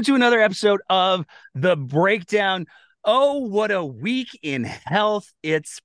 Welcome 0.00 0.14
to 0.14 0.24
another 0.24 0.40
episode 0.40 0.80
of 0.88 1.26
The 1.54 1.76
Breakdown. 1.76 2.64
Oh, 3.04 3.40
what 3.40 3.70
a 3.70 3.84
week 3.84 4.28
in 4.42 4.64
health 4.64 5.30
it's 5.42 5.78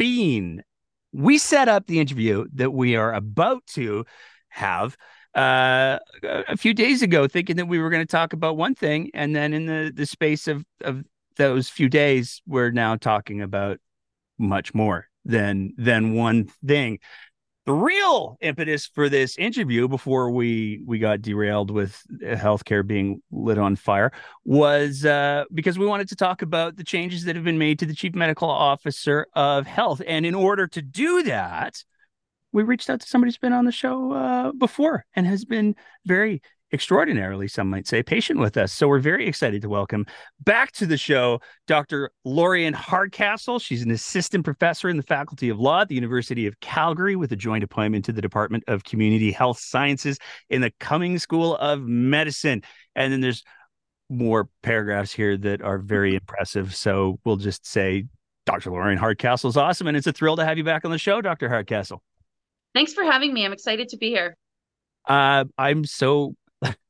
been. 0.00 0.64
We 1.12 1.38
set 1.38 1.68
up 1.68 1.86
the 1.86 2.00
interview 2.00 2.46
that 2.54 2.72
we 2.72 2.96
are 2.96 3.14
about 3.14 3.64
to 3.74 4.04
have 4.48 4.96
uh, 5.36 6.00
a 6.24 6.56
few 6.56 6.74
days 6.74 7.02
ago, 7.02 7.28
thinking 7.28 7.54
that 7.54 7.66
we 7.66 7.78
were 7.78 7.88
going 7.88 8.02
to 8.02 8.10
talk 8.10 8.32
about 8.32 8.56
one 8.56 8.74
thing. 8.74 9.12
And 9.14 9.36
then 9.36 9.52
in 9.52 9.66
the, 9.66 9.92
the 9.94 10.06
space 10.06 10.48
of, 10.48 10.64
of 10.80 11.04
those 11.36 11.68
few 11.68 11.88
days, 11.88 12.42
we're 12.48 12.72
now 12.72 12.96
talking 12.96 13.42
about 13.42 13.78
much 14.40 14.74
more 14.74 15.06
than 15.24 15.72
than 15.76 16.14
one 16.14 16.48
thing 16.66 16.98
the 17.66 17.72
real 17.72 18.38
impetus 18.40 18.86
for 18.86 19.08
this 19.08 19.36
interview 19.36 19.88
before 19.88 20.30
we 20.30 20.80
we 20.86 20.98
got 20.98 21.20
derailed 21.20 21.70
with 21.70 22.00
healthcare 22.22 22.86
being 22.86 23.20
lit 23.30 23.58
on 23.58 23.76
fire 23.76 24.12
was 24.44 25.04
uh, 25.04 25.44
because 25.52 25.78
we 25.78 25.86
wanted 25.86 26.08
to 26.08 26.16
talk 26.16 26.42
about 26.42 26.76
the 26.76 26.84
changes 26.84 27.24
that 27.24 27.34
have 27.34 27.44
been 27.44 27.58
made 27.58 27.78
to 27.80 27.86
the 27.86 27.94
chief 27.94 28.14
medical 28.14 28.48
officer 28.48 29.26
of 29.34 29.66
health. 29.66 30.00
And 30.06 30.24
in 30.24 30.34
order 30.34 30.66
to 30.68 30.80
do 30.80 31.24
that 31.24 31.82
we 32.56 32.62
reached 32.62 32.88
out 32.88 33.00
to 33.00 33.06
somebody 33.06 33.28
who's 33.28 33.36
been 33.36 33.52
on 33.52 33.66
the 33.66 33.72
show 33.72 34.12
uh, 34.12 34.52
before 34.52 35.04
and 35.14 35.26
has 35.26 35.44
been 35.44 35.76
very 36.06 36.40
extraordinarily, 36.72 37.48
some 37.48 37.70
might 37.70 37.86
say, 37.86 38.02
patient 38.02 38.40
with 38.40 38.56
us. 38.56 38.72
So 38.72 38.88
we're 38.88 38.98
very 38.98 39.26
excited 39.26 39.62
to 39.62 39.68
welcome 39.68 40.06
back 40.40 40.72
to 40.72 40.86
the 40.86 40.96
show 40.96 41.40
Dr. 41.66 42.10
Lorian 42.24 42.74
Hardcastle. 42.74 43.58
She's 43.58 43.82
an 43.82 43.90
assistant 43.90 44.44
professor 44.44 44.88
in 44.88 44.96
the 44.96 45.02
Faculty 45.02 45.48
of 45.48 45.58
Law 45.60 45.82
at 45.82 45.88
the 45.88 45.94
University 45.94 46.46
of 46.46 46.58
Calgary 46.60 47.16
with 47.16 47.32
a 47.32 47.36
joint 47.36 47.62
appointment 47.64 48.04
to 48.06 48.12
the 48.12 48.20
Department 48.20 48.64
of 48.66 48.84
Community 48.84 49.30
Health 49.30 49.58
Sciences 49.58 50.18
in 50.50 50.60
the 50.60 50.72
Cummings 50.80 51.22
School 51.22 51.56
of 51.56 51.82
Medicine. 51.82 52.62
And 52.94 53.12
then 53.12 53.20
there's 53.20 53.44
more 54.08 54.48
paragraphs 54.62 55.12
here 55.12 55.36
that 55.36 55.62
are 55.62 55.78
very 55.78 56.14
impressive. 56.14 56.74
So 56.74 57.18
we'll 57.24 57.36
just 57.36 57.66
say 57.66 58.06
Dr. 58.44 58.70
Lorian 58.70 58.98
Hardcastle 58.98 59.50
is 59.50 59.56
awesome. 59.56 59.86
And 59.86 59.96
it's 59.96 60.06
a 60.06 60.12
thrill 60.12 60.36
to 60.36 60.44
have 60.44 60.58
you 60.58 60.64
back 60.64 60.84
on 60.84 60.90
the 60.90 60.98
show, 60.98 61.20
Dr. 61.20 61.48
Hardcastle. 61.48 62.02
Thanks 62.74 62.92
for 62.92 63.04
having 63.04 63.32
me. 63.32 63.44
I'm 63.44 63.52
excited 63.52 63.88
to 63.88 63.96
be 63.96 64.10
here. 64.10 64.36
Uh, 65.08 65.44
I'm 65.56 65.84
so 65.84 66.34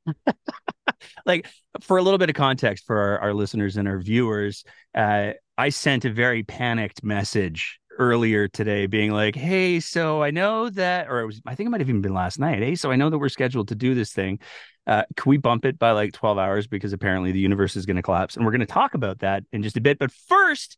like 1.26 1.46
for 1.80 1.98
a 1.98 2.02
little 2.02 2.18
bit 2.18 2.30
of 2.30 2.36
context 2.36 2.86
for 2.86 2.98
our, 2.98 3.18
our 3.20 3.34
listeners 3.34 3.76
and 3.76 3.88
our 3.88 3.98
viewers, 3.98 4.64
uh, 4.94 5.32
I 5.58 5.68
sent 5.70 6.04
a 6.04 6.10
very 6.10 6.42
panicked 6.42 7.02
message 7.02 7.80
earlier 7.98 8.48
today 8.48 8.86
being 8.86 9.10
like, 9.10 9.34
hey, 9.34 9.80
so 9.80 10.22
I 10.22 10.30
know 10.30 10.68
that, 10.70 11.08
or 11.08 11.20
it 11.20 11.26
was, 11.26 11.40
I 11.46 11.54
think 11.54 11.68
it 11.68 11.70
might 11.70 11.80
have 11.80 11.88
even 11.88 12.02
been 12.02 12.14
last 12.14 12.38
night. 12.38 12.58
Hey, 12.58 12.74
so 12.74 12.90
I 12.90 12.96
know 12.96 13.10
that 13.10 13.18
we're 13.18 13.28
scheduled 13.28 13.68
to 13.68 13.74
do 13.74 13.94
this 13.94 14.12
thing. 14.12 14.38
Uh, 14.86 15.02
can 15.16 15.30
we 15.30 15.36
bump 15.36 15.64
it 15.64 15.78
by 15.78 15.92
like 15.92 16.12
12 16.12 16.38
hours? 16.38 16.66
Because 16.66 16.92
apparently 16.92 17.32
the 17.32 17.40
universe 17.40 17.76
is 17.76 17.86
going 17.86 17.96
to 17.96 18.02
collapse. 18.02 18.36
And 18.36 18.44
we're 18.44 18.52
going 18.52 18.60
to 18.60 18.66
talk 18.66 18.94
about 18.94 19.20
that 19.20 19.44
in 19.52 19.62
just 19.62 19.76
a 19.76 19.80
bit. 19.80 19.98
But 19.98 20.12
first, 20.12 20.76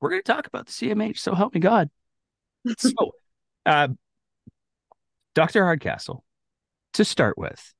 we're 0.00 0.10
going 0.10 0.22
to 0.22 0.32
talk 0.32 0.46
about 0.46 0.66
the 0.66 0.72
CMH. 0.72 1.18
So 1.18 1.34
help 1.34 1.54
me 1.54 1.60
God. 1.60 1.90
so, 2.78 2.92
uh, 3.66 3.88
Dr. 5.34 5.64
Hardcastle, 5.64 6.24
to 6.94 7.04
start 7.04 7.38
with, 7.38 7.72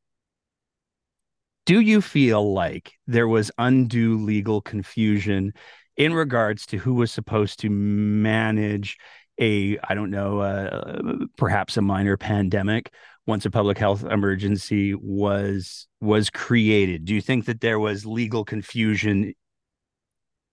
do 1.64 1.80
you 1.80 2.00
feel 2.00 2.52
like 2.52 2.92
there 3.06 3.28
was 3.28 3.50
undue 3.58 4.18
legal 4.18 4.60
confusion 4.60 5.52
in 5.96 6.14
regards 6.14 6.66
to 6.66 6.76
who 6.78 6.94
was 6.94 7.12
supposed 7.12 7.60
to 7.60 7.70
manage 7.70 8.96
a 9.38 9.78
i 9.84 9.94
don't 9.94 10.10
know 10.10 10.40
uh, 10.40 11.16
perhaps 11.36 11.76
a 11.76 11.82
minor 11.82 12.16
pandemic 12.16 12.90
once 13.26 13.44
a 13.44 13.50
public 13.50 13.78
health 13.78 14.04
emergency 14.04 14.94
was 14.94 15.86
was 16.00 16.30
created? 16.30 17.04
Do 17.04 17.14
you 17.14 17.20
think 17.20 17.44
that 17.46 17.60
there 17.60 17.78
was 17.78 18.04
legal 18.04 18.44
confusion 18.44 19.34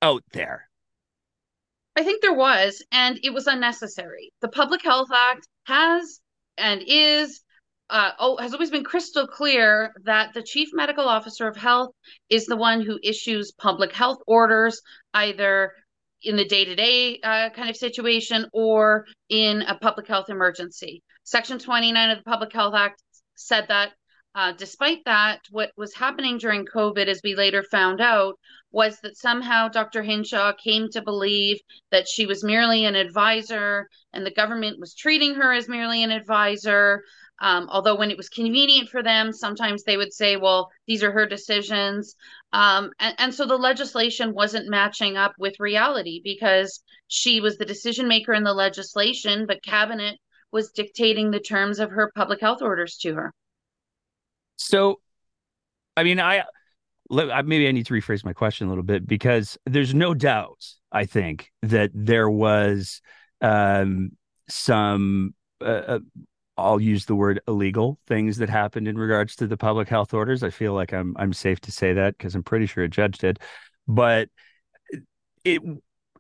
out 0.02 0.24
there? 0.34 0.70
I 1.96 2.04
think 2.04 2.22
there 2.22 2.34
was 2.34 2.84
and 2.92 3.20
it 3.24 3.34
was 3.34 3.48
unnecessary. 3.48 4.32
The 4.42 4.50
public 4.50 4.84
health 4.84 5.10
act 5.14 5.48
has 5.66 6.20
and 6.58 6.84
is 6.86 7.42
uh, 7.90 8.12
oh, 8.20 8.38
has 8.38 8.54
always 8.54 8.70
been 8.70 8.84
crystal 8.84 9.28
clear 9.28 9.92
that 10.04 10.34
the 10.34 10.44
chief 10.44 10.70
medical 10.74 11.06
officer 11.06 11.48
of 11.48 11.58
health 11.58 11.92
is 12.30 12.46
the 12.46 12.56
one 12.56 12.82
who 12.82 13.00
issues 13.04 13.52
public 13.52 13.92
health 13.94 14.20
orders, 14.28 14.82
either 15.14 15.74
in 16.22 16.36
the 16.36 16.46
day 16.46 16.66
to 16.66 16.76
day 16.76 17.20
kind 17.24 17.70
of 17.70 17.76
situation 17.76 18.46
or 18.54 19.06
in 19.30 19.62
a 19.64 19.78
public 19.78 20.08
health 20.08 20.30
emergency. 20.30 21.02
Section 21.24 21.60
29 21.60 22.10
of 22.10 22.18
the 22.18 22.24
Public 22.24 22.52
Health 22.54 22.74
Act 22.76 23.02
said 23.36 23.66
that. 23.70 23.92
Uh, 24.36 24.52
despite 24.52 25.00
that, 25.06 25.40
what 25.50 25.72
was 25.76 25.94
happening 25.96 26.38
during 26.38 26.64
COVID, 26.64 27.08
as 27.08 27.20
we 27.24 27.34
later 27.34 27.64
found 27.64 28.00
out, 28.00 28.36
was 28.72 29.00
that 29.02 29.18
somehow 29.18 29.68
Dr. 29.68 30.04
Hinshaw 30.04 30.54
came 30.54 30.88
to 30.92 31.02
believe 31.02 31.58
that 31.92 32.08
she 32.08 32.28
was 32.28 32.44
merely 32.44 32.86
an 32.86 32.96
advisor 32.96 33.90
and 34.14 34.24
the 34.24 34.32
government 34.32 34.80
was 34.80 34.94
treating 34.94 35.34
her 35.36 35.52
as 35.52 35.68
merely 35.68 36.04
an 36.04 36.12
advisor. 36.12 37.04
Um, 37.42 37.68
although 37.70 37.96
when 37.96 38.12
it 38.12 38.18
was 38.18 38.30
convenient 38.30 38.90
for 38.90 39.02
them, 39.02 39.32
sometimes 39.32 39.84
they 39.84 39.98
would 39.98 40.14
say, 40.14 40.36
well, 40.36 40.70
these 40.88 41.04
are 41.04 41.12
her 41.12 41.26
decisions. 41.26 42.16
Um, 42.52 42.92
and, 43.00 43.16
and 43.18 43.34
so 43.34 43.46
the 43.46 43.58
legislation 43.58 44.34
wasn't 44.34 44.70
matching 44.70 45.18
up 45.18 45.34
with 45.40 45.60
reality 45.60 46.22
because 46.24 46.82
she 47.08 47.40
was 47.40 47.58
the 47.58 47.66
decision 47.66 48.08
maker 48.08 48.34
in 48.34 48.44
the 48.44 48.54
legislation, 48.54 49.46
but 49.46 49.64
cabinet 49.64 50.18
was 50.52 50.72
dictating 50.72 51.32
the 51.32 51.40
terms 51.40 51.80
of 51.80 51.92
her 51.92 52.12
public 52.16 52.42
health 52.42 52.62
orders 52.62 52.98
to 52.98 53.16
her. 53.16 53.34
So, 54.58 55.00
I 55.96 56.04
mean, 56.04 56.20
I 56.20 56.44
maybe 57.10 57.68
I 57.68 57.72
need 57.72 57.86
to 57.88 57.94
rephrase 57.94 58.24
my 58.24 58.34
question 58.34 58.68
a 58.68 58.70
little 58.70 58.84
bit 58.84 59.08
because 59.08 59.58
there's 59.66 59.94
no 59.94 60.14
doubt, 60.14 60.64
I 60.92 61.06
think, 61.06 61.52
that 61.64 61.92
there 61.94 62.30
was 62.30 63.02
um, 63.42 64.12
some 64.48 65.34
uh, 65.62 65.66
uh 65.66 66.00
I'll 66.64 66.80
use 66.80 67.06
the 67.06 67.16
word 67.16 67.42
illegal 67.48 68.00
things 68.08 68.38
that 68.38 68.50
happened 68.50 68.88
in 68.88 68.98
regards 68.98 69.36
to 69.38 69.48
the 69.48 69.58
public 69.58 69.88
health 69.88 70.14
orders. 70.14 70.44
I 70.44 70.50
feel 70.50 70.74
like 70.74 70.94
I'm 70.94 71.16
I'm 71.18 71.34
safe 71.34 71.60
to 71.62 71.72
say 71.72 71.94
that 71.94 72.18
because 72.18 72.36
I'm 72.36 72.44
pretty 72.44 72.66
sure 72.66 72.84
a 72.84 72.90
judge 72.90 73.18
did. 73.20 73.40
But 73.88 74.30
it 75.44 75.62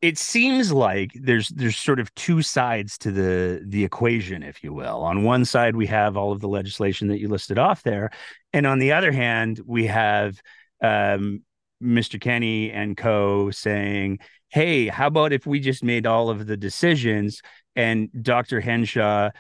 it 0.02 0.18
seems 0.18 0.72
like 0.72 1.12
there's 1.14 1.50
there's 1.50 1.78
sort 1.78 2.00
of 2.00 2.14
two 2.16 2.42
sides 2.42 2.98
to 3.00 3.12
the 3.12 3.62
the 3.66 3.84
equation, 3.84 4.44
if 4.44 4.64
you 4.64 4.74
will. 4.74 5.02
On 5.04 5.24
one 5.24 5.46
side, 5.46 5.76
we 5.76 5.88
have 5.88 6.16
all 6.16 6.32
of 6.32 6.40
the 6.40 6.48
legislation 6.48 7.10
that 7.10 7.20
you 7.20 7.28
listed 7.28 7.60
off 7.60 7.84
there, 7.84 8.12
and 8.54 8.66
on 8.66 8.80
the 8.80 8.94
other 8.94 9.12
hand, 9.12 9.60
we 9.66 9.88
have 9.88 10.42
um, 10.82 11.44
Mr. 11.84 12.20
Kenney 12.20 12.72
and 12.72 12.96
co 12.96 13.52
saying, 13.52 14.20
"Hey, 14.50 14.88
how 14.88 15.08
about 15.08 15.34
if 15.34 15.46
we 15.46 15.60
just 15.60 15.84
made 15.84 16.06
all 16.06 16.30
of 16.30 16.48
the 16.48 16.58
decisions?" 16.58 17.42
And 17.76 18.10
Dr. 18.24 18.62
Hinshaw 18.62 19.32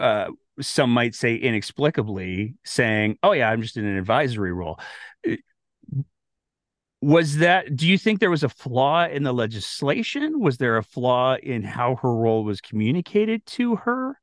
uh, 0.00 0.30
some 0.60 0.90
might 0.90 1.14
say 1.14 1.36
inexplicably 1.36 2.54
saying, 2.64 3.18
"Oh 3.22 3.32
yeah, 3.32 3.50
I'm 3.50 3.62
just 3.62 3.76
in 3.76 3.84
an 3.84 3.96
advisory 3.96 4.52
role." 4.52 4.80
Uh, 5.28 5.36
was 7.02 7.38
that? 7.38 7.76
Do 7.76 7.88
you 7.88 7.96
think 7.96 8.20
there 8.20 8.30
was 8.30 8.42
a 8.42 8.48
flaw 8.48 9.06
in 9.06 9.22
the 9.22 9.32
legislation? 9.32 10.40
Was 10.40 10.58
there 10.58 10.76
a 10.76 10.82
flaw 10.82 11.36
in 11.36 11.62
how 11.62 11.96
her 11.96 12.14
role 12.14 12.44
was 12.44 12.60
communicated 12.60 13.46
to 13.46 13.76
her? 13.76 14.18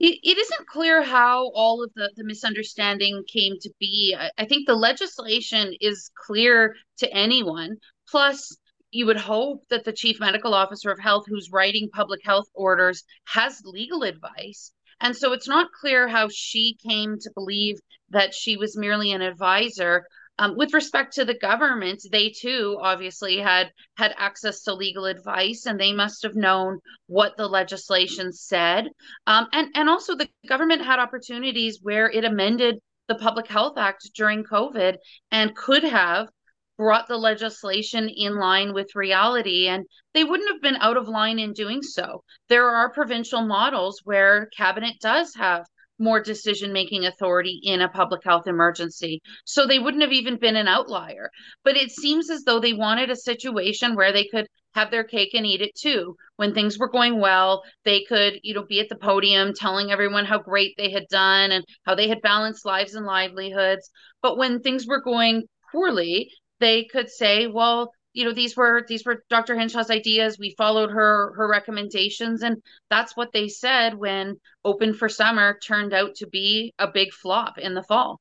It, 0.00 0.18
it 0.22 0.38
isn't 0.38 0.66
clear 0.66 1.02
how 1.02 1.50
all 1.54 1.82
of 1.82 1.90
the, 1.94 2.10
the 2.16 2.24
misunderstanding 2.24 3.24
came 3.28 3.54
to 3.60 3.70
be. 3.78 4.16
I, 4.18 4.30
I 4.38 4.44
think 4.46 4.66
the 4.66 4.74
legislation 4.74 5.74
is 5.80 6.10
clear 6.26 6.74
to 6.98 7.12
anyone. 7.12 7.76
Plus, 8.08 8.56
you 8.94 9.06
would 9.06 9.16
hope 9.16 9.66
that 9.70 9.84
the 9.84 9.92
chief 9.92 10.20
medical 10.20 10.54
officer 10.54 10.90
of 10.90 11.00
health 11.00 11.24
who's 11.26 11.50
writing 11.50 11.90
public 11.92 12.20
health 12.24 12.46
orders 12.54 13.02
has 13.24 13.60
legal 13.64 14.04
advice. 14.04 14.70
And 15.00 15.16
so 15.16 15.32
it's 15.32 15.48
not 15.48 15.72
clear 15.72 16.06
how 16.06 16.28
she 16.32 16.76
came 16.86 17.18
to 17.18 17.30
believe 17.34 17.76
that 18.10 18.34
she 18.34 18.56
was 18.56 18.76
merely 18.76 19.10
an 19.10 19.20
advisor. 19.20 20.06
Um, 20.38 20.56
with 20.56 20.74
respect 20.74 21.14
to 21.14 21.24
the 21.24 21.38
government 21.38 22.02
they 22.10 22.30
too 22.30 22.78
obviously 22.80 23.38
had 23.38 23.70
had 23.96 24.14
access 24.16 24.62
to 24.62 24.74
legal 24.74 25.04
advice 25.06 25.66
and 25.66 25.78
they 25.78 25.92
must 25.92 26.24
have 26.24 26.34
known 26.34 26.80
what 27.06 27.36
the 27.36 27.48
legislation 27.48 28.32
said. 28.32 28.88
Um, 29.26 29.48
and 29.52 29.68
and 29.74 29.88
also 29.88 30.14
the 30.14 30.28
government 30.48 30.84
had 30.84 30.98
opportunities 30.98 31.80
where 31.82 32.10
it 32.10 32.24
amended 32.24 32.78
the 33.06 33.14
public 33.14 33.46
health 33.46 33.76
act 33.76 34.10
during 34.14 34.44
covid 34.44 34.96
and 35.30 35.54
could 35.54 35.84
have 35.84 36.28
brought 36.76 37.06
the 37.08 37.16
legislation 37.16 38.08
in 38.08 38.36
line 38.36 38.72
with 38.72 38.94
reality 38.94 39.68
and 39.68 39.84
they 40.12 40.24
wouldn't 40.24 40.50
have 40.50 40.62
been 40.62 40.76
out 40.80 40.96
of 40.96 41.08
line 41.08 41.38
in 41.38 41.52
doing 41.52 41.82
so 41.82 42.22
there 42.48 42.68
are 42.68 42.92
provincial 42.92 43.42
models 43.42 44.00
where 44.04 44.48
cabinet 44.56 44.94
does 45.00 45.34
have 45.34 45.64
more 45.98 46.20
decision 46.20 46.72
making 46.72 47.06
authority 47.06 47.60
in 47.62 47.80
a 47.80 47.88
public 47.88 48.22
health 48.24 48.46
emergency 48.46 49.20
so 49.44 49.66
they 49.66 49.78
wouldn't 49.78 50.02
have 50.02 50.12
even 50.12 50.36
been 50.38 50.56
an 50.56 50.66
outlier 50.66 51.30
but 51.62 51.76
it 51.76 51.90
seems 51.90 52.30
as 52.30 52.42
though 52.44 52.58
they 52.58 52.72
wanted 52.72 53.10
a 53.10 53.16
situation 53.16 53.94
where 53.94 54.12
they 54.12 54.26
could 54.26 54.46
have 54.74 54.90
their 54.90 55.04
cake 55.04 55.34
and 55.34 55.46
eat 55.46 55.60
it 55.60 55.74
too. 55.74 56.16
When 56.36 56.52
things 56.52 56.78
were 56.78 56.90
going 56.90 57.20
well, 57.20 57.62
they 57.84 58.04
could, 58.08 58.40
you 58.42 58.54
know, 58.54 58.64
be 58.64 58.80
at 58.80 58.88
the 58.88 58.96
podium 58.96 59.52
telling 59.54 59.90
everyone 59.90 60.24
how 60.24 60.38
great 60.38 60.74
they 60.76 60.90
had 60.90 61.06
done 61.08 61.52
and 61.52 61.64
how 61.84 61.94
they 61.94 62.08
had 62.08 62.20
balanced 62.22 62.66
lives 62.66 62.94
and 62.94 63.06
livelihoods. 63.06 63.88
But 64.20 64.36
when 64.36 64.60
things 64.60 64.86
were 64.86 65.00
going 65.00 65.44
poorly, 65.70 66.30
they 66.64 66.84
could 66.84 67.10
say, 67.10 67.46
well, 67.46 67.92
you 68.14 68.24
know, 68.24 68.32
these 68.32 68.56
were 68.56 68.84
these 68.88 69.04
were 69.04 69.22
Dr. 69.28 69.54
Hinshaw's 69.54 69.90
ideas. 69.90 70.38
We 70.38 70.54
followed 70.56 70.90
her 70.90 71.34
her 71.34 71.46
recommendations, 71.46 72.42
and 72.42 72.62
that's 72.88 73.14
what 73.16 73.32
they 73.32 73.48
said 73.48 73.94
when 73.94 74.40
Open 74.64 74.94
for 74.94 75.08
Summer 75.08 75.58
turned 75.58 75.92
out 75.92 76.14
to 76.16 76.26
be 76.26 76.72
a 76.78 76.88
big 76.88 77.12
flop 77.12 77.58
in 77.58 77.74
the 77.74 77.82
fall. 77.82 78.20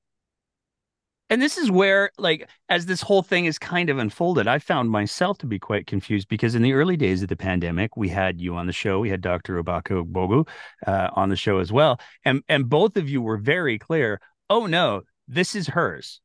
And 1.30 1.42
this 1.42 1.58
is 1.58 1.72
where, 1.72 2.12
like, 2.18 2.50
as 2.70 2.86
this 2.86 3.02
whole 3.02 3.24
thing 3.24 3.46
is 3.46 3.58
kind 3.58 3.90
of 3.90 3.98
unfolded, 3.98 4.46
I 4.46 4.60
found 4.60 4.90
myself 4.90 5.38
to 5.38 5.48
be 5.48 5.58
quite 5.58 5.88
confused 5.88 6.28
because 6.28 6.54
in 6.54 6.62
the 6.64 6.74
early 6.74 6.98
days 6.98 7.24
of 7.24 7.30
the 7.30 7.38
pandemic, 7.38 7.96
we 7.96 8.10
had 8.10 8.42
you 8.42 8.56
on 8.56 8.68
the 8.68 8.74
show, 8.74 9.00
we 9.00 9.10
had 9.10 9.22
Dr. 9.22 9.64
Ubaka 9.64 10.04
Ogbogu 10.04 10.48
uh, 10.86 11.10
on 11.16 11.30
the 11.30 11.38
show 11.38 11.60
as 11.60 11.72
well, 11.72 12.00
and 12.26 12.44
and 12.50 12.68
both 12.68 12.98
of 12.98 13.08
you 13.10 13.22
were 13.22 13.38
very 13.38 13.80
clear. 13.80 14.20
Oh 14.50 14.66
no, 14.66 15.04
this 15.30 15.56
is 15.56 15.68
hers. 15.68 16.20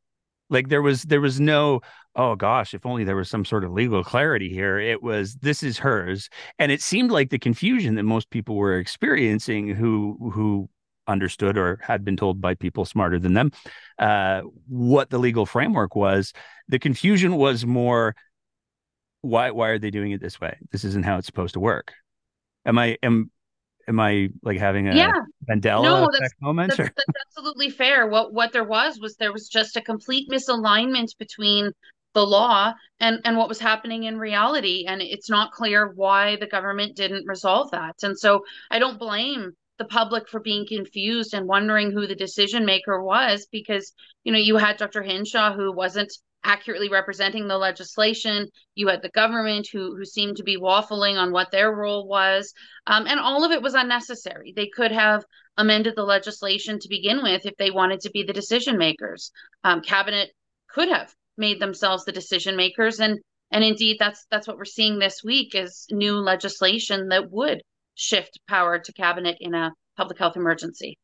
Like 0.51 0.69
there 0.69 0.83
was 0.83 1.03
there 1.05 1.21
was 1.21 1.41
no 1.41 1.81
oh 2.17 2.35
gosh, 2.35 2.75
if 2.75 2.85
only 2.85 3.05
there 3.05 3.17
was 3.17 3.31
some 3.31 3.45
sort 3.45 3.65
of 3.65 3.73
legal 3.73 4.03
clarity 4.03 4.49
here. 4.49 4.79
It 4.79 5.03
was 5.03 5.37
this 5.37 5.63
is 5.63 5.79
hers, 5.79 6.29
and 6.59 6.73
it 6.73 6.83
seemed 6.83 7.11
like 7.11 7.31
the 7.31 7.39
confusion 7.39 7.95
that 7.95 8.03
most 8.05 8.31
people 8.31 8.57
were 8.57 8.79
experiencing 8.79 9.69
who 9.75 10.31
who 10.33 10.69
understood 11.07 11.57
or 11.57 11.81
had 11.83 12.05
been 12.05 12.17
told 12.17 12.41
by 12.41 12.55
people 12.55 12.85
smarter 12.85 13.19
than 13.19 13.33
them 13.33 13.51
uh, 13.99 14.43
what 14.69 15.11
the 15.11 15.19
legal 15.19 15.47
framework 15.47 15.97
was. 15.97 16.33
The 16.69 16.79
confusion 16.79 17.37
was 17.37 17.65
more 17.65 18.15
why 19.23 19.51
why 19.51 19.69
are 19.69 19.79
they 19.79 19.91
doing 19.91 20.13
it 20.13 20.21
this 20.21 20.41
way? 20.41 20.57
This 20.71 20.85
isn't 20.85 21.05
how 21.05 21.19
it's 21.19 21.27
supposed 21.27 21.55
to 21.55 21.61
work. 21.61 21.93
Am 22.65 22.79
I 22.79 22.99
am 23.03 23.31
am 23.89 23.99
I 23.99 24.29
like 24.43 24.59
having 24.59 24.89
a 24.89 24.95
yeah. 24.95 25.13
Mandela 25.49 25.83
no, 25.83 26.09
that's, 26.13 26.35
moment? 26.41 26.77
That's, 26.77 26.91
that's 26.95 27.19
absolutely 27.29 27.71
fair. 27.71 28.07
What 28.07 28.33
what 28.33 28.53
there 28.53 28.65
was 28.65 29.01
was 29.01 29.17
there 29.17 29.33
was 29.33 29.49
just 29.49 29.77
a 29.77 29.81
complete 29.81 30.29
misalignment 30.31 31.17
between 31.19 31.73
the 32.15 32.27
law 32.27 32.73
and 33.01 33.21
and 33.25 33.37
what 33.37 33.49
was 33.49 33.59
happening 33.59 34.05
in 34.05 34.19
reality 34.19 34.85
and 34.89 35.03
it's 35.03 35.29
not 35.29 35.53
clear 35.53 35.93
why 35.95 36.37
the 36.37 36.47
government 36.47 36.97
didn't 36.97 37.29
resolve 37.29 37.71
that 37.71 37.95
and 38.03 38.19
so 38.19 38.43
i 38.71 38.79
don't 38.79 38.99
blame 38.99 39.53
the 39.79 39.85
public 39.85 40.29
for 40.29 40.41
being 40.41 40.67
confused 40.67 41.35
and 41.35 41.47
wondering 41.47 41.91
who 41.91 42.07
the 42.07 42.15
decision 42.15 42.67
maker 42.67 43.03
was 43.03 43.47
because 43.51 43.93
you 44.25 44.33
know 44.33 44.39
you 44.39 44.57
had 44.57 44.77
Dr. 44.77 45.03
Hinshaw 45.03 45.55
who 45.55 45.73
wasn't 45.73 46.13
accurately 46.45 46.89
representing 46.89 47.49
the 47.49 47.59
legislation. 47.59 48.49
You 48.75 48.89
had 48.89 49.03
the 49.03 49.11
government 49.11 49.69
who 49.73 49.97
who 49.97 50.05
seemed 50.05 50.37
to 50.37 50.43
be 50.43 50.57
waffling 50.57 51.17
on 51.17 51.33
what 51.33 51.51
their 51.51 51.73
role 51.73 52.07
was. 52.07 52.53
Um, 52.87 53.07
and 53.07 53.21
all 53.21 53.45
of 53.45 53.53
it 53.53 53.63
was 53.63 53.75
unnecessary. 53.75 54.53
They 54.55 54.69
could 54.69 54.93
have 54.93 55.25
amended 55.57 55.95
the 55.97 56.05
legislation 56.05 56.79
to 56.79 56.89
begin 56.89 57.23
with 57.23 57.45
if 57.45 57.57
they 57.57 57.71
wanted 57.71 58.01
to 58.01 58.11
be 58.11 58.23
the 58.23 58.33
decision 58.33 58.79
makers. 58.79 59.33
Um, 59.65 59.81
cabinet 59.81 60.31
could 60.69 60.89
have 60.89 61.13
made 61.37 61.61
themselves 61.61 62.05
the 62.05 62.13
decision 62.13 62.57
makers. 62.57 63.01
And 63.01 63.19
and 63.51 63.65
indeed 63.65 63.97
that's 63.99 64.27
that's 64.31 64.47
what 64.47 64.57
we're 64.57 64.65
seeing 64.65 64.99
this 64.99 65.23
week 65.25 65.55
is 65.55 65.87
new 65.91 66.15
legislation 66.15 67.09
that 67.09 67.31
would 67.31 67.63
shift 67.99 68.39
power 68.49 68.79
to 68.79 68.93
cabinet 68.93 69.37
in 69.41 69.55
a 69.55 69.73
public 69.97 70.19
health 70.19 70.37
emergency. 70.37 70.99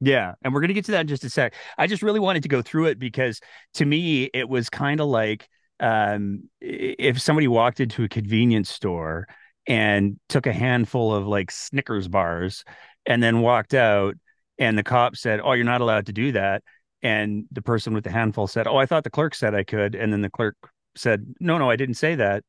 Yeah, 0.00 0.34
and 0.42 0.52
we're 0.52 0.60
going 0.60 0.68
to 0.68 0.74
get 0.74 0.84
to 0.86 0.92
that 0.92 1.02
in 1.02 1.06
just 1.08 1.24
a 1.24 1.30
sec. 1.30 1.54
I 1.78 1.86
just 1.86 2.02
really 2.02 2.20
wanted 2.20 2.42
to 2.42 2.48
go 2.48 2.60
through 2.62 2.86
it 2.86 2.98
because 2.98 3.40
to 3.74 3.84
me 3.84 4.24
it 4.34 4.48
was 4.48 4.68
kind 4.68 5.00
of 5.00 5.08
like 5.08 5.48
um, 5.80 6.50
if 6.60 7.20
somebody 7.20 7.48
walked 7.48 7.80
into 7.80 8.04
a 8.04 8.08
convenience 8.08 8.68
store 8.68 9.26
and 9.66 10.20
took 10.28 10.46
a 10.46 10.52
handful 10.52 11.14
of 11.14 11.26
like 11.26 11.50
Snickers 11.50 12.06
bars 12.06 12.64
and 13.06 13.22
then 13.22 13.40
walked 13.40 13.72
out 13.72 14.14
and 14.58 14.76
the 14.76 14.82
cop 14.82 15.16
said, 15.16 15.40
"Oh, 15.42 15.52
you're 15.52 15.64
not 15.64 15.80
allowed 15.80 16.06
to 16.06 16.12
do 16.12 16.32
that." 16.32 16.62
And 17.02 17.46
the 17.50 17.62
person 17.62 17.94
with 17.94 18.04
the 18.04 18.10
handful 18.10 18.46
said, 18.46 18.66
"Oh, 18.66 18.76
I 18.76 18.86
thought 18.86 19.04
the 19.04 19.10
clerk 19.10 19.34
said 19.34 19.54
I 19.54 19.64
could." 19.64 19.94
And 19.94 20.12
then 20.12 20.20
the 20.20 20.30
clerk 20.30 20.56
said, 20.96 21.34
"No, 21.40 21.56
no, 21.56 21.70
I 21.70 21.76
didn't 21.76 21.96
say 21.96 22.14
that." 22.16 22.44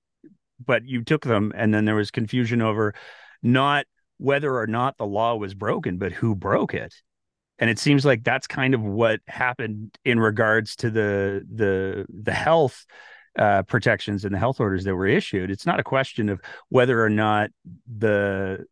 But 0.64 0.86
you 0.86 1.04
took 1.04 1.24
them 1.24 1.54
and 1.56 1.74
then 1.74 1.86
there 1.86 1.96
was 1.96 2.12
confusion 2.12 2.62
over 2.62 2.94
not 3.46 3.86
whether 4.18 4.58
or 4.58 4.68
not 4.68 4.98
the 4.98 5.06
law 5.06 5.36
was 5.36 5.54
broken, 5.54 5.98
but 5.98 6.12
who 6.12 6.36
broke 6.36 6.74
it. 6.74 6.94
And 7.60 7.70
it 7.70 7.80
seems 7.80 8.04
like 8.04 8.24
that's 8.24 8.48
kind 8.48 8.74
of 8.74 8.82
what 8.82 9.22
happened 9.28 9.98
in 10.04 10.20
regards 10.20 10.76
to 10.78 10.90
the 10.90 11.46
the 11.54 12.06
the 12.10 12.34
health 12.34 12.86
uh, 13.38 13.64
protections 13.64 14.26
and 14.26 14.34
the 14.34 14.40
health 14.40 14.60
orders 14.60 14.84
that 14.84 14.96
were 14.96 15.08
issued. 15.08 15.52
It's 15.52 15.66
not 15.66 15.80
a 15.80 15.84
question 15.84 16.28
of 16.28 16.42
whether 16.70 17.02
or 17.02 17.10
not 17.10 17.52
the 17.88 18.66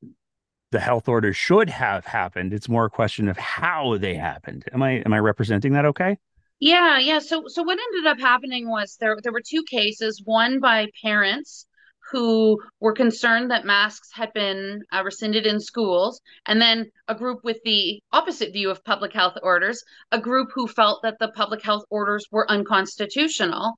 the 0.72 0.80
health 0.80 1.08
orders 1.08 1.38
should 1.38 1.70
have 1.70 2.06
happened. 2.06 2.52
It's 2.52 2.68
more 2.68 2.86
a 2.86 2.90
question 2.90 3.30
of 3.30 3.38
how 3.38 3.98
they 3.98 4.16
happened. 4.16 4.66
Am 4.74 4.82
I 4.82 5.02
am 5.06 5.14
I 5.14 5.20
representing 5.20 5.74
that 5.74 5.86
okay? 5.86 6.18
Yeah, 6.60 6.98
yeah. 6.98 7.20
So 7.20 7.44
so 7.48 7.64
what 7.64 7.80
ended 7.80 8.10
up 8.10 8.20
happening 8.20 8.68
was 8.68 8.98
there 9.00 9.18
there 9.22 9.32
were 9.32 9.44
two 9.48 9.64
cases, 9.64 10.22
one 10.26 10.60
by 10.60 10.88
parents 11.02 11.68
who 12.14 12.60
were 12.80 12.94
concerned 12.94 13.50
that 13.50 13.66
masks 13.66 14.12
had 14.14 14.32
been 14.34 14.84
uh, 14.94 15.02
rescinded 15.04 15.48
in 15.48 15.60
schools, 15.60 16.22
and 16.46 16.62
then 16.62 16.90
a 17.08 17.16
group 17.16 17.40
with 17.44 17.58
the 17.66 18.00
opposite 18.12 18.54
view 18.54 18.70
of 18.70 18.84
public 18.86 19.12
health 19.12 19.36
orders, 19.42 19.84
a 20.12 20.22
group 20.22 20.50
who 20.54 20.68
felt 20.68 21.02
that 21.02 21.18
the 21.20 21.30
public 21.30 21.64
health 21.64 21.84
orders 21.90 22.26
were 22.32 22.50
unconstitutional. 22.50 23.74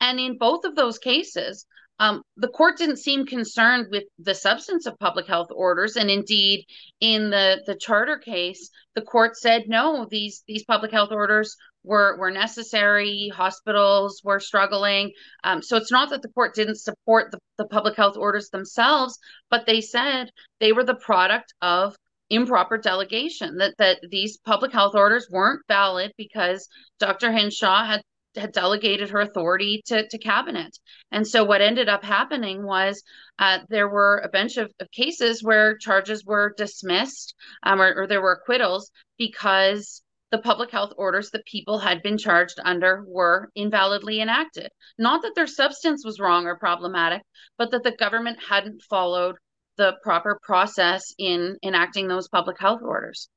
And 0.00 0.20
in 0.20 0.38
both 0.38 0.64
of 0.64 0.76
those 0.76 0.98
cases, 0.98 1.66
um, 2.00 2.22
the 2.38 2.48
court 2.48 2.78
didn't 2.78 2.96
seem 2.96 3.26
concerned 3.26 3.88
with 3.90 4.04
the 4.18 4.34
substance 4.34 4.86
of 4.86 4.98
public 4.98 5.26
health 5.26 5.48
orders, 5.54 5.96
and 5.96 6.10
indeed, 6.10 6.64
in 7.00 7.28
the 7.28 7.62
the 7.66 7.76
charter 7.76 8.16
case, 8.16 8.70
the 8.94 9.02
court 9.02 9.36
said 9.36 9.64
no; 9.68 10.06
these 10.10 10.42
these 10.48 10.64
public 10.64 10.92
health 10.92 11.12
orders 11.12 11.54
were 11.84 12.16
were 12.18 12.30
necessary. 12.30 13.30
Hospitals 13.34 14.22
were 14.24 14.40
struggling, 14.40 15.12
um, 15.44 15.62
so 15.62 15.76
it's 15.76 15.92
not 15.92 16.08
that 16.08 16.22
the 16.22 16.30
court 16.30 16.54
didn't 16.54 16.80
support 16.80 17.32
the, 17.32 17.38
the 17.58 17.66
public 17.66 17.96
health 17.96 18.16
orders 18.16 18.48
themselves, 18.48 19.18
but 19.50 19.66
they 19.66 19.82
said 19.82 20.30
they 20.58 20.72
were 20.72 20.84
the 20.84 20.94
product 20.94 21.52
of 21.60 21.94
improper 22.30 22.78
delegation 22.78 23.58
that 23.58 23.74
that 23.76 23.98
these 24.10 24.38
public 24.38 24.72
health 24.72 24.94
orders 24.94 25.28
weren't 25.30 25.60
valid 25.68 26.12
because 26.16 26.66
Dr. 26.98 27.30
Hinshaw 27.30 27.84
had 27.84 28.00
had 28.36 28.52
delegated 28.52 29.10
her 29.10 29.20
authority 29.20 29.82
to, 29.86 30.06
to 30.08 30.18
cabinet. 30.18 30.78
And 31.10 31.26
so 31.26 31.44
what 31.44 31.60
ended 31.60 31.88
up 31.88 32.04
happening 32.04 32.64
was 32.64 33.02
uh, 33.38 33.58
there 33.68 33.88
were 33.88 34.18
a 34.18 34.28
bunch 34.28 34.56
of, 34.56 34.72
of, 34.80 34.90
cases 34.92 35.42
where 35.42 35.76
charges 35.78 36.24
were 36.24 36.54
dismissed 36.56 37.34
um, 37.62 37.80
or, 37.80 37.94
or 37.94 38.06
there 38.06 38.22
were 38.22 38.32
acquittals 38.32 38.90
because 39.18 40.02
the 40.30 40.38
public 40.38 40.70
health 40.70 40.92
orders 40.96 41.30
that 41.30 41.44
people 41.44 41.78
had 41.78 42.02
been 42.02 42.16
charged 42.16 42.60
under 42.64 43.04
were 43.06 43.50
invalidly 43.56 44.20
enacted. 44.20 44.68
Not 44.98 45.22
that 45.22 45.34
their 45.34 45.48
substance 45.48 46.04
was 46.04 46.20
wrong 46.20 46.46
or 46.46 46.56
problematic, 46.56 47.22
but 47.58 47.72
that 47.72 47.82
the 47.82 47.96
government 47.96 48.38
hadn't 48.48 48.82
followed 48.82 49.36
the 49.76 49.94
proper 50.02 50.38
process 50.42 51.14
in 51.18 51.56
enacting 51.64 52.06
those 52.06 52.28
public 52.28 52.60
health 52.60 52.82
orders. 52.82 53.28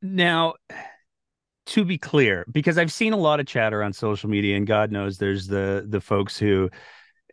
Now, 0.00 0.54
to 1.66 1.84
be 1.84 1.98
clear, 1.98 2.44
because 2.50 2.78
I've 2.78 2.92
seen 2.92 3.12
a 3.12 3.16
lot 3.16 3.40
of 3.40 3.46
chatter 3.46 3.82
on 3.82 3.92
social 3.92 4.30
media, 4.30 4.56
and 4.56 4.66
God 4.66 4.90
knows 4.90 5.18
there's 5.18 5.46
the 5.46 5.84
the 5.88 6.00
folks 6.00 6.38
who 6.38 6.70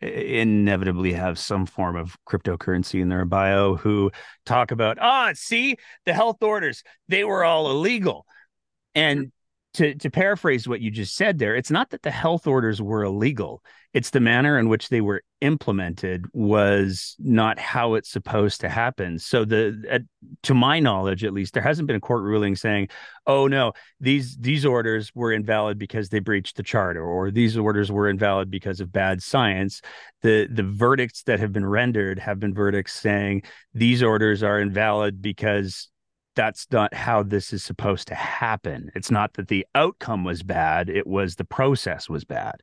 inevitably 0.02 1.12
have 1.12 1.38
some 1.38 1.66
form 1.66 1.96
of 1.96 2.16
cryptocurrency 2.28 3.00
in 3.00 3.08
their 3.08 3.24
bio 3.24 3.76
who 3.76 4.10
talk 4.44 4.72
about 4.72 4.98
ah 5.00 5.30
see 5.34 5.76
the 6.04 6.12
health 6.12 6.42
orders 6.42 6.82
they 7.08 7.24
were 7.24 7.44
all 7.44 7.70
illegal. 7.70 8.26
And 8.94 9.32
to 9.74 9.94
to 9.96 10.10
paraphrase 10.10 10.66
what 10.66 10.80
you 10.80 10.90
just 10.90 11.16
said 11.16 11.38
there, 11.38 11.54
it's 11.54 11.70
not 11.70 11.90
that 11.90 12.02
the 12.02 12.10
health 12.10 12.46
orders 12.46 12.80
were 12.80 13.04
illegal. 13.04 13.62
It's 13.92 14.10
the 14.10 14.20
manner 14.20 14.58
in 14.58 14.68
which 14.68 14.88
they 14.88 15.00
were 15.00 15.22
implemented 15.40 16.24
was 16.32 17.14
not 17.18 17.58
how 17.58 17.94
it's 17.94 18.10
supposed 18.10 18.60
to 18.62 18.68
happen. 18.68 19.18
So 19.18 19.44
the 19.44 20.04
to 20.44 20.54
my 20.54 20.80
knowledge 20.80 21.24
at 21.24 21.32
least 21.32 21.54
there 21.54 21.62
hasn't 21.62 21.86
been 21.86 21.96
a 21.96 22.00
court 22.00 22.22
ruling 22.22 22.56
saying, 22.56 22.88
"Oh 23.26 23.46
no, 23.46 23.72
these 24.00 24.36
these 24.36 24.64
orders 24.64 25.12
were 25.14 25.32
invalid 25.32 25.78
because 25.78 26.08
they 26.08 26.20
breached 26.20 26.56
the 26.56 26.62
charter 26.62 27.02
or 27.04 27.30
these 27.30 27.56
orders 27.56 27.90
were 27.90 28.08
invalid 28.08 28.50
because 28.50 28.80
of 28.80 28.92
bad 28.92 29.22
science." 29.22 29.80
The 30.22 30.48
the 30.50 30.62
verdicts 30.62 31.24
that 31.24 31.40
have 31.40 31.52
been 31.52 31.66
rendered 31.66 32.18
have 32.20 32.40
been 32.40 32.54
verdicts 32.54 32.94
saying 32.94 33.42
these 33.74 34.02
orders 34.02 34.42
are 34.42 34.60
invalid 34.60 35.20
because 35.20 35.88
that's 36.34 36.66
not 36.70 36.94
how 36.94 37.22
this 37.22 37.52
is 37.52 37.62
supposed 37.62 38.08
to 38.08 38.14
happen. 38.14 38.90
It's 38.94 39.10
not 39.10 39.34
that 39.34 39.48
the 39.48 39.66
outcome 39.74 40.24
was 40.24 40.42
bad, 40.42 40.88
it 40.88 41.06
was 41.06 41.36
the 41.36 41.44
process 41.44 42.08
was 42.08 42.24
bad. 42.24 42.56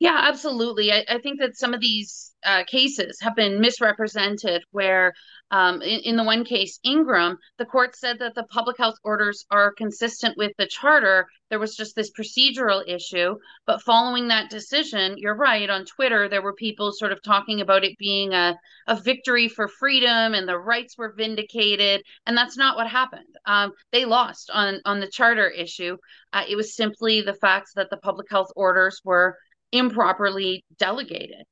Yeah, 0.00 0.18
absolutely. 0.18 0.90
I, 0.90 1.04
I 1.10 1.18
think 1.18 1.40
that 1.40 1.58
some 1.58 1.74
of 1.74 1.80
these 1.80 2.32
uh, 2.42 2.64
cases 2.64 3.18
have 3.20 3.36
been 3.36 3.60
misrepresented. 3.60 4.62
Where, 4.70 5.12
um, 5.50 5.82
in, 5.82 6.00
in 6.00 6.16
the 6.16 6.24
one 6.24 6.42
case, 6.42 6.80
Ingram, 6.82 7.36
the 7.58 7.66
court 7.66 7.94
said 7.94 8.18
that 8.20 8.34
the 8.34 8.44
public 8.44 8.78
health 8.78 8.94
orders 9.04 9.44
are 9.50 9.74
consistent 9.74 10.38
with 10.38 10.52
the 10.56 10.66
charter. 10.66 11.26
There 11.50 11.58
was 11.58 11.76
just 11.76 11.94
this 11.94 12.10
procedural 12.18 12.82
issue. 12.88 13.34
But 13.66 13.82
following 13.82 14.28
that 14.28 14.48
decision, 14.48 15.16
you're 15.18 15.36
right. 15.36 15.68
On 15.68 15.84
Twitter, 15.84 16.30
there 16.30 16.40
were 16.40 16.54
people 16.54 16.92
sort 16.92 17.12
of 17.12 17.22
talking 17.22 17.60
about 17.60 17.84
it 17.84 17.98
being 17.98 18.32
a, 18.32 18.58
a 18.86 18.96
victory 18.96 19.48
for 19.48 19.68
freedom 19.68 20.32
and 20.32 20.48
the 20.48 20.58
rights 20.58 20.96
were 20.96 21.12
vindicated. 21.14 22.02
And 22.24 22.34
that's 22.34 22.56
not 22.56 22.76
what 22.76 22.86
happened. 22.86 23.36
Um, 23.44 23.72
they 23.92 24.06
lost 24.06 24.50
on, 24.50 24.80
on 24.86 25.00
the 25.00 25.08
charter 25.10 25.50
issue. 25.50 25.98
Uh, 26.32 26.44
it 26.48 26.56
was 26.56 26.74
simply 26.74 27.20
the 27.20 27.34
fact 27.34 27.72
that 27.74 27.90
the 27.90 27.98
public 27.98 28.28
health 28.30 28.50
orders 28.56 29.02
were 29.04 29.36
improperly 29.72 30.64
delegated. 30.78 31.44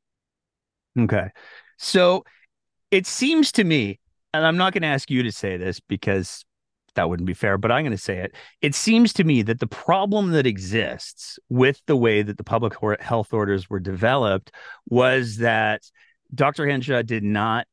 Okay. 0.98 1.28
So 1.78 2.24
it 2.90 3.06
seems 3.06 3.52
to 3.52 3.64
me, 3.64 4.00
and 4.34 4.44
I'm 4.44 4.56
not 4.56 4.72
going 4.72 4.82
to 4.82 4.88
ask 4.88 5.10
you 5.10 5.22
to 5.22 5.32
say 5.32 5.56
this 5.56 5.80
because 5.80 6.44
that 6.94 7.08
wouldn't 7.08 7.26
be 7.26 7.34
fair, 7.34 7.58
but 7.58 7.70
I'm 7.70 7.84
going 7.84 7.96
to 7.96 8.02
say 8.02 8.18
it. 8.18 8.34
It 8.60 8.74
seems 8.74 9.12
to 9.14 9.24
me 9.24 9.42
that 9.42 9.60
the 9.60 9.66
problem 9.66 10.32
that 10.32 10.46
exists 10.46 11.38
with 11.48 11.80
the 11.86 11.96
way 11.96 12.22
that 12.22 12.38
the 12.38 12.44
public 12.44 12.74
health 13.00 13.32
orders 13.32 13.70
were 13.70 13.78
developed 13.78 14.50
was 14.88 15.36
that 15.36 15.82
Dr. 16.34 16.66
Hinshaw 16.66 17.02
did 17.02 17.22
not 17.22 17.66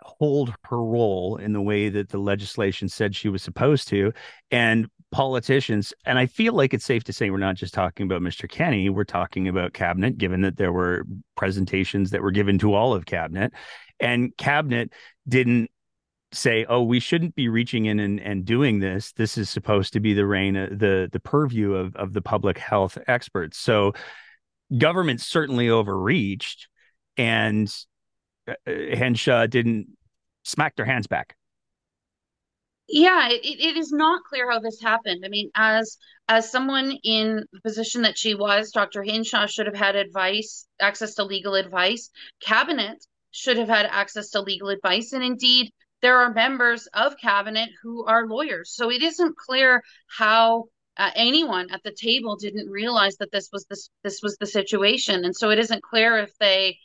hold 0.00 0.54
her 0.64 0.82
role 0.82 1.36
in 1.36 1.52
the 1.52 1.60
way 1.60 1.88
that 1.90 2.08
the 2.08 2.18
legislation 2.18 2.88
said 2.88 3.14
she 3.14 3.28
was 3.28 3.42
supposed 3.42 3.88
to. 3.88 4.12
And 4.50 4.88
politicians, 5.10 5.92
and 6.04 6.18
I 6.18 6.26
feel 6.26 6.52
like 6.52 6.74
it's 6.74 6.84
safe 6.84 7.04
to 7.04 7.12
say 7.12 7.30
we're 7.30 7.38
not 7.38 7.56
just 7.56 7.74
talking 7.74 8.04
about 8.04 8.22
Mr. 8.22 8.48
Kenney, 8.48 8.90
we're 8.90 9.04
talking 9.04 9.48
about 9.48 9.72
cabinet, 9.72 10.18
given 10.18 10.42
that 10.42 10.56
there 10.56 10.72
were 10.72 11.04
presentations 11.36 12.10
that 12.10 12.22
were 12.22 12.30
given 12.30 12.58
to 12.58 12.74
all 12.74 12.92
of 12.92 13.06
cabinet, 13.06 13.52
and 14.00 14.36
cabinet 14.36 14.92
didn't 15.26 15.70
say, 16.32 16.66
"Oh, 16.68 16.82
we 16.82 17.00
shouldn't 17.00 17.34
be 17.34 17.48
reaching 17.48 17.86
in 17.86 18.00
and, 18.00 18.20
and 18.20 18.44
doing 18.44 18.80
this. 18.80 19.12
This 19.12 19.38
is 19.38 19.48
supposed 19.48 19.94
to 19.94 20.00
be 20.00 20.12
the 20.12 20.26
reign, 20.26 20.54
the 20.54 21.08
the 21.10 21.20
purview 21.20 21.72
of 21.74 21.96
of 21.96 22.12
the 22.12 22.22
public 22.22 22.58
health 22.58 22.98
experts." 23.06 23.58
So, 23.58 23.94
government 24.76 25.22
certainly 25.22 25.70
overreached, 25.70 26.68
and 27.16 27.72
uh, 28.46 28.54
Hinshaw 28.66 29.46
didn't 29.46 29.88
smack 30.44 30.76
their 30.76 30.86
hands 30.86 31.06
back 31.06 31.37
yeah 32.88 33.28
it, 33.30 33.40
it 33.44 33.76
is 33.76 33.92
not 33.92 34.24
clear 34.24 34.50
how 34.50 34.58
this 34.58 34.80
happened. 34.80 35.22
I 35.24 35.28
mean 35.28 35.50
as 35.54 35.98
as 36.28 36.50
someone 36.50 36.92
in 37.04 37.44
the 37.52 37.60
position 37.60 38.02
that 38.02 38.18
she 38.18 38.34
was 38.34 38.70
dr 38.72 39.02
hinshaw 39.02 39.46
should 39.46 39.66
have 39.66 39.76
had 39.76 39.96
advice 39.96 40.66
access 40.80 41.14
to 41.14 41.24
legal 41.24 41.54
advice. 41.54 42.10
Cabinet 42.40 43.04
should 43.30 43.58
have 43.58 43.68
had 43.68 43.86
access 43.86 44.30
to 44.30 44.40
legal 44.40 44.68
advice. 44.68 45.12
And 45.12 45.22
indeed 45.22 45.72
there 46.00 46.18
are 46.18 46.32
members 46.32 46.86
of 46.94 47.16
cabinet 47.18 47.70
who 47.82 48.04
are 48.04 48.26
lawyers. 48.26 48.70
So 48.72 48.90
it 48.90 49.02
isn't 49.02 49.36
clear 49.36 49.82
how 50.06 50.66
uh, 50.96 51.10
anyone 51.14 51.70
at 51.70 51.82
the 51.84 51.92
table 51.92 52.36
didn't 52.36 52.68
realize 52.68 53.16
that 53.16 53.30
this 53.30 53.48
was 53.52 53.64
this 53.66 53.90
this 54.02 54.20
was 54.22 54.36
the 54.36 54.46
situation. 54.46 55.24
And 55.24 55.34
so 55.34 55.50
it 55.50 55.58
isn't 55.58 55.82
clear 55.82 56.18
if 56.18 56.36
they 56.38 56.78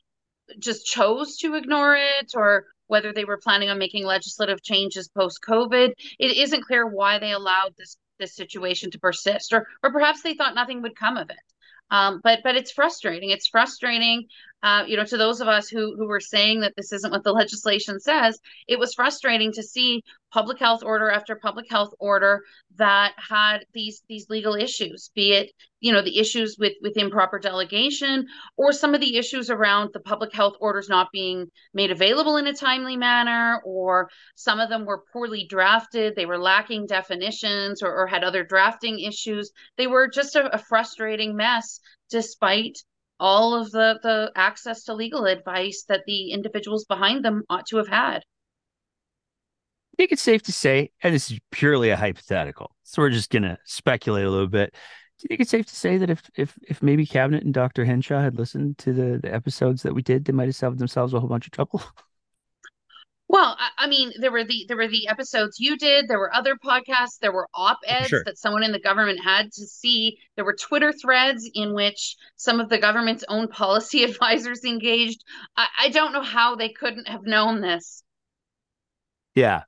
just 0.59 0.85
chose 0.85 1.38
to 1.38 1.55
ignore 1.55 1.95
it 1.95 2.31
or 2.35 2.65
whether 2.88 3.13
they 3.13 3.25
were 3.25 3.38
planning 3.38 3.69
on 3.69 3.77
making 3.79 4.05
legislative 4.05 4.62
changes 4.62 5.09
post 5.09 5.39
COVID. 5.47 5.93
It 6.19 6.38
isn't 6.38 6.65
clear 6.65 6.85
why 6.85 7.19
they 7.19 7.31
allowed 7.31 7.73
this 7.77 7.97
this 8.19 8.35
situation 8.35 8.91
to 8.91 9.00
persist, 9.00 9.53
or 9.53 9.67
or 9.81 9.91
perhaps 9.91 10.21
they 10.21 10.35
thought 10.35 10.55
nothing 10.55 10.81
would 10.81 10.95
come 10.95 11.17
of 11.17 11.29
it. 11.29 11.38
Um, 11.89 12.21
but 12.23 12.39
but 12.43 12.55
it's 12.55 12.71
frustrating. 12.71 13.29
It's 13.29 13.47
frustrating, 13.47 14.27
uh, 14.63 14.86
you 14.88 14.96
know, 14.96 15.03
to 15.03 15.17
those 15.17 15.41
of 15.41 15.50
us 15.50 15.67
who 15.67 15.96
who 15.98 16.08
were 16.08 16.22
saying 16.22 16.62
that 16.62 16.74
this 16.77 16.93
isn't 16.93 17.12
what 17.12 17.24
the 17.24 17.34
legislation 17.41 18.00
says. 18.00 18.39
It 18.67 18.79
was 18.79 18.93
frustrating 18.93 19.51
to 19.53 19.63
see 19.63 20.03
public 20.32 20.58
health 20.58 20.84
order 20.84 21.12
after 21.12 21.36
public 21.36 21.70
health 21.70 21.93
order 22.00 22.41
that 22.77 23.13
had 23.17 23.65
these 23.74 24.01
these 24.08 24.29
legal 24.29 24.55
issues, 24.55 25.12
be 25.13 25.34
it 25.34 25.51
you 25.82 25.91
know 25.91 26.01
the 26.01 26.17
issues 26.17 26.55
with 26.58 26.74
with 26.82 26.96
improper 26.96 27.39
delegation 27.39 28.25
or 28.55 28.72
some 28.72 28.96
of 28.96 29.01
the 29.01 29.17
issues 29.17 29.50
around 29.50 29.89
the 29.93 30.00
public 30.00 30.34
health 30.34 30.55
orders 30.62 30.88
not 30.88 31.10
being 31.12 31.48
made 31.74 31.91
available 31.91 32.38
in 32.38 32.48
a 32.48 32.53
timely 32.53 32.96
manner, 32.96 33.62
or 33.65 34.10
some 34.36 34.62
of 34.62 34.70
them 34.70 34.86
were 34.86 35.03
poorly 35.12 35.46
drafted. 35.50 36.15
They 36.15 36.25
were 36.25 36.39
lacking 36.39 36.86
definitions 36.86 37.84
or, 37.84 37.93
or 37.93 38.08
had 38.08 38.24
other 38.24 38.46
drafting 38.46 39.00
issues. 39.01 39.51
They 39.77 39.88
were 39.88 40.08
just 40.08 40.38
a, 40.38 40.55
a 40.55 40.58
frustrating 40.58 41.36
mess, 41.36 41.82
despite 42.10 42.77
all 43.20 43.55
of 43.55 43.72
the 43.72 44.00
the 44.03 44.32
access 44.36 44.84
to 44.86 44.93
legal 44.93 45.25
advice 45.25 45.86
that 45.88 46.03
the 46.05 46.32
individuals 46.32 46.86
behind 46.86 47.24
them 47.24 47.43
ought 47.50 47.65
to 47.67 47.77
have 47.77 47.88
had. 47.88 48.17
I 48.17 49.96
think 49.98 50.12
it's 50.12 50.22
safe 50.22 50.41
to 50.43 50.51
say, 50.51 50.91
and 51.03 51.13
this 51.13 51.29
is 51.32 51.39
purely 51.51 51.89
a 51.89 51.98
hypothetical, 51.98 52.75
so 52.84 53.01
we're 53.01 53.10
just 53.10 53.29
gonna 53.29 53.58
speculate 53.65 54.25
a 54.25 54.32
little 54.32 54.48
bit. 54.48 54.74
Do 55.20 55.24
you 55.24 55.27
think 55.29 55.41
it's 55.41 55.51
safe 55.51 55.67
to 55.67 55.75
say 55.75 55.98
that 55.98 56.10
if 56.10 56.24
if 56.36 56.58
if 56.67 56.82
maybe 56.82 57.05
Cabinet 57.05 57.43
and 57.43 57.53
Dr. 57.53 57.86
Hinshaw 57.86 58.22
had 58.22 58.38
listened 58.38 58.77
to 58.79 58.93
the, 58.93 59.20
the 59.22 59.34
episodes 59.34 59.84
that 59.84 59.93
we 59.93 60.01
did, 60.01 60.25
they 60.25 60.34
might 60.34 60.48
have 60.48 60.55
saved 60.55 60.79
themselves 60.79 61.13
a 61.13 61.20
whole 61.20 61.29
bunch 61.29 61.46
of 61.46 61.51
trouble? 61.51 61.84
Well, 63.30 63.56
I, 63.58 63.86
I 63.86 63.88
mean, 63.88 64.12
there 64.20 64.32
were 64.32 64.44
the 64.44 64.65
there 64.68 64.77
were 64.77 64.88
the 64.88 65.08
episodes 65.08 65.60
you 65.60 65.77
did. 65.77 66.08
There 66.08 66.20
were 66.20 66.34
other 66.34 66.56
podcasts. 66.56 67.20
There 67.22 67.32
were 67.32 67.48
op 67.53 67.80
eds 67.88 68.10
sure. 68.10 68.24
that 68.25 68.38
someone 68.38 68.63
in 68.63 68.72
the 68.72 68.80
government 68.80 69.24
had 69.24 69.51
to 69.53 69.65
see. 69.65 70.18
There 70.36 70.46
were 70.46 70.56
Twitter 70.56 70.92
threads 70.92 71.50
in 71.53 71.74
which 71.74 72.15
some 72.36 72.60
of 72.60 72.70
the 72.70 72.77
government's 72.77 73.24
own 73.30 73.48
policy 73.48 74.03
advisors 74.03 74.63
engaged. 74.63 75.24
I, 75.56 75.68
I 75.80 75.89
don't 75.89 76.13
know 76.13 76.22
how 76.24 76.56
they 76.56 76.70
couldn't 76.70 77.08
have 77.08 77.24
known 77.24 77.62
this. 77.62 78.03
Yeah, 79.36 79.63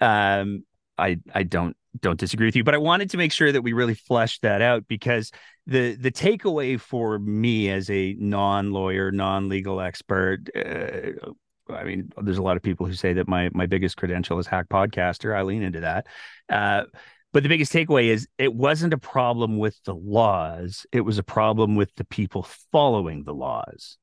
um, 0.00 0.64
I 0.96 1.18
I 1.34 1.42
don't 1.42 1.76
don't 2.00 2.18
disagree 2.18 2.46
with 2.46 2.56
you, 2.56 2.64
but 2.64 2.74
I 2.74 2.78
wanted 2.78 3.10
to 3.10 3.16
make 3.16 3.32
sure 3.32 3.50
that 3.50 3.62
we 3.62 3.72
really 3.72 3.94
fleshed 3.94 4.42
that 4.42 4.62
out 4.62 4.86
because 4.86 5.32
the 5.66 5.96
the 5.96 6.12
takeaway 6.12 6.80
for 6.80 7.18
me 7.18 7.70
as 7.70 7.90
a 7.90 8.14
non 8.18 8.72
lawyer, 8.72 9.10
non 9.10 9.48
legal 9.48 9.80
expert. 9.80 10.48
Uh, 10.54 11.32
I 11.74 11.84
mean, 11.84 12.10
there's 12.22 12.38
a 12.38 12.42
lot 12.42 12.56
of 12.56 12.62
people 12.62 12.86
who 12.86 12.94
say 12.94 13.12
that 13.14 13.28
my 13.28 13.50
my 13.52 13.66
biggest 13.66 13.96
credential 13.96 14.38
is 14.38 14.46
hack 14.46 14.68
podcaster. 14.68 15.36
I 15.36 15.42
lean 15.42 15.62
into 15.62 15.80
that. 15.80 16.06
Uh, 16.48 16.84
but 17.32 17.42
the 17.42 17.48
biggest 17.48 17.72
takeaway 17.72 18.06
is 18.06 18.28
it 18.38 18.54
wasn't 18.54 18.92
a 18.92 18.98
problem 18.98 19.58
with 19.58 19.78
the 19.84 19.94
laws; 19.94 20.86
it 20.92 21.02
was 21.02 21.18
a 21.18 21.22
problem 21.22 21.76
with 21.76 21.94
the 21.96 22.04
people 22.04 22.46
following 22.72 23.24
the 23.24 23.34
laws. 23.34 23.98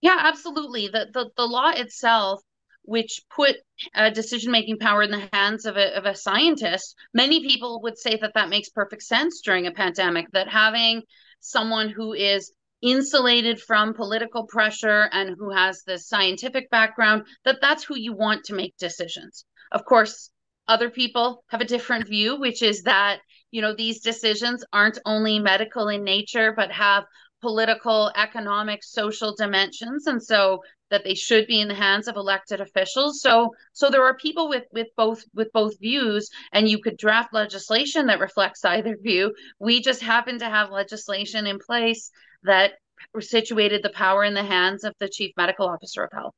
Yeah, 0.00 0.16
absolutely. 0.18 0.88
The 0.88 1.08
the, 1.12 1.30
the 1.36 1.46
law 1.46 1.70
itself 1.70 2.40
which 2.82 3.22
put 3.34 3.56
a 3.94 4.10
decision 4.10 4.50
making 4.50 4.78
power 4.78 5.02
in 5.02 5.10
the 5.10 5.28
hands 5.32 5.66
of 5.66 5.76
a, 5.76 5.96
of 5.96 6.06
a 6.06 6.14
scientist, 6.16 6.96
many 7.14 7.46
people 7.46 7.80
would 7.82 7.98
say 7.98 8.16
that 8.20 8.32
that 8.34 8.48
makes 8.48 8.68
perfect 8.68 9.02
sense 9.02 9.42
during 9.42 9.66
a 9.66 9.70
pandemic, 9.70 10.26
that 10.32 10.48
having 10.48 11.02
someone 11.40 11.88
who 11.88 12.12
is 12.12 12.52
insulated 12.82 13.60
from 13.60 13.94
political 13.94 14.46
pressure 14.46 15.08
and 15.12 15.36
who 15.38 15.50
has 15.50 15.82
the 15.82 15.98
scientific 15.98 16.70
background, 16.70 17.24
that 17.44 17.58
that's 17.60 17.84
who 17.84 17.96
you 17.96 18.12
want 18.12 18.44
to 18.44 18.54
make 18.54 18.76
decisions. 18.78 19.44
Of 19.72 19.84
course, 19.84 20.30
other 20.66 20.90
people 20.90 21.44
have 21.48 21.60
a 21.60 21.66
different 21.66 22.08
view, 22.08 22.38
which 22.38 22.62
is 22.62 22.82
that, 22.82 23.20
you 23.50 23.60
know, 23.60 23.74
these 23.74 24.00
decisions 24.00 24.64
aren't 24.72 24.98
only 25.04 25.38
medical 25.38 25.88
in 25.88 26.04
nature, 26.04 26.52
but 26.56 26.70
have 26.70 27.04
political, 27.40 28.10
economic, 28.16 28.84
social 28.84 29.34
dimensions. 29.34 30.06
And 30.06 30.22
so 30.22 30.62
that 30.90 31.04
they 31.04 31.14
should 31.14 31.46
be 31.46 31.60
in 31.60 31.68
the 31.68 31.74
hands 31.74 32.08
of 32.08 32.16
elected 32.16 32.60
officials. 32.60 33.20
So 33.20 33.54
so 33.72 33.90
there 33.90 34.04
are 34.04 34.16
people 34.16 34.48
with 34.48 34.64
with 34.72 34.88
both 34.96 35.24
with 35.34 35.52
both 35.52 35.78
views 35.78 36.28
and 36.52 36.68
you 36.68 36.80
could 36.80 36.96
draft 36.96 37.32
legislation 37.32 38.06
that 38.06 38.20
reflects 38.20 38.64
either 38.64 38.96
view. 39.00 39.34
We 39.58 39.80
just 39.80 40.02
happen 40.02 40.38
to 40.40 40.50
have 40.50 40.70
legislation 40.70 41.46
in 41.46 41.58
place 41.58 42.10
that 42.44 42.72
situated 43.18 43.82
the 43.82 43.90
power 43.90 44.24
in 44.24 44.34
the 44.34 44.44
hands 44.44 44.84
of 44.84 44.94
the 45.00 45.08
chief 45.08 45.32
medical 45.36 45.68
officer 45.68 46.04
of 46.04 46.10
health. 46.12 46.34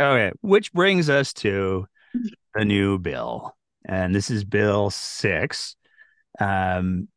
Okay, 0.00 0.32
which 0.40 0.72
brings 0.72 1.08
us 1.08 1.32
to 1.34 1.86
the 2.54 2.64
new 2.64 2.98
bill. 2.98 3.56
And 3.84 4.14
this 4.14 4.30
is 4.30 4.44
bill 4.44 4.90
6. 4.90 5.76
Um 6.40 7.08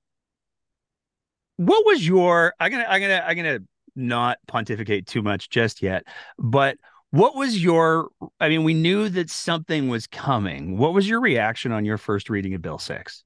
what 1.56 1.86
was 1.86 2.08
your 2.08 2.54
I'm 2.60 2.72
to 2.72 2.92
I'm 2.92 3.00
going 3.02 3.10
to 3.10 3.28
I'm 3.28 3.36
to 3.38 3.68
not 3.96 4.38
pontificate 4.48 5.08
too 5.08 5.24
much 5.24 5.50
just 5.50 5.82
yet, 5.82 6.04
but 6.38 6.78
what 7.12 7.36
was 7.36 7.62
your 7.62 8.10
I 8.40 8.50
mean, 8.50 8.64
we 8.64 8.74
knew 8.74 9.10
that 9.10 9.30
something 9.30 9.90
was 9.90 10.08
coming. 10.08 10.78
What 10.78 10.94
was 10.94 11.10
your 11.10 11.20
reaction 11.20 11.72
on 11.72 11.86
your 11.86 11.98
first 11.98 12.30
reading 12.30 12.54
of 12.54 12.62
Bill 12.62 12.78
6? 12.78 13.24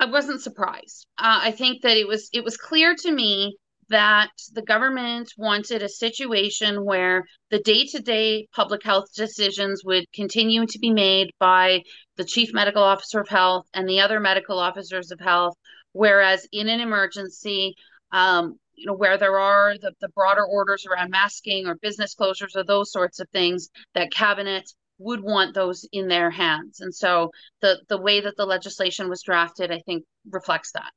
I 0.00 0.06
wasn't 0.06 0.40
surprised. 0.40 1.06
Uh, 1.18 1.40
I 1.42 1.50
think 1.50 1.82
that 1.82 1.96
it 1.96 2.06
was 2.06 2.30
it 2.32 2.44
was 2.44 2.56
clear 2.56 2.94
to 2.94 3.12
me 3.12 3.56
that 3.90 4.30
the 4.52 4.62
government 4.62 5.32
wanted 5.36 5.82
a 5.82 5.88
situation 5.88 6.84
where 6.84 7.24
the 7.50 7.60
day-to-day 7.60 8.46
public 8.54 8.82
health 8.82 9.06
decisions 9.14 9.82
would 9.84 10.04
continue 10.14 10.66
to 10.66 10.78
be 10.78 10.90
made 10.90 11.30
by 11.38 11.82
the 12.16 12.24
chief 12.24 12.52
medical 12.52 12.82
officer 12.82 13.20
of 13.20 13.28
health 13.28 13.66
and 13.74 13.88
the 13.88 14.00
other 14.00 14.20
medical 14.20 14.58
officers 14.58 15.10
of 15.10 15.20
health 15.20 15.54
whereas 15.92 16.46
in 16.52 16.68
an 16.68 16.80
emergency 16.80 17.74
um, 18.12 18.58
you 18.74 18.86
know, 18.86 18.94
where 18.94 19.18
there 19.18 19.38
are 19.38 19.76
the, 19.78 19.92
the 20.00 20.08
broader 20.10 20.44
orders 20.44 20.86
around 20.86 21.10
masking 21.10 21.66
or 21.66 21.74
business 21.74 22.14
closures 22.14 22.54
or 22.54 22.64
those 22.64 22.92
sorts 22.92 23.18
of 23.18 23.28
things, 23.30 23.68
that 23.94 24.12
cabinet 24.12 24.70
would 24.98 25.20
want 25.20 25.54
those 25.54 25.86
in 25.92 26.08
their 26.08 26.30
hands. 26.30 26.80
And 26.80 26.94
so 26.94 27.30
the 27.60 27.80
the 27.88 28.00
way 28.00 28.20
that 28.20 28.36
the 28.36 28.46
legislation 28.46 29.08
was 29.08 29.22
drafted, 29.22 29.70
I 29.70 29.80
think, 29.80 30.04
reflects 30.30 30.72
that. 30.72 30.90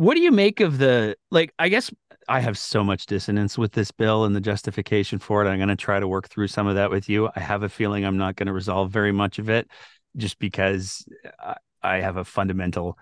What 0.00 0.14
do 0.14 0.22
you 0.22 0.32
make 0.32 0.60
of 0.60 0.78
the 0.78 1.14
like? 1.30 1.52
I 1.58 1.68
guess 1.68 1.90
I 2.26 2.40
have 2.40 2.56
so 2.56 2.82
much 2.82 3.04
dissonance 3.04 3.58
with 3.58 3.72
this 3.72 3.90
bill 3.90 4.24
and 4.24 4.34
the 4.34 4.40
justification 4.40 5.18
for 5.18 5.44
it. 5.44 5.48
I'm 5.50 5.58
going 5.58 5.68
to 5.68 5.76
try 5.76 6.00
to 6.00 6.08
work 6.08 6.30
through 6.30 6.48
some 6.48 6.66
of 6.66 6.76
that 6.76 6.90
with 6.90 7.10
you. 7.10 7.28
I 7.36 7.40
have 7.40 7.64
a 7.64 7.68
feeling 7.68 8.06
I'm 8.06 8.16
not 8.16 8.36
going 8.36 8.46
to 8.46 8.54
resolve 8.54 8.90
very 8.90 9.12
much 9.12 9.38
of 9.38 9.50
it 9.50 9.68
just 10.16 10.38
because 10.38 11.04
I 11.82 11.98
have 11.98 12.16
a 12.16 12.24
fundamental 12.24 12.96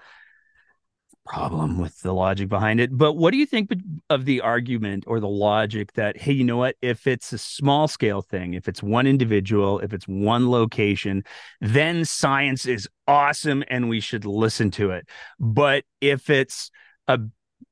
problem 1.24 1.78
with 1.78 2.00
the 2.00 2.12
logic 2.12 2.48
behind 2.48 2.80
it. 2.80 2.90
But 2.90 3.12
what 3.12 3.30
do 3.30 3.36
you 3.36 3.46
think 3.46 3.70
of 4.10 4.24
the 4.24 4.40
argument 4.40 5.04
or 5.06 5.20
the 5.20 5.28
logic 5.28 5.92
that, 5.92 6.16
hey, 6.16 6.32
you 6.32 6.42
know 6.42 6.56
what? 6.56 6.74
If 6.82 7.06
it's 7.06 7.32
a 7.32 7.38
small 7.38 7.86
scale 7.86 8.22
thing, 8.22 8.54
if 8.54 8.66
it's 8.66 8.82
one 8.82 9.06
individual, 9.06 9.78
if 9.78 9.92
it's 9.92 10.08
one 10.08 10.50
location, 10.50 11.22
then 11.60 12.04
science 12.04 12.66
is 12.66 12.88
awesome 13.06 13.62
and 13.68 13.88
we 13.88 14.00
should 14.00 14.24
listen 14.24 14.72
to 14.72 14.90
it. 14.90 15.08
But 15.38 15.84
if 16.00 16.28
it's 16.28 16.72
a 17.08 17.18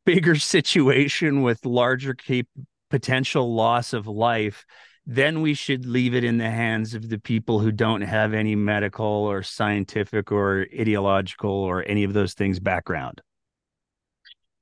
bigger 0.05 0.35
situation 0.37 1.43
with 1.43 1.64
larger 1.64 2.14
cap- 2.14 2.47
potential 2.90 3.55
loss 3.55 3.93
of 3.93 4.07
life, 4.07 4.64
then 5.07 5.40
we 5.40 5.55
should 5.55 5.87
leave 5.87 6.14
it 6.14 6.25
in 6.25 6.38
the 6.38 6.50
hands 6.50 6.95
of 6.95 7.09
the 7.09 7.19
people 7.19 7.61
who 7.61 7.71
don't 7.71 8.00
have 8.00 8.35
any 8.35 8.57
medical 8.57 9.07
or 9.07 9.43
scientific 9.43 10.33
or 10.33 10.66
ideological 10.76 11.50
or 11.50 11.85
any 11.87 12.02
of 12.02 12.12
those 12.12 12.35
things 12.35 12.59
background. 12.59 13.21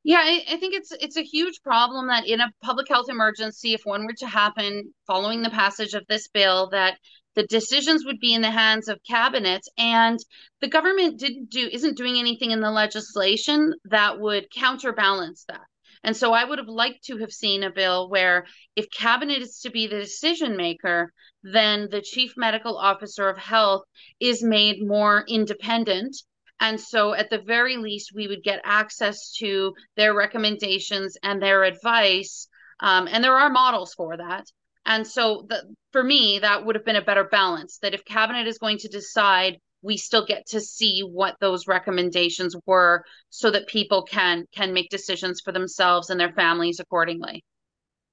Yeah, 0.06 0.18
I, 0.18 0.42
I, 0.50 0.56
think 0.58 0.74
it's 0.74 0.92
it's 0.92 1.16
a 1.16 1.22
huge 1.22 1.62
problem 1.62 2.08
that 2.08 2.26
in 2.26 2.42
a 2.42 2.52
public 2.62 2.88
health 2.88 3.06
emergency, 3.08 3.72
if 3.72 3.80
one 3.84 4.04
were 4.04 4.12
to 4.18 4.26
happen 4.26 4.92
following 5.06 5.40
the 5.40 5.48
passage 5.48 5.94
of 5.94 6.04
this 6.10 6.28
bill, 6.28 6.68
that 6.72 6.98
the 7.34 7.46
decisions 7.46 8.04
would 8.04 8.20
be 8.20 8.34
in 8.34 8.42
the 8.42 8.50
hands 8.50 8.88
of 8.88 9.02
cabinet 9.08 9.62
and 9.76 10.18
the 10.60 10.68
government 10.68 11.18
didn't 11.18 11.50
do 11.50 11.68
isn't 11.70 11.96
doing 11.96 12.18
anything 12.18 12.50
in 12.50 12.60
the 12.60 12.70
legislation 12.70 13.74
that 13.84 14.20
would 14.20 14.50
counterbalance 14.50 15.44
that. 15.48 15.66
And 16.02 16.16
so 16.16 16.32
I 16.32 16.44
would 16.44 16.58
have 16.58 16.68
liked 16.68 17.04
to 17.04 17.18
have 17.18 17.32
seen 17.32 17.62
a 17.62 17.70
bill 17.70 18.10
where 18.10 18.46
if 18.76 18.90
cabinet 18.90 19.40
is 19.40 19.60
to 19.60 19.70
be 19.70 19.86
the 19.86 20.00
decision 20.00 20.56
maker, 20.56 21.12
then 21.42 21.88
the 21.90 22.02
chief 22.02 22.34
medical 22.36 22.76
officer 22.76 23.28
of 23.28 23.38
health 23.38 23.84
is 24.20 24.42
made 24.42 24.86
more 24.86 25.24
independent 25.26 26.16
and 26.60 26.80
so, 26.80 27.14
at 27.14 27.30
the 27.30 27.38
very 27.38 27.76
least, 27.76 28.12
we 28.14 28.28
would 28.28 28.42
get 28.42 28.60
access 28.64 29.32
to 29.38 29.74
their 29.96 30.14
recommendations 30.14 31.16
and 31.22 31.42
their 31.42 31.64
advice. 31.64 32.48
Um, 32.80 33.08
and 33.10 33.22
there 33.22 33.36
are 33.36 33.50
models 33.50 33.92
for 33.94 34.16
that. 34.16 34.46
And 34.86 35.06
so, 35.06 35.46
the, 35.48 35.74
for 35.92 36.02
me, 36.02 36.40
that 36.40 36.64
would 36.64 36.74
have 36.74 36.84
been 36.84 36.96
a 36.96 37.02
better 37.02 37.24
balance 37.24 37.78
that 37.82 37.94
if 37.94 38.04
cabinet 38.04 38.46
is 38.46 38.58
going 38.58 38.78
to 38.78 38.88
decide, 38.88 39.58
we 39.82 39.96
still 39.96 40.24
get 40.24 40.46
to 40.48 40.60
see 40.60 41.00
what 41.00 41.36
those 41.40 41.66
recommendations 41.66 42.56
were 42.66 43.04
so 43.28 43.50
that 43.50 43.66
people 43.66 44.02
can 44.02 44.46
can 44.54 44.72
make 44.72 44.88
decisions 44.88 45.40
for 45.44 45.52
themselves 45.52 46.10
and 46.10 46.18
their 46.18 46.32
families 46.32 46.80
accordingly. 46.80 47.44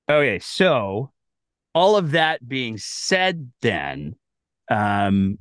Okay, 0.09 0.39
so 0.39 1.11
all 1.73 1.95
of 1.95 2.11
that 2.11 2.45
being 2.47 2.77
said 2.77 3.51
then 3.61 4.15
um 4.69 5.37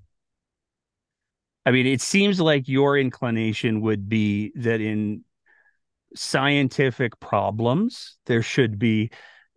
I 1.66 1.72
mean, 1.72 1.87
it 1.87 2.00
seems 2.00 2.40
like 2.40 2.68
your 2.68 2.96
inclination 2.96 3.82
would 3.82 4.08
be 4.08 4.50
that 4.56 4.80
in 4.80 5.25
scientific 6.16 7.20
problems, 7.20 8.16
there 8.26 8.42
should 8.42 8.78
be 8.78 9.10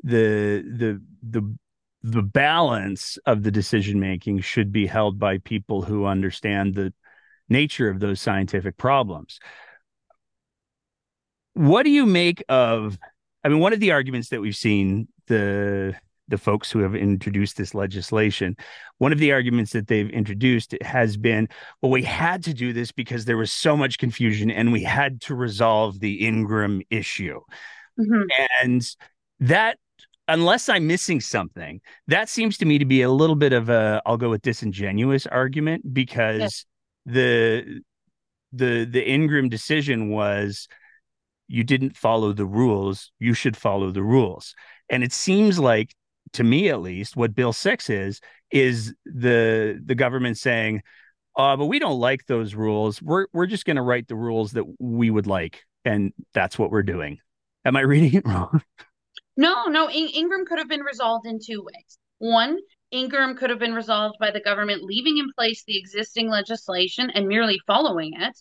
the 0.04 0.64
the 0.78 1.02
the 1.28 1.58
the 2.04 2.22
balance 2.22 3.18
of 3.26 3.44
the 3.44 3.52
decision 3.52 4.00
making 4.00 4.42
should 4.42 4.72
be 4.72 4.86
held 4.86 5.18
by 5.18 5.38
people 5.40 5.82
who 5.82 6.06
understand 6.06 6.76
the 6.76 6.94
nature 7.50 7.90
of 7.90 8.00
those 8.00 8.20
scientific 8.20 8.78
problems. 8.78 9.40
What 11.54 11.84
do 11.84 11.90
you 11.90 12.06
make 12.06 12.44
of? 12.50 12.98
I 13.44 13.50
mean, 13.50 13.60
one 13.60 13.74
of 13.74 13.80
the 13.80 13.92
arguments 13.92 14.30
that 14.30 14.42
we've 14.42 14.56
seen 14.56 15.08
the 15.28 15.96
the 16.28 16.38
folks 16.38 16.72
who 16.72 16.80
have 16.80 16.96
introduced 16.96 17.58
this 17.58 17.76
legislation. 17.76 18.56
One 18.98 19.12
of 19.12 19.20
the 19.20 19.34
arguments 19.34 19.72
that 19.74 19.88
they've 19.88 20.10
introduced 20.10 20.74
has 20.82 21.18
been, 21.18 21.50
well, 21.82 21.92
we 21.92 22.04
had 22.04 22.44
to 22.46 22.54
do 22.54 22.74
this 22.74 22.92
because 22.92 23.26
there 23.26 23.38
was 23.38 23.52
so 23.52 23.76
much 23.76 23.98
confusion 23.98 24.50
and 24.50 24.72
we 24.72 24.84
had 24.84 25.22
to 25.24 25.36
resolve 25.36 26.00
the 26.00 26.26
Ingram 26.26 26.82
issue. 26.90 27.42
Mm-hmm. 28.00 28.24
And 28.64 28.96
that 29.42 29.78
unless 30.28 30.70
I'm 30.70 30.88
missing 30.88 31.22
something, 31.22 31.82
that 32.08 32.30
seems 32.30 32.58
to 32.60 32.66
me 32.66 32.78
to 32.78 32.86
be 32.86 33.02
a 33.02 33.10
little 33.10 33.36
bit 33.36 33.54
of 33.54 33.70
a 33.70 34.02
I'll 34.06 34.18
go 34.18 34.30
with 34.30 34.42
disingenuous 34.42 35.28
argument 35.28 35.94
because 35.94 36.40
yes. 36.40 36.66
the 37.06 37.82
the 38.52 38.86
the 38.86 39.08
Ingram 39.08 39.50
decision 39.50 40.10
was 40.10 40.68
you 41.48 41.64
didn't 41.64 41.98
follow 41.98 42.34
the 42.34 42.46
rules, 42.46 43.12
you 43.20 43.34
should 43.34 43.58
follow 43.58 43.92
the 43.92 44.04
rules. 44.04 44.56
And 44.90 45.04
it 45.04 45.14
seems 45.14 45.60
like 45.60 45.94
to 46.34 46.44
me 46.44 46.70
at 46.70 46.82
least, 46.82 47.16
what 47.16 47.36
Bill 47.36 47.54
Six 47.54 47.90
is 47.90 48.20
is 48.52 48.94
the 49.06 49.82
the 49.84 49.96
government 49.96 50.38
saying, 50.38 50.82
uh, 51.38 51.56
but 51.58 51.66
we 51.66 51.80
don't 51.80 52.00
like 52.00 52.26
those 52.26 52.56
rules. 52.56 53.02
We're 53.02 53.28
we're 53.34 53.48
just 53.48 53.66
going 53.66 53.78
to 53.78 53.82
write 53.82 54.08
the 54.08 54.16
rules 54.16 54.54
that 54.54 54.66
we 54.80 55.10
would 55.10 55.28
like, 55.28 55.64
and 55.86 56.14
that's 56.34 56.58
what 56.58 56.72
we're 56.72 56.84
doing. 56.84 57.20
Am 57.66 57.76
I 57.76 57.82
reading 57.82 58.14
it 58.14 58.28
wrong? 58.28 58.62
No, 59.36 59.66
no. 59.66 59.90
In- 59.90 60.10
Ingram 60.10 60.46
could 60.46 60.60
have 60.60 60.70
been 60.70 60.82
resolved 60.82 61.26
in 61.26 61.40
two 61.44 61.64
ways. 61.64 61.98
One, 62.20 62.58
Ingram 62.92 63.36
could 63.36 63.50
have 63.50 63.60
been 63.60 63.74
resolved 63.74 64.16
by 64.20 64.32
the 64.32 64.40
government 64.40 64.84
leaving 64.84 65.18
in 65.18 65.28
place 65.36 65.64
the 65.66 65.78
existing 65.78 66.30
legislation 66.30 67.10
and 67.10 67.28
merely 67.28 67.60
following 67.66 68.14
it. 68.16 68.38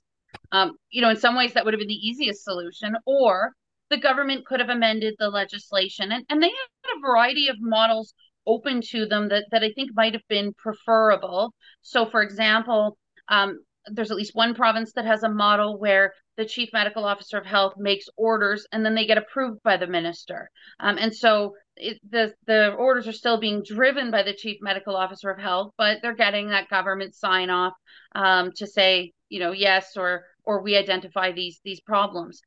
Um, 0.50 0.72
you 0.90 1.00
know, 1.00 1.10
in 1.10 1.16
some 1.16 1.36
ways 1.36 1.54
that 1.54 1.64
would 1.64 1.74
have 1.74 1.78
been 1.78 1.88
the 1.88 1.94
easiest 1.94 2.44
solution. 2.44 2.96
Or 3.06 3.52
the 3.90 3.96
government 3.98 4.46
could 4.46 4.60
have 4.60 4.68
amended 4.68 5.14
the 5.18 5.28
legislation. 5.28 6.12
And, 6.12 6.24
and 6.28 6.42
they 6.42 6.48
had 6.48 6.96
a 6.96 7.00
variety 7.00 7.48
of 7.48 7.56
models 7.60 8.14
open 8.46 8.80
to 8.90 9.06
them 9.06 9.28
that, 9.28 9.44
that 9.50 9.62
I 9.62 9.72
think 9.72 9.90
might 9.94 10.14
have 10.14 10.26
been 10.28 10.52
preferable. 10.54 11.54
So, 11.82 12.06
for 12.06 12.22
example, 12.22 12.98
um, 13.28 13.60
there's 13.86 14.10
at 14.10 14.16
least 14.16 14.34
one 14.34 14.54
province 14.54 14.92
that 14.92 15.04
has 15.04 15.22
a 15.22 15.28
model 15.28 15.78
where 15.78 16.12
the 16.36 16.44
chief 16.44 16.70
medical 16.72 17.04
officer 17.04 17.38
of 17.38 17.46
health 17.46 17.74
makes 17.76 18.06
orders 18.16 18.66
and 18.72 18.84
then 18.84 18.94
they 18.94 19.06
get 19.06 19.18
approved 19.18 19.62
by 19.62 19.76
the 19.76 19.86
minister. 19.86 20.50
Um, 20.80 20.96
and 20.98 21.14
so 21.14 21.54
it, 21.76 21.98
the 22.08 22.34
the 22.46 22.72
orders 22.72 23.08
are 23.08 23.12
still 23.12 23.38
being 23.38 23.62
driven 23.62 24.10
by 24.10 24.22
the 24.22 24.34
chief 24.34 24.58
medical 24.60 24.96
officer 24.96 25.30
of 25.30 25.38
health, 25.38 25.72
but 25.76 25.98
they're 26.02 26.14
getting 26.14 26.48
that 26.48 26.68
government 26.68 27.14
sign 27.14 27.50
off 27.50 27.74
um, 28.14 28.52
to 28.56 28.66
say, 28.66 29.12
you 29.28 29.40
know, 29.40 29.52
yes 29.52 29.96
or 29.96 30.24
or 30.44 30.62
we 30.62 30.76
identify 30.76 31.32
these 31.32 31.60
these 31.64 31.80
problems. 31.80 32.40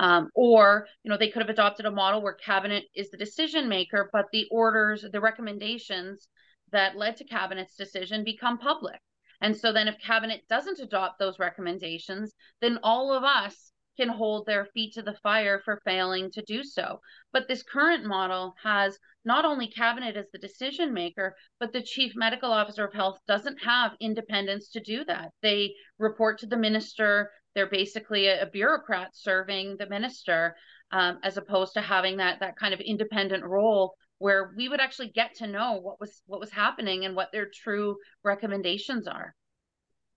Um, 0.00 0.30
or, 0.34 0.88
you 1.04 1.10
know, 1.10 1.16
they 1.16 1.30
could 1.30 1.42
have 1.42 1.50
adopted 1.50 1.86
a 1.86 1.90
model 1.90 2.20
where 2.20 2.34
cabinet 2.34 2.84
is 2.96 3.10
the 3.10 3.16
decision 3.16 3.68
maker, 3.68 4.10
but 4.12 4.26
the 4.32 4.46
orders, 4.50 5.04
the 5.12 5.20
recommendations 5.20 6.26
that 6.72 6.96
led 6.96 7.16
to 7.18 7.24
cabinet's 7.24 7.76
decision 7.76 8.24
become 8.24 8.58
public. 8.58 8.98
And 9.40 9.56
so 9.56 9.72
then 9.72 9.88
if 9.88 9.98
cabinet 9.98 10.42
doesn't 10.48 10.80
adopt 10.80 11.18
those 11.18 11.38
recommendations, 11.38 12.34
then 12.60 12.78
all 12.82 13.12
of 13.12 13.24
us 13.24 13.72
can 13.96 14.08
hold 14.08 14.46
their 14.46 14.66
feet 14.66 14.94
to 14.94 15.02
the 15.02 15.16
fire 15.22 15.60
for 15.64 15.80
failing 15.84 16.30
to 16.32 16.42
do 16.42 16.64
so. 16.64 17.00
But 17.32 17.46
this 17.48 17.62
current 17.62 18.04
model 18.04 18.54
has 18.62 18.98
not 19.24 19.44
only 19.44 19.68
cabinet 19.68 20.16
as 20.16 20.26
the 20.32 20.38
decision 20.38 20.92
maker, 20.92 21.36
but 21.60 21.72
the 21.72 21.82
chief 21.82 22.12
medical 22.16 22.52
officer 22.52 22.84
of 22.84 22.92
health 22.92 23.18
doesn't 23.26 23.62
have 23.62 23.92
independence 24.00 24.70
to 24.70 24.80
do 24.80 25.04
that. 25.04 25.30
They 25.42 25.74
report 25.98 26.38
to 26.40 26.46
the 26.46 26.56
minister, 26.56 27.30
they're 27.54 27.68
basically 27.68 28.26
a, 28.26 28.42
a 28.42 28.50
bureaucrat 28.50 29.10
serving 29.14 29.76
the 29.78 29.88
minister, 29.88 30.56
um, 30.90 31.18
as 31.22 31.36
opposed 31.36 31.74
to 31.74 31.80
having 31.80 32.16
that 32.18 32.40
that 32.40 32.56
kind 32.56 32.74
of 32.74 32.80
independent 32.80 33.44
role 33.44 33.94
where 34.18 34.52
we 34.56 34.68
would 34.68 34.80
actually 34.80 35.08
get 35.08 35.34
to 35.36 35.46
know 35.46 35.80
what 35.80 36.00
was 36.00 36.22
what 36.26 36.40
was 36.40 36.50
happening 36.50 37.04
and 37.04 37.16
what 37.16 37.32
their 37.32 37.46
true 37.46 37.96
recommendations 38.22 39.06
are. 39.06 39.34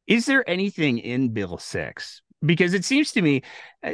Is 0.08 0.26
there 0.26 0.48
anything 0.50 1.00
in 1.00 1.30
Bill 1.30 1.58
Six? 1.58 2.22
Because 2.46 2.76
it 2.76 2.86
seems 2.86 3.12
to 3.14 3.22
me, 3.22 3.42
uh, 3.84 3.92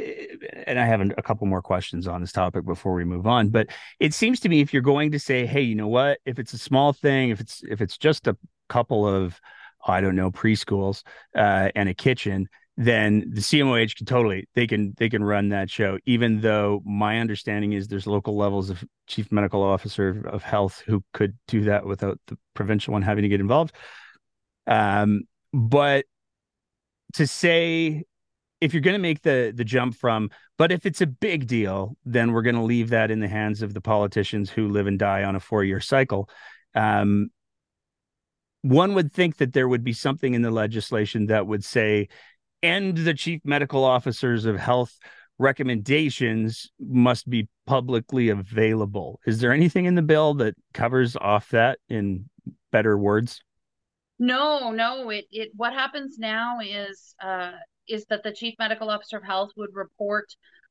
and 0.66 0.78
I 0.78 0.84
have 0.84 1.00
a 1.00 1.22
couple 1.22 1.46
more 1.46 1.62
questions 1.62 2.06
on 2.06 2.20
this 2.20 2.30
topic 2.30 2.66
before 2.66 2.92
we 2.92 3.04
move 3.04 3.26
on, 3.26 3.48
but 3.48 3.68
it 3.98 4.12
seems 4.12 4.38
to 4.40 4.50
me 4.50 4.60
if 4.60 4.72
you're 4.72 4.82
going 4.82 5.12
to 5.12 5.18
say, 5.18 5.46
hey, 5.46 5.62
you 5.62 5.74
know 5.74 5.88
what, 5.88 6.18
if 6.26 6.38
it's 6.38 6.52
a 6.52 6.58
small 6.58 6.92
thing, 6.92 7.30
if 7.30 7.40
it's 7.40 7.62
if 7.64 7.80
it's 7.80 7.96
just 7.96 8.26
a 8.26 8.36
couple 8.68 9.08
of, 9.08 9.40
I 9.86 10.02
don't 10.02 10.14
know, 10.14 10.30
preschools 10.30 11.02
uh, 11.34 11.70
and 11.74 11.88
a 11.88 11.94
kitchen, 11.94 12.48
then 12.76 13.30
the 13.32 13.40
CMOH 13.40 13.96
can 13.96 14.06
totally 14.06 14.48
they 14.54 14.66
can 14.66 14.94
they 14.96 15.08
can 15.08 15.22
run 15.22 15.50
that 15.50 15.70
show. 15.70 15.98
Even 16.06 16.40
though 16.40 16.82
my 16.84 17.20
understanding 17.20 17.72
is 17.72 17.86
there's 17.86 18.06
local 18.06 18.36
levels 18.36 18.68
of 18.68 18.84
chief 19.06 19.30
medical 19.30 19.62
officer 19.62 20.26
of 20.26 20.42
health 20.42 20.82
who 20.86 21.04
could 21.12 21.38
do 21.46 21.62
that 21.64 21.86
without 21.86 22.18
the 22.26 22.36
provincial 22.54 22.92
one 22.92 23.02
having 23.02 23.22
to 23.22 23.28
get 23.28 23.40
involved. 23.40 23.74
Um, 24.66 25.22
but 25.52 26.06
to 27.14 27.26
say 27.26 28.02
if 28.60 28.72
you're 28.72 28.80
going 28.80 28.94
to 28.94 28.98
make 28.98 29.22
the 29.22 29.52
the 29.54 29.64
jump 29.64 29.94
from 29.94 30.30
but 30.58 30.72
if 30.72 30.86
it's 30.86 31.00
a 31.00 31.06
big 31.06 31.46
deal 31.46 31.96
then 32.04 32.32
we're 32.32 32.42
going 32.42 32.54
to 32.54 32.62
leave 32.62 32.90
that 32.90 33.10
in 33.10 33.20
the 33.20 33.28
hands 33.28 33.62
of 33.62 33.74
the 33.74 33.80
politicians 33.80 34.50
who 34.50 34.68
live 34.68 34.86
and 34.86 34.98
die 34.98 35.22
on 35.22 35.36
a 35.36 35.40
four 35.40 35.62
year 35.62 35.80
cycle 35.80 36.28
um, 36.74 37.30
one 38.62 38.94
would 38.94 39.12
think 39.12 39.36
that 39.36 39.52
there 39.52 39.68
would 39.68 39.84
be 39.84 39.92
something 39.92 40.34
in 40.34 40.42
the 40.42 40.50
legislation 40.50 41.26
that 41.26 41.46
would 41.46 41.62
say 41.62 42.08
end 42.64 42.98
the 42.98 43.14
chief 43.14 43.40
medical 43.44 43.84
officers 43.84 44.44
of 44.44 44.58
health 44.58 44.98
recommendations 45.38 46.70
must 46.80 47.28
be 47.28 47.48
publicly 47.66 48.28
available. 48.28 49.20
Is 49.26 49.40
there 49.40 49.52
anything 49.52 49.84
in 49.84 49.94
the 49.94 50.02
bill 50.02 50.34
that 50.34 50.54
covers 50.72 51.16
off 51.16 51.50
that 51.50 51.78
in 51.88 52.28
better 52.72 52.96
words? 52.96 53.40
No 54.18 54.70
no 54.70 55.10
it, 55.10 55.26
it 55.30 55.50
what 55.56 55.72
happens 55.72 56.18
now 56.18 56.58
is 56.60 57.14
uh 57.22 57.52
is 57.88 58.06
that 58.06 58.22
the 58.22 58.32
chief 58.32 58.54
medical 58.58 58.88
officer 58.88 59.16
of 59.16 59.24
health 59.24 59.50
would 59.56 59.70
report 59.74 60.26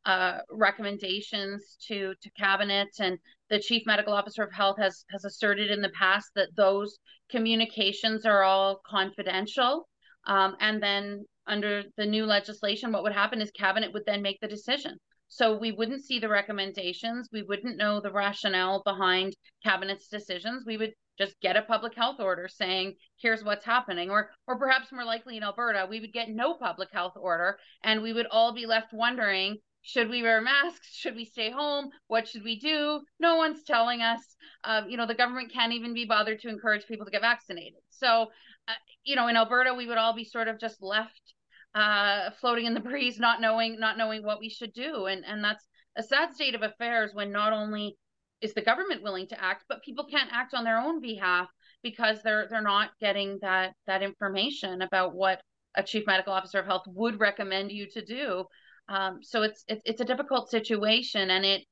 uh, 0.05 0.39
recommendations 0.49 1.77
to 1.87 2.13
to 2.21 2.29
cabinet 2.31 2.89
and 2.99 3.17
the 3.49 3.59
chief 3.59 3.83
medical 3.85 4.13
officer 4.13 4.43
of 4.43 4.51
health 4.51 4.77
has 4.77 5.05
has 5.09 5.23
asserted 5.23 5.71
in 5.71 5.81
the 5.81 5.89
past 5.89 6.27
that 6.35 6.49
those 6.55 6.97
communications 7.29 8.25
are 8.25 8.43
all 8.43 8.81
confidential 8.85 9.87
um, 10.25 10.55
and 10.59 10.83
then 10.83 11.23
under 11.47 11.83
the 11.97 12.05
new 12.05 12.25
legislation 12.25 12.91
what 12.91 13.03
would 13.03 13.13
happen 13.13 13.41
is 13.41 13.51
cabinet 13.51 13.93
would 13.93 14.05
then 14.05 14.21
make 14.21 14.39
the 14.39 14.47
decision. 14.47 14.97
So 15.27 15.57
we 15.57 15.71
wouldn't 15.71 16.05
see 16.05 16.19
the 16.19 16.29
recommendations. 16.29 17.27
We 17.31 17.41
wouldn't 17.41 17.77
know 17.77 17.99
the 17.99 18.11
rationale 18.11 18.83
behind 18.83 19.33
cabinet's 19.63 20.07
decisions. 20.07 20.63
We 20.63 20.77
would 20.77 20.93
just 21.17 21.39
get 21.41 21.57
a 21.57 21.63
public 21.63 21.95
health 21.95 22.19
order 22.19 22.47
saying 22.47 22.95
here's 23.17 23.43
what's 23.43 23.65
happening. 23.65 24.09
Or 24.09 24.29
or 24.47 24.59
perhaps 24.59 24.91
more 24.91 25.03
likely 25.03 25.37
in 25.37 25.43
Alberta 25.43 25.87
we 25.89 25.99
would 25.99 26.13
get 26.13 26.29
no 26.29 26.55
public 26.55 26.89
health 26.91 27.13
order 27.15 27.57
and 27.83 28.01
we 28.01 28.13
would 28.13 28.27
all 28.27 28.53
be 28.53 28.65
left 28.65 28.93
wondering 28.93 29.57
should 29.85 30.09
we 30.09 30.21
wear 30.23 30.39
masks? 30.39 30.95
Should 30.95 31.15
we 31.15 31.25
stay 31.25 31.51
home? 31.51 31.89
What 32.07 32.27
should 32.27 32.43
we 32.43 32.57
do? 32.57 33.01
No 33.19 33.35
one's 33.35 33.63
telling 33.63 34.01
us 34.01 34.21
um, 34.63 34.87
you 34.89 34.97
know 34.97 35.07
the 35.07 35.15
government 35.15 35.51
can't 35.51 35.73
even 35.73 35.93
be 35.95 36.05
bothered 36.05 36.41
to 36.41 36.49
encourage 36.49 36.85
people 36.85 37.05
to 37.05 37.11
get 37.11 37.21
vaccinated. 37.21 37.79
So 37.89 38.27
uh, 38.67 38.73
you 39.03 39.15
know 39.15 39.27
in 39.27 39.35
alberta 39.35 39.73
we 39.73 39.87
would 39.87 39.97
all 39.97 40.13
be 40.13 40.25
sort 40.25 40.47
of 40.47 40.59
just 40.59 40.81
left 40.81 41.32
uh, 41.75 42.29
floating 42.39 42.65
in 42.65 42.73
the 42.73 42.79
breeze 42.89 43.19
not 43.19 43.41
knowing 43.41 43.79
not 43.79 43.97
knowing 43.97 44.23
what 44.23 44.39
we 44.39 44.49
should 44.49 44.73
do. 44.73 45.05
And 45.05 45.23
and 45.25 45.43
that's 45.43 45.65
a 45.95 46.03
sad 46.03 46.33
state 46.33 46.55
of 46.55 46.63
affairs 46.63 47.11
when 47.13 47.31
not 47.31 47.53
only 47.53 47.97
is 48.41 48.53
the 48.53 48.61
government 48.61 49.03
willing 49.03 49.27
to 49.27 49.41
act 49.41 49.63
but 49.69 49.83
people 49.83 50.05
can't 50.05 50.29
act 50.33 50.53
on 50.53 50.63
their 50.63 50.79
own 50.79 50.99
behalf 51.01 51.47
because 51.81 52.21
they're 52.23 52.47
they're 52.49 52.61
not 52.61 52.91
getting 52.99 53.39
that 53.41 53.73
that 53.87 54.01
information 54.03 54.81
about 54.81 55.15
what 55.15 55.41
a 55.75 55.83
chief 55.83 56.05
medical 56.05 56.33
officer 56.33 56.59
of 56.59 56.65
health 56.65 56.83
would 56.87 57.19
recommend 57.19 57.71
you 57.71 57.87
to 57.89 58.05
do. 58.05 58.45
Um, 58.89 59.19
so 59.21 59.43
it's, 59.43 59.63
it's 59.67 59.81
it's 59.85 60.01
a 60.01 60.05
difficult 60.05 60.49
situation 60.49 61.29
and 61.29 61.45
it 61.45 61.63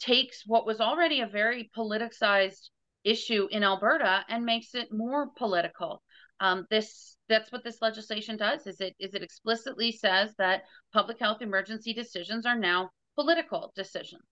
takes 0.00 0.42
what 0.46 0.66
was 0.66 0.80
already 0.80 1.20
a 1.20 1.26
very 1.26 1.70
politicized 1.76 2.70
issue 3.04 3.46
in 3.50 3.62
alberta 3.62 4.24
and 4.28 4.44
makes 4.44 4.74
it 4.74 4.92
more 4.92 5.28
political 5.36 6.02
um, 6.40 6.66
this 6.70 7.16
that's 7.28 7.50
what 7.52 7.64
this 7.64 7.80
legislation 7.80 8.36
does 8.36 8.66
is 8.66 8.80
it 8.80 8.94
is 8.98 9.14
it 9.14 9.22
explicitly 9.22 9.92
says 9.92 10.34
that 10.38 10.64
public 10.92 11.18
health 11.18 11.40
emergency 11.40 11.92
decisions 11.92 12.44
are 12.44 12.58
now 12.58 12.90
political 13.16 13.72
decisions 13.74 14.22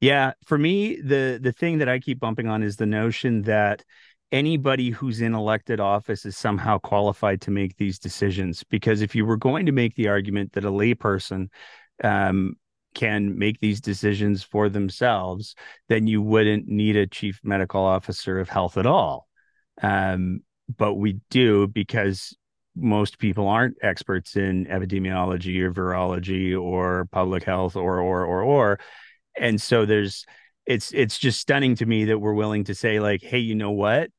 yeah, 0.00 0.32
for 0.46 0.56
me, 0.56 1.00
the 1.00 1.38
the 1.40 1.52
thing 1.52 1.78
that 1.78 1.88
I 1.88 1.98
keep 1.98 2.20
bumping 2.20 2.48
on 2.48 2.62
is 2.62 2.76
the 2.76 2.86
notion 2.86 3.42
that 3.42 3.84
anybody 4.32 4.90
who's 4.90 5.20
in 5.20 5.34
elected 5.34 5.80
office 5.80 6.24
is 6.24 6.36
somehow 6.36 6.78
qualified 6.78 7.42
to 7.42 7.50
make 7.50 7.76
these 7.76 7.98
decisions. 7.98 8.64
Because 8.64 9.02
if 9.02 9.14
you 9.14 9.26
were 9.26 9.36
going 9.36 9.66
to 9.66 9.72
make 9.72 9.94
the 9.96 10.08
argument 10.08 10.52
that 10.52 10.64
a 10.64 10.70
layperson 10.70 11.48
um, 12.02 12.54
can 12.94 13.38
make 13.38 13.60
these 13.60 13.80
decisions 13.80 14.42
for 14.42 14.70
themselves, 14.70 15.54
then 15.88 16.06
you 16.06 16.22
wouldn't 16.22 16.66
need 16.66 16.96
a 16.96 17.06
chief 17.06 17.40
medical 17.42 17.82
officer 17.84 18.38
of 18.38 18.48
health 18.48 18.78
at 18.78 18.86
all. 18.86 19.28
Um, 19.82 20.40
but 20.76 20.94
we 20.94 21.20
do 21.30 21.66
because 21.66 22.36
most 22.76 23.18
people 23.18 23.48
aren't 23.48 23.76
experts 23.82 24.36
in 24.36 24.66
epidemiology 24.66 25.60
or 25.60 25.72
virology 25.72 26.58
or 26.60 27.06
public 27.06 27.44
health 27.44 27.76
or 27.76 27.98
or 28.00 28.24
or 28.24 28.42
or. 28.42 28.80
And 29.36 29.60
so 29.60 29.86
there's 29.86 30.26
it's 30.66 30.92
it's 30.92 31.18
just 31.18 31.40
stunning 31.40 31.74
to 31.76 31.86
me 31.86 32.06
that 32.06 32.18
we're 32.18 32.34
willing 32.34 32.64
to 32.64 32.74
say 32.74 33.00
like 33.00 33.22
hey 33.22 33.38
you 33.38 33.54
know 33.54 33.70
what? 33.70 34.10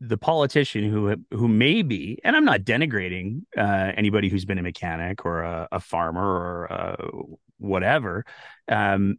The 0.00 0.18
politician 0.18 0.90
who 0.90 1.16
who 1.30 1.48
may 1.48 1.80
be 1.80 2.18
and 2.22 2.36
i'm 2.36 2.44
not 2.44 2.60
denigrating 2.60 3.44
uh, 3.56 3.92
anybody 3.96 4.28
who's 4.28 4.44
been 4.44 4.58
a 4.58 4.62
mechanic 4.62 5.24
or 5.24 5.40
a, 5.40 5.68
a 5.72 5.80
farmer 5.80 6.22
or 6.22 6.70
uh, 6.70 6.96
whatever 7.56 8.26
um, 8.68 9.16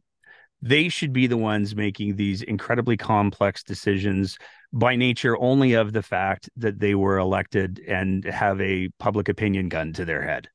they 0.62 0.90
should 0.90 1.14
be 1.14 1.26
the 1.26 1.36
ones 1.36 1.76
making 1.76 2.16
these 2.16 2.44
incredibly 2.44 2.96
complex 2.96 3.64
decisions 3.64 4.38
by 4.74 4.96
nature 4.96 5.38
only 5.38 5.74
of 5.74 5.94
the 5.94 6.02
fact 6.02 6.50
that 6.56 6.80
they 6.80 6.96
were 6.96 7.18
elected 7.18 7.80
and 7.88 8.24
have 8.26 8.60
a 8.62 8.90
public 9.00 9.30
opinion 9.30 9.70
gun 9.70 9.94
to 9.94 10.06
their 10.06 10.22
head. 10.22 10.50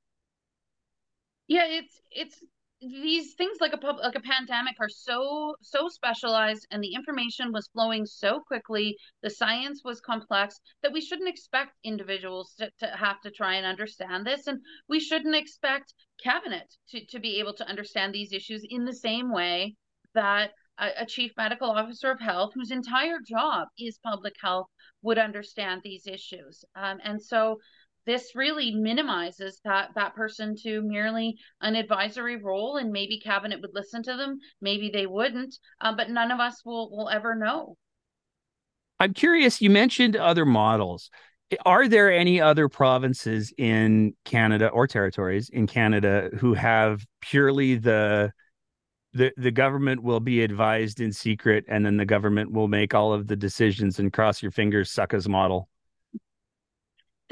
Yeah 1.48 1.66
it's 1.66 2.00
it's 2.10 2.42
these 2.82 3.34
things 3.34 3.58
like 3.60 3.72
a 3.72 3.78
pub, 3.78 3.96
like 4.02 4.16
a 4.16 4.20
pandemic 4.20 4.74
are 4.80 4.88
so 4.88 5.54
so 5.62 5.88
specialized 5.88 6.66
and 6.70 6.82
the 6.82 6.94
information 6.94 7.52
was 7.52 7.68
flowing 7.72 8.04
so 8.04 8.40
quickly 8.40 8.96
the 9.22 9.30
science 9.30 9.82
was 9.84 10.00
complex 10.00 10.60
that 10.82 10.92
we 10.92 11.00
shouldn't 11.00 11.28
expect 11.28 11.78
individuals 11.84 12.54
to, 12.58 12.68
to 12.80 12.88
have 12.88 13.20
to 13.20 13.30
try 13.30 13.54
and 13.54 13.66
understand 13.66 14.26
this. 14.26 14.48
And 14.48 14.60
we 14.88 14.98
shouldn't 14.98 15.36
expect 15.36 15.94
cabinet 16.22 16.74
to, 16.88 17.04
to 17.06 17.20
be 17.20 17.38
able 17.38 17.54
to 17.54 17.68
understand 17.68 18.12
these 18.12 18.32
issues 18.32 18.66
in 18.68 18.84
the 18.84 18.94
same 18.94 19.32
way 19.32 19.76
that 20.14 20.50
a, 20.82 21.02
a 21.02 21.06
chief 21.06 21.32
medical 21.36 21.70
officer 21.70 22.10
of 22.10 22.20
health 22.20 22.52
whose 22.54 22.70
entire 22.70 23.18
job 23.26 23.68
is 23.78 23.98
public 24.02 24.34
health 24.42 24.66
would 25.02 25.18
understand 25.18 25.80
these 25.82 26.06
issues. 26.06 26.64
Um, 26.74 26.98
and 27.04 27.22
so 27.22 27.58
this 28.04 28.34
really 28.34 28.72
minimizes 28.74 29.60
that 29.64 29.90
that 29.94 30.14
person 30.14 30.56
to 30.64 30.82
merely 30.82 31.36
an 31.60 31.76
advisory 31.76 32.36
role 32.36 32.76
and 32.76 32.90
maybe 32.90 33.20
cabinet 33.20 33.60
would 33.60 33.74
listen 33.74 34.02
to 34.02 34.16
them 34.16 34.38
maybe 34.60 34.90
they 34.92 35.06
wouldn't 35.06 35.56
um, 35.80 35.96
but 35.96 36.10
none 36.10 36.32
of 36.32 36.40
us 36.40 36.62
will 36.64 36.90
will 36.90 37.08
ever 37.08 37.36
know. 37.36 37.76
I'm 38.98 39.14
curious 39.14 39.60
you 39.60 39.70
mentioned 39.70 40.16
other 40.16 40.44
models. 40.44 41.10
Are 41.64 41.86
there 41.86 42.12
any 42.12 42.40
other 42.40 42.68
provinces 42.68 43.52
in 43.56 44.14
canada 44.24 44.68
or 44.68 44.86
territories 44.86 45.48
in 45.48 45.66
canada 45.66 46.30
who 46.38 46.54
have 46.54 47.04
purely 47.20 47.76
the 47.76 48.32
the 49.14 49.32
the 49.36 49.50
government 49.50 50.02
will 50.02 50.20
be 50.20 50.42
advised 50.42 51.00
in 51.00 51.12
secret 51.12 51.64
and 51.68 51.84
then 51.84 51.96
the 51.96 52.04
government 52.04 52.50
will 52.50 52.68
make 52.68 52.94
all 52.94 53.12
of 53.12 53.26
the 53.26 53.36
decisions 53.36 53.98
and 53.98 54.12
cross 54.12 54.42
your 54.42 54.52
fingers 54.52 54.90
sucka's 54.90 55.28
model 55.28 55.68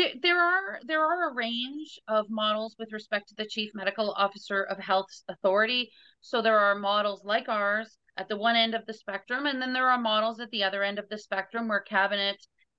there, 0.01 0.13
there 0.23 0.41
are 0.41 0.81
there 0.87 1.05
are 1.05 1.31
a 1.31 1.35
range 1.35 2.01
of 2.09 2.31
models 2.31 2.75
with 2.79 2.93
respect 2.93 3.29
to 3.29 3.35
the 3.37 3.47
chief 3.47 3.71
medical 3.75 4.13
officer 4.13 4.63
of 4.63 4.79
health's 4.79 5.25
authority. 5.29 5.91
So 6.23 6.41
there 6.41 6.59
are 6.59 6.75
models 6.75 7.23
like 7.23 7.51
ours 7.51 7.99
at 8.17 8.29
the 8.29 8.37
one 8.37 8.57
end 8.57 8.75
of 8.75 8.87
the 8.87 8.95
spectrum, 8.95 9.45
and 9.45 9.61
then 9.61 9.75
there 9.75 9.91
are 9.91 10.01
models 10.01 10.41
at 10.41 10.51
the 10.51 10.65
other 10.65 10.83
end 10.83 10.99
of 10.99 11.09
the 11.11 11.19
spectrum 11.19 11.69
where 11.69 11.81
cabinet 11.81 12.39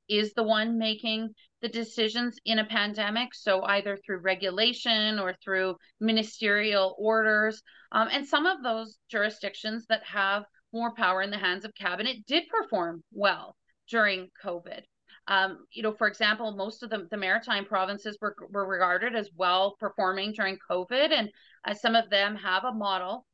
is 0.10 0.34
the 0.34 0.44
one 0.44 0.80
making 0.80 1.30
the 1.62 1.69
decisions 1.69 2.38
in 2.45 2.60
a 2.60 2.65
pandemic. 2.65 3.34
So 3.34 3.63
either 3.63 3.97
through 3.97 4.19
regulation 4.19 5.19
or 5.19 5.36
through 5.43 5.76
ministerial 6.00 6.95
orders. 6.97 7.62
Um, 7.91 8.08
and 8.12 8.28
some 8.28 8.45
of 8.45 8.63
those 8.63 8.97
jurisdictions 9.10 9.86
that 9.89 10.04
have 10.06 10.43
more 10.74 10.93
power 10.95 11.21
in 11.21 11.32
the 11.32 11.38
hands 11.38 11.65
of 11.65 11.76
cabinet 11.76 12.26
did 12.26 12.43
perform 12.47 13.04
well 13.12 13.56
during 13.89 14.30
COVID. 14.43 14.82
Um, 15.28 15.65
you 15.71 15.84
know, 15.84 15.93
for 15.93 16.08
example, 16.08 16.56
most 16.56 16.82
of 16.84 16.89
the, 16.89 17.08
the 17.12 17.17
maritime 17.17 17.65
provinces 17.65 18.17
were, 18.21 18.36
were 18.50 18.65
regarded 18.65 19.15
as 19.15 19.30
well 19.36 19.76
performing 19.80 20.34
during 20.34 20.58
COVID, 20.69 21.12
and 21.12 21.30
uh, 21.65 21.74
some 21.74 21.95
of 21.95 22.10
them 22.10 22.36
have 22.36 22.63
a 22.63 22.74
model 22.74 23.26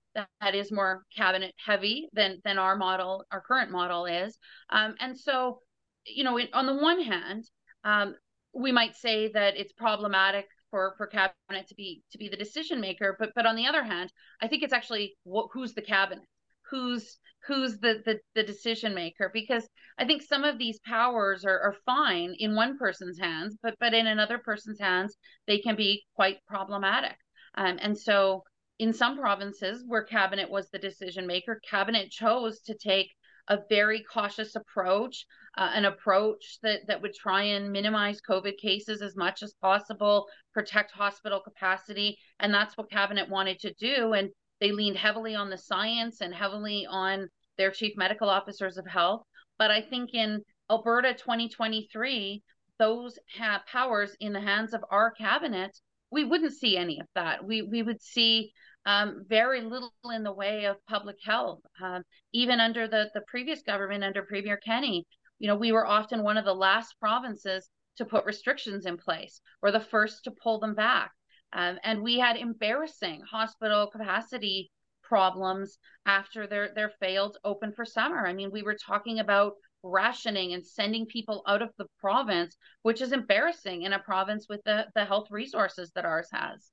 that, 0.42 0.56
is 0.56 0.72
more 0.72 1.04
cabinet 1.16 1.54
heavy 1.63 2.10
than 2.13 2.42
than 2.44 2.58
our 2.58 2.76
model, 2.76 3.26
our 3.32 3.42
current 3.42 3.72
model 3.72 4.06
is. 4.06 4.38
Um, 4.70 4.96
and 5.00 5.18
so, 5.18 5.60
you 6.06 6.24
know, 6.24 6.40
on 6.54 6.66
the 6.66 6.76
one 6.76 7.02
hand, 7.02 7.46
um, 7.84 8.16
we 8.54 8.72
might 8.72 8.96
say 8.96 9.32
that 9.34 9.58
it's 9.58 9.74
problematic 9.74 10.48
for 10.72 10.96
for 10.98 11.08
cabinet 11.08 11.68
to 11.68 11.76
be 11.76 12.04
to 12.12 12.18
be 12.18 12.28
the 12.30 12.38
decision 12.38 12.82
maker, 12.82 13.16
but 13.20 13.32
but 13.36 13.46
on 13.46 13.56
the 13.56 13.68
other 13.68 13.84
hand, 13.84 14.12
I 14.42 14.48
think 14.48 14.63
it's 14.63 14.74
actually 14.74 15.16
wh- 15.26 15.48
who's 15.52 15.74
the 15.74 15.82
cabinet? 15.82 16.26
Who's 16.70 17.18
who's 17.48 17.78
the, 17.80 18.02
the 18.06 18.20
the 18.36 18.44
decision 18.44 18.94
maker? 18.94 19.30
Because 19.34 19.68
i 20.00 20.06
think 20.06 20.22
some 20.22 20.44
of 20.44 20.58
these 20.58 20.80
powers 20.86 21.44
are, 21.46 21.60
are 21.60 21.76
fine 21.86 22.36
in 22.38 22.56
one 22.56 22.78
person's 22.78 23.20
hands 23.20 23.58
but 23.63 23.74
but 23.80 23.94
in 23.94 24.06
another 24.08 24.38
person's 24.38 24.80
hands 24.80 25.16
they 25.48 25.60
can 25.60 25.76
be 25.76 26.06
quite 26.16 26.38
problematic. 26.48 27.16
Um, 27.56 27.80
and 27.82 27.98
so 27.98 28.44
in 28.80 28.94
some 28.94 29.18
provinces 29.18 29.84
where 29.88 30.04
cabinet 30.04 30.50
was 30.50 30.70
the 30.70 30.78
decision 30.80 31.26
maker 31.26 31.60
cabinet 31.68 32.12
chose 32.12 32.60
to 32.62 32.76
take 32.76 33.10
a 33.48 33.60
very 33.70 34.04
cautious 34.04 34.56
approach, 34.56 35.26
uh, 35.58 35.72
an 35.74 35.86
approach 35.86 36.60
that, 36.64 36.82
that 36.88 37.02
would 37.02 37.14
try 37.14 37.44
and 37.44 37.72
minimize 37.72 38.22
COVID 38.22 38.58
cases 38.58 39.02
as 39.02 39.16
much 39.16 39.42
as 39.44 39.54
possible, 39.62 40.28
protect 40.54 40.92
hospital 40.92 41.40
capacity. 41.40 42.18
And 42.40 42.54
that's 42.54 42.78
what 42.78 42.92
Cabinet 42.92 43.30
wanted 43.30 43.60
to 43.60 43.74
do. 43.74 44.14
And 44.14 44.30
they 44.60 44.72
leaned 44.72 44.98
heavily 44.98 45.36
on 45.36 45.50
the 45.50 45.58
science 45.58 46.22
and 46.22 46.34
heavily 46.34 46.86
on 46.90 47.30
their 47.58 47.72
chief 47.72 47.96
medical 47.96 48.30
officers 48.30 48.78
of 48.78 48.88
health. 48.88 49.24
But 49.58 49.72
I 49.72 49.82
think 49.82 50.14
in 50.14 50.42
Alberta 50.70 51.14
2023, 51.14 52.44
those 52.80 53.18
powers 53.66 54.16
in 54.20 54.34
the 54.34 54.40
hands 54.42 54.74
of 54.74 54.84
our 54.92 55.12
cabinet, 55.12 55.80
we 56.12 56.24
wouldn't 56.24 56.54
see 56.54 56.78
any 56.78 57.00
of 57.00 57.08
that. 57.15 57.46
We 57.46 57.62
we 57.62 57.82
would 57.84 58.02
see 58.02 58.52
um, 58.86 59.26
very 59.28 59.62
little 59.62 59.91
in 60.13 60.24
the 60.24 60.34
way 60.34 60.65
of 60.65 60.78
public 60.88 61.17
health. 61.24 61.60
Um, 61.84 62.04
even 62.34 62.60
under 62.62 62.88
the, 62.88 63.10
the 63.13 63.22
previous 63.28 63.62
government, 63.62 64.04
under 64.04 64.24
Premier 64.24 64.58
Kenney, 64.58 65.06
you 65.39 65.48
know, 65.48 65.58
we 65.58 65.74
were 65.74 65.86
often 65.86 66.24
one 66.24 66.38
of 66.38 66.46
the 66.46 66.54
last 66.54 66.96
provinces 67.00 67.70
to 67.98 68.06
put 68.06 68.26
restrictions 68.26 68.86
in 68.86 68.98
place 68.98 69.41
or 69.62 69.72
the 69.72 69.80
first 69.80 70.24
to 70.24 70.32
pull 70.32 70.60
them 70.60 70.74
back. 70.74 71.12
Um, 71.54 71.80
and 71.84 72.02
we 72.02 72.17
had 72.20 72.38
embarrassing 72.38 73.22
hospital 73.30 73.88
capacity 73.88 74.72
problems 75.04 75.78
after 76.06 76.48
their, 76.48 76.74
their 76.74 76.91
failed 77.02 77.38
open 77.43 77.74
for 77.74 77.86
summer. 77.86 78.26
I 78.26 78.34
mean, 78.34 78.52
we 78.52 78.63
were 78.63 78.78
talking 78.86 79.20
about 79.20 79.54
rationing 79.84 80.54
and 80.54 80.66
sending 80.66 81.06
people 81.06 81.44
out 81.48 81.62
of 81.62 81.70
the 81.78 81.86
province, 82.00 82.56
which 82.82 83.02
is 83.02 83.12
embarrassing 83.12 83.84
in 83.84 83.94
a 83.94 84.00
province 84.00 84.48
with 84.50 84.62
the, 84.66 84.86
the 84.96 85.06
health 85.06 85.28
resources 85.32 85.92
that 85.96 86.06
ours 86.06 86.28
has 86.32 86.72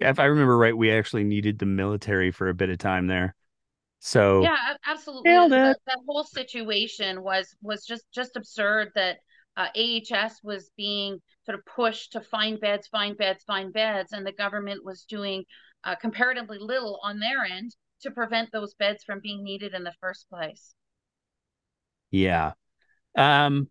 Yeah, 0.00 0.10
if 0.10 0.18
I 0.18 0.26
remember 0.26 0.56
right, 0.56 0.76
we 0.76 0.92
actually 0.92 1.24
needed 1.24 1.58
the 1.58 1.66
military 1.66 2.30
for 2.30 2.48
a 2.48 2.54
bit 2.54 2.70
of 2.70 2.78
time 2.78 3.06
there. 3.06 3.34
So 3.98 4.42
yeah, 4.42 4.76
absolutely. 4.86 5.32
That, 5.32 5.78
that, 5.86 5.98
whole 6.06 6.24
situation 6.24 7.22
was 7.22 7.56
was 7.62 7.84
just 7.84 8.04
just 8.12 8.36
absurd. 8.36 8.92
That 8.94 9.16
uh, 9.56 9.68
AHS 9.74 10.40
was 10.42 10.70
being 10.76 11.20
sort 11.44 11.58
of 11.58 11.64
pushed 11.64 12.12
to 12.12 12.20
find 12.20 12.60
beds, 12.60 12.86
find 12.88 13.16
beds, 13.16 13.42
find 13.44 13.72
beds, 13.72 14.12
and 14.12 14.26
the 14.26 14.32
government 14.32 14.84
was 14.84 15.04
doing 15.04 15.44
uh, 15.84 15.96
comparatively 15.96 16.58
little 16.60 17.00
on 17.02 17.18
their 17.18 17.44
end 17.44 17.74
to 18.02 18.10
prevent 18.10 18.52
those 18.52 18.74
beds 18.74 19.02
from 19.02 19.20
being 19.20 19.42
needed 19.42 19.72
in 19.72 19.82
the 19.82 19.94
first 20.00 20.28
place. 20.28 20.74
Yeah. 22.10 22.52
Um, 23.16 23.68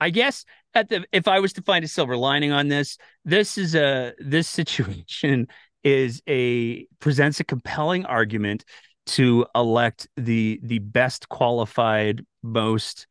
I 0.00 0.10
guess 0.10 0.44
at 0.74 0.88
the 0.88 1.04
if 1.12 1.28
I 1.28 1.40
was 1.40 1.52
to 1.54 1.62
find 1.62 1.84
a 1.84 1.88
silver 1.88 2.16
lining 2.16 2.52
on 2.52 2.68
this, 2.68 2.98
this 3.24 3.56
is 3.58 3.74
a 3.74 4.12
this 4.18 4.48
situation 4.60 5.48
is 5.82 6.22
a 6.28 6.86
presents 6.98 7.40
a 7.40 7.44
compelling 7.44 8.04
argument 8.06 8.64
to 9.06 9.46
elect 9.54 10.08
the 10.16 10.60
the 10.62 10.78
best 10.78 11.28
qualified, 11.28 12.24
most 12.42 13.06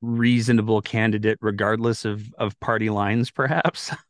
reasonable 0.00 0.82
candidate, 0.82 1.38
regardless 1.40 2.04
of 2.04 2.32
of 2.38 2.58
party 2.60 2.90
lines, 2.90 3.30
perhaps. 3.30 3.92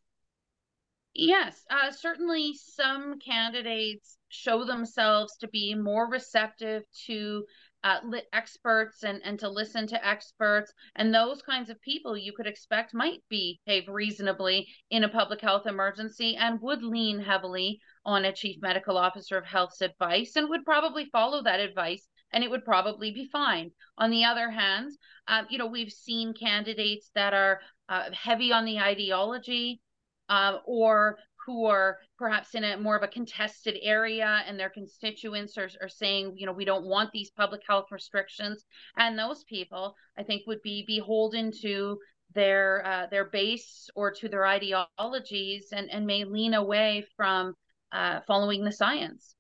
Yes, 1.14 1.62
uh, 1.68 1.90
certainly 1.90 2.54
some 2.54 3.18
candidates 3.18 4.16
show 4.30 4.64
themselves 4.64 5.36
to 5.40 5.48
be 5.48 5.74
more 5.74 6.08
receptive 6.08 6.84
to 7.06 7.44
uh, 7.84 8.00
experts 8.32 9.02
and, 9.02 9.20
and 9.24 9.38
to 9.40 9.48
listen 9.48 9.86
to 9.88 10.06
experts. 10.06 10.72
And 10.96 11.14
those 11.14 11.42
kinds 11.42 11.70
of 11.70 11.80
people 11.80 12.16
you 12.16 12.32
could 12.32 12.46
expect 12.46 12.94
might 12.94 13.22
behave 13.28 13.88
reasonably 13.88 14.68
in 14.90 15.04
a 15.04 15.08
public 15.08 15.40
health 15.40 15.66
emergency 15.66 16.36
and 16.36 16.60
would 16.60 16.82
lean 16.82 17.20
heavily 17.20 17.80
on 18.04 18.24
a 18.24 18.32
chief 18.32 18.56
medical 18.60 18.96
officer 18.96 19.36
of 19.36 19.44
health's 19.44 19.80
advice 19.80 20.36
and 20.36 20.48
would 20.48 20.64
probably 20.64 21.06
follow 21.06 21.42
that 21.42 21.60
advice 21.60 22.08
and 22.32 22.42
it 22.42 22.50
would 22.50 22.64
probably 22.64 23.10
be 23.10 23.28
fine. 23.30 23.70
On 23.98 24.10
the 24.10 24.24
other 24.24 24.50
hand, 24.50 24.90
um, 25.28 25.46
you 25.50 25.58
know, 25.58 25.66
we've 25.66 25.92
seen 25.92 26.34
candidates 26.34 27.10
that 27.14 27.34
are 27.34 27.60
uh, 27.88 28.10
heavy 28.12 28.52
on 28.52 28.64
the 28.64 28.78
ideology 28.78 29.80
uh, 30.28 30.58
or 30.64 31.18
who 31.46 31.66
are 31.66 31.98
perhaps 32.18 32.54
in 32.54 32.64
a 32.64 32.76
more 32.76 32.96
of 32.96 33.02
a 33.02 33.08
contested 33.08 33.76
area 33.82 34.42
and 34.46 34.58
their 34.58 34.70
constituents 34.70 35.58
are, 35.58 35.68
are 35.80 35.88
saying 35.88 36.34
you 36.36 36.46
know 36.46 36.52
we 36.52 36.64
don't 36.64 36.86
want 36.86 37.10
these 37.12 37.30
public 37.30 37.62
health 37.68 37.86
restrictions. 37.90 38.64
And 38.96 39.18
those 39.18 39.44
people 39.44 39.94
i 40.18 40.22
think 40.22 40.42
would 40.46 40.62
be 40.62 40.84
beholden 40.86 41.52
to 41.62 41.98
their 42.34 42.84
uh, 42.86 43.06
their 43.10 43.26
base 43.26 43.88
or 43.94 44.10
to 44.10 44.28
their 44.28 44.46
ideologies 44.46 45.68
and 45.72 45.90
and 45.90 46.06
may 46.06 46.24
lean 46.24 46.54
away 46.54 47.04
from 47.16 47.54
uh, 47.92 48.20
following 48.26 48.64
the 48.64 48.72
science. 48.72 49.34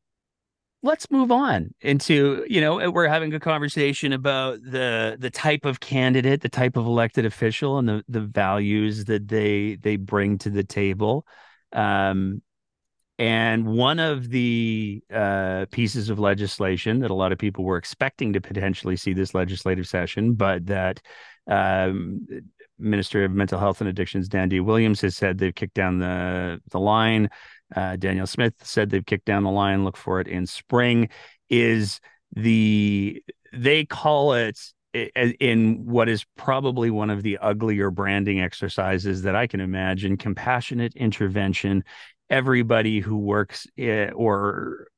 Let's 0.84 1.10
move 1.10 1.30
on 1.30 1.70
into 1.80 2.44
you 2.48 2.60
know 2.60 2.90
we're 2.90 3.06
having 3.06 3.32
a 3.34 3.40
conversation 3.40 4.12
about 4.12 4.60
the 4.62 5.16
the 5.18 5.30
type 5.30 5.64
of 5.64 5.78
candidate 5.78 6.40
the 6.40 6.48
type 6.48 6.76
of 6.76 6.86
elected 6.86 7.24
official 7.24 7.78
and 7.78 7.88
the 7.88 8.04
the 8.08 8.20
values 8.20 9.04
that 9.04 9.28
they 9.28 9.76
they 9.76 9.96
bring 9.96 10.38
to 10.38 10.50
the 10.50 10.64
table 10.64 11.24
um, 11.72 12.42
and 13.18 13.66
one 13.66 13.98
of 13.98 14.30
the 14.30 15.02
uh, 15.12 15.66
pieces 15.70 16.10
of 16.10 16.18
legislation 16.18 17.00
that 17.00 17.10
a 17.10 17.14
lot 17.14 17.30
of 17.30 17.38
people 17.38 17.64
were 17.64 17.76
expecting 17.76 18.32
to 18.32 18.40
potentially 18.40 18.96
see 18.96 19.12
this 19.12 19.34
legislative 19.34 19.86
session, 19.86 20.34
but 20.34 20.66
that 20.66 21.00
um, 21.46 22.26
Minister 22.78 23.24
of 23.24 23.32
Mental 23.32 23.60
Health 23.60 23.80
and 23.80 23.88
Addictions 23.88 24.28
Dandy 24.28 24.60
Williams 24.60 25.00
has 25.02 25.16
said 25.16 25.38
they've 25.38 25.54
kicked 25.54 25.74
down 25.74 25.98
the 25.98 26.60
the 26.70 26.80
line. 26.80 27.28
Uh, 27.74 27.96
Danielle 27.96 28.26
Smith 28.26 28.54
said 28.62 28.90
they've 28.90 29.06
kicked 29.06 29.26
down 29.26 29.44
the 29.44 29.50
line. 29.50 29.84
Look 29.84 29.96
for 29.96 30.20
it 30.20 30.28
in 30.28 30.46
spring. 30.46 31.08
Is 31.48 32.00
the 32.34 33.22
they 33.52 33.84
call 33.84 34.32
it 34.32 34.58
in 34.94 35.86
what 35.86 36.08
is 36.08 36.24
probably 36.36 36.90
one 36.90 37.10
of 37.10 37.22
the 37.22 37.38
uglier 37.38 37.90
branding 37.90 38.40
exercises 38.40 39.22
that 39.22 39.34
I 39.34 39.46
can 39.46 39.60
imagine 39.60 40.16
compassionate 40.16 40.94
intervention. 40.94 41.84
Everybody 42.28 43.00
who 43.00 43.16
works 43.16 43.66
eh, 43.78 44.10
or 44.10 44.88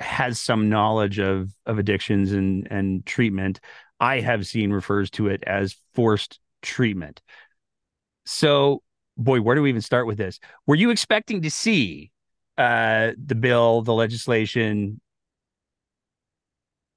has 0.00 0.40
some 0.40 0.68
knowledge 0.68 1.18
of 1.18 1.50
of 1.66 1.78
addictions 1.78 2.32
and 2.32 2.66
and 2.70 3.04
treatment, 3.04 3.60
I 4.00 4.20
have 4.20 4.46
seen 4.46 4.72
refers 4.72 5.10
to 5.12 5.28
it 5.28 5.44
as 5.46 5.76
forced 5.94 6.40
treatment. 6.62 7.20
So, 8.26 8.82
boy, 9.16 9.40
where 9.40 9.54
do 9.54 9.62
we 9.62 9.68
even 9.68 9.82
start 9.82 10.06
with 10.06 10.16
this? 10.16 10.40
Were 10.66 10.74
you 10.74 10.90
expecting 10.90 11.42
to 11.42 11.50
see 11.50 12.10
uh, 12.56 13.12
the 13.22 13.34
bill, 13.34 13.82
the 13.82 13.92
legislation 13.92 15.00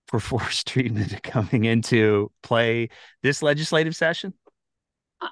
for 0.07 0.19
forced 0.21 0.67
treatment 0.67 1.21
coming 1.23 1.65
into 1.65 2.31
play 2.43 2.89
this 3.23 3.41
legislative 3.41 3.95
session? 3.95 4.33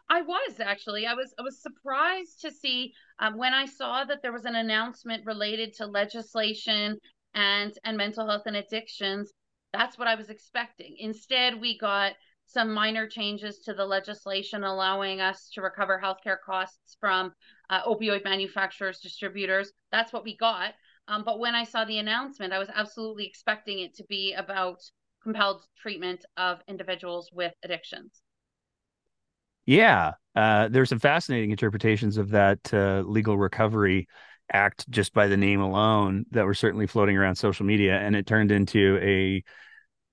I 0.09 0.21
was 0.21 0.59
actually. 0.59 1.05
I 1.05 1.13
was 1.13 1.33
I 1.37 1.43
was 1.43 1.61
surprised 1.61 2.41
to 2.41 2.51
see 2.51 2.93
um, 3.19 3.37
when 3.37 3.53
I 3.53 3.65
saw 3.65 4.03
that 4.05 4.21
there 4.21 4.33
was 4.33 4.45
an 4.45 4.55
announcement 4.55 5.25
related 5.25 5.73
to 5.75 5.85
legislation 5.85 6.97
and 7.35 7.73
and 7.83 7.95
mental 7.95 8.27
health 8.27 8.43
and 8.47 8.55
addictions. 8.55 9.31
That's 9.73 9.97
what 9.97 10.07
I 10.07 10.15
was 10.15 10.29
expecting. 10.29 10.95
Instead, 10.97 11.59
we 11.59 11.77
got 11.77 12.13
some 12.47 12.73
minor 12.73 13.07
changes 13.07 13.59
to 13.59 13.73
the 13.73 13.85
legislation 13.85 14.63
allowing 14.63 15.19
us 15.21 15.49
to 15.53 15.61
recover 15.61 16.01
healthcare 16.03 16.37
costs 16.43 16.95
from 16.99 17.33
uh, 17.69 17.83
opioid 17.83 18.23
manufacturers, 18.23 18.99
distributors. 18.99 19.71
That's 19.91 20.13
what 20.13 20.23
we 20.23 20.37
got. 20.37 20.73
Um, 21.07 21.23
but 21.23 21.39
when 21.39 21.55
I 21.55 21.63
saw 21.63 21.85
the 21.85 21.99
announcement, 21.99 22.53
I 22.53 22.59
was 22.59 22.69
absolutely 22.73 23.25
expecting 23.25 23.79
it 23.79 23.95
to 23.95 24.03
be 24.05 24.33
about 24.33 24.81
compelled 25.21 25.65
treatment 25.77 26.25
of 26.37 26.59
individuals 26.67 27.29
with 27.31 27.53
addictions. 27.63 28.21
Yeah, 29.65 30.13
uh, 30.35 30.67
there's 30.69 30.89
some 30.89 30.99
fascinating 30.99 31.51
interpretations 31.51 32.17
of 32.17 32.29
that 32.29 32.59
uh, 32.73 33.01
legal 33.05 33.37
recovery 33.37 34.07
act 34.51 34.87
just 34.89 35.13
by 35.13 35.27
the 35.27 35.37
name 35.37 35.59
alone 35.59 36.25
that 36.31 36.45
were 36.45 36.53
certainly 36.53 36.85
floating 36.85 37.17
around 37.17 37.35
social 37.35 37.65
media, 37.65 37.97
and 37.97 38.15
it 38.15 38.27
turned 38.27 38.51
into 38.51 38.99
a, 39.01 39.43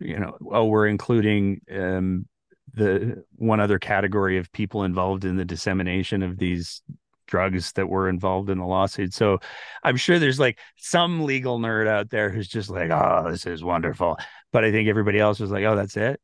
you 0.03 0.19
know, 0.19 0.37
oh, 0.51 0.65
we're 0.65 0.87
including 0.87 1.61
um, 1.71 2.27
the 2.73 3.23
one 3.37 3.61
other 3.61 3.79
category 3.79 4.39
of 4.39 4.51
people 4.53 4.85
involved 4.85 5.25
in 5.25 5.37
the 5.37 5.45
dissemination 5.45 6.23
of 6.23 6.39
these 6.39 6.83
drugs 7.33 7.73
that 7.73 7.89
were 7.89 8.11
involved 8.11 8.51
in 8.51 8.59
the 8.59 8.67
lawsuit. 8.67 9.15
So 9.15 9.39
I'm 9.83 9.97
sure 9.97 10.19
there's 10.19 10.39
like 10.39 10.59
some 10.77 11.25
legal 11.25 11.59
nerd 11.59 11.89
out 11.89 12.11
there 12.11 12.29
who's 12.29 12.47
just 12.47 12.69
like, 12.69 12.91
oh, 12.91 13.25
this 13.31 13.47
is 13.47 13.65
wonderful. 13.65 14.19
But 14.53 14.67
I 14.67 14.71
think 14.71 14.87
everybody 14.87 15.19
else 15.19 15.41
was 15.41 15.51
like, 15.51 15.65
oh, 15.65 15.75
that's 15.75 15.97
it. 15.97 16.21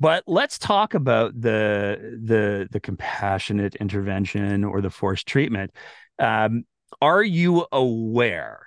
But 0.00 0.24
let's 0.26 0.58
talk 0.58 0.94
about 0.94 1.40
the 1.40 2.18
the 2.24 2.66
the 2.72 2.80
compassionate 2.80 3.76
intervention 3.76 4.64
or 4.64 4.80
the 4.80 4.90
forced 4.90 5.28
treatment. 5.28 5.70
Um, 6.18 6.64
are 7.00 7.22
you 7.22 7.64
aware 7.70 8.66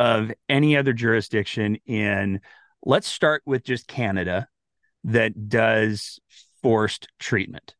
of 0.00 0.32
any 0.48 0.76
other 0.76 0.92
jurisdiction 0.92 1.76
in? 1.86 2.40
Let's 2.84 3.06
start 3.06 3.42
with 3.46 3.62
just 3.62 3.86
Canada 3.86 4.48
that 5.04 5.48
does 5.48 6.18
forced 6.60 7.06
treatment. 7.20 7.76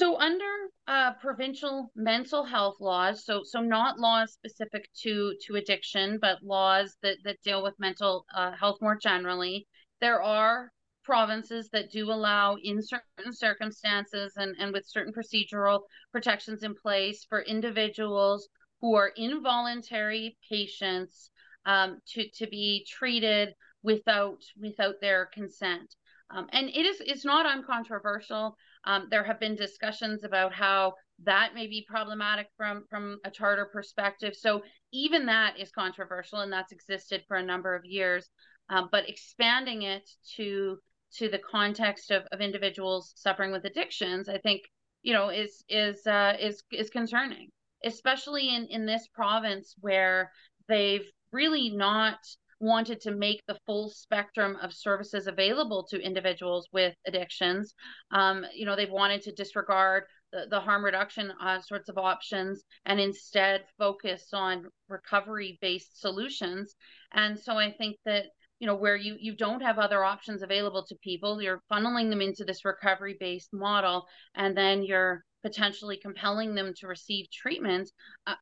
So 0.00 0.18
under 0.18 0.50
uh, 0.86 1.12
provincial 1.20 1.92
mental 1.94 2.42
health 2.44 2.76
laws, 2.80 3.26
so 3.26 3.42
so 3.44 3.60
not 3.60 3.98
laws 3.98 4.32
specific 4.32 4.88
to 5.02 5.36
to 5.44 5.56
addiction, 5.56 6.18
but 6.18 6.42
laws 6.42 6.96
that 7.02 7.18
that 7.24 7.42
deal 7.42 7.62
with 7.62 7.78
mental 7.78 8.24
uh, 8.34 8.52
health 8.52 8.78
more 8.80 8.96
generally. 8.96 9.66
there 10.00 10.22
are 10.22 10.72
provinces 11.04 11.68
that 11.72 11.90
do 11.90 12.10
allow 12.10 12.56
in 12.62 12.80
certain 12.82 13.32
circumstances 13.32 14.32
and, 14.36 14.56
and 14.58 14.72
with 14.72 14.86
certain 14.86 15.12
procedural 15.12 15.82
protections 16.12 16.62
in 16.62 16.74
place 16.74 17.26
for 17.28 17.42
individuals 17.42 18.48
who 18.80 18.94
are 18.94 19.12
involuntary 19.16 20.38
patients 20.48 21.30
um, 21.66 22.00
to, 22.06 22.26
to 22.30 22.46
be 22.46 22.86
treated 22.88 23.54
without 23.82 24.38
without 24.58 24.94
their 25.02 25.26
consent. 25.26 25.94
Um, 26.30 26.46
and 26.52 26.68
it 26.68 26.86
is 26.86 27.02
it's 27.04 27.24
not 27.24 27.44
uncontroversial. 27.46 28.56
Um, 28.84 29.08
there 29.10 29.24
have 29.24 29.40
been 29.40 29.56
discussions 29.56 30.24
about 30.24 30.52
how 30.52 30.94
that 31.24 31.54
may 31.54 31.66
be 31.66 31.86
problematic 31.88 32.48
from 32.56 32.84
from 32.88 33.18
a 33.24 33.30
charter 33.30 33.66
perspective. 33.66 34.34
So 34.34 34.62
even 34.92 35.26
that 35.26 35.58
is 35.58 35.70
controversial, 35.70 36.40
and 36.40 36.52
that's 36.52 36.72
existed 36.72 37.24
for 37.28 37.36
a 37.36 37.42
number 37.42 37.74
of 37.74 37.84
years. 37.84 38.30
Um, 38.68 38.88
but 38.90 39.08
expanding 39.08 39.82
it 39.82 40.08
to 40.36 40.78
to 41.16 41.28
the 41.28 41.38
context 41.38 42.10
of, 42.10 42.22
of 42.32 42.40
individuals 42.40 43.12
suffering 43.16 43.52
with 43.52 43.64
addictions, 43.64 44.28
I 44.28 44.38
think 44.38 44.62
you 45.02 45.12
know 45.12 45.28
is 45.28 45.64
is 45.68 46.06
uh, 46.06 46.36
is 46.40 46.62
is 46.72 46.90
concerning, 46.90 47.50
especially 47.84 48.54
in 48.54 48.66
in 48.66 48.86
this 48.86 49.08
province 49.08 49.74
where 49.80 50.30
they've 50.68 51.06
really 51.32 51.70
not 51.70 52.18
wanted 52.60 53.00
to 53.00 53.10
make 53.10 53.42
the 53.46 53.58
full 53.66 53.88
spectrum 53.88 54.56
of 54.62 54.72
services 54.72 55.26
available 55.26 55.86
to 55.90 56.00
individuals 56.00 56.68
with 56.72 56.94
addictions. 57.06 57.74
Um, 58.12 58.44
you 58.54 58.66
know, 58.66 58.76
they've 58.76 58.90
wanted 58.90 59.22
to 59.22 59.32
disregard 59.32 60.04
the, 60.32 60.46
the 60.48 60.60
harm 60.60 60.84
reduction 60.84 61.32
uh, 61.42 61.60
sorts 61.60 61.88
of 61.88 61.98
options 61.98 62.62
and 62.84 63.00
instead 63.00 63.64
focus 63.78 64.28
on 64.32 64.66
recovery 64.88 65.58
based 65.60 66.00
solutions. 66.00 66.76
And 67.12 67.38
so 67.38 67.54
I 67.54 67.72
think 67.72 67.96
that 68.04 68.26
you 68.60 68.66
know 68.66 68.76
where 68.76 68.96
you 68.96 69.16
you 69.18 69.34
don't 69.34 69.62
have 69.62 69.78
other 69.78 70.04
options 70.04 70.42
available 70.42 70.84
to 70.84 70.94
people 70.96 71.40
you're 71.40 71.62
funneling 71.72 72.10
them 72.10 72.20
into 72.20 72.44
this 72.44 72.62
recovery 72.64 73.16
based 73.18 73.48
model 73.54 74.06
and 74.34 74.54
then 74.54 74.82
you're 74.82 75.24
potentially 75.42 75.96
compelling 75.96 76.54
them 76.54 76.74
to 76.76 76.86
receive 76.86 77.26
treatment 77.32 77.90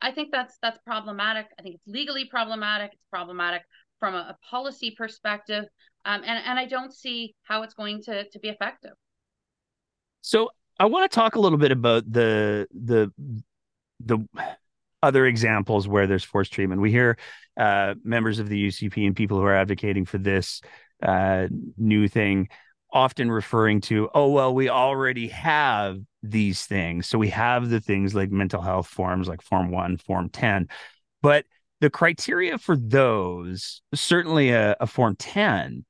i 0.03 0.11
think 0.11 0.31
that's 0.33 0.59
that's 0.61 0.79
problematic 0.85 1.47
i 1.59 1.63
think 1.63 1.77
it's 1.77 1.87
legally 1.87 2.25
problematic 2.25 2.91
it's 2.93 3.07
problematic 3.13 3.63
from 3.99 4.15
a, 4.15 4.37
policy 4.51 4.95
perspective 4.97 5.65
um, 6.05 6.23
and 6.25 6.45
and 6.45 6.59
i 6.59 6.65
don't 6.65 6.93
see 6.93 7.35
how 7.43 7.63
it's 7.63 7.75
going 7.75 8.03
to 8.03 8.29
to 8.31 8.39
be 8.39 8.49
effective 8.49 8.93
so 10.21 10.51
i 10.79 10.87
want 10.87 11.11
to 11.11 11.15
talk 11.15 11.35
a 11.37 11.41
little 11.41 11.59
bit 11.59 11.73
about 11.73 12.11
the 12.11 12.67
the 12.73 13.13
the 14.05 14.19
other 15.03 15.27
examples 15.27 15.87
where 15.87 16.07
there's 16.07 16.25
forced 16.25 16.53
treatment. 16.53 16.81
We 16.81 16.91
hear 16.91 17.19
uh, 17.57 17.95
members 18.03 18.39
of 18.39 18.49
the 18.49 18.69
UCP 18.69 19.07
and 19.07 19.15
people 19.15 19.39
who 19.39 19.45
are 19.45 19.55
advocating 19.55 20.05
for 20.05 20.19
this 20.19 20.61
uh, 21.03 21.47
new 21.77 22.09
thing 22.09 22.49
often 22.93 23.31
referring 23.31 23.81
to, 23.83 24.09
oh, 24.15 24.31
well, 24.31 24.55
we 24.55 24.69
already 24.69 25.29
have 25.29 25.99
these 26.23 26.65
things. 26.65 27.07
So 27.07 27.19
we 27.19 27.29
have 27.29 27.69
the 27.69 27.81
things 27.81 28.15
like 28.15 28.31
mental 28.31 28.63
health 28.63 28.87
forms 28.87 29.29
like 29.29 29.43
Form 29.43 29.71
1, 29.71 29.99
Form 29.99 30.31
10. 30.31 30.69
But 31.23 31.45
the 31.81 31.91
criteria 31.91 32.59
for 32.59 32.77
those, 32.77 33.83
certainly 33.95 34.51
a, 34.51 34.77
a 34.81 34.87
Form 34.87 35.17
10, 35.17 35.85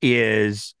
is 0.00 0.74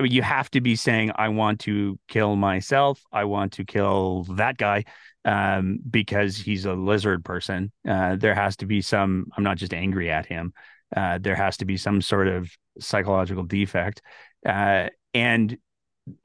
I 0.00 0.02
mean, 0.02 0.12
you 0.12 0.22
have 0.22 0.50
to 0.52 0.62
be 0.62 0.76
saying, 0.76 1.12
I 1.14 1.28
want 1.28 1.60
to 1.60 1.98
kill 2.08 2.34
myself. 2.34 3.02
I 3.12 3.24
want 3.24 3.52
to 3.52 3.66
kill 3.66 4.24
that 4.30 4.56
guy 4.56 4.84
um, 5.26 5.78
because 5.90 6.38
he's 6.38 6.64
a 6.64 6.72
lizard 6.72 7.22
person. 7.22 7.70
Uh, 7.86 8.16
there 8.16 8.34
has 8.34 8.56
to 8.56 8.66
be 8.66 8.80
some, 8.80 9.26
I'm 9.36 9.44
not 9.44 9.58
just 9.58 9.74
angry 9.74 10.10
at 10.10 10.24
him. 10.24 10.54
Uh, 10.96 11.18
there 11.20 11.36
has 11.36 11.58
to 11.58 11.66
be 11.66 11.76
some 11.76 12.00
sort 12.00 12.28
of 12.28 12.50
psychological 12.78 13.44
defect. 13.44 14.00
Uh, 14.46 14.88
and 15.12 15.58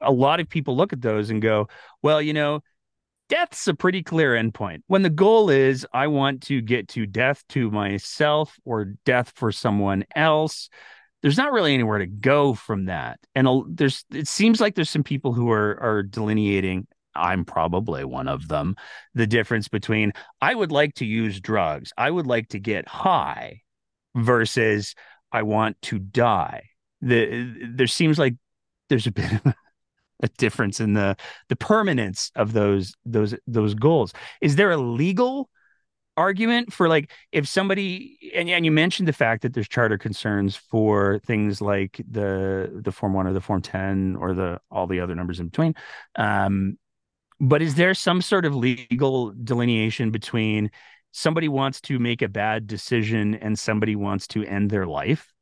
a 0.00 0.10
lot 0.10 0.40
of 0.40 0.48
people 0.48 0.74
look 0.74 0.94
at 0.94 1.02
those 1.02 1.28
and 1.28 1.42
go, 1.42 1.68
well, 2.02 2.22
you 2.22 2.32
know, 2.32 2.60
death's 3.28 3.68
a 3.68 3.74
pretty 3.74 4.02
clear 4.02 4.34
endpoint. 4.34 4.82
When 4.86 5.02
the 5.02 5.10
goal 5.10 5.50
is, 5.50 5.86
I 5.92 6.06
want 6.06 6.42
to 6.44 6.60
get 6.60 6.88
to 6.88 7.06
death 7.06 7.44
to 7.50 7.70
myself 7.70 8.56
or 8.64 8.94
death 9.04 9.32
for 9.34 9.52
someone 9.52 10.04
else. 10.14 10.68
There's 11.22 11.36
not 11.36 11.52
really 11.52 11.74
anywhere 11.74 11.98
to 11.98 12.06
go 12.06 12.54
from 12.54 12.84
that, 12.84 13.18
and 13.34 13.48
there's. 13.68 14.04
It 14.12 14.28
seems 14.28 14.60
like 14.60 14.74
there's 14.74 14.90
some 14.90 15.02
people 15.02 15.32
who 15.32 15.50
are 15.50 15.80
are 15.80 16.02
delineating 16.02 16.86
I'm 17.16 17.44
probably 17.44 18.04
one 18.04 18.28
of 18.28 18.48
them. 18.48 18.76
The 19.14 19.26
difference 19.26 19.68
between 19.68 20.12
I 20.40 20.54
would 20.54 20.72
like 20.72 20.94
to 20.96 21.06
use 21.06 21.40
drugs, 21.40 21.92
I 21.96 22.10
would 22.10 22.26
like 22.26 22.48
to 22.48 22.58
get 22.58 22.86
high 22.86 23.62
versus 24.14 24.94
I 25.32 25.42
want 25.42 25.80
to 25.82 25.98
die. 25.98 26.70
The 27.00 27.70
there 27.70 27.86
seems 27.86 28.18
like 28.18 28.34
there's 28.88 29.06
a 29.06 29.12
bit 29.12 29.32
of 29.32 29.54
a 30.22 30.28
difference 30.38 30.80
in 30.80 30.94
the 30.94 31.16
the 31.48 31.56
permanence 31.56 32.30
of 32.36 32.52
those 32.52 32.94
those 33.04 33.34
those 33.46 33.74
goals. 33.74 34.12
Is 34.40 34.56
there 34.56 34.70
a 34.70 34.76
legal 34.76 35.50
argument 36.16 36.72
for 36.72 36.88
like 36.88 37.10
if 37.30 37.46
somebody 37.46 38.18
and, 38.34 38.48
and 38.48 38.64
you 38.64 38.70
mentioned 38.70 39.06
the 39.06 39.12
fact 39.12 39.42
that 39.42 39.52
there's 39.52 39.68
charter 39.68 39.98
concerns 39.98 40.56
for 40.56 41.18
things 41.26 41.60
like 41.60 42.00
the 42.10 42.80
the 42.82 42.90
form 42.90 43.12
1 43.12 43.26
or 43.26 43.34
the 43.34 43.40
form 43.40 43.60
10 43.60 44.16
or 44.18 44.32
the 44.32 44.58
all 44.70 44.86
the 44.86 44.98
other 44.98 45.14
numbers 45.14 45.40
in 45.40 45.48
between 45.48 45.74
um 46.16 46.78
but 47.40 47.62
is 47.62 47.74
there 47.74 47.94
some 47.94 48.22
sort 48.22 48.44
of 48.44 48.54
legal 48.54 49.32
delineation 49.32 50.10
between 50.10 50.70
somebody 51.12 51.48
wants 51.48 51.80
to 51.82 51.98
make 51.98 52.22
a 52.22 52.28
bad 52.28 52.66
decision 52.66 53.34
and 53.34 53.58
somebody 53.58 53.96
wants 53.96 54.26
to 54.28 54.44
end 54.44 54.70
their 54.70 54.86
life? 54.86 55.32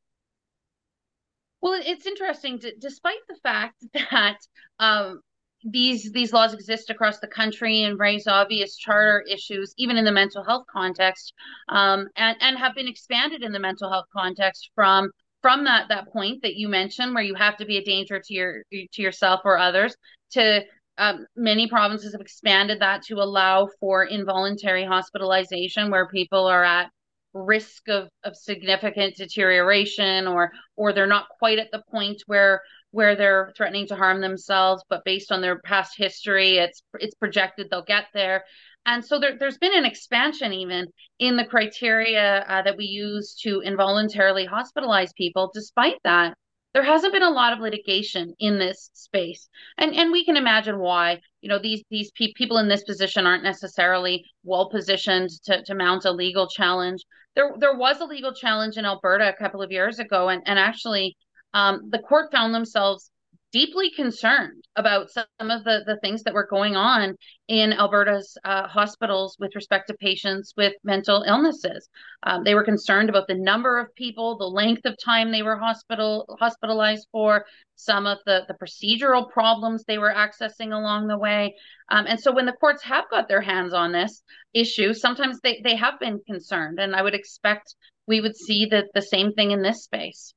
Well, 1.65 1.81
it's 1.83 2.07
interesting, 2.07 2.61
despite 2.79 3.27
the 3.27 3.37
fact 3.37 3.83
that 4.11 4.37
um, 4.79 5.23
these 5.65 6.13
these 6.13 6.31
laws 6.31 6.53
exist 6.53 6.91
across 6.91 7.21
the 7.21 7.27
country 7.27 7.85
and 7.85 7.99
raise 7.99 8.27
obvious 8.27 8.77
charter 8.77 9.25
issues, 9.27 9.73
even 9.79 9.97
in 9.97 10.05
the 10.05 10.13
mental 10.13 10.45
health 10.45 10.67
context, 10.71 11.33
um, 11.71 12.09
and 12.17 12.37
and 12.43 12.59
have 12.59 12.75
been 12.75 12.87
expanded 12.87 13.43
in 13.43 13.53
the 13.53 13.59
mental 13.59 13.91
health 13.91 14.05
context 14.15 14.73
from 14.75 15.11
from 15.41 15.65
that 15.65 15.89
that 15.89 16.13
point 16.13 16.43
that 16.43 16.57
you 16.57 16.69
mentioned, 16.69 17.15
where 17.15 17.25
you 17.25 17.35
have 17.35 17.57
to 17.57 17.65
be 17.65 17.79
a 17.79 17.85
danger 17.85 18.21
to 18.23 18.35
your 18.35 18.63
to 18.71 19.03
yourself 19.03 19.41
or 19.47 19.57
others, 19.57 19.97
to 20.33 20.63
um, 20.99 21.27
many 21.35 21.67
provinces 21.67 22.13
have 22.13 22.21
expanded 22.21 22.81
that 22.81 23.05
to 23.05 23.15
allow 23.23 23.71
for 23.81 24.05
involuntary 24.05 24.85
hospitalization 24.85 25.91
where 25.91 26.09
people 26.09 26.47
are 26.47 26.63
at 26.63 26.91
risk 27.35 27.89
of, 27.89 28.09
of 28.23 28.37
significant 28.37 29.17
deterioration 29.17 30.27
or 30.27 30.53
or 30.77 30.93
they're 30.93 31.07
not 31.07 31.29
quite 31.39 31.59
at 31.59 31.71
the 31.73 31.83
point 31.91 32.23
where 32.27 32.63
where 32.93 33.17
they're 33.17 33.53
threatening 33.57 33.87
to 33.89 33.97
harm 33.97 34.21
themselves 34.21 34.85
but 34.89 35.05
based 35.05 35.33
on 35.33 35.41
their 35.41 35.59
past 35.61 35.97
history 35.97 36.59
it's 36.59 36.83
it's 37.01 37.15
projected 37.15 37.69
they'll 37.71 37.83
get 37.83 38.07
there. 38.15 38.45
And 38.87 39.03
so 39.03 39.19
there, 39.19 39.37
has 39.41 39.57
been 39.57 39.77
an 39.77 39.87
expansion 39.87 40.53
even 40.53 40.89
in 41.19 41.37
the 41.37 41.47
criteria 41.47 42.45
uh, 42.47 42.63
that 42.63 42.77
we 42.77 42.85
use 42.85 43.35
to 43.43 43.61
involuntarily 43.63 44.47
hospitalize 44.47 45.15
people 45.15 45.51
despite 45.55 45.97
that 46.05 46.37
there 46.75 46.83
hasn't 46.83 47.13
been 47.13 47.23
a 47.23 47.31
lot 47.31 47.53
of 47.53 47.61
litigation 47.61 48.35
in 48.41 48.59
this 48.59 48.91
space. 48.93 49.49
And 49.79 49.95
and 49.95 50.13
we 50.13 50.25
can 50.25 50.37
imagine 50.37 50.79
why 50.79 51.21
you 51.41 51.49
know 51.49 51.59
these 51.59 51.83
these 51.89 52.11
pe- 52.19 52.35
people 52.37 52.59
in 52.59 52.69
this 52.69 52.85
position 52.85 53.27
aren't 53.27 53.45
necessarily 53.45 54.25
well 54.43 54.69
positioned 54.69 55.31
to, 55.45 55.63
to 55.63 55.75
mount 55.75 56.05
a 56.05 56.11
legal 56.11 56.49
challenge. 56.49 57.03
There 57.37 57.55
there 57.59 57.77
was 57.77 58.01
a 58.01 58.05
legal 58.05 58.35
challenge 58.35 58.77
in 58.77 58.85
alberta 58.85 59.29
a 59.29 59.43
couple 59.43 59.63
of 59.63 59.71
years 59.71 59.99
ago 60.01 60.29
and 60.29 60.43
and 60.47 60.59
actually 60.59 61.17
um, 61.55 61.89
the 61.91 62.01
court 62.01 62.33
found 62.33 62.53
themselves 62.53 63.11
deeply 63.55 63.89
concerned 63.89 64.65
about 64.75 65.09
some 65.11 65.25
of 65.39 65.63
the, 65.63 65.85
the 65.87 65.97
things 66.03 66.25
that 66.25 66.35
were 66.35 66.49
going 66.51 66.75
on 66.75 67.15
in 67.47 67.73
Alberta's 67.73 68.37
uh, 68.45 68.67
hospitals 68.67 69.37
with 69.39 69.55
respect 69.55 69.87
to 69.87 69.95
patients 69.95 70.53
with 70.57 70.73
mental 70.83 71.23
illnesses. 71.23 71.89
Um, 72.25 72.43
they 72.43 72.57
were 72.57 72.65
concerned 72.65 73.09
about 73.09 73.29
the 73.29 73.37
number 73.37 73.79
of 73.79 73.95
people, 73.95 74.37
the 74.37 74.45
length 74.45 74.85
of 74.87 74.97
time 75.03 75.31
they 75.31 75.45
were 75.45 75.57
hospital 75.57 76.37
hospitalized 76.41 77.07
for, 77.13 77.47
some 77.77 78.07
of 78.07 78.19
the, 78.27 78.41
the 78.49 78.55
procedural 78.55 79.31
problems 79.31 79.85
they 79.85 79.99
were 79.99 80.13
accessing 80.13 80.73
along 80.73 81.07
the 81.07 81.19
way. 81.19 81.55
Um, 81.91 82.07
and 82.09 82.19
so 82.19 82.33
when 82.33 82.47
the 82.47 82.53
courts 82.53 82.83
have 82.83 83.05
got 83.09 83.29
their 83.29 83.41
hands 83.41 83.73
on 83.73 83.93
this 83.93 84.25
issue, 84.53 84.93
sometimes 84.95 85.39
they, 85.45 85.61
they 85.63 85.77
have 85.77 86.01
been 86.01 86.21
concerned. 86.27 86.81
And 86.81 86.97
I 86.97 87.03
would 87.03 87.15
expect 87.15 87.77
we 88.09 88.21
would 88.21 88.37
see 88.37 88.67
that 88.73 88.87
the 88.95 89.03
same 89.03 89.33
thing 89.33 89.53
in 89.53 89.63
this 89.63 89.85
space. 89.85 90.35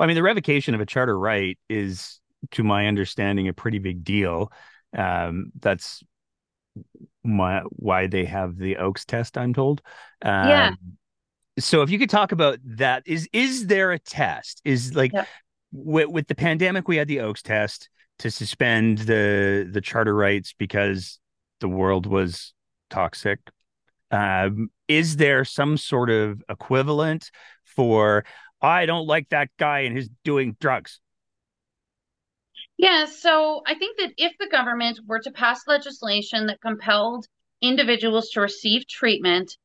I 0.00 0.06
mean, 0.06 0.16
the 0.16 0.22
revocation 0.22 0.74
of 0.74 0.80
a 0.80 0.86
charter 0.86 1.18
right 1.18 1.58
is, 1.68 2.20
to 2.52 2.64
my 2.64 2.86
understanding, 2.86 3.48
a 3.48 3.52
pretty 3.52 3.78
big 3.78 4.02
deal. 4.02 4.50
Um, 4.96 5.52
that's 5.60 6.02
my, 7.22 7.62
why 7.68 8.06
they 8.06 8.24
have 8.24 8.56
the 8.56 8.78
Oakes 8.78 9.04
test. 9.04 9.36
I'm 9.38 9.54
told. 9.54 9.82
Um, 10.22 10.48
yeah. 10.48 10.70
So, 11.58 11.82
if 11.82 11.90
you 11.90 11.98
could 11.98 12.10
talk 12.10 12.32
about 12.32 12.58
that, 12.64 13.02
is 13.06 13.28
is 13.32 13.66
there 13.66 13.92
a 13.92 13.98
test? 13.98 14.62
Is 14.64 14.94
like 14.94 15.12
yep. 15.12 15.28
with, 15.72 16.08
with 16.08 16.26
the 16.28 16.34
pandemic, 16.34 16.88
we 16.88 16.96
had 16.96 17.08
the 17.08 17.20
Oakes 17.20 17.42
test 17.42 17.90
to 18.20 18.30
suspend 18.30 18.98
the 18.98 19.68
the 19.70 19.80
charter 19.80 20.14
rights 20.14 20.54
because 20.56 21.18
the 21.60 21.68
world 21.68 22.06
was 22.06 22.54
toxic. 22.88 23.40
Um, 24.10 24.70
is 24.88 25.16
there 25.16 25.44
some 25.44 25.76
sort 25.76 26.10
of 26.10 26.42
equivalent 26.48 27.30
for 27.64 28.24
I 28.62 28.86
don't 28.86 29.06
like 29.06 29.28
that 29.30 29.50
guy 29.58 29.80
and 29.80 29.96
his 29.96 30.08
doing 30.24 30.56
drugs. 30.60 31.00
Yeah, 32.76 33.04
so 33.04 33.62
I 33.66 33.74
think 33.74 33.98
that 33.98 34.12
if 34.16 34.32
the 34.38 34.48
government 34.48 35.00
were 35.06 35.20
to 35.20 35.30
pass 35.30 35.66
legislation 35.66 36.46
that 36.46 36.60
compelled 36.60 37.26
individuals 37.60 38.30
to 38.30 38.40
receive 38.40 38.86
treatment 38.86 39.56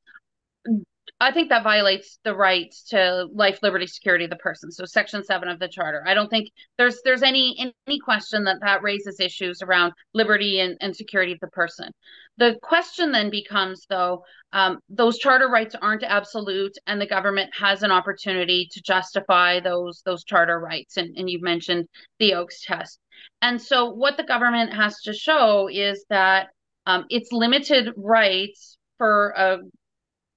I 1.26 1.32
think 1.32 1.50
that 1.50 1.64
violates 1.64 2.20
the 2.24 2.36
right 2.36 2.72
to 2.90 3.28
life, 3.34 3.58
liberty, 3.64 3.88
security 3.88 4.26
of 4.26 4.30
the 4.30 4.36
person. 4.36 4.72
So 4.72 4.86
Section 4.86 5.24
Seven 5.24 5.50
of 5.50 5.58
the 5.58 5.68
Charter. 5.68 6.04
I 6.06 6.14
don't 6.14 6.30
think 6.30 6.52
there's 6.78 7.02
there's 7.04 7.24
any 7.24 7.74
any 7.88 8.00
question 8.00 8.44
that 8.44 8.58
that 8.62 8.84
raises 8.84 9.20
issues 9.20 9.64
around 9.64 9.94
liberty 10.14 10.60
and, 10.60 10.78
and 10.82 10.96
security 10.96 11.32
of 11.32 11.40
the 11.40 11.48
person. 11.48 11.90
The 12.38 12.58
question 12.62 13.12
then 13.12 13.32
becomes, 13.32 13.88
though, 13.90 14.24
um, 14.54 14.78
those 14.88 15.18
charter 15.18 15.50
rights 15.50 15.74
aren't 15.74 16.04
absolute, 16.04 16.78
and 16.86 17.02
the 17.02 17.08
government 17.08 17.50
has 17.60 17.82
an 17.82 17.90
opportunity 17.90 18.68
to 18.74 18.82
justify 18.84 19.60
those 19.60 20.04
those 20.06 20.24
charter 20.26 20.60
rights. 20.60 20.98
And, 20.98 21.18
and 21.18 21.28
you've 21.28 21.42
mentioned 21.42 21.88
the 22.20 22.36
Oakes 22.36 22.64
test. 22.64 23.00
And 23.42 23.60
so, 23.60 23.90
what 23.90 24.18
the 24.18 24.24
government 24.24 24.74
has 24.76 25.02
to 25.06 25.14
show 25.14 25.70
is 25.72 26.06
that 26.12 26.50
um, 26.86 27.06
its 27.10 27.32
limited 27.32 27.94
rights 27.98 28.78
for 29.00 29.30
a 29.36 29.58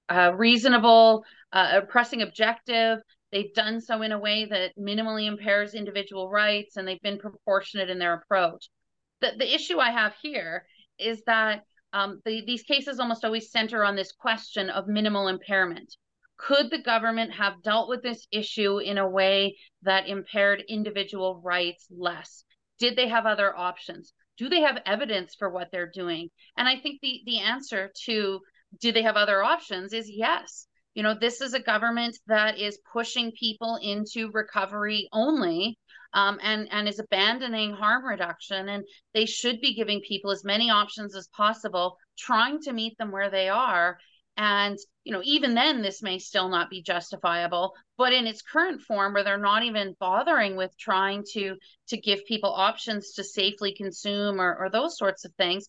uh, 0.09 0.33
reasonable, 0.35 1.23
uh, 1.53 1.81
pressing 1.81 2.21
objective. 2.21 2.99
They've 3.31 3.53
done 3.53 3.79
so 3.79 4.01
in 4.01 4.11
a 4.11 4.19
way 4.19 4.45
that 4.45 4.77
minimally 4.77 5.27
impairs 5.27 5.75
individual 5.75 6.29
rights, 6.29 6.77
and 6.77 6.87
they've 6.87 7.01
been 7.01 7.19
proportionate 7.19 7.89
in 7.89 7.99
their 7.99 8.13
approach. 8.13 8.69
The, 9.21 9.33
the 9.37 9.53
issue 9.53 9.79
I 9.79 9.91
have 9.91 10.15
here 10.21 10.65
is 10.97 11.21
that 11.25 11.63
um, 11.93 12.21
the, 12.25 12.43
these 12.45 12.63
cases 12.63 12.99
almost 12.99 13.25
always 13.25 13.51
center 13.51 13.83
on 13.83 13.95
this 13.95 14.11
question 14.11 14.69
of 14.69 14.87
minimal 14.87 15.27
impairment. 15.27 15.95
Could 16.37 16.69
the 16.71 16.81
government 16.81 17.33
have 17.33 17.61
dealt 17.63 17.89
with 17.89 18.01
this 18.01 18.25
issue 18.31 18.77
in 18.77 18.97
a 18.97 19.09
way 19.09 19.57
that 19.83 20.07
impaired 20.07 20.63
individual 20.69 21.41
rights 21.43 21.87
less? 21.91 22.45
Did 22.79 22.95
they 22.95 23.09
have 23.09 23.25
other 23.25 23.55
options? 23.55 24.13
Do 24.37 24.47
they 24.47 24.61
have 24.61 24.81
evidence 24.85 25.35
for 25.35 25.49
what 25.49 25.67
they're 25.71 25.91
doing? 25.93 26.29
And 26.55 26.67
I 26.67 26.79
think 26.79 27.01
the 27.01 27.21
the 27.25 27.39
answer 27.39 27.91
to 28.05 28.39
do 28.79 28.91
they 28.91 29.03
have 29.03 29.15
other 29.15 29.43
options 29.43 29.93
is 29.93 30.09
yes. 30.09 30.67
You 30.95 31.03
know 31.03 31.15
this 31.19 31.41
is 31.41 31.53
a 31.53 31.61
government 31.61 32.17
that 32.27 32.59
is 32.59 32.79
pushing 32.91 33.31
people 33.31 33.79
into 33.81 34.31
recovery 34.31 35.07
only 35.13 35.77
um, 36.13 36.39
and 36.41 36.67
and 36.71 36.87
is 36.87 36.99
abandoning 36.99 37.73
harm 37.73 38.05
reduction 38.05 38.69
and 38.69 38.83
they 39.13 39.25
should 39.25 39.61
be 39.61 39.75
giving 39.75 40.01
people 40.01 40.31
as 40.31 40.43
many 40.43 40.69
options 40.69 41.15
as 41.15 41.27
possible 41.27 41.97
trying 42.17 42.59
to 42.61 42.73
meet 42.73 42.97
them 42.97 43.11
where 43.11 43.29
they 43.29 43.49
are. 43.49 43.97
And 44.35 44.77
you 45.09 45.15
know 45.15 45.21
even 45.23 45.55
then 45.55 45.81
this 45.81 46.03
may 46.03 46.19
still 46.19 46.49
not 46.49 46.69
be 46.69 46.83
justifiable 46.83 47.73
but 47.97 48.13
in 48.13 48.27
its 48.27 48.43
current 48.43 48.79
form 48.81 49.13
where 49.13 49.23
they're 49.23 49.39
not 49.39 49.63
even 49.63 49.95
bothering 49.99 50.55
with 50.55 50.71
trying 50.77 51.23
to 51.33 51.55
to 51.87 51.97
give 51.97 52.23
people 52.25 52.53
options 52.53 53.13
to 53.13 53.23
safely 53.23 53.73
consume 53.73 54.39
or, 54.39 54.55
or 54.55 54.69
those 54.69 54.99
sorts 54.99 55.25
of 55.25 55.33
things 55.33 55.65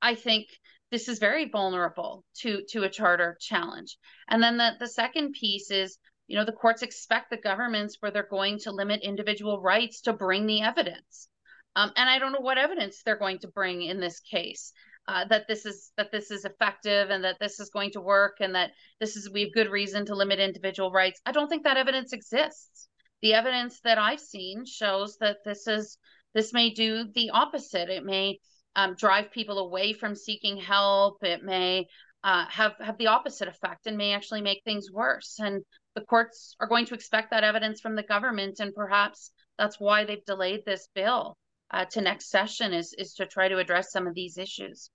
i 0.00 0.14
think 0.14 0.46
this 0.92 1.08
is 1.08 1.18
very 1.18 1.48
vulnerable 1.48 2.22
to 2.36 2.62
to 2.68 2.84
a 2.84 2.90
charter 2.90 3.36
challenge. 3.40 3.96
And 4.28 4.42
then 4.42 4.58
the, 4.58 4.72
the 4.78 4.86
second 4.86 5.32
piece 5.32 5.70
is, 5.70 5.98
you 6.28 6.36
know, 6.36 6.44
the 6.44 6.52
courts 6.52 6.82
expect 6.82 7.30
the 7.30 7.38
governments 7.38 7.96
where 7.98 8.12
they're 8.12 8.28
going 8.30 8.58
to 8.60 8.70
limit 8.70 9.00
individual 9.02 9.60
rights 9.60 10.02
to 10.02 10.12
bring 10.12 10.46
the 10.46 10.60
evidence. 10.60 11.28
Um, 11.74 11.90
and 11.96 12.08
I 12.08 12.18
don't 12.18 12.32
know 12.32 12.40
what 12.40 12.58
evidence 12.58 13.02
they're 13.02 13.16
going 13.16 13.38
to 13.38 13.48
bring 13.48 13.82
in 13.82 13.98
this 13.98 14.20
case. 14.20 14.72
Uh, 15.08 15.24
that 15.24 15.48
this 15.48 15.66
is 15.66 15.90
that 15.96 16.12
this 16.12 16.30
is 16.30 16.44
effective 16.44 17.10
and 17.10 17.24
that 17.24 17.38
this 17.40 17.58
is 17.58 17.70
going 17.70 17.90
to 17.90 18.00
work 18.00 18.36
and 18.40 18.54
that 18.54 18.70
this 19.00 19.16
is 19.16 19.28
we 19.32 19.40
have 19.40 19.52
good 19.52 19.70
reason 19.70 20.06
to 20.06 20.14
limit 20.14 20.38
individual 20.38 20.92
rights. 20.92 21.20
I 21.26 21.32
don't 21.32 21.48
think 21.48 21.64
that 21.64 21.78
evidence 21.78 22.12
exists. 22.12 22.88
The 23.22 23.34
evidence 23.34 23.80
that 23.82 23.98
I've 23.98 24.20
seen 24.20 24.64
shows 24.64 25.16
that 25.18 25.38
this 25.44 25.66
is 25.66 25.96
this 26.34 26.52
may 26.52 26.70
do 26.70 27.06
the 27.14 27.30
opposite. 27.30 27.88
It 27.88 28.04
may 28.04 28.38
um, 28.76 28.94
drive 28.94 29.30
people 29.30 29.58
away 29.58 29.92
from 29.92 30.14
seeking 30.14 30.56
help. 30.56 31.22
It 31.22 31.42
may 31.42 31.86
uh, 32.24 32.46
have 32.48 32.74
have 32.80 32.98
the 32.98 33.08
opposite 33.08 33.48
effect 33.48 33.86
and 33.86 33.96
may 33.96 34.12
actually 34.12 34.42
make 34.42 34.62
things 34.64 34.90
worse. 34.92 35.38
And 35.38 35.62
the 35.94 36.02
courts 36.02 36.56
are 36.60 36.66
going 36.66 36.86
to 36.86 36.94
expect 36.94 37.30
that 37.30 37.44
evidence 37.44 37.80
from 37.80 37.96
the 37.96 38.02
government, 38.02 38.60
and 38.60 38.74
perhaps 38.74 39.30
that's 39.58 39.78
why 39.78 40.04
they've 40.04 40.24
delayed 40.24 40.62
this 40.64 40.88
bill 40.94 41.36
uh, 41.70 41.84
to 41.86 42.00
next 42.00 42.30
session 42.30 42.72
is 42.72 42.94
is 42.96 43.14
to 43.14 43.26
try 43.26 43.48
to 43.48 43.58
address 43.58 43.90
some 43.90 44.06
of 44.06 44.14
these 44.14 44.38
issues. 44.38 44.90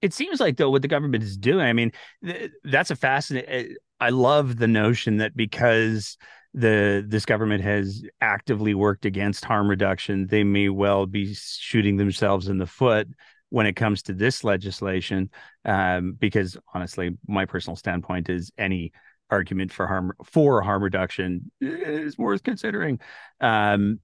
It 0.00 0.12
seems 0.12 0.40
like 0.40 0.56
though 0.56 0.70
what 0.70 0.82
the 0.82 0.88
government 0.88 1.22
is 1.22 1.36
doing. 1.36 1.64
I 1.64 1.72
mean, 1.72 1.92
th- 2.24 2.50
that's 2.64 2.90
a 2.90 2.96
fascinating. 2.96 3.76
I 4.00 4.10
love 4.10 4.56
the 4.56 4.66
notion 4.66 5.18
that 5.18 5.36
because 5.36 6.16
the 6.54 7.04
this 7.06 7.24
government 7.24 7.64
has 7.64 8.04
actively 8.20 8.74
worked 8.74 9.04
against 9.04 9.44
harm 9.44 9.68
reduction, 9.68 10.26
they 10.26 10.44
may 10.44 10.68
well 10.68 11.06
be 11.06 11.34
shooting 11.34 11.96
themselves 11.96 12.48
in 12.48 12.58
the 12.58 12.66
foot 12.66 13.08
when 13.48 13.66
it 13.66 13.74
comes 13.74 14.02
to 14.02 14.12
this 14.12 14.44
legislation. 14.44 15.30
Um, 15.64 16.12
because 16.12 16.56
honestly, 16.74 17.16
my 17.26 17.46
personal 17.46 17.76
standpoint 17.76 18.28
is 18.28 18.52
any 18.58 18.92
argument 19.30 19.72
for 19.72 19.86
harm 19.86 20.12
for 20.24 20.60
harm 20.62 20.82
reduction 20.82 21.50
is 21.60 22.18
worth 22.18 22.42
considering. 22.42 23.00
Um, 23.40 24.00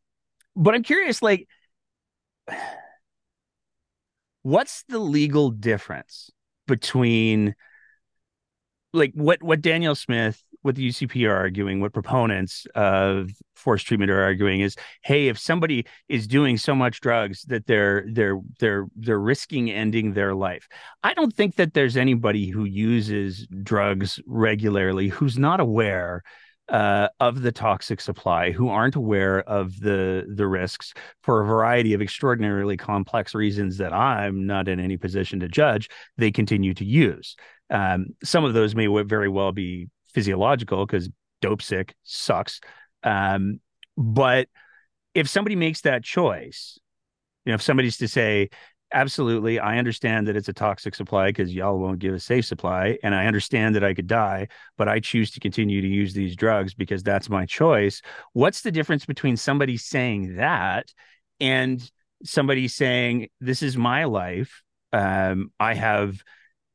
but 0.57 0.75
I'm 0.75 0.83
curious, 0.83 1.23
like, 1.23 1.47
what's 4.43 4.85
the 4.89 4.99
legal 4.99 5.51
difference 5.51 6.31
between 6.67 7.55
like 8.93 9.13
what 9.15 9.43
what 9.43 9.61
Danielle 9.61 9.95
Smith 9.95 10.43
what 10.63 10.75
the 10.75 10.89
UCP 10.89 11.29
are 11.29 11.37
arguing, 11.37 11.81
what 11.81 11.93
proponents 11.93 12.67
of 12.75 13.31
forced 13.55 13.87
treatment 13.87 14.11
are 14.11 14.23
arguing 14.23 14.61
is, 14.61 14.77
hey, 15.03 15.29
if 15.29 15.39
somebody 15.39 15.87
is 16.09 16.27
doing 16.27 16.57
so 16.57 16.75
much 16.75 17.01
drugs 17.01 17.43
that 17.45 17.67
they're 17.67 18.05
they're 18.13 18.41
they're 18.59 18.87
they're 18.97 19.19
risking 19.19 19.71
ending 19.71 20.13
their 20.13 20.35
life. 20.35 20.69
I 21.03 21.15
don't 21.15 21.35
think 21.35 21.57
that 21.57 21.75
there's 21.75 21.97
anybody 21.97 22.49
who 22.49 22.65
uses 22.65 23.47
drugs 23.63 24.21
regularly 24.27 25.09
who's 25.09 25.39
not 25.39 25.61
aware 25.61 26.23
uh, 26.69 27.09
of 27.19 27.41
the 27.41 27.53
toxic 27.53 28.01
supply 28.01 28.51
who 28.51 28.69
aren't 28.69 28.95
aware 28.95 29.41
of 29.41 29.81
the 29.81 30.27
the 30.35 30.47
risks 30.47 30.93
for 31.23 31.41
a 31.41 31.47
variety 31.47 31.95
of 31.95 32.03
extraordinarily 32.03 32.77
complex 32.77 33.35
reasons 33.35 33.79
that 33.79 33.93
I'm 33.93 34.47
not 34.47 34.69
in 34.69 34.79
any 34.79 34.97
position 34.97 35.41
to 35.41 35.49
judge. 35.49 35.89
They 36.19 36.31
continue 36.31 36.75
to 36.75 36.85
use. 36.85 37.37
Um, 37.71 38.09
some 38.23 38.45
of 38.45 38.55
those 38.55 38.75
may 38.75 38.87
very 39.03 39.29
well 39.29 39.53
be 39.53 39.89
physiological 40.13 40.87
because 40.87 41.09
dope 41.41 41.63
sick 41.63 41.95
sucks. 42.03 42.61
Um, 43.03 43.61
but 43.97 44.49
if 45.15 45.29
somebody 45.29 45.57
makes 45.57 45.83
that 45.83 46.05
choice, 46.05 46.79
you 47.45 47.53
know, 47.53 47.55
if 47.55 47.63
somebody's 47.63 47.99
to 47.99 48.09
say, 48.09 48.51
absolutely, 48.93 49.59
I 49.59 49.79
understand 49.79 50.29
that 50.29 50.37
it's 50.37 50.49
a 50.49 50.53
toxic 50.53 50.95
supply 50.95 51.29
because 51.29 51.55
y'all 51.55 51.79
won't 51.79 51.99
give 51.99 52.15
a 52.15 52.21
safe 52.21 52.45
supply, 52.45 52.99
and 53.03 53.15
I 53.15 53.27
understand 53.27 53.75
that 53.75 53.85
I 53.85 53.95
could 53.95 54.07
die, 54.07 54.49
but 54.77 54.89
I 54.89 55.01
choose 55.01 55.31
to 55.33 55.41
continue 55.41 55.81
to 55.81 55.89
use 55.89 56.15
these 56.15 56.37
drugs 56.37 56.75
because 56.75 57.03
that's 57.03 57.29
my 57.29 57.47
choice. 57.47 58.03
What's 58.33 58.63
the 58.63 58.73
difference 58.73 59.05
between 59.05 59.37
somebody 59.37 59.77
saying 59.77 60.37
that 60.37 60.93
and 61.41 61.89
somebody 62.25 62.69
saying, 62.69 63.29
"This 63.41 63.63
is 63.63 63.77
my 63.77 64.05
life. 64.05 64.63
Um, 64.93 65.53
I 65.61 65.75
have 65.75 66.23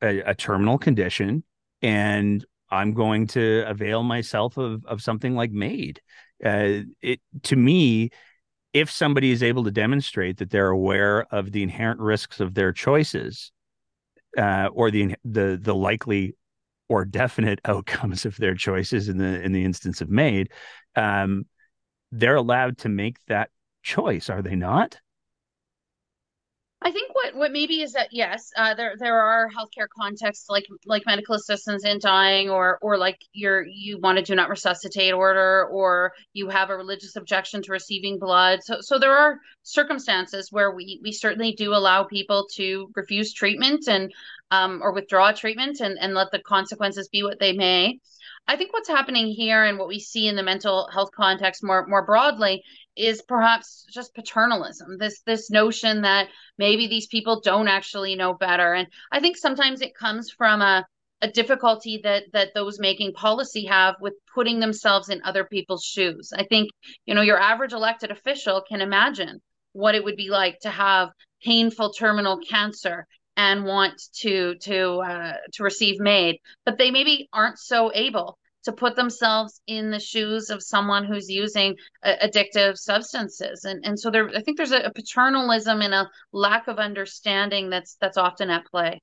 a, 0.02 0.20
a 0.20 0.36
terminal 0.36 0.78
condition." 0.78 1.44
And 1.82 2.46
I'm 2.74 2.94
going 2.94 3.28
to 3.28 3.64
avail 3.68 4.04
myself 4.04 4.58
of 4.58 4.86
of 4.86 5.02
something 5.02 5.36
like 5.36 5.52
MAID. 5.52 6.02
Uh, 6.44 6.82
it 7.02 7.22
to 7.44 7.56
me, 7.56 8.10
if 8.74 8.90
somebody 8.90 9.32
is 9.32 9.44
able 9.44 9.64
to 9.66 9.72
demonstrate 9.72 10.38
that 10.38 10.50
they're 10.50 10.70
aware 10.70 11.26
of 11.32 11.52
the 11.52 11.64
inherent 11.64 12.00
risks 12.00 12.40
of 12.40 12.56
their 12.56 12.72
choices, 12.74 13.52
uh, 14.38 14.70
or 14.74 14.90
the 14.90 15.16
the 15.24 15.60
the 15.62 15.76
likely 15.76 16.36
or 16.90 17.06
definite 17.06 17.60
outcomes 17.66 18.26
of 18.26 18.36
their 18.38 18.56
choices 18.56 19.08
in 19.08 19.18
the 19.18 19.42
in 19.42 19.52
the 19.52 19.64
instance 19.64 20.02
of 20.02 20.10
MAID, 20.10 20.50
um, 20.96 21.46
they're 22.12 22.36
allowed 22.36 22.80
to 22.80 22.90
make 22.90 23.18
that 23.28 23.50
choice, 23.84 24.30
are 24.30 24.42
they 24.42 24.56
not? 24.56 25.00
I 26.86 26.92
think 26.92 27.16
what 27.16 27.34
what 27.36 27.52
maybe 27.54 27.82
is 27.82 27.94
that 27.94 28.10
yes, 28.12 28.52
uh, 28.58 28.74
there 28.74 28.96
there 29.00 29.18
are 29.18 29.50
healthcare 29.50 29.88
contexts 29.88 30.50
like 30.50 30.66
like 30.86 31.06
medical 31.06 31.36
assistance 31.36 31.86
in 31.86 31.98
dying, 32.00 32.50
or 32.50 32.78
or 32.82 32.98
like 32.98 33.20
you're 33.32 33.66
you 33.66 34.00
want 34.00 34.18
to 34.18 34.24
do 34.24 34.36
not 34.36 34.50
resuscitate 34.50 35.14
order, 35.14 35.66
or 35.68 36.12
you 36.34 36.50
have 36.50 36.70
a 36.70 36.76
religious 36.76 37.16
objection 37.16 37.62
to 37.62 37.72
receiving 37.72 38.20
blood. 38.20 38.60
So 38.64 38.78
so 38.82 39.00
there 39.00 39.16
are 39.18 39.40
circumstances 39.64 40.52
where 40.52 40.76
we 40.76 41.00
we 41.02 41.14
certainly 41.14 41.54
do 41.54 41.74
allow 41.74 42.04
people 42.04 42.48
to 42.56 42.92
refuse 42.96 43.32
treatment 43.32 43.88
and 43.88 44.12
um, 44.52 44.82
or 44.84 44.92
withdraw 44.92 45.32
treatment 45.32 45.80
and 45.80 45.98
and 46.02 46.14
let 46.14 46.32
the 46.32 46.40
consequences 46.40 47.08
be 47.08 47.24
what 47.24 47.40
they 47.40 47.54
may. 47.54 48.00
I 48.46 48.58
think 48.58 48.74
what's 48.74 48.90
happening 48.90 49.28
here 49.28 49.64
and 49.64 49.80
what 49.80 49.88
we 49.88 50.00
see 50.00 50.28
in 50.28 50.36
the 50.36 50.44
mental 50.44 50.90
health 50.92 51.12
context 51.16 51.64
more 51.64 51.88
more 51.88 52.06
broadly 52.06 52.64
is 52.96 53.22
perhaps 53.22 53.86
just 53.92 54.14
paternalism 54.14 54.98
this 55.00 55.22
this 55.26 55.50
notion 55.50 56.02
that 56.02 56.28
maybe 56.58 56.88
these 56.88 57.08
people 57.08 57.42
don't 57.42 57.68
actually 57.68 58.16
know 58.16 58.34
better 58.34 58.74
and 58.74 58.88
i 59.12 59.20
think 59.20 59.36
sometimes 59.38 59.82
it 59.82 59.96
comes 59.96 60.30
from 60.30 60.62
a 60.62 60.86
a 61.24 61.28
difficulty 61.32 62.02
that 62.04 62.26
that 62.34 62.54
those 62.54 62.80
making 62.80 63.14
policy 63.14 63.66
have 63.66 63.96
with 64.02 64.14
putting 64.36 64.60
themselves 64.60 65.08
in 65.08 65.22
other 65.24 65.46
people's 65.46 65.86
shoes. 65.86 66.34
I 66.36 66.44
think, 66.44 66.70
you 67.06 67.16
know, 67.16 67.22
your 67.22 67.40
average 67.40 67.72
elected 67.72 68.12
official 68.12 68.62
can 68.68 68.82
imagine 68.82 69.42
what 69.72 69.96
it 69.96 70.04
would 70.04 70.18
be 70.18 70.30
like 70.30 70.60
to 70.60 70.70
have 70.70 71.12
painful 71.42 71.94
terminal 71.94 72.40
cancer 72.40 73.08
and 73.38 73.64
want 73.64 74.02
to 74.20 74.56
to 74.64 74.98
uh, 74.98 75.34
to 75.54 75.64
receive 75.64 76.00
MAID, 76.02 76.38
but 76.66 76.78
they 76.78 76.92
maybe 76.92 77.30
aren't 77.32 77.58
so 77.58 77.90
able 77.94 78.38
to 78.64 78.72
put 78.72 78.96
themselves 78.96 79.62
in 79.68 79.92
the 79.92 80.00
shoes 80.00 80.50
of 80.50 80.64
someone 80.64 81.06
who's 81.06 81.30
using 81.30 81.76
uh, 82.04 82.14
addictive 82.24 82.78
substances. 82.78 83.66
And 83.66 83.86
and 83.86 84.00
so 84.00 84.10
there 84.10 84.30
i 84.30 84.42
think 84.42 84.58
there's 84.58 84.72
a, 84.72 84.82
a, 84.82 84.92
paternalism 84.92 85.82
and 85.82 85.94
a 85.94 86.10
lack 86.32 86.68
of 86.68 86.78
understanding 86.78 87.70
that's 87.70 87.96
that's 88.00 88.18
often 88.18 88.50
at 88.50 88.66
play. 88.66 89.00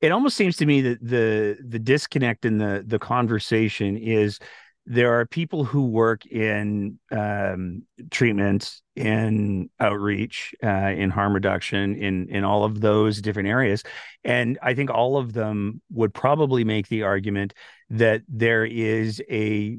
It 0.00 0.12
almost 0.12 0.36
seems 0.36 0.56
to 0.58 0.66
me 0.66 0.80
that 0.82 0.98
the 1.02 1.58
the 1.66 1.78
disconnect 1.78 2.44
in 2.44 2.58
the 2.58 2.82
the 2.86 2.98
conversation 2.98 3.96
is 3.96 4.38
there 4.86 5.18
are 5.18 5.26
people 5.26 5.64
who 5.64 5.86
work 5.86 6.26
in 6.26 6.98
um, 7.10 7.82
treatment, 8.10 8.80
in 8.96 9.70
outreach, 9.78 10.54
uh, 10.64 10.68
in 10.68 11.10
harm 11.10 11.34
reduction, 11.34 11.94
in 11.96 12.28
in 12.28 12.44
all 12.44 12.64
of 12.64 12.80
those 12.80 13.20
different 13.20 13.48
areas, 13.48 13.82
and 14.24 14.58
I 14.62 14.74
think 14.74 14.90
all 14.90 15.16
of 15.16 15.32
them 15.32 15.82
would 15.90 16.14
probably 16.14 16.64
make 16.64 16.88
the 16.88 17.02
argument 17.02 17.54
that 17.90 18.22
there 18.28 18.64
is 18.64 19.22
a 19.30 19.78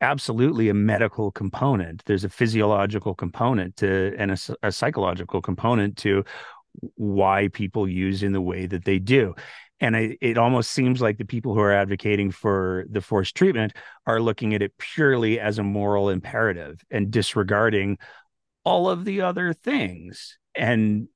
absolutely 0.00 0.68
a 0.68 0.74
medical 0.74 1.30
component. 1.30 2.04
There's 2.04 2.24
a 2.24 2.28
physiological 2.28 3.14
component 3.14 3.76
to 3.78 4.14
and 4.18 4.30
a, 4.32 4.38
a 4.62 4.72
psychological 4.72 5.40
component 5.40 5.96
to 5.98 6.24
why 6.96 7.48
people 7.48 7.88
use 7.88 8.22
in 8.22 8.32
the 8.32 8.40
way 8.40 8.66
that 8.66 8.84
they 8.84 8.98
do 8.98 9.34
and 9.80 9.94
it 9.96 10.38
almost 10.38 10.70
seems 10.70 11.02
like 11.02 11.18
the 11.18 11.24
people 11.24 11.54
who 11.54 11.60
are 11.60 11.72
advocating 11.72 12.30
for 12.30 12.86
the 12.90 13.00
forced 13.00 13.34
treatment 13.34 13.74
are 14.06 14.20
looking 14.20 14.54
at 14.54 14.62
it 14.62 14.76
purely 14.78 15.38
as 15.38 15.58
a 15.58 15.62
moral 15.62 16.08
imperative 16.08 16.80
and 16.90 17.10
disregarding 17.10 17.98
all 18.64 18.88
of 18.88 19.04
the 19.04 19.20
other 19.20 19.52
things. 19.52 20.38
And 20.54 21.08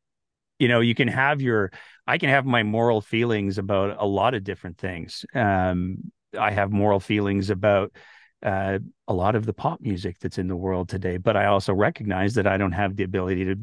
you 0.58 0.68
know 0.68 0.80
you 0.80 0.94
can 0.94 1.08
have 1.08 1.40
your 1.40 1.72
i 2.06 2.18
can 2.18 2.28
have 2.28 2.44
my 2.44 2.62
moral 2.62 3.00
feelings 3.00 3.56
about 3.56 3.96
a 3.98 4.06
lot 4.06 4.34
of 4.34 4.44
different 4.44 4.76
things. 4.76 5.24
Um 5.34 6.12
i 6.38 6.50
have 6.50 6.70
moral 6.70 7.00
feelings 7.00 7.50
about 7.50 7.92
uh, 8.42 8.78
a 9.06 9.12
lot 9.12 9.34
of 9.34 9.44
the 9.44 9.52
pop 9.52 9.80
music 9.82 10.18
that's 10.18 10.38
in 10.38 10.48
the 10.48 10.56
world 10.56 10.88
today 10.88 11.18
but 11.18 11.36
i 11.36 11.44
also 11.44 11.74
recognize 11.74 12.34
that 12.34 12.46
i 12.46 12.56
don't 12.56 12.72
have 12.72 12.96
the 12.96 13.02
ability 13.02 13.44
to 13.44 13.56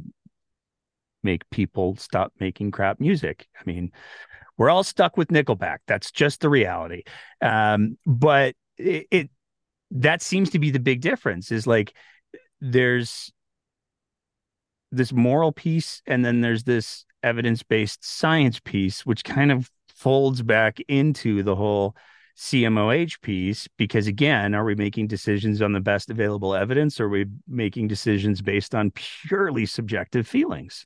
make 1.23 1.49
people 1.49 1.95
stop 1.97 2.31
making 2.39 2.71
crap 2.71 2.99
music. 2.99 3.47
I 3.59 3.63
mean 3.65 3.91
we're 4.57 4.69
all 4.69 4.83
stuck 4.83 5.17
with 5.17 5.29
Nickelback. 5.29 5.79
That's 5.87 6.11
just 6.11 6.41
the 6.41 6.49
reality. 6.49 7.03
Um, 7.41 7.97
but 8.05 8.55
it, 8.77 9.07
it 9.11 9.29
that 9.91 10.21
seems 10.21 10.49
to 10.51 10.59
be 10.59 10.71
the 10.71 10.79
big 10.79 11.01
difference. 11.01 11.51
Is 11.51 11.67
like 11.67 11.93
there's 12.61 13.31
this 14.91 15.13
moral 15.13 15.51
piece, 15.51 16.01
and 16.05 16.23
then 16.23 16.41
there's 16.41 16.63
this 16.63 17.05
evidence 17.23 17.63
based 17.63 18.03
science 18.03 18.59
piece, 18.59 19.05
which 19.05 19.23
kind 19.23 19.51
of 19.51 19.69
folds 19.95 20.41
back 20.41 20.79
into 20.87 21.43
the 21.43 21.55
whole 21.55 21.95
CMOH 22.37 23.19
piece 23.21 23.67
because 23.77 24.05
again, 24.05 24.53
are 24.53 24.63
we 24.63 24.75
making 24.75 25.07
decisions 25.07 25.61
on 25.61 25.73
the 25.73 25.79
best 25.79 26.11
available 26.11 26.53
evidence 26.53 26.99
or 26.99 27.05
are 27.05 27.09
we 27.09 27.25
making 27.47 27.87
decisions 27.87 28.41
based 28.41 28.75
on 28.75 28.91
purely 28.91 29.65
subjective 29.65 30.27
feelings? 30.27 30.85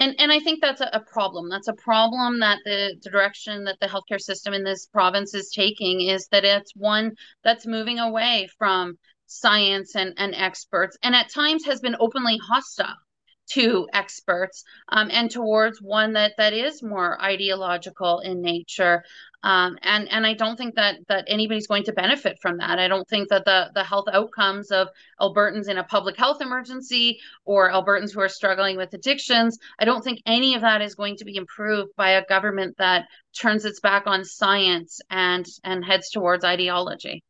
And 0.00 0.14
and 0.18 0.32
I 0.32 0.40
think 0.40 0.60
that's 0.60 0.80
a, 0.80 0.90
a, 0.92 1.00
problem. 1.00 1.48
That's 1.48 1.68
a 1.68 1.74
problem 1.74 2.40
that 2.40 2.58
the, 2.64 2.96
the 3.02 3.10
direction 3.10 3.64
that 3.64 3.78
the 3.80 3.86
healthcare 3.86 4.20
system 4.20 4.54
in 4.54 4.64
this 4.64 4.86
province 4.86 5.34
is 5.34 5.50
taking 5.54 6.02
is 6.02 6.26
that 6.28 6.44
it's 6.44 6.74
one 6.74 7.12
that's 7.42 7.66
moving 7.66 7.98
away 7.98 8.48
from 8.58 8.98
science 9.26 9.96
and, 9.96 10.14
and 10.18 10.34
experts 10.34 10.98
and 11.02 11.14
at 11.14 11.32
times 11.32 11.64
has 11.64 11.80
been 11.80 11.96
openly 11.98 12.38
hostile 12.46 12.94
to 13.50 13.88
experts 13.92 14.64
um, 14.88 15.08
and 15.12 15.30
towards 15.30 15.80
one 15.80 16.14
that 16.14 16.32
that 16.38 16.52
is 16.52 16.82
more 16.82 17.20
ideological 17.22 18.20
in 18.20 18.40
nature. 18.40 19.04
Um, 19.42 19.78
and 19.82 20.10
and 20.10 20.26
I 20.26 20.32
don't 20.32 20.56
think 20.56 20.76
that 20.76 20.96
that 21.08 21.26
anybody's 21.28 21.66
going 21.66 21.84
to 21.84 21.92
benefit 21.92 22.38
from 22.40 22.58
that. 22.58 22.78
I 22.78 22.88
don't 22.88 23.06
think 23.06 23.28
that 23.28 23.44
the 23.44 23.70
the 23.74 23.84
health 23.84 24.06
outcomes 24.10 24.70
of 24.70 24.88
Albertans 25.20 25.68
in 25.68 25.76
a 25.76 25.84
public 25.84 26.16
health 26.16 26.40
emergency 26.40 27.18
or 27.44 27.70
Albertans 27.70 28.14
who 28.14 28.20
are 28.20 28.28
struggling 28.28 28.78
with 28.78 28.94
addictions, 28.94 29.58
I 29.78 29.84
don't 29.84 30.02
think 30.02 30.22
any 30.24 30.54
of 30.54 30.62
that 30.62 30.80
is 30.80 30.94
going 30.94 31.16
to 31.18 31.26
be 31.26 31.36
improved 31.36 31.90
by 31.94 32.12
a 32.12 32.24
government 32.24 32.76
that 32.78 33.06
turns 33.38 33.66
its 33.66 33.80
back 33.80 34.06
on 34.06 34.24
science 34.24 35.00
and 35.10 35.46
and 35.62 35.84
heads 35.84 36.10
towards 36.10 36.42
ideology. 36.42 37.22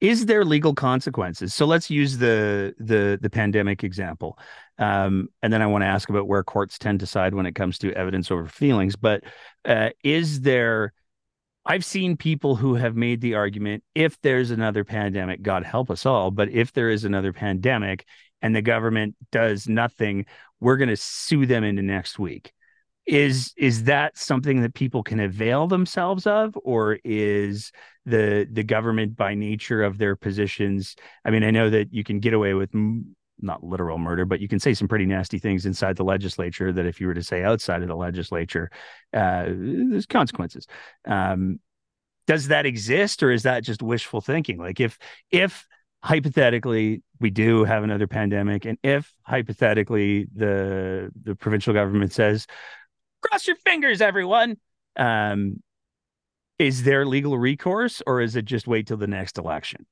Is 0.00 0.26
there 0.26 0.44
legal 0.44 0.74
consequences? 0.74 1.54
So 1.54 1.66
let's 1.66 1.90
use 1.90 2.18
the 2.18 2.74
the 2.78 3.18
the 3.20 3.30
pandemic 3.30 3.82
example 3.82 4.38
um, 4.78 5.28
and 5.42 5.52
then 5.52 5.62
i 5.62 5.66
want 5.66 5.82
to 5.82 5.86
ask 5.86 6.08
about 6.08 6.28
where 6.28 6.44
courts 6.44 6.78
tend 6.78 7.00
to 7.00 7.06
side 7.06 7.34
when 7.34 7.46
it 7.46 7.54
comes 7.54 7.78
to 7.78 7.92
evidence 7.92 8.30
over 8.30 8.46
feelings 8.46 8.96
but 8.96 9.22
uh, 9.64 9.90
is 10.02 10.40
there 10.40 10.92
i've 11.64 11.84
seen 11.84 12.16
people 12.16 12.56
who 12.56 12.74
have 12.74 12.96
made 12.96 13.20
the 13.20 13.34
argument 13.34 13.82
if 13.94 14.20
there's 14.22 14.50
another 14.50 14.84
pandemic 14.84 15.42
god 15.42 15.64
help 15.64 15.90
us 15.90 16.06
all 16.06 16.30
but 16.30 16.48
if 16.50 16.72
there 16.72 16.90
is 16.90 17.04
another 17.04 17.32
pandemic 17.32 18.04
and 18.42 18.54
the 18.54 18.62
government 18.62 19.16
does 19.32 19.66
nothing 19.66 20.26
we're 20.60 20.76
going 20.76 20.88
to 20.88 20.96
sue 20.96 21.46
them 21.46 21.64
into 21.64 21.82
next 21.82 22.18
week. 22.18 22.52
Is 23.06 23.52
is 23.56 23.84
that 23.84 24.18
something 24.18 24.62
that 24.62 24.74
people 24.74 25.04
can 25.04 25.20
avail 25.20 25.68
themselves 25.68 26.26
of 26.26 26.58
or 26.64 26.98
is 27.04 27.70
the 28.04 28.48
the 28.50 28.64
government 28.64 29.14
by 29.14 29.34
nature 29.34 29.84
of 29.84 29.96
their 29.96 30.16
positions 30.16 30.96
i 31.24 31.30
mean 31.30 31.44
i 31.44 31.52
know 31.52 31.70
that 31.70 31.92
you 31.94 32.02
can 32.02 32.18
get 32.18 32.34
away 32.34 32.54
with 32.54 32.74
not 33.40 33.62
literal 33.62 33.98
murder 33.98 34.24
but 34.24 34.40
you 34.40 34.48
can 34.48 34.58
say 34.58 34.74
some 34.74 34.88
pretty 34.88 35.06
nasty 35.06 35.38
things 35.38 35.66
inside 35.66 35.96
the 35.96 36.04
legislature 36.04 36.72
that 36.72 36.86
if 36.86 37.00
you 37.00 37.06
were 37.06 37.14
to 37.14 37.22
say 37.22 37.42
outside 37.42 37.82
of 37.82 37.88
the 37.88 37.96
legislature 37.96 38.70
uh, 39.14 39.46
there's 39.48 40.06
consequences 40.06 40.66
um, 41.06 41.58
does 42.26 42.48
that 42.48 42.66
exist 42.66 43.22
or 43.22 43.30
is 43.30 43.42
that 43.42 43.62
just 43.62 43.82
wishful 43.82 44.20
thinking 44.20 44.58
like 44.58 44.80
if 44.80 44.98
if 45.30 45.66
hypothetically 46.02 47.02
we 47.20 47.30
do 47.30 47.64
have 47.64 47.82
another 47.82 48.06
pandemic 48.06 48.64
and 48.64 48.78
if 48.82 49.12
hypothetically 49.22 50.26
the 50.34 51.10
the 51.24 51.34
provincial 51.34 51.74
government 51.74 52.12
says 52.12 52.46
cross 53.26 53.46
your 53.46 53.56
fingers, 53.56 54.00
everyone. 54.00 54.56
Um, 54.96 55.62
is 56.58 56.84
there 56.84 57.04
legal 57.04 57.36
recourse 57.36 58.02
or 58.06 58.20
is 58.20 58.36
it 58.36 58.44
just 58.44 58.66
wait 58.66 58.86
till 58.86 58.96
the 58.96 59.06
next 59.06 59.36
election? 59.38 59.86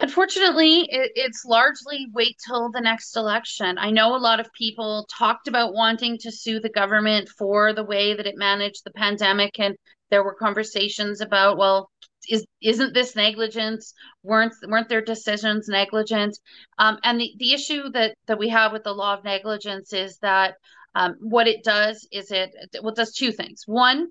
Unfortunately, 0.00 0.80
it, 0.90 1.12
it's 1.14 1.44
largely 1.44 2.08
wait 2.12 2.36
till 2.46 2.70
the 2.70 2.80
next 2.80 3.16
election. 3.16 3.78
I 3.78 3.90
know 3.90 4.14
a 4.14 4.18
lot 4.18 4.40
of 4.40 4.52
people 4.52 5.06
talked 5.16 5.48
about 5.48 5.72
wanting 5.72 6.18
to 6.18 6.32
sue 6.32 6.60
the 6.60 6.68
government 6.68 7.28
for 7.38 7.72
the 7.72 7.84
way 7.84 8.14
that 8.14 8.26
it 8.26 8.36
managed 8.36 8.82
the 8.84 8.90
pandemic, 8.90 9.58
and 9.58 9.76
there 10.10 10.24
were 10.24 10.34
conversations 10.34 11.20
about, 11.20 11.58
well, 11.58 11.90
is 12.28 12.44
isn't 12.62 12.94
this 12.94 13.14
negligence? 13.14 13.92
weren't 14.22 14.54
weren't 14.66 14.88
their 14.88 15.02
decisions 15.02 15.68
negligent? 15.68 16.38
Um, 16.78 16.98
and 17.04 17.20
the, 17.20 17.32
the 17.38 17.52
issue 17.52 17.90
that 17.90 18.16
that 18.26 18.38
we 18.38 18.48
have 18.48 18.72
with 18.72 18.82
the 18.84 18.92
law 18.92 19.14
of 19.14 19.24
negligence 19.24 19.92
is 19.92 20.18
that 20.18 20.54
um, 20.94 21.16
what 21.20 21.46
it 21.46 21.62
does 21.62 22.06
is 22.10 22.30
it 22.30 22.54
well 22.82 22.92
it 22.92 22.96
does 22.96 23.12
two 23.12 23.32
things. 23.32 23.62
One, 23.66 24.08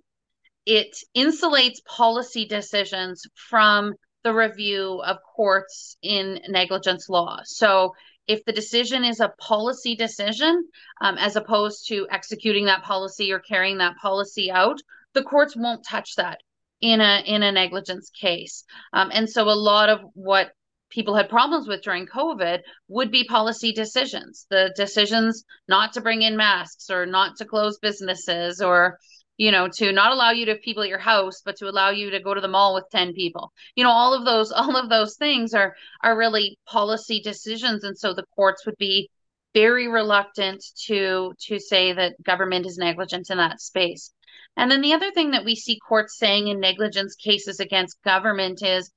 it 0.65 0.95
insulates 1.15 1.83
policy 1.85 2.45
decisions 2.45 3.23
from 3.35 3.93
the 4.23 4.33
review 4.33 5.01
of 5.05 5.17
courts 5.35 5.97
in 6.01 6.39
negligence 6.47 7.09
law. 7.09 7.39
So 7.43 7.93
if 8.27 8.45
the 8.45 8.53
decision 8.53 9.03
is 9.03 9.19
a 9.19 9.33
policy 9.37 9.95
decision, 9.95 10.67
um, 11.01 11.17
as 11.17 11.35
opposed 11.35 11.87
to 11.89 12.07
executing 12.09 12.65
that 12.65 12.83
policy 12.83 13.33
or 13.33 13.39
carrying 13.39 13.79
that 13.79 13.97
policy 13.97 14.49
out, 14.51 14.79
the 15.13 15.23
courts 15.23 15.55
won't 15.55 15.85
touch 15.85 16.15
that 16.15 16.39
in 16.81 17.01
a 17.01 17.23
in 17.25 17.43
a 17.43 17.51
negligence 17.51 18.09
case. 18.09 18.63
Um, 18.93 19.09
and 19.13 19.29
so 19.29 19.49
a 19.49 19.55
lot 19.55 19.89
of 19.89 19.99
what 20.13 20.51
people 20.89 21.15
had 21.15 21.29
problems 21.29 21.67
with 21.67 21.81
during 21.81 22.05
COVID 22.05 22.59
would 22.87 23.11
be 23.11 23.23
policy 23.23 23.71
decisions. 23.73 24.45
The 24.49 24.73
decisions 24.75 25.43
not 25.67 25.93
to 25.93 26.01
bring 26.01 26.21
in 26.21 26.37
masks 26.37 26.89
or 26.89 27.05
not 27.05 27.37
to 27.37 27.45
close 27.45 27.79
businesses 27.79 28.61
or 28.61 28.99
you 29.37 29.51
know 29.51 29.67
to 29.67 29.91
not 29.91 30.11
allow 30.11 30.31
you 30.31 30.45
to 30.45 30.53
have 30.53 30.61
people 30.61 30.83
at 30.83 30.89
your 30.89 30.99
house 30.99 31.41
but 31.43 31.55
to 31.57 31.67
allow 31.67 31.89
you 31.89 32.11
to 32.11 32.19
go 32.19 32.33
to 32.33 32.41
the 32.41 32.47
mall 32.47 32.73
with 32.73 32.85
10 32.91 33.13
people 33.13 33.51
you 33.75 33.83
know 33.83 33.89
all 33.89 34.13
of 34.13 34.25
those 34.25 34.51
all 34.55 34.75
of 34.75 34.89
those 34.89 35.15
things 35.17 35.53
are 35.53 35.75
are 36.03 36.17
really 36.17 36.57
policy 36.67 37.21
decisions 37.21 37.83
and 37.83 37.97
so 37.97 38.13
the 38.13 38.25
courts 38.35 38.65
would 38.65 38.77
be 38.77 39.09
very 39.53 39.87
reluctant 39.87 40.63
to 40.85 41.33
to 41.39 41.59
say 41.59 41.93
that 41.93 42.21
government 42.23 42.65
is 42.65 42.77
negligent 42.77 43.29
in 43.29 43.37
that 43.37 43.61
space 43.61 44.11
and 44.55 44.69
then 44.69 44.81
the 44.81 44.93
other 44.93 45.11
thing 45.11 45.31
that 45.31 45.45
we 45.45 45.55
see 45.55 45.79
courts 45.87 46.17
saying 46.17 46.47
in 46.47 46.59
negligence 46.59 47.15
cases 47.15 47.59
against 47.59 48.01
government 48.03 48.61
is 48.63 48.91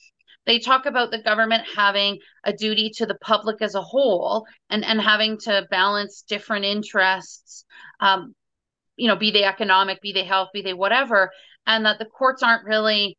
they 0.46 0.60
talk 0.60 0.86
about 0.86 1.10
the 1.10 1.22
government 1.22 1.64
having 1.74 2.18
a 2.44 2.52
duty 2.52 2.90
to 2.96 3.06
the 3.06 3.16
public 3.16 3.60
as 3.60 3.74
a 3.74 3.82
whole 3.82 4.46
and, 4.70 4.84
and 4.84 5.00
having 5.00 5.38
to 5.38 5.66
balance 5.70 6.22
different 6.22 6.64
interests. 6.64 7.64
Um, 7.98 8.34
you 8.96 9.08
know, 9.08 9.16
be 9.16 9.30
they 9.30 9.44
economic, 9.44 10.00
be 10.00 10.12
they 10.12 10.24
health, 10.24 10.48
be 10.52 10.62
they 10.62 10.74
whatever, 10.74 11.30
and 11.66 11.84
that 11.86 11.98
the 11.98 12.06
courts 12.06 12.42
aren't 12.42 12.64
really 12.64 13.16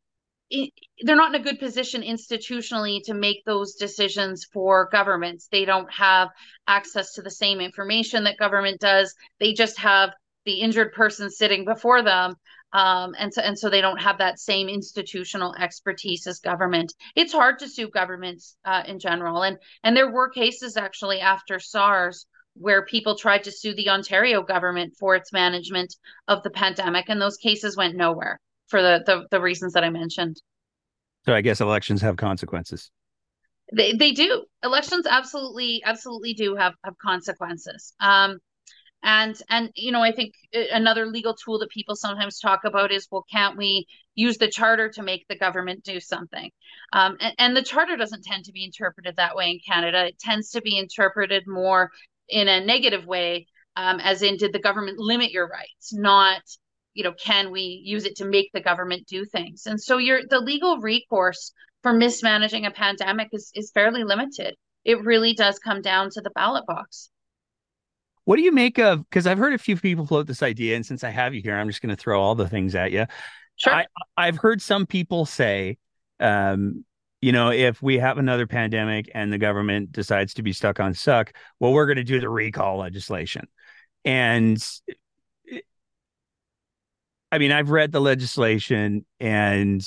they're 0.50 1.16
not 1.16 1.34
in 1.34 1.40
a 1.40 1.44
good 1.44 1.58
position 1.58 2.02
institutionally 2.02 3.00
to 3.04 3.14
make 3.14 3.44
those 3.44 3.74
decisions 3.74 4.46
for 4.52 4.88
governments. 4.90 5.48
They 5.52 5.64
don't 5.64 5.92
have 5.92 6.28
access 6.66 7.12
to 7.14 7.22
the 7.22 7.30
same 7.30 7.60
information 7.60 8.24
that 8.24 8.38
government 8.38 8.80
does. 8.80 9.14
They 9.40 9.52
just 9.52 9.78
have 9.78 10.14
the 10.46 10.60
injured 10.60 10.92
person 10.92 11.30
sitting 11.30 11.64
before 11.64 12.02
them. 12.02 12.34
Um, 12.72 13.14
and 13.18 13.32
so 13.32 13.40
and 13.40 13.58
so 13.58 13.70
they 13.70 13.80
don't 13.80 14.00
have 14.00 14.18
that 14.18 14.38
same 14.38 14.68
institutional 14.68 15.54
expertise 15.54 16.26
as 16.26 16.38
government. 16.38 16.92
It's 17.16 17.32
hard 17.32 17.58
to 17.60 17.68
sue 17.68 17.88
governments 17.88 18.56
uh, 18.62 18.82
in 18.86 18.98
general, 18.98 19.42
and 19.42 19.56
and 19.84 19.96
there 19.96 20.12
were 20.12 20.28
cases 20.28 20.76
actually 20.76 21.20
after 21.20 21.60
SARS 21.60 22.26
where 22.58 22.84
people 22.84 23.16
tried 23.16 23.44
to 23.44 23.52
sue 23.52 23.74
the 23.74 23.88
Ontario 23.88 24.42
government 24.42 24.94
for 24.98 25.14
its 25.14 25.32
management 25.32 25.94
of 26.26 26.42
the 26.42 26.50
pandemic, 26.50 27.08
and 27.08 27.20
those 27.20 27.36
cases 27.36 27.76
went 27.76 27.96
nowhere 27.96 28.40
for 28.66 28.82
the, 28.82 29.02
the, 29.06 29.26
the 29.30 29.40
reasons 29.40 29.72
that 29.72 29.84
I 29.84 29.90
mentioned. 29.90 30.40
So 31.24 31.34
I 31.34 31.40
guess 31.40 31.60
elections 31.60 32.00
have 32.02 32.16
consequences. 32.16 32.90
They 33.70 33.92
they 33.92 34.12
do. 34.12 34.44
Elections 34.62 35.06
absolutely 35.06 35.82
absolutely 35.84 36.32
do 36.32 36.54
have 36.54 36.74
have 36.84 36.96
consequences. 36.96 37.92
Um, 38.00 38.38
and 39.02 39.40
and 39.48 39.70
you 39.74 39.92
know 39.92 40.02
i 40.02 40.10
think 40.10 40.34
uh, 40.54 40.60
another 40.72 41.06
legal 41.06 41.34
tool 41.34 41.58
that 41.58 41.70
people 41.70 41.94
sometimes 41.94 42.38
talk 42.40 42.64
about 42.64 42.90
is 42.90 43.06
well 43.10 43.24
can't 43.30 43.56
we 43.56 43.86
use 44.14 44.38
the 44.38 44.48
charter 44.48 44.88
to 44.88 45.02
make 45.02 45.24
the 45.28 45.36
government 45.36 45.84
do 45.84 46.00
something 46.00 46.50
um, 46.92 47.16
and, 47.20 47.34
and, 47.38 47.56
the 47.56 47.62
charter 47.62 47.96
doesn't 47.96 48.24
tend 48.24 48.44
to 48.44 48.52
be 48.52 48.64
interpreted 48.64 49.14
that 49.16 49.36
way 49.36 49.50
in 49.50 49.60
canada 49.66 50.06
it 50.06 50.18
tends 50.18 50.50
to 50.50 50.60
be 50.60 50.76
interpreted 50.76 51.46
more 51.46 51.90
in 52.28 52.48
a 52.48 52.64
negative 52.64 53.06
way, 53.06 53.46
um, 53.76 54.00
as 54.00 54.22
in, 54.22 54.36
did 54.36 54.52
the 54.52 54.58
government 54.58 54.98
limit 54.98 55.30
your 55.30 55.48
rights? 55.48 55.92
Not, 55.92 56.42
you 56.94 57.04
know, 57.04 57.12
can 57.12 57.50
we 57.50 57.80
use 57.84 58.04
it 58.04 58.16
to 58.16 58.24
make 58.24 58.50
the 58.52 58.60
government 58.60 59.06
do 59.06 59.24
things? 59.24 59.66
And 59.66 59.80
so 59.80 59.98
your 59.98 60.20
the 60.28 60.40
legal 60.40 60.78
recourse 60.78 61.52
for 61.82 61.92
mismanaging 61.92 62.66
a 62.66 62.70
pandemic 62.70 63.28
is 63.32 63.50
is 63.54 63.70
fairly 63.72 64.04
limited. 64.04 64.54
It 64.84 65.04
really 65.04 65.34
does 65.34 65.58
come 65.58 65.82
down 65.82 66.10
to 66.10 66.20
the 66.20 66.30
ballot 66.30 66.64
box. 66.66 67.10
What 68.24 68.36
do 68.36 68.42
you 68.42 68.52
make 68.52 68.78
of? 68.78 69.08
Because 69.08 69.26
I've 69.26 69.38
heard 69.38 69.54
a 69.54 69.58
few 69.58 69.76
people 69.76 70.06
float 70.06 70.26
this 70.26 70.42
idea, 70.42 70.76
and 70.76 70.84
since 70.84 71.02
I 71.02 71.10
have 71.10 71.34
you 71.34 71.40
here, 71.40 71.56
I'm 71.56 71.68
just 71.68 71.80
going 71.80 71.94
to 71.94 72.00
throw 72.00 72.20
all 72.20 72.34
the 72.34 72.48
things 72.48 72.74
at 72.74 72.92
you. 72.92 73.06
Sure. 73.56 73.74
I, 73.74 73.86
I've 74.16 74.36
heard 74.36 74.60
some 74.60 74.86
people 74.86 75.24
say, 75.24 75.78
um, 76.20 76.84
you 77.20 77.32
know, 77.32 77.50
if 77.50 77.82
we 77.82 77.98
have 77.98 78.18
another 78.18 78.46
pandemic 78.46 79.10
and 79.14 79.32
the 79.32 79.38
government 79.38 79.92
decides 79.92 80.34
to 80.34 80.42
be 80.42 80.52
stuck 80.52 80.78
on 80.78 80.94
suck, 80.94 81.32
well, 81.58 81.72
we're 81.72 81.86
going 81.86 81.96
to 81.96 82.04
do 82.04 82.20
the 82.20 82.28
recall 82.28 82.78
legislation. 82.78 83.48
And 84.04 84.64
I 87.30 87.38
mean, 87.38 87.52
I've 87.52 87.70
read 87.70 87.92
the 87.92 88.00
legislation 88.00 89.04
and 89.20 89.82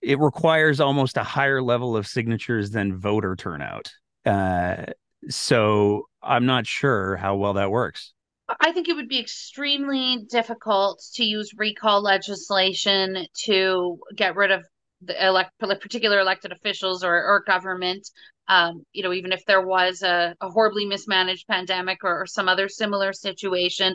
it 0.00 0.18
requires 0.18 0.80
almost 0.80 1.16
a 1.18 1.22
higher 1.22 1.62
level 1.62 1.96
of 1.96 2.06
signatures 2.06 2.70
than 2.70 2.96
voter 2.96 3.36
turnout. 3.36 3.92
Uh, 4.24 4.86
so 5.28 6.08
I'm 6.22 6.46
not 6.46 6.66
sure 6.66 7.16
how 7.16 7.36
well 7.36 7.54
that 7.54 7.70
works. 7.70 8.12
I 8.60 8.72
think 8.72 8.88
it 8.88 8.94
would 8.94 9.08
be 9.08 9.20
extremely 9.20 10.26
difficult 10.28 11.02
to 11.14 11.24
use 11.24 11.52
recall 11.56 12.02
legislation 12.02 13.26
to 13.44 13.98
get 14.16 14.34
rid 14.34 14.50
of 14.50 14.64
the 15.02 15.26
elect 15.26 15.58
particular 15.58 16.20
elected 16.20 16.52
officials 16.52 17.02
or, 17.04 17.14
or 17.14 17.42
government 17.46 18.08
um, 18.48 18.84
you 18.92 19.02
know 19.02 19.12
even 19.12 19.32
if 19.32 19.44
there 19.46 19.64
was 19.64 20.02
a, 20.02 20.34
a 20.40 20.50
horribly 20.50 20.84
mismanaged 20.84 21.46
pandemic 21.46 21.98
or, 22.02 22.22
or, 22.22 22.26
some 22.26 22.48
other 22.48 22.68
similar 22.68 23.12
situation. 23.12 23.94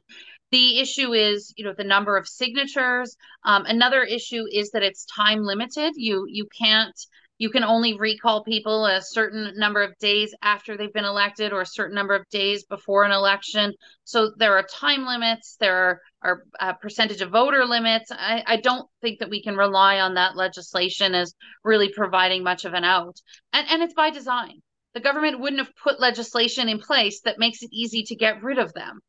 The 0.51 0.79
issue 0.79 1.13
is 1.13 1.53
you 1.57 1.65
know 1.65 1.73
the 1.77 1.83
number 1.83 2.17
of 2.17 2.27
signatures. 2.27 3.17
Um, 3.43 3.65
another 3.65 4.01
issue 4.03 4.45
is 4.49 4.71
that 4.71 4.83
it's 4.83 5.05
time 5.05 5.43
limited. 5.43 5.93
You 5.95 6.25
you 6.29 6.47
can't 6.57 6.95
you 7.37 7.49
can 7.49 7.63
only 7.63 7.97
recall 7.97 8.43
people 8.43 8.85
a 8.85 9.01
certain 9.01 9.53
number 9.57 9.83
of 9.83 9.97
days 9.97 10.33
after 10.41 10.77
they've 10.77 10.93
been 10.93 11.05
elected 11.05 11.51
or 11.51 11.61
a 11.61 11.65
certain 11.65 11.95
number 11.95 12.15
of 12.15 12.27
days 12.29 12.63
before 12.63 13.03
an 13.03 13.11
election. 13.11 13.73
So 14.05 14.31
there 14.37 14.57
are 14.57 14.63
time 14.63 15.05
limits, 15.05 15.57
there 15.59 15.75
are, 15.75 16.01
are 16.21 16.43
uh, 16.59 16.73
percentage 16.73 17.21
of 17.21 17.31
voter 17.31 17.65
limits. 17.65 18.09
I, 18.11 18.43
I 18.45 18.57
don't 18.57 18.87
think 19.01 19.19
that 19.19 19.29
we 19.29 19.43
can 19.43 19.57
rely 19.57 19.99
on 19.99 20.13
that 20.13 20.37
legislation 20.37 21.13
as 21.13 21.33
really 21.63 21.91
providing 21.91 22.43
much 22.43 22.63
of 22.63 22.73
an 22.73 22.85
out. 22.85 23.17
And, 23.51 23.67
and 23.69 23.83
it's 23.83 23.93
by 23.93 24.11
design. 24.11 24.61
The 24.93 25.01
government 25.01 25.41
wouldn't 25.41 25.61
have 25.61 25.75
put 25.75 25.99
legislation 25.99 26.69
in 26.69 26.79
place 26.79 27.19
that 27.21 27.37
makes 27.37 27.61
it 27.63 27.69
easy 27.73 28.03
to 28.03 28.15
get 28.15 28.43
rid 28.43 28.59
of 28.59 28.73
them. 28.73 29.01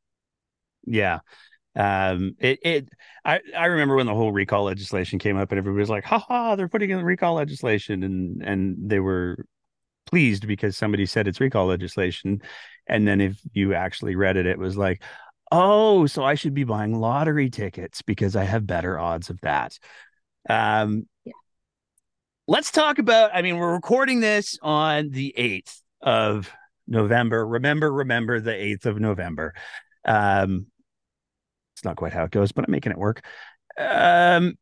Yeah 0.84 1.20
um 1.76 2.34
it 2.38 2.58
it 2.62 2.88
i 3.26 3.38
i 3.56 3.66
remember 3.66 3.96
when 3.96 4.06
the 4.06 4.14
whole 4.14 4.32
recall 4.32 4.64
legislation 4.64 5.18
came 5.18 5.36
up 5.36 5.50
and 5.52 5.58
everybody 5.58 5.80
was 5.80 5.90
like 5.90 6.04
ha 6.04 6.18
ha 6.18 6.56
they're 6.56 6.68
putting 6.68 6.90
in 6.90 6.98
the 6.98 7.04
recall 7.04 7.34
legislation. 7.34 8.02
And 8.02 8.42
and 8.42 8.76
they 8.90 8.98
were 8.98 9.44
pleased 10.06 10.46
because 10.46 10.76
somebody 10.76 11.04
said 11.04 11.28
it's 11.28 11.40
recall 11.40 11.66
legislation. 11.66 12.40
And 12.88 13.06
then 13.06 13.20
if 13.20 13.38
you 13.52 13.74
actually 13.74 14.16
read 14.16 14.36
it 14.36 14.46
it 14.46 14.58
was 14.58 14.76
like 14.76 15.02
oh 15.52 16.06
so 16.06 16.24
i 16.24 16.34
should 16.34 16.54
be 16.54 16.64
buying 16.64 16.98
lottery 16.98 17.50
tickets 17.50 18.02
because 18.02 18.34
i 18.34 18.42
have 18.44 18.66
better 18.66 18.98
odds 18.98 19.30
of 19.30 19.40
that. 19.42 19.78
Um 20.48 21.06
yeah. 21.24 21.32
let's 22.46 22.70
talk 22.70 22.98
about 22.98 23.32
i 23.34 23.42
mean 23.42 23.58
we're 23.58 23.74
recording 23.74 24.20
this 24.20 24.58
on 24.62 25.10
the 25.10 25.34
8th 25.36 25.80
of 26.00 26.50
november. 26.86 27.46
Remember 27.46 27.92
remember 27.92 28.40
the 28.40 28.52
8th 28.52 28.86
of 28.86 28.98
november. 29.00 29.52
Um 30.04 30.66
it's 31.76 31.84
not 31.84 31.96
quite 31.96 32.14
how 32.14 32.24
it 32.24 32.30
goes, 32.30 32.52
but 32.52 32.64
I'm 32.66 32.72
making 32.72 32.92
it 32.92 32.98
work. 32.98 33.22
Um, 33.78 34.54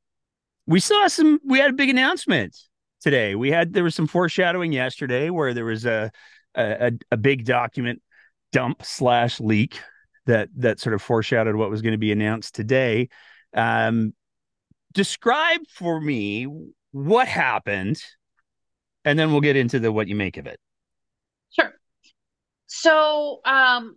we 0.67 0.81
saw 0.81 1.07
some. 1.07 1.39
We 1.45 1.61
had 1.61 1.71
a 1.71 1.75
big 1.75 1.89
announcement 1.89 2.59
today. 3.01 3.37
We 3.37 3.53
had 3.53 3.73
there 3.73 3.85
was 3.85 3.95
some 3.95 4.09
foreshadowing 4.09 4.73
yesterday 4.73 5.31
where 5.31 5.55
there 5.55 5.65
was 5.65 5.87
a 5.87 6.11
a, 6.57 6.93
a 7.13 7.17
big 7.17 7.45
document 7.45 8.03
dump 8.51 8.85
slash 8.85 9.39
leak 9.39 9.81
that 10.27 10.49
that 10.57 10.81
sort 10.81 10.95
of 10.95 11.03
foreshadowed 11.03 11.55
what 11.55 11.71
was 11.71 11.83
going 11.83 11.93
to 11.93 11.99
be 11.99 12.11
announced 12.11 12.57
today. 12.57 13.09
Um, 13.55 14.13
describe 14.93 15.61
for 15.69 16.01
me 16.01 16.49
what 16.91 17.29
happened, 17.29 18.03
and 19.05 19.17
then 19.17 19.31
we'll 19.31 19.41
get 19.41 19.55
into 19.55 19.79
the 19.79 19.93
what 19.93 20.09
you 20.09 20.17
make 20.17 20.37
of 20.37 20.49
it. 20.49 20.59
Sure. 21.51 21.73
So, 22.67 23.41
um, 23.45 23.97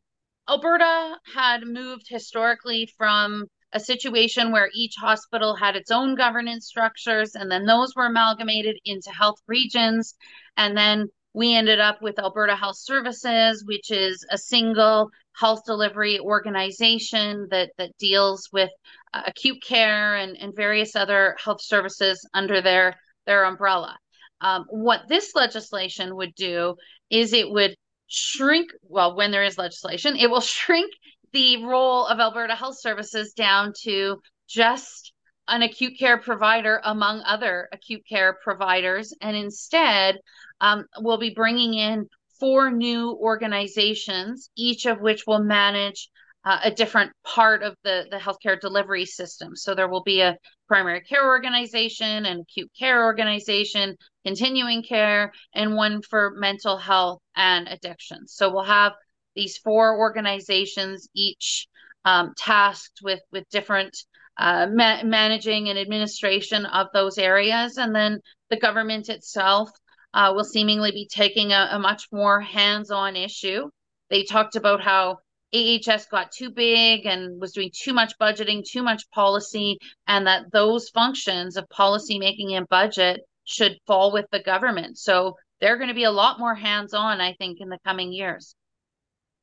Alberta 0.49 1.17
had 1.35 1.63
moved 1.65 2.05
historically 2.07 2.89
from 2.97 3.47
a 3.73 3.79
situation 3.79 4.51
where 4.51 4.69
each 4.73 4.95
hospital 4.97 5.55
had 5.55 5.75
its 5.75 5.91
own 5.91 6.15
governance 6.15 6.67
structures, 6.67 7.35
and 7.35 7.51
then 7.51 7.65
those 7.65 7.93
were 7.95 8.05
amalgamated 8.05 8.77
into 8.85 9.11
health 9.11 9.39
regions. 9.47 10.15
And 10.55 10.77
then 10.77 11.07
we 11.33 11.53
ended 11.53 11.79
up 11.79 12.01
with 12.01 12.17
Alberta 12.17 12.55
Health 12.55 12.77
Services, 12.79 13.63
which 13.65 13.91
is 13.91 14.25
a 14.31 14.37
single 14.37 15.09
health 15.35 15.61
delivery 15.65 16.19
organization 16.19 17.47
that, 17.51 17.71
that 17.77 17.95
deals 17.99 18.49
with 18.51 18.71
uh, 19.13 19.23
acute 19.27 19.61
care 19.61 20.15
and, 20.15 20.37
and 20.37 20.55
various 20.55 20.95
other 20.95 21.35
health 21.43 21.61
services 21.61 22.27
under 22.33 22.61
their, 22.61 22.95
their 23.25 23.43
umbrella. 23.43 23.97
Um, 24.41 24.65
what 24.69 25.07
this 25.07 25.35
legislation 25.35 26.15
would 26.15 26.33
do 26.35 26.75
is 27.09 27.33
it 27.33 27.49
would 27.51 27.75
shrink, 28.07 28.71
well, 28.83 29.15
when 29.15 29.31
there 29.31 29.43
is 29.43 29.57
legislation, 29.57 30.15
it 30.15 30.29
will 30.29 30.41
shrink 30.41 30.91
the 31.33 31.63
role 31.65 32.05
of 32.05 32.19
Alberta 32.19 32.55
Health 32.55 32.79
Services 32.79 33.33
down 33.33 33.73
to 33.83 34.21
just 34.47 35.13
an 35.47 35.61
acute 35.61 35.97
care 35.97 36.17
provider 36.17 36.81
among 36.83 37.21
other 37.25 37.69
acute 37.71 38.03
care 38.07 38.37
providers. 38.43 39.13
And 39.21 39.35
instead, 39.35 40.17
um, 40.59 40.85
we'll 40.99 41.17
be 41.17 41.33
bringing 41.33 41.73
in 41.73 42.07
four 42.39 42.71
new 42.71 43.11
organizations, 43.11 44.49
each 44.55 44.85
of 44.85 44.99
which 44.99 45.25
will 45.25 45.43
manage 45.43 46.09
uh, 46.45 46.59
a 46.63 46.71
different 46.71 47.11
part 47.25 47.63
of 47.63 47.75
the, 47.83 48.05
the 48.09 48.17
healthcare 48.17 48.59
delivery 48.59 49.05
system. 49.05 49.55
So 49.55 49.75
there 49.75 49.89
will 49.89 50.03
be 50.03 50.21
a 50.21 50.37
primary 50.67 51.01
care 51.01 51.25
organization, 51.25 52.25
an 52.25 52.41
acute 52.41 52.71
care 52.77 53.03
organization, 53.03 53.97
continuing 54.27 54.83
care, 54.83 55.31
and 55.53 55.75
one 55.75 56.01
for 56.01 56.33
mental 56.35 56.77
health 56.77 57.21
and 57.37 57.65
addiction. 57.69 58.27
So 58.27 58.51
we'll 58.51 58.65
have 58.65 58.91
these 59.35 59.57
four 59.57 59.97
organizations, 59.97 61.07
each 61.15 61.67
um, 62.03 62.33
tasked 62.37 62.99
with 63.01 63.21
with 63.31 63.45
different 63.49 63.95
uh, 64.37 64.67
ma- 64.69 65.03
managing 65.03 65.69
and 65.69 65.79
administration 65.79 66.65
of 66.65 66.87
those 66.93 67.17
areas, 67.17 67.77
and 67.77 67.95
then 67.95 68.19
the 68.49 68.59
government 68.59 69.07
itself 69.07 69.69
uh, 70.13 70.33
will 70.35 70.43
seemingly 70.43 70.91
be 70.91 71.07
taking 71.09 71.53
a, 71.53 71.69
a 71.71 71.79
much 71.79 72.03
more 72.11 72.41
hands-on 72.41 73.15
issue. 73.15 73.69
They 74.09 74.23
talked 74.23 74.57
about 74.57 74.81
how 74.81 75.19
AHS 75.53 76.07
got 76.11 76.33
too 76.33 76.51
big 76.51 77.05
and 77.05 77.39
was 77.39 77.53
doing 77.53 77.71
too 77.73 77.93
much 77.93 78.13
budgeting, 78.19 78.63
too 78.65 78.83
much 78.83 79.09
policy, 79.11 79.77
and 80.05 80.27
that 80.27 80.51
those 80.51 80.89
functions 80.89 81.55
of 81.55 81.69
policy 81.69 82.19
making 82.19 82.53
and 82.55 82.67
budget 82.67 83.21
should 83.47 83.79
fall 83.87 84.11
with 84.11 84.25
the 84.31 84.43
government. 84.43 84.97
So 84.97 85.37
they're 85.59 85.77
going 85.77 85.87
to 85.87 85.95
be 85.95 86.03
a 86.03 86.11
lot 86.11 86.37
more 86.37 86.53
hands 86.53 86.93
on, 86.93 87.21
I 87.21 87.33
think, 87.33 87.59
in 87.61 87.69
the 87.69 87.79
coming 87.85 88.11
years. 88.11 88.55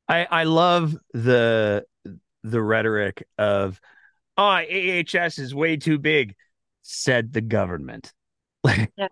I, 0.08 0.26
I 0.30 0.44
love 0.44 0.96
the 1.14 1.84
the 2.42 2.62
rhetoric 2.62 3.26
of, 3.38 3.80
oh, 4.36 4.42
AHS 4.42 5.38
is 5.38 5.54
way 5.54 5.78
too 5.78 5.98
big, 5.98 6.34
said 6.82 7.32
the 7.32 7.40
government. 7.40 8.12
yeah. 8.66 9.08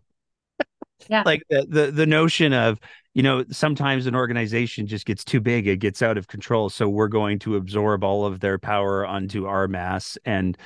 Yeah. 1.09 1.22
Like 1.26 1.43
the, 1.51 1.66
the 1.68 1.90
the 1.90 2.07
notion 2.07 2.53
of, 2.53 2.78
you 3.14 3.22
know, 3.22 3.45
sometimes 3.51 4.07
an 4.07 4.14
organization 4.14 4.86
just 4.86 5.07
gets 5.07 5.24
too 5.24 5.40
big, 5.40 5.66
it 5.66 5.78
gets 5.78 6.03
out 6.03 6.18
of 6.18 6.28
control. 6.28 6.68
So 6.68 6.88
we're 6.88 7.09
going 7.09 7.38
to 7.40 7.57
absorb 7.57 8.05
all 8.05 8.24
of 8.26 8.38
their 8.38 8.59
power 8.59 9.05
onto 9.05 9.47
our 9.47 9.66
mass 9.66 10.16
and 10.24 10.57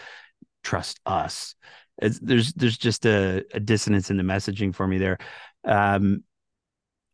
trust 0.63 1.01
us. 1.07 1.55
It's, 1.99 2.19
there's 2.21 2.53
there's 2.55 2.77
just 2.77 3.07
a, 3.07 3.45
a, 3.55 3.61
dissonance 3.61 4.11
in 4.11 4.17
the 4.17 4.23
messaging 4.23 4.75
for 4.75 4.87
me 4.87 4.99
there. 4.99 5.19
Um, 5.65 6.25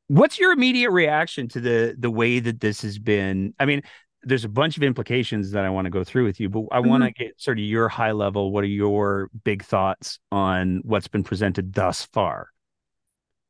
what's 0.09 0.39
your 0.39 0.53
immediate 0.53 0.91
reaction 0.91 1.49
to 1.49 1.61
the 1.61 1.97
the 1.99 2.11
way 2.11 2.41
that 2.41 2.61
this 2.61 2.83
has 2.83 2.99
been? 2.99 3.55
I 3.61 3.65
mean, 3.65 3.83
there's 4.25 4.45
a 4.45 4.49
bunch 4.49 4.77
of 4.77 4.83
implications 4.83 5.53
that 5.53 5.65
I 5.65 5.71
want 5.71 5.87
to 5.87 5.91
go 5.91 6.05
through 6.05 6.25
with 6.25 6.41
you, 6.41 6.49
but 6.49 6.65
I 6.71 6.81
mm-hmm. 6.81 6.89
want 6.89 7.05
to 7.05 7.13
get 7.13 7.41
sort 7.41 7.59
of 7.59 7.65
your 7.65 7.89
high 7.89 8.13
level. 8.13 8.53
What 8.53 8.65
are 8.65 8.69
your 8.69 9.31
big 9.45 9.65
thoughts 9.65 10.19
on 10.31 10.81
what's 10.85 11.09
been 11.09 11.25
presented 11.25 11.73
thus 11.73 12.05
far? 12.07 12.49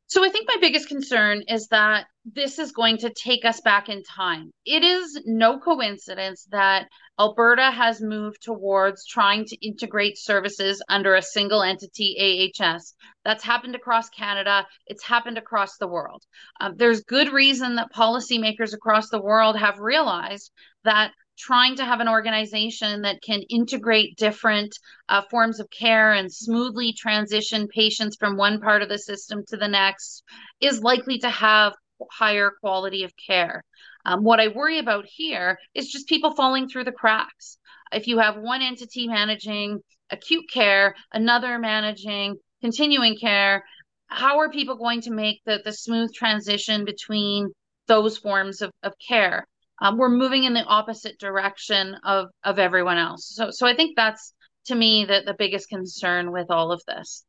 So 0.06 0.24
I 0.24 0.28
think 0.28 0.46
my 0.46 0.58
biggest 0.60 0.88
concern 0.88 1.42
is 1.48 1.68
that 1.68 2.06
this 2.24 2.58
is 2.58 2.72
going 2.72 2.98
to 2.98 3.10
take 3.10 3.44
us 3.44 3.60
back 3.60 3.88
in 3.88 4.02
time. 4.04 4.52
It 4.64 4.84
is 4.84 5.20
no 5.26 5.58
coincidence 5.58 6.46
that 6.50 6.86
Alberta 7.18 7.70
has 7.70 8.00
moved 8.00 8.42
towards 8.42 9.04
trying 9.06 9.44
to 9.46 9.66
integrate 9.66 10.16
services 10.16 10.82
under 10.88 11.14
a 11.14 11.22
single 11.22 11.62
entity 11.62 12.52
AHS. 12.60 12.94
That's 13.24 13.44
happened 13.44 13.74
across 13.74 14.08
Canada, 14.08 14.66
it's 14.86 15.04
happened 15.04 15.36
across 15.36 15.76
the 15.78 15.88
world. 15.88 16.22
Um, 16.60 16.74
there's 16.76 17.02
good 17.02 17.32
reason 17.32 17.74
that 17.76 17.92
policymakers 17.92 18.72
across 18.72 19.08
the 19.10 19.20
world 19.20 19.58
have 19.58 19.80
realized 19.80 20.52
that 20.84 21.12
trying 21.38 21.76
to 21.76 21.84
have 21.84 22.00
an 22.00 22.08
organization 22.08 23.02
that 23.02 23.20
can 23.22 23.42
integrate 23.48 24.16
different 24.16 24.72
uh, 25.08 25.22
forms 25.30 25.58
of 25.58 25.68
care 25.70 26.12
and 26.12 26.32
smoothly 26.32 26.92
transition 26.92 27.66
patients 27.68 28.16
from 28.18 28.36
one 28.36 28.60
part 28.60 28.82
of 28.82 28.88
the 28.88 28.98
system 28.98 29.42
to 29.48 29.56
the 29.56 29.68
next 29.68 30.22
is 30.60 30.82
likely 30.82 31.18
to 31.18 31.30
have 31.30 31.72
higher 32.10 32.52
quality 32.60 33.04
of 33.04 33.12
care. 33.16 33.62
Um, 34.04 34.24
what 34.24 34.40
I 34.40 34.48
worry 34.48 34.78
about 34.78 35.06
here 35.06 35.58
is 35.74 35.88
just 35.88 36.08
people 36.08 36.34
falling 36.34 36.68
through 36.68 36.84
the 36.84 36.92
cracks. 36.92 37.58
If 37.92 38.06
you 38.06 38.18
have 38.18 38.36
one 38.36 38.62
entity 38.62 39.06
managing 39.06 39.80
acute 40.10 40.44
care, 40.52 40.94
another 41.12 41.58
managing 41.58 42.36
continuing 42.60 43.16
care, 43.16 43.64
how 44.08 44.40
are 44.40 44.50
people 44.50 44.76
going 44.76 45.02
to 45.02 45.10
make 45.10 45.40
the, 45.46 45.60
the 45.64 45.72
smooth 45.72 46.12
transition 46.12 46.84
between 46.84 47.48
those 47.86 48.18
forms 48.18 48.62
of, 48.62 48.70
of 48.82 48.92
care? 49.06 49.46
um, 49.82 49.98
we're 49.98 50.08
moving 50.08 50.44
in 50.44 50.54
the 50.54 50.62
opposite 50.62 51.18
direction 51.18 51.96
of 52.04 52.28
of 52.44 52.58
everyone 52.58 52.98
else. 52.98 53.28
So 53.34 53.50
so 53.50 53.66
I 53.66 53.74
think 53.74 53.96
that's 53.96 54.32
to 54.66 54.74
me 54.74 55.04
the 55.04 55.22
the 55.26 55.34
biggest 55.34 55.68
concern 55.68 56.30
with 56.30 56.50
all 56.50 56.70
of 56.72 56.82
this. 56.86 57.24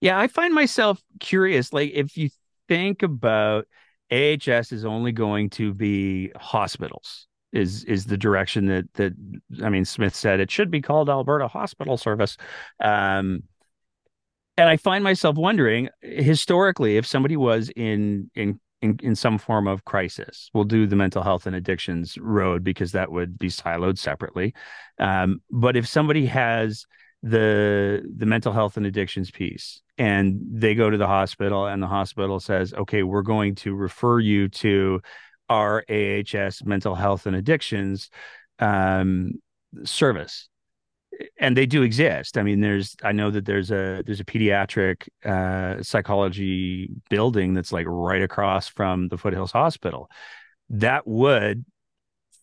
Yeah, 0.00 0.18
I 0.18 0.26
find 0.26 0.52
myself 0.52 1.00
curious. 1.20 1.72
Like 1.72 1.92
if 1.94 2.16
you 2.16 2.30
think 2.68 3.02
about 3.02 3.66
AHS 4.10 4.72
is 4.72 4.84
only 4.84 5.12
going 5.12 5.50
to 5.50 5.74
be 5.74 6.30
hospitals 6.36 7.26
is 7.52 7.84
is 7.84 8.04
the 8.06 8.16
direction 8.16 8.66
that 8.66 8.92
that 8.94 9.12
I 9.62 9.68
mean 9.68 9.84
Smith 9.84 10.14
said 10.14 10.40
it 10.40 10.50
should 10.50 10.70
be 10.70 10.82
called 10.82 11.08
Alberta 11.08 11.48
Hospital 11.48 11.96
Service. 11.96 12.36
Um, 12.82 13.44
and 14.58 14.68
I 14.68 14.76
find 14.76 15.04
myself 15.04 15.36
wondering 15.36 15.88
historically 16.00 16.96
if 16.96 17.06
somebody 17.06 17.36
was 17.36 17.70
in 17.70 18.30
in 18.34 18.60
in, 18.82 18.98
in 19.02 19.14
some 19.14 19.38
form 19.38 19.66
of 19.66 19.84
crisis. 19.84 20.50
We'll 20.52 20.64
do 20.64 20.86
the 20.86 20.96
mental 20.96 21.22
health 21.22 21.46
and 21.46 21.56
addictions 21.56 22.18
road 22.18 22.62
because 22.62 22.92
that 22.92 23.10
would 23.10 23.38
be 23.38 23.48
siloed 23.48 23.98
separately. 23.98 24.54
Um, 24.98 25.40
but 25.50 25.76
if 25.76 25.88
somebody 25.88 26.26
has 26.26 26.86
the 27.28 28.02
the 28.16 28.26
mental 28.26 28.52
health 28.52 28.76
and 28.76 28.86
addictions 28.86 29.30
piece 29.30 29.80
and 29.98 30.40
they 30.50 30.74
go 30.74 30.90
to 30.90 30.96
the 30.96 31.06
hospital 31.06 31.66
and 31.66 31.82
the 31.82 31.86
hospital 31.86 32.38
says 32.38 32.72
okay 32.74 33.02
we're 33.02 33.22
going 33.22 33.54
to 33.54 33.74
refer 33.74 34.18
you 34.18 34.48
to 34.48 35.00
our 35.48 35.84
ahs 35.88 36.62
mental 36.64 36.94
health 36.94 37.26
and 37.26 37.34
addictions 37.34 38.10
um, 38.58 39.32
service 39.84 40.48
and 41.38 41.56
they 41.56 41.66
do 41.66 41.82
exist. 41.82 42.36
I 42.36 42.42
mean, 42.42 42.60
there's 42.60 42.96
I 43.02 43.12
know 43.12 43.30
that 43.30 43.44
there's 43.44 43.70
a 43.70 44.02
there's 44.04 44.20
a 44.20 44.24
pediatric 44.24 45.08
uh, 45.24 45.82
psychology 45.82 46.90
building 47.08 47.54
that's 47.54 47.72
like 47.72 47.86
right 47.88 48.22
across 48.22 48.68
from 48.68 49.08
the 49.08 49.18
Foothills 49.18 49.52
Hospital. 49.52 50.10
That 50.70 51.06
would 51.06 51.64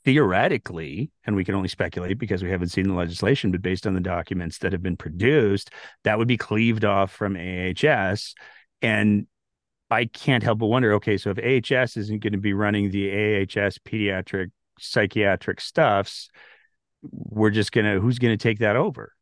theoretically, 0.05 1.11
and 1.25 1.35
we 1.35 1.45
can 1.45 1.55
only 1.55 1.69
speculate 1.69 2.19
because 2.19 2.43
we 2.43 2.49
haven't 2.49 2.69
seen 2.69 2.87
the 2.87 2.93
legislation, 2.93 3.51
but 3.51 3.61
based 3.61 3.87
on 3.87 3.93
the 3.93 4.01
documents 4.01 4.57
that 4.59 4.71
have 4.71 4.83
been 4.83 4.97
produced, 4.97 5.71
that 6.03 6.17
would 6.17 6.27
be 6.27 6.37
cleaved 6.37 6.85
off 6.85 7.11
from 7.11 7.37
AHS. 7.37 8.33
And 8.81 9.27
I 9.89 10.05
can't 10.05 10.43
help 10.43 10.59
but 10.59 10.67
wonder, 10.67 10.93
okay, 10.93 11.17
so 11.17 11.33
if 11.35 11.37
AHS 11.71 11.97
isn't 11.97 12.21
going 12.21 12.33
to 12.33 12.39
be 12.39 12.53
running 12.53 12.91
the 12.91 13.11
AHS 13.11 13.77
pediatric 13.79 14.51
psychiatric 14.79 15.61
stuffs, 15.61 16.29
we're 17.11 17.49
just 17.49 17.71
gonna 17.71 17.99
who's 17.99 18.19
gonna 18.19 18.37
take 18.37 18.59
that 18.59 18.75
over 18.75 19.13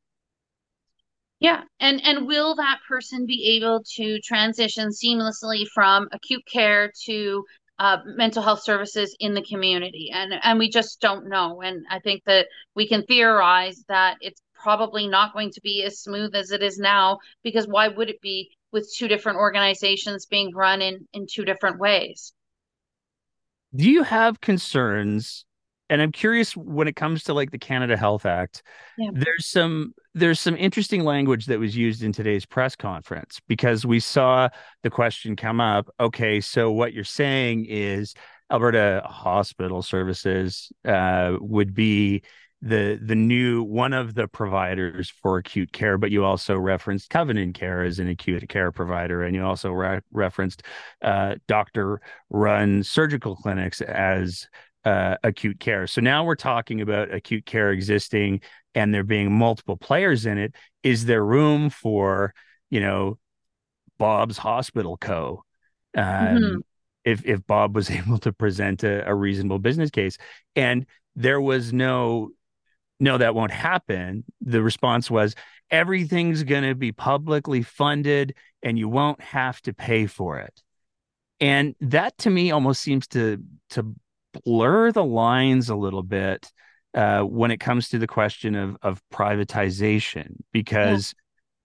yeah 1.39 1.61
and 1.79 2.01
and 2.03 2.27
will 2.27 2.55
that 2.55 2.79
person 2.87 3.25
be 3.25 3.57
able 3.57 3.83
to 3.83 4.19
transition 4.21 4.89
seamlessly 4.89 5.67
from 5.73 6.07
acute 6.11 6.43
care 6.51 6.91
to 7.05 7.43
uh, 7.81 7.97
mental 8.05 8.43
health 8.43 8.61
services 8.61 9.15
in 9.19 9.33
the 9.33 9.41
community. 9.41 10.11
And 10.13 10.33
and 10.43 10.59
we 10.59 10.69
just 10.69 11.01
don't 11.01 11.27
know. 11.27 11.61
And 11.61 11.83
i 11.89 11.97
think 11.99 12.23
that 12.25 12.45
we 12.75 12.87
can 12.87 13.03
theorize 13.03 13.83
that 13.87 14.17
it's 14.21 14.39
probably 14.53 15.07
not 15.07 15.33
going 15.33 15.49
to 15.51 15.61
be 15.61 15.83
as 15.83 15.99
smooth 15.99 16.35
as 16.35 16.51
it 16.51 16.61
is 16.61 16.77
now 16.77 17.17
because 17.41 17.65
why 17.67 17.87
would 17.87 18.07
it 18.07 18.21
be 18.21 18.51
with 18.71 18.87
two 18.95 19.07
different 19.07 19.39
organizations 19.39 20.27
being 20.27 20.53
run 20.53 20.79
in 20.83 21.07
in 21.13 21.25
two 21.25 21.43
different 21.43 21.79
ways? 21.79 22.33
Do 23.75 23.89
you 23.89 24.03
have 24.03 24.41
concerns 24.41 25.45
and 25.91 26.01
i'm 26.01 26.11
curious 26.11 26.57
when 26.57 26.87
it 26.87 26.95
comes 26.95 27.23
to 27.23 27.33
like 27.33 27.51
the 27.51 27.59
canada 27.59 27.95
health 27.95 28.25
act 28.25 28.63
yeah. 28.97 29.11
there's 29.13 29.45
some 29.45 29.93
there's 30.15 30.39
some 30.39 30.55
interesting 30.57 31.03
language 31.03 31.45
that 31.45 31.59
was 31.59 31.77
used 31.77 32.01
in 32.01 32.11
today's 32.11 32.45
press 32.45 32.75
conference 32.75 33.39
because 33.47 33.85
we 33.85 33.99
saw 33.99 34.49
the 34.81 34.89
question 34.89 35.35
come 35.35 35.61
up 35.61 35.87
okay 35.99 36.41
so 36.41 36.71
what 36.71 36.93
you're 36.93 37.03
saying 37.03 37.65
is 37.69 38.15
alberta 38.51 39.03
hospital 39.05 39.81
services 39.83 40.71
uh, 40.85 41.35
would 41.39 41.73
be 41.73 42.23
the 42.61 42.99
the 43.01 43.15
new 43.15 43.63
one 43.63 43.91
of 43.91 44.13
the 44.13 44.27
providers 44.27 45.09
for 45.09 45.37
acute 45.37 45.71
care 45.71 45.97
but 45.97 46.11
you 46.11 46.23
also 46.23 46.55
referenced 46.55 47.09
covenant 47.09 47.55
care 47.55 47.83
as 47.83 47.97
an 47.97 48.07
acute 48.07 48.47
care 48.49 48.71
provider 48.71 49.23
and 49.23 49.35
you 49.35 49.43
also 49.43 49.71
re- 49.71 49.99
referenced 50.11 50.61
uh, 51.01 51.35
doctor 51.47 51.99
run 52.29 52.83
surgical 52.83 53.35
clinics 53.35 53.81
as 53.81 54.47
uh, 54.85 55.17
acute 55.23 55.59
care. 55.59 55.87
So 55.87 56.01
now 56.01 56.23
we're 56.23 56.35
talking 56.35 56.81
about 56.81 57.13
acute 57.13 57.45
care 57.45 57.71
existing 57.71 58.41
and 58.73 58.93
there 58.93 59.03
being 59.03 59.31
multiple 59.31 59.77
players 59.77 60.25
in 60.25 60.37
it. 60.37 60.55
Is 60.83 61.05
there 61.05 61.23
room 61.23 61.69
for, 61.69 62.33
you 62.69 62.79
know, 62.79 63.17
Bob's 64.01 64.39
Hospital 64.39 64.97
Co. 64.97 65.43
Um, 65.95 66.05
mm-hmm. 66.05 66.59
If 67.05 67.23
if 67.25 67.45
Bob 67.45 67.75
was 67.75 67.91
able 67.99 68.17
to 68.19 68.33
present 68.33 68.83
a, 68.83 69.07
a 69.07 69.13
reasonable 69.13 69.59
business 69.59 69.91
case, 69.91 70.17
and 70.55 70.87
there 71.15 71.39
was 71.39 71.71
no, 71.71 72.31
no, 72.99 73.19
that 73.19 73.35
won't 73.35 73.51
happen. 73.51 74.23
The 74.41 74.63
response 74.63 75.11
was 75.11 75.35
everything's 75.69 76.41
going 76.43 76.63
to 76.63 76.73
be 76.73 76.91
publicly 76.91 77.61
funded, 77.61 78.33
and 78.63 78.79
you 78.79 78.89
won't 78.89 79.21
have 79.21 79.61
to 79.61 79.73
pay 79.73 80.07
for 80.07 80.39
it. 80.39 80.63
And 81.39 81.75
that 81.81 82.17
to 82.19 82.31
me 82.31 82.49
almost 82.49 82.81
seems 82.81 83.07
to 83.09 83.43
to 83.71 83.95
blur 84.45 84.91
the 84.91 85.03
lines 85.03 85.69
a 85.69 85.75
little 85.75 86.03
bit 86.03 86.51
uh, 86.93 87.21
when 87.21 87.51
it 87.51 87.59
comes 87.59 87.89
to 87.89 87.99
the 87.99 88.07
question 88.07 88.55
of 88.55 88.77
of 88.81 89.01
privatization 89.13 90.35
because 90.51 91.13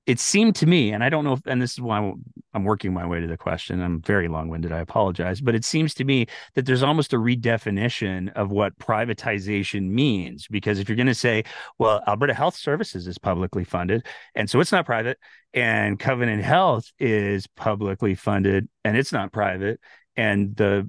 yeah. 0.06 0.12
it 0.12 0.20
seemed 0.20 0.54
to 0.54 0.66
me 0.66 0.92
and 0.92 1.02
i 1.02 1.08
don't 1.08 1.24
know 1.24 1.32
if 1.32 1.40
and 1.46 1.60
this 1.60 1.72
is 1.72 1.80
why 1.80 1.98
I'm, 1.98 2.22
I'm 2.54 2.64
working 2.64 2.94
my 2.94 3.04
way 3.04 3.20
to 3.20 3.26
the 3.26 3.36
question 3.36 3.82
i'm 3.82 4.00
very 4.00 4.28
long-winded 4.28 4.70
i 4.70 4.78
apologize 4.78 5.40
but 5.40 5.56
it 5.56 5.64
seems 5.64 5.94
to 5.94 6.04
me 6.04 6.26
that 6.54 6.64
there's 6.64 6.84
almost 6.84 7.12
a 7.12 7.16
redefinition 7.16 8.32
of 8.34 8.52
what 8.52 8.78
privatization 8.78 9.90
means 9.90 10.46
because 10.48 10.78
if 10.78 10.88
you're 10.88 10.96
going 10.96 11.06
to 11.06 11.14
say 11.14 11.42
well 11.78 12.02
alberta 12.06 12.34
health 12.34 12.54
services 12.54 13.08
is 13.08 13.18
publicly 13.18 13.64
funded 13.64 14.06
and 14.36 14.48
so 14.48 14.60
it's 14.60 14.72
not 14.72 14.86
private 14.86 15.18
and 15.54 15.98
covenant 15.98 16.44
health 16.44 16.92
is 17.00 17.48
publicly 17.56 18.14
funded 18.14 18.68
and 18.84 18.96
it's 18.96 19.12
not 19.12 19.32
private 19.32 19.80
and 20.16 20.54
the 20.54 20.88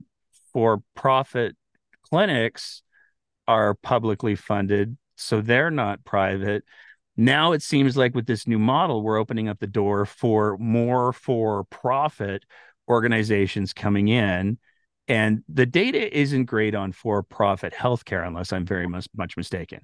for 0.54 0.82
profit 0.96 1.56
clinics 2.10 2.84
are 3.48 3.76
publicly 3.76 4.36
funded, 4.36 4.98
so 5.16 5.42
they're 5.42 5.72
not 5.72 6.04
private. 6.04 6.64
Now 7.16 7.54
it 7.54 7.62
seems 7.62 7.98
like 7.98 8.16
with 8.16 8.28
this 8.28 8.48
new 8.48 8.60
model, 8.60 9.02
we're 9.02 9.18
opening 9.18 9.50
up 9.50 9.60
the 9.60 9.68
door 9.68 10.06
for 10.06 10.58
more 10.60 11.14
for 11.14 11.64
profit 11.66 12.44
organizations 12.90 13.74
coming 13.74 14.08
in 14.08 14.58
And 15.08 15.44
the 15.48 15.66
data 15.66 16.16
isn't 16.18 16.46
great 16.46 16.76
on 16.76 16.92
for-profit 16.92 17.74
healthcare, 17.74 18.28
unless 18.28 18.52
I'm 18.52 18.66
very 18.66 18.88
much, 18.88 19.08
much 19.16 19.38
mistaken. 19.38 19.80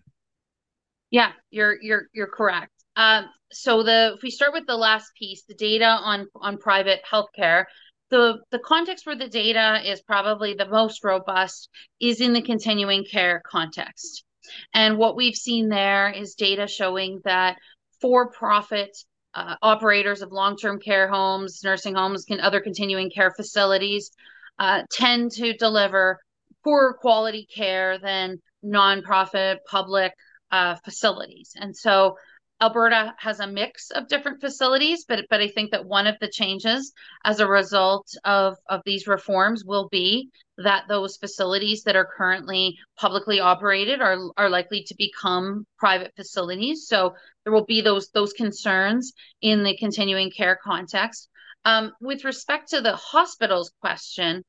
Yeah, 1.11 1.31
you're 1.51 1.77
you're 1.81 2.07
you're 2.13 2.27
correct. 2.27 2.71
Um, 2.95 3.25
so 3.51 3.83
the 3.83 4.13
if 4.17 4.23
we 4.23 4.31
start 4.31 4.51
with 4.51 4.65
the 4.65 4.75
last 4.75 5.11
piece, 5.17 5.43
the 5.47 5.53
data 5.53 5.85
on 5.85 6.27
on 6.35 6.57
private 6.57 7.01
healthcare, 7.09 7.65
the 8.13 8.37
the 8.51 8.59
context 8.59 9.07
where 9.07 9.17
the 9.17 9.27
data 9.27 9.81
is 9.91 10.03
probably 10.03 10.53
the 10.53 10.67
most 10.67 11.03
robust 11.03 11.67
is 11.99 12.21
in 12.21 12.33
the 12.33 12.43
continuing 12.43 13.03
care 13.03 13.41
context. 13.43 14.23
And 14.71 14.99
what 14.99 15.15
we've 15.15 15.35
seen 15.35 15.67
there 15.69 16.11
is 16.11 16.35
data 16.35 16.67
showing 16.67 17.21
that 17.23 17.57
for-profit 18.01 18.95
uh, 19.33 19.55
operators 19.63 20.21
of 20.21 20.31
long-term 20.31 20.79
care 20.79 21.07
homes, 21.07 21.61
nursing 21.63 21.95
homes, 21.95 22.25
and 22.29 22.39
other 22.39 22.61
continuing 22.61 23.09
care 23.09 23.33
facilities 23.35 24.11
uh, 24.59 24.83
tend 24.91 25.31
to 25.31 25.53
deliver 25.53 26.19
poorer 26.63 26.93
quality 26.93 27.47
care 27.51 27.97
than 27.97 28.37
nonprofit 28.63 29.57
public 29.67 30.13
uh, 30.51 30.75
facilities. 30.85 31.53
And 31.55 31.75
so 31.75 32.15
Alberta 32.63 33.13
has 33.17 33.41
a 33.41 33.47
mix 33.47 33.91
of 33.91 34.07
different 34.07 34.39
facilities, 34.39 35.03
but 35.03 35.25
but 35.29 35.41
I 35.41 35.49
think 35.49 35.71
that 35.71 35.85
one 35.85 36.07
of 36.07 36.15
the 36.21 36.29
changes 36.29 36.93
as 37.25 37.41
a 37.41 37.47
result 37.47 38.07
of 38.23 38.55
of 38.69 38.81
these 38.85 39.05
reforms 39.05 39.65
will 39.65 39.89
be 39.89 40.29
that 40.57 40.85
those 40.87 41.17
facilities 41.17 41.83
that 41.83 41.97
are 41.97 42.07
currently 42.17 42.77
publicly 42.95 43.41
operated 43.41 44.01
are 44.01 44.17
are 44.37 44.49
likely 44.49 44.83
to 44.83 44.95
become 44.97 45.65
private 45.77 46.13
facilities. 46.15 46.87
So 46.87 47.15
there 47.43 47.51
will 47.51 47.65
be 47.65 47.81
those 47.81 48.07
those 48.11 48.31
concerns 48.31 49.11
in 49.41 49.63
the 49.63 49.75
continuing 49.75 50.31
care 50.31 50.57
context. 50.63 51.29
Um, 51.65 51.91
with 51.99 52.23
respect 52.23 52.69
to 52.69 52.79
the 52.79 52.95
hospitals 52.95 53.73
question, 53.81 54.43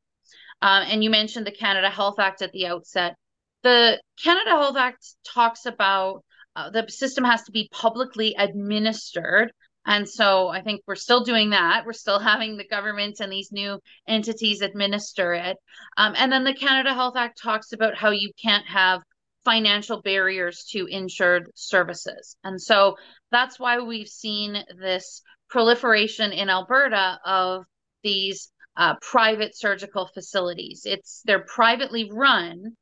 uh, 0.62 0.84
and 0.86 1.02
you 1.02 1.10
mentioned 1.10 1.48
the 1.48 1.60
Canada 1.64 1.90
Health 1.90 2.20
Act 2.20 2.42
at 2.42 2.52
the 2.52 2.68
outset. 2.68 3.16
The 3.64 4.00
Canada 4.22 4.50
Health 4.50 4.76
Act 4.76 5.04
talks 5.26 5.66
about 5.66 6.22
uh, 6.56 6.70
the 6.70 6.88
system 6.88 7.24
has 7.24 7.42
to 7.44 7.52
be 7.52 7.68
publicly 7.72 8.34
administered. 8.38 9.52
And 9.86 10.08
so 10.08 10.48
I 10.48 10.62
think 10.62 10.80
we're 10.86 10.94
still 10.94 11.24
doing 11.24 11.50
that. 11.50 11.84
We're 11.84 11.92
still 11.92 12.18
having 12.32 12.56
the 12.56 12.66
government 12.66 13.20
and 13.20 13.30
these 13.30 13.52
new 13.52 13.78
entities 14.08 14.62
administer 14.62 15.34
it. 15.34 15.56
Um, 15.96 16.14
and 16.16 16.32
then 16.32 16.44
the 16.44 16.54
Canada 16.54 16.94
Health 16.94 17.16
Act 17.16 17.40
talks 17.42 17.72
about 17.72 17.96
how 17.96 18.10
you 18.10 18.30
can't 18.42 18.66
have 18.66 19.02
financial 19.44 20.00
barriers 20.00 20.64
to 20.70 20.86
insured 20.86 21.50
services. 21.54 22.36
And 22.44 22.60
so 22.60 22.96
that's 23.30 23.58
why 23.58 23.78
we've 23.80 24.08
seen 24.08 24.64
this 24.80 25.20
proliferation 25.50 26.32
in 26.32 26.48
Alberta 26.48 27.18
of 27.24 27.64
these 28.02 28.50
uh, 28.76 28.94
private 29.00 29.56
surgical 29.56 30.08
facilities. 30.12 30.82
It's 30.84 31.22
they're 31.24 31.44
privately 31.44 32.10
run, 32.12 32.76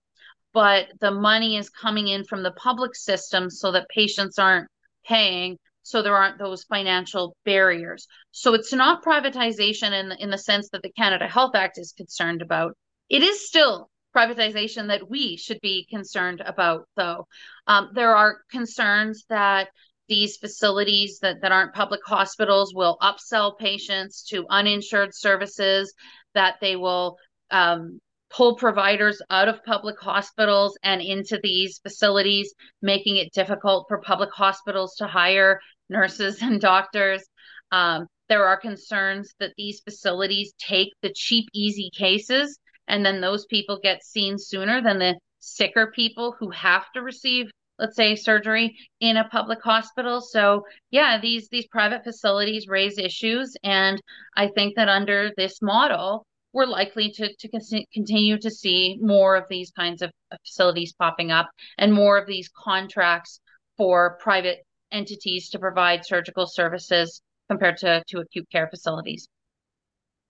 but 0.53 0.89
the 1.01 1.11
money 1.11 1.57
is 1.57 1.71
coming 1.71 2.09
in 2.09 2.25
from 2.25 2.43
the 2.43 2.53
public 2.53 2.95
system 2.95 3.51
so 3.51 3.73
that 3.73 3.89
patients 3.89 4.39
aren't 4.39 4.69
paying 5.07 5.59
so 5.83 6.01
there 6.01 6.17
aren't 6.17 6.39
those 6.39 6.65
financial 6.65 7.37
barriers. 7.45 8.07
So 8.31 8.55
it's 8.55 8.73
not 8.73 9.05
privatization 9.05 9.93
in 9.93 10.13
in 10.13 10.31
the 10.31 10.39
sense 10.39 10.69
that 10.71 10.83
the 10.83 10.93
canada 10.93 11.27
health 11.29 11.55
act 11.55 11.79
is 11.79 11.93
concerned 11.93 12.43
about. 12.43 12.77
It 13.09 13.23
is 13.23 13.47
still 13.47 13.91
privatization 14.15 14.89
that 14.89 15.09
we 15.09 15.37
should 15.37 15.61
be 15.61 15.87
concerned 15.91 16.43
about 16.45 16.87
though. 16.97 17.27
Um, 17.67 17.91
there 17.95 18.15
are 18.15 18.43
concerns 18.51 19.25
that 19.29 19.69
these 20.09 20.37
facilities 20.37 21.21
that, 21.21 21.41
that 21.41 21.53
aren't 21.53 21.75
public 21.75 22.01
hospitals 22.05 22.75
will 22.75 22.99
upsell 23.01 23.59
patients 23.59 24.25
to 24.25 24.47
uninsured 24.51 25.15
services 25.15 25.95
that 26.35 26.57
they 26.61 26.77
will 26.77 27.17
um, 27.51 28.01
pull 28.35 28.57
providers 28.57 29.21
out 29.31 29.49
of 29.49 29.63
public 29.65 29.99
hospitals 30.01 30.77
and 30.83 31.01
into 31.01 31.39
these 31.43 31.79
facilities, 31.79 32.55
making 32.81 33.17
it 33.17 33.33
difficult 33.33 33.87
for 33.89 34.01
public 34.01 34.31
hospitals 34.33 34.95
to 34.97 35.07
hire 35.07 35.61
nurses 35.89 36.41
and 36.43 36.61
doctors. 36.61 37.23
Um, 37.71 38.07
there 38.29 38.47
are 38.47 38.57
concerns 38.57 39.35
that 39.41 39.53
these 39.57 39.81
facilities 39.81 40.55
take 40.59 40.89
the 41.03 41.13
cheap, 41.15 41.49
easy 41.53 41.91
cases, 41.95 42.59
and 42.89 43.05
then 43.05 43.21
those 43.21 43.47
people 43.47 43.79
get 43.83 44.05
seen 44.05 44.39
sooner 44.39 44.81
than 44.83 44.99
the 44.99 45.19
sicker 45.41 45.93
people 45.95 46.35
who 46.39 46.51
have 46.51 46.85
to 46.93 47.03
receive 47.03 47.51
let's 47.79 47.97
say 47.97 48.15
surgery 48.15 48.77
in 49.01 49.17
a 49.17 49.29
public 49.29 49.61
hospital 49.61 50.21
so 50.21 50.63
yeah 50.91 51.19
these 51.21 51.49
these 51.49 51.67
private 51.67 52.05
facilities 52.05 52.69
raise 52.69 52.97
issues 52.97 53.57
and 53.65 54.01
i 54.37 54.47
think 54.47 54.77
that 54.77 54.89
under 54.89 55.33
this 55.37 55.61
model 55.61 56.25
we're 56.53 56.67
likely 56.67 57.11
to, 57.13 57.35
to 57.35 57.49
continue 57.93 58.39
to 58.39 58.51
see 58.51 58.99
more 59.01 59.37
of 59.37 59.45
these 59.49 59.71
kinds 59.71 60.03
of 60.03 60.11
facilities 60.47 60.93
popping 60.93 61.31
up 61.31 61.51
and 61.79 61.93
more 61.93 62.19
of 62.19 62.27
these 62.27 62.51
contracts 62.57 63.41
for 63.77 64.19
private 64.21 64.59
entities 64.91 65.49
to 65.51 65.59
provide 65.59 66.05
surgical 66.05 66.47
services 66.47 67.23
compared 67.49 67.79
to, 67.79 68.03
to 68.09 68.19
acute 68.19 68.47
care 68.51 68.69
facilities. 68.69 69.29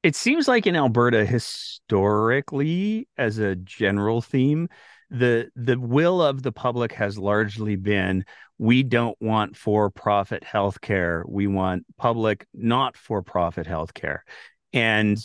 It 0.02 0.16
seems 0.16 0.48
like 0.48 0.66
in 0.66 0.74
Alberta, 0.74 1.24
historically, 1.24 3.08
as 3.16 3.38
a 3.38 3.54
general 3.54 4.20
theme, 4.20 4.68
the 5.10 5.50
the 5.54 5.78
will 5.78 6.22
of 6.22 6.42
the 6.42 6.52
public 6.52 6.92
has 6.92 7.18
largely 7.18 7.76
been 7.76 8.24
we 8.58 8.82
don't 8.82 9.16
want 9.20 9.56
for-profit 9.56 10.42
healthcare. 10.44 11.22
We 11.28 11.46
want 11.48 11.84
public, 11.98 12.46
not 12.54 12.96
for-profit 12.96 13.66
healthcare. 13.66 14.20
And 14.72 15.18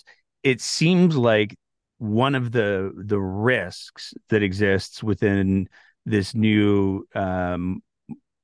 it 0.44 0.62
seems 0.62 1.16
like 1.16 1.56
one 2.00 2.36
of 2.36 2.52
the 2.52 2.92
the 2.96 3.20
risks 3.20 4.14
that 4.30 4.44
exists 4.44 5.02
within 5.04 5.68
this 6.06 6.34
new 6.34 7.06
um, 7.16 7.82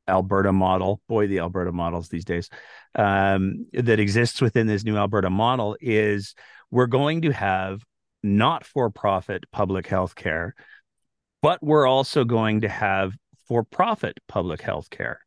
Alberta 0.07 0.51
model, 0.51 1.01
boy, 1.07 1.27
the 1.27 1.39
Alberta 1.39 1.71
models 1.71 2.09
these 2.09 2.25
days, 2.25 2.49
um, 2.95 3.67
that 3.73 3.99
exists 3.99 4.41
within 4.41 4.67
this 4.67 4.83
new 4.83 4.97
Alberta 4.97 5.29
model 5.29 5.77
is 5.79 6.35
we're 6.71 6.87
going 6.87 7.21
to 7.21 7.31
have 7.31 7.83
not 8.21 8.65
for 8.65 8.89
profit 8.89 9.43
public 9.51 9.87
health 9.87 10.15
care, 10.15 10.55
but 11.41 11.61
we're 11.61 11.87
also 11.87 12.23
going 12.23 12.61
to 12.61 12.69
have 12.69 13.13
for 13.47 13.63
profit 13.63 14.17
public 14.27 14.61
health 14.61 14.89
care. 14.89 15.19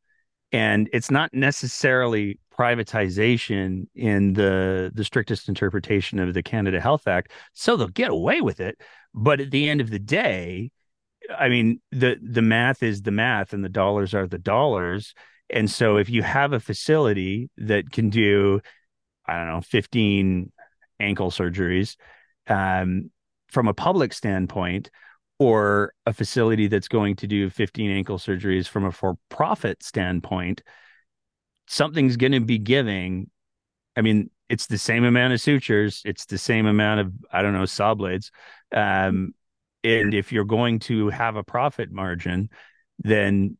And 0.52 0.88
it's 0.92 1.10
not 1.10 1.34
necessarily 1.34 2.38
privatization 2.56 3.86
in 3.94 4.32
the 4.32 4.90
the 4.94 5.04
strictest 5.04 5.48
interpretation 5.48 6.18
of 6.18 6.34
the 6.34 6.42
Canada 6.42 6.80
Health 6.80 7.06
Act, 7.06 7.32
so 7.52 7.76
they'll 7.76 7.88
get 7.88 8.10
away 8.10 8.40
with 8.40 8.60
it. 8.60 8.80
But 9.14 9.40
at 9.40 9.50
the 9.50 9.68
end 9.68 9.80
of 9.80 9.90
the 9.90 9.98
day, 9.98 10.70
I 11.36 11.48
mean 11.48 11.80
the 11.90 12.16
the 12.22 12.42
math 12.42 12.82
is 12.82 13.02
the 13.02 13.10
math, 13.10 13.52
and 13.52 13.64
the 13.64 13.68
dollars 13.68 14.14
are 14.14 14.26
the 14.26 14.38
dollars. 14.38 15.14
And 15.50 15.70
so, 15.70 15.96
if 15.96 16.10
you 16.10 16.22
have 16.22 16.52
a 16.52 16.60
facility 16.60 17.50
that 17.58 17.90
can 17.92 18.10
do, 18.10 18.60
I 19.26 19.36
don't 19.38 19.48
know, 19.48 19.60
fifteen 19.60 20.52
ankle 20.98 21.30
surgeries, 21.30 21.96
um, 22.48 23.10
from 23.48 23.68
a 23.68 23.74
public 23.74 24.12
standpoint, 24.12 24.90
or 25.38 25.92
a 26.06 26.12
facility 26.12 26.66
that's 26.66 26.88
going 26.88 27.16
to 27.16 27.26
do 27.26 27.50
15 27.50 27.90
ankle 27.90 28.18
surgeries 28.18 28.66
from 28.66 28.84
a 28.84 28.92
for 28.92 29.18
profit 29.28 29.82
standpoint, 29.82 30.62
something's 31.66 32.16
going 32.16 32.32
to 32.32 32.40
be 32.40 32.58
giving. 32.58 33.30
I 33.96 34.02
mean, 34.02 34.30
it's 34.48 34.66
the 34.66 34.78
same 34.78 35.04
amount 35.04 35.32
of 35.32 35.40
sutures, 35.40 36.02
it's 36.04 36.26
the 36.26 36.38
same 36.38 36.66
amount 36.66 37.00
of 37.00 37.12
I 37.32 37.42
don't 37.42 37.52
know 37.52 37.66
saw 37.66 37.94
blades, 37.94 38.30
um, 38.72 39.34
and 39.84 40.14
if 40.14 40.32
you're 40.32 40.44
going 40.44 40.78
to 40.80 41.10
have 41.10 41.36
a 41.36 41.44
profit 41.44 41.90
margin, 41.90 42.50
then 42.98 43.56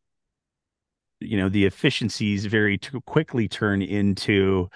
you 1.19 1.37
know 1.37 1.49
the 1.49 1.65
efficiencies 1.65 2.45
very 2.45 2.79
quickly 3.05 3.47
turn 3.47 3.81
into 3.81 4.69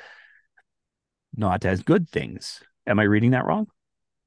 not 1.35 1.65
as 1.65 1.81
good 1.81 2.09
things. 2.09 2.61
Am 2.87 2.99
I 2.99 3.03
reading 3.03 3.31
that 3.31 3.45
wrong? 3.45 3.67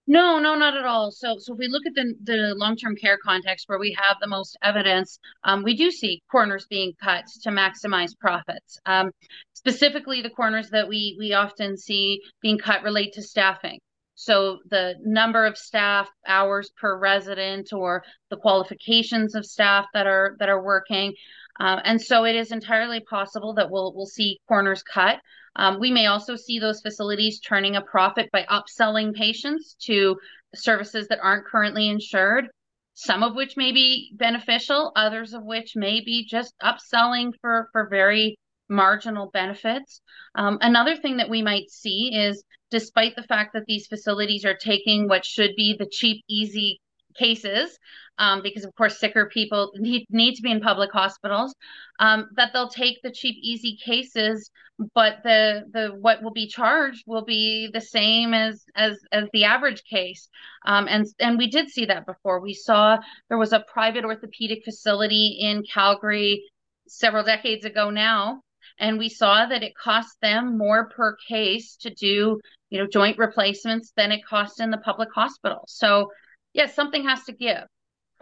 No, 0.07 0.39
no, 0.39 0.55
not 0.55 0.77
at 0.77 0.85
all. 0.85 1.11
So, 1.11 1.39
so 1.39 1.55
if 1.55 1.59
we 1.59 1.69
look 1.69 1.87
at 1.87 1.95
the 1.95 2.15
the 2.23 2.55
long 2.57 2.77
term 2.77 2.95
care 2.95 3.17
context 3.17 3.69
where 3.69 3.79
we 3.79 3.97
have 3.99 4.17
the 4.21 4.27
most 4.27 4.57
evidence, 4.63 5.19
um, 5.45 5.63
we 5.63 5.75
do 5.77 5.91
see 5.91 6.23
corners 6.31 6.67
being 6.69 6.93
cut 7.03 7.25
to 7.43 7.49
maximize 7.51 8.11
profits. 8.19 8.79
Um, 8.85 9.13
specifically, 9.55 10.21
the 10.21 10.31
corners 10.31 10.69
that 10.71 10.89
we 10.89 11.17
we 11.19 11.33
often 11.33 11.79
see 11.79 12.21
being 12.43 12.59
cut 12.59 12.83
relate 12.83 13.15
to 13.15 13.23
staffing. 13.23 13.79
So 14.15 14.59
the 14.69 14.95
number 15.03 15.47
of 15.47 15.57
staff 15.57 16.09
hours 16.27 16.71
per 16.79 16.99
resident, 16.99 17.73
or 17.73 18.05
the 18.29 18.37
qualifications 18.37 19.35
of 19.35 19.47
staff 19.47 19.87
that 19.95 20.07
are 20.07 20.37
that 20.39 20.51
are 20.51 20.63
working, 20.63 21.15
uh, 21.59 21.81
and 21.83 22.01
so 22.01 22.25
it 22.25 22.37
is 22.37 22.53
entirely 22.53 23.01
possible 23.01 23.55
that 23.55 23.71
we'll 23.71 23.95
we'll 23.95 24.07
see 24.07 24.39
corners 24.49 24.83
cut. 24.83 25.19
Um, 25.57 25.79
we 25.81 25.91
may 25.91 26.07
also 26.07 26.37
see 26.37 26.59
those 26.59 26.81
facilities 26.81 27.41
turning 27.41 27.77
a 27.77 27.83
profit 27.83 28.31
by 28.33 28.45
upselling 28.51 29.15
patients 29.15 29.77
to 29.83 30.17
services 30.55 31.09
that 31.09 31.21
aren't 31.23 31.47
currently 31.47 31.89
insured, 31.89 32.49
some 32.95 33.23
of 33.23 33.35
which 33.35 33.57
may 33.57 33.73
be 33.73 34.13
beneficial, 34.17 34.93
others 34.97 35.33
of 35.33 35.45
which 35.45 35.77
may 35.77 36.01
be 36.01 36.27
just 36.29 36.55
upselling 36.63 37.33
for, 37.41 37.69
for 37.73 37.89
very 37.89 38.37
marginal 38.69 39.31
benefits. 39.33 40.01
Um, 40.35 40.59
another 40.61 40.97
thing 40.97 41.19
that 41.19 41.31
we 41.31 41.43
might 41.43 41.71
see 41.71 42.13
is 42.15 42.43
despite 42.71 43.15
the 43.15 43.23
fact 43.23 43.53
that 43.55 43.65
these 43.67 43.87
facilities 43.87 44.45
are 44.45 44.57
taking 44.57 45.07
what 45.07 45.25
should 45.25 45.55
be 45.57 45.77
the 45.79 45.89
cheap, 45.91 46.25
easy 46.29 46.81
cases, 47.17 47.79
um, 48.19 48.43
because 48.43 48.65
of 48.65 48.75
course 48.75 48.99
sicker 48.99 49.27
people 49.27 49.73
need, 49.77 50.07
need 50.11 50.35
to 50.35 50.43
be 50.43 50.51
in 50.51 50.61
public 50.61 50.91
hospitals, 50.93 51.55
um, 51.99 52.29
that 52.37 52.53
they'll 52.53 52.69
take 52.69 53.03
the 53.03 53.11
cheap, 53.11 53.37
easy 53.41 53.77
cases, 53.85 54.51
but 54.95 55.19
the 55.23 55.62
the 55.73 55.89
what 56.01 56.23
will 56.23 56.33
be 56.33 56.49
charged 56.49 57.05
will 57.07 57.25
be 57.25 57.71
the 57.73 57.81
same 57.81 58.35
as 58.35 58.65
as 58.75 58.99
as 59.12 59.29
the 59.33 59.45
average 59.45 59.83
case. 59.85 60.29
Um, 60.67 60.89
and 60.89 61.07
and 61.21 61.39
we 61.39 61.49
did 61.49 61.71
see 61.71 61.85
that 61.87 62.07
before. 62.07 62.41
We 62.41 62.55
saw 62.55 62.99
there 63.29 63.39
was 63.39 63.53
a 63.53 63.65
private 63.73 64.05
orthopedic 64.05 64.65
facility 64.65 65.39
in 65.41 65.62
Calgary 65.62 66.43
several 66.89 67.25
decades 67.25 67.65
ago 67.65 67.91
now 67.91 68.41
and 68.79 68.99
we 68.99 69.09
saw 69.09 69.47
that 69.47 69.62
it 69.62 69.77
cost 69.77 70.21
them 70.21 70.59
more 70.59 70.89
per 70.89 71.17
case 71.29 71.77
to 71.77 71.91
do 71.91 72.41
you 72.71 72.79
know 72.79 72.87
joint 72.87 73.19
replacements 73.19 73.93
than 73.97 74.12
it 74.12 74.25
cost 74.27 74.61
in 74.61 74.71
the 74.71 74.79
public 74.79 75.09
hospital 75.15 75.65
so 75.67 76.11
yes 76.53 76.75
something 76.75 77.05
has 77.07 77.23
to 77.25 77.33
give 77.33 77.65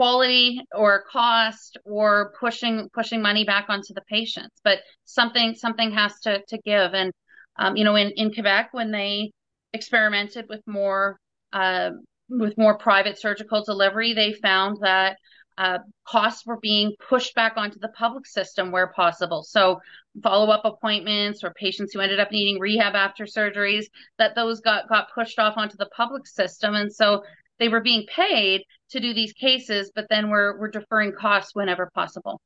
quality 0.02 0.60
or 0.74 1.04
cost 1.12 1.78
or 1.84 2.32
pushing 2.40 2.88
pushing 2.92 3.22
money 3.22 3.44
back 3.44 3.66
onto 3.68 3.94
the 3.94 4.00
patients 4.08 4.60
but 4.64 4.78
something 5.04 5.54
something 5.54 5.92
has 5.92 6.18
to 6.18 6.42
to 6.48 6.58
give 6.64 6.92
and 6.92 7.12
um, 7.56 7.76
you 7.76 7.84
know 7.84 7.94
in 7.94 8.10
in 8.16 8.32
quebec 8.32 8.70
when 8.72 8.90
they 8.90 9.30
experimented 9.72 10.44
with 10.48 10.60
more 10.66 11.16
uh, 11.52 11.90
with 12.28 12.58
more 12.58 12.76
private 12.78 13.16
surgical 13.16 13.62
delivery 13.62 14.12
they 14.12 14.32
found 14.32 14.76
that 14.80 15.16
uh, 15.56 15.78
costs 16.04 16.44
were 16.46 16.58
being 16.60 16.92
pushed 17.08 17.36
back 17.36 17.52
onto 17.56 17.78
the 17.78 17.90
public 17.90 18.26
system 18.26 18.72
where 18.72 18.86
possible. 18.86 19.42
So 19.42 19.80
follow 20.22 20.50
up 20.50 20.64
appointments 20.64 21.44
or 21.44 21.52
patients 21.52 21.92
who 21.92 22.00
ended 22.00 22.18
up 22.18 22.32
needing 22.32 22.58
rehab 22.58 22.94
after 22.94 23.26
surgeries, 23.26 23.84
that 24.16 24.34
those 24.34 24.62
got 24.62 24.88
got 24.88 25.12
pushed 25.14 25.38
off 25.38 25.58
onto 25.58 25.76
the 25.76 25.90
public 25.94 26.26
system, 26.26 26.74
and 26.74 26.90
so 26.90 27.22
they 27.58 27.68
were 27.68 27.82
being 27.82 28.06
paid 28.06 28.62
to 28.92 29.00
do 29.00 29.12
these 29.12 29.32
cases, 29.32 29.90
but 29.94 30.06
then 30.08 30.30
we're 30.30 30.58
we're 30.58 30.70
deferring 30.70 31.12
costs 31.12 31.54
whenever 31.54 31.90
possible. 31.94 32.40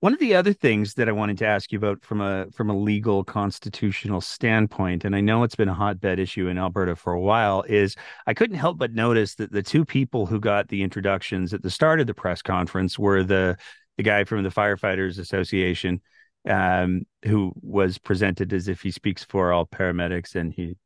One 0.00 0.12
of 0.12 0.18
the 0.18 0.34
other 0.34 0.52
things 0.52 0.94
that 0.94 1.08
I 1.08 1.12
wanted 1.12 1.38
to 1.38 1.46
ask 1.46 1.72
you 1.72 1.78
about 1.78 2.04
from 2.04 2.20
a 2.20 2.46
from 2.52 2.68
a 2.68 2.76
legal 2.76 3.24
constitutional 3.24 4.20
standpoint, 4.20 5.04
and 5.04 5.16
I 5.16 5.20
know 5.20 5.42
it's 5.42 5.54
been 5.56 5.68
a 5.70 5.74
hotbed 5.74 6.18
issue 6.18 6.48
in 6.48 6.58
Alberta 6.58 6.94
for 6.94 7.14
a 7.14 7.20
while, 7.20 7.62
is 7.62 7.96
I 8.26 8.34
couldn't 8.34 8.58
help 8.58 8.76
but 8.76 8.92
notice 8.92 9.34
that 9.36 9.50
the 9.50 9.62
two 9.62 9.84
people 9.84 10.26
who 10.26 10.40
got 10.40 10.68
the 10.68 10.82
introductions 10.82 11.54
at 11.54 11.62
the 11.62 11.70
start 11.70 12.00
of 12.00 12.06
the 12.06 12.12
press 12.12 12.42
conference 12.42 12.98
were 12.98 13.22
the 13.22 13.56
the 13.96 14.02
guy 14.02 14.24
from 14.24 14.42
the 14.42 14.50
Firefighters 14.50 15.18
Association, 15.18 16.02
um, 16.46 17.06
who 17.24 17.52
was 17.62 17.96
presented 17.96 18.52
as 18.52 18.68
if 18.68 18.82
he 18.82 18.90
speaks 18.90 19.24
for 19.24 19.52
all 19.52 19.66
paramedics, 19.66 20.34
and 20.34 20.52
he 20.52 20.76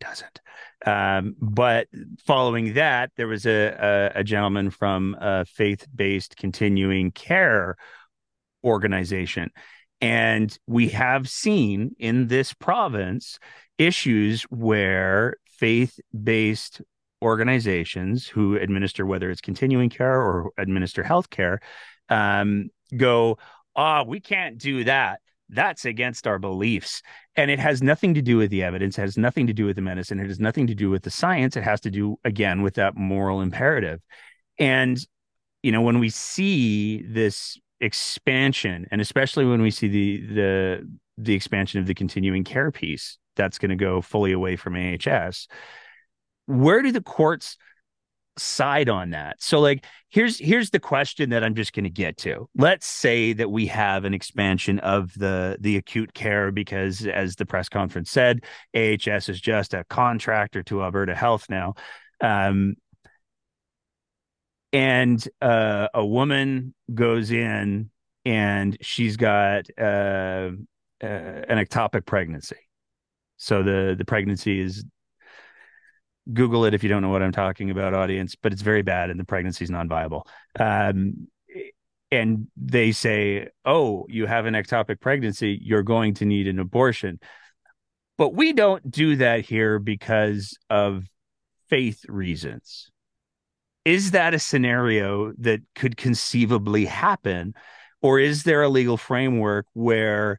doesn't. 0.00 0.40
Um, 0.84 1.36
but 1.40 1.88
following 2.24 2.74
that, 2.74 3.10
there 3.16 3.28
was 3.28 3.46
a, 3.46 4.12
a, 4.14 4.20
a 4.20 4.24
gentleman 4.24 4.70
from 4.70 5.16
a 5.20 5.44
faith 5.44 5.86
based 5.94 6.36
continuing 6.36 7.10
care 7.10 7.76
organization. 8.64 9.50
And 10.00 10.56
we 10.66 10.88
have 10.90 11.28
seen 11.28 11.96
in 11.98 12.26
this 12.26 12.52
province 12.52 13.38
issues 13.78 14.42
where 14.44 15.36
faith 15.46 15.98
based 16.22 16.82
organizations 17.22 18.26
who 18.26 18.56
administer, 18.56 19.06
whether 19.06 19.30
it's 19.30 19.40
continuing 19.40 19.88
care 19.88 20.20
or 20.20 20.50
administer 20.58 21.02
health 21.02 21.30
care, 21.30 21.60
um, 22.08 22.68
go, 22.94 23.38
oh, 23.74 24.04
we 24.04 24.20
can't 24.20 24.58
do 24.58 24.84
that. 24.84 25.20
That's 25.48 25.84
against 25.84 26.26
our 26.26 26.38
beliefs. 26.38 27.02
And 27.36 27.50
it 27.50 27.58
has 27.58 27.82
nothing 27.82 28.14
to 28.14 28.22
do 28.22 28.38
with 28.38 28.50
the 28.50 28.62
evidence, 28.62 28.98
it 28.98 29.02
has 29.02 29.18
nothing 29.18 29.46
to 29.46 29.52
do 29.52 29.66
with 29.66 29.76
the 29.76 29.82
medicine, 29.82 30.18
it 30.18 30.28
has 30.28 30.40
nothing 30.40 30.66
to 30.68 30.74
do 30.74 30.90
with 30.90 31.02
the 31.02 31.10
science. 31.10 31.56
It 31.56 31.62
has 31.62 31.80
to 31.82 31.90
do, 31.90 32.18
again, 32.24 32.62
with 32.62 32.74
that 32.74 32.96
moral 32.96 33.42
imperative. 33.42 34.00
And, 34.58 34.98
you 35.62 35.70
know, 35.70 35.82
when 35.82 35.98
we 35.98 36.08
see 36.08 37.02
this 37.02 37.58
expansion 37.80 38.86
and 38.90 39.00
especially 39.00 39.44
when 39.44 39.60
we 39.60 39.70
see 39.70 39.88
the 39.88 40.34
the 40.34 40.96
the 41.18 41.34
expansion 41.34 41.80
of 41.80 41.86
the 41.86 41.94
continuing 41.94 42.42
care 42.42 42.70
piece 42.70 43.18
that's 43.34 43.58
going 43.58 43.70
to 43.70 43.76
go 43.76 44.00
fully 44.00 44.32
away 44.32 44.56
from 44.56 44.74
AHS 44.74 45.46
where 46.46 46.80
do 46.80 46.90
the 46.90 47.02
courts 47.02 47.58
side 48.38 48.88
on 48.88 49.10
that. 49.10 49.42
So 49.42 49.60
like 49.60 49.84
here's 50.10 50.38
here's 50.38 50.70
the 50.70 50.80
question 50.80 51.30
that 51.30 51.42
i'm 51.42 51.54
just 51.54 51.72
going 51.72 51.84
to 51.84 51.90
get 51.90 52.16
to. 52.18 52.48
Let's 52.56 52.86
say 52.86 53.32
that 53.34 53.50
we 53.50 53.66
have 53.66 54.04
an 54.04 54.14
expansion 54.14 54.78
of 54.80 55.12
the 55.14 55.56
the 55.60 55.76
acute 55.76 56.14
care 56.14 56.50
because 56.52 57.06
as 57.06 57.36
the 57.36 57.46
press 57.46 57.68
conference 57.68 58.10
said 58.10 58.44
ahs 58.74 59.28
is 59.28 59.40
just 59.40 59.74
a 59.74 59.84
contractor 59.84 60.62
to 60.64 60.82
alberta 60.82 61.14
health 61.14 61.46
now. 61.48 61.74
Um 62.20 62.76
and 64.72 65.26
uh, 65.40 65.88
a 65.94 66.04
woman 66.04 66.74
goes 66.92 67.30
in 67.30 67.90
and 68.26 68.76
she's 68.82 69.16
got 69.16 69.64
uh, 69.78 70.50
uh, 71.02 71.06
an 71.06 71.58
ectopic 71.64 72.04
pregnancy. 72.04 72.56
So 73.38 73.62
the 73.62 73.94
the 73.96 74.04
pregnancy 74.04 74.60
is 74.60 74.84
Google 76.32 76.64
it 76.64 76.74
if 76.74 76.82
you 76.82 76.88
don't 76.88 77.02
know 77.02 77.08
what 77.08 77.22
I'm 77.22 77.32
talking 77.32 77.70
about, 77.70 77.94
audience. 77.94 78.34
But 78.34 78.52
it's 78.52 78.62
very 78.62 78.82
bad, 78.82 79.10
and 79.10 79.18
the 79.18 79.24
pregnancy 79.24 79.64
is 79.64 79.70
non-viable. 79.70 80.26
Um, 80.58 81.28
and 82.10 82.48
they 82.56 82.92
say, 82.92 83.48
"Oh, 83.64 84.06
you 84.08 84.26
have 84.26 84.46
an 84.46 84.54
ectopic 84.54 85.00
pregnancy. 85.00 85.58
You're 85.60 85.82
going 85.82 86.14
to 86.14 86.24
need 86.24 86.48
an 86.48 86.58
abortion." 86.58 87.20
But 88.18 88.34
we 88.34 88.52
don't 88.52 88.90
do 88.90 89.16
that 89.16 89.40
here 89.40 89.78
because 89.78 90.56
of 90.70 91.04
faith 91.68 92.04
reasons 92.08 92.90
is 93.86 94.10
that 94.10 94.34
a 94.34 94.38
scenario 94.38 95.32
that 95.38 95.60
could 95.76 95.96
conceivably 95.96 96.84
happen 96.84 97.54
or 98.02 98.18
is 98.18 98.42
there 98.42 98.62
a 98.62 98.68
legal 98.68 98.96
framework 98.96 99.66
where 99.72 100.38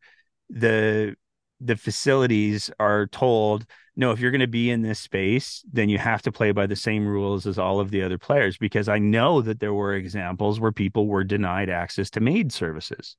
the 0.49 1.15
the 1.59 1.75
facilities 1.75 2.69
are 2.79 3.07
told 3.07 3.65
no 3.97 4.11
if 4.11 4.19
you're 4.19 4.31
going 4.31 4.39
to 4.39 4.47
be 4.47 4.69
in 4.69 4.81
this 4.81 4.99
space 4.99 5.63
then 5.71 5.89
you 5.89 5.97
have 5.97 6.21
to 6.21 6.31
play 6.31 6.51
by 6.51 6.65
the 6.65 6.75
same 6.75 7.05
rules 7.05 7.45
as 7.45 7.59
all 7.59 7.81
of 7.81 7.91
the 7.91 8.01
other 8.01 8.17
players 8.17 8.57
because 8.57 8.87
i 8.87 8.97
know 8.97 9.41
that 9.41 9.59
there 9.59 9.73
were 9.73 9.93
examples 9.93 10.59
where 10.59 10.71
people 10.71 11.07
were 11.07 11.23
denied 11.25 11.69
access 11.69 12.09
to 12.09 12.21
MAID 12.21 12.53
services 12.53 13.17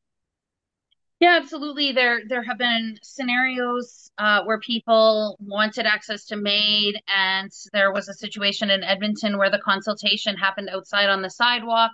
yeah, 1.21 1.37
absolutely. 1.43 1.91
There 1.91 2.21
there 2.29 2.45
have 2.45 2.59
been 2.59 2.97
scenarios 3.03 4.09
uh, 4.19 4.45
where 4.45 4.61
people 4.61 5.37
wanted 5.41 5.85
access 5.85 6.25
to 6.27 6.37
MAID, 6.37 7.01
and 7.09 7.51
there 7.73 7.93
was 7.93 8.09
a 8.09 8.15
situation 8.15 8.71
in 8.71 8.85
Edmonton 8.85 9.37
where 9.37 9.51
the 9.51 9.59
consultation 9.59 10.37
happened 10.37 10.69
outside 10.71 11.09
on 11.09 11.23
the 11.23 11.31
sidewalk. 11.31 11.91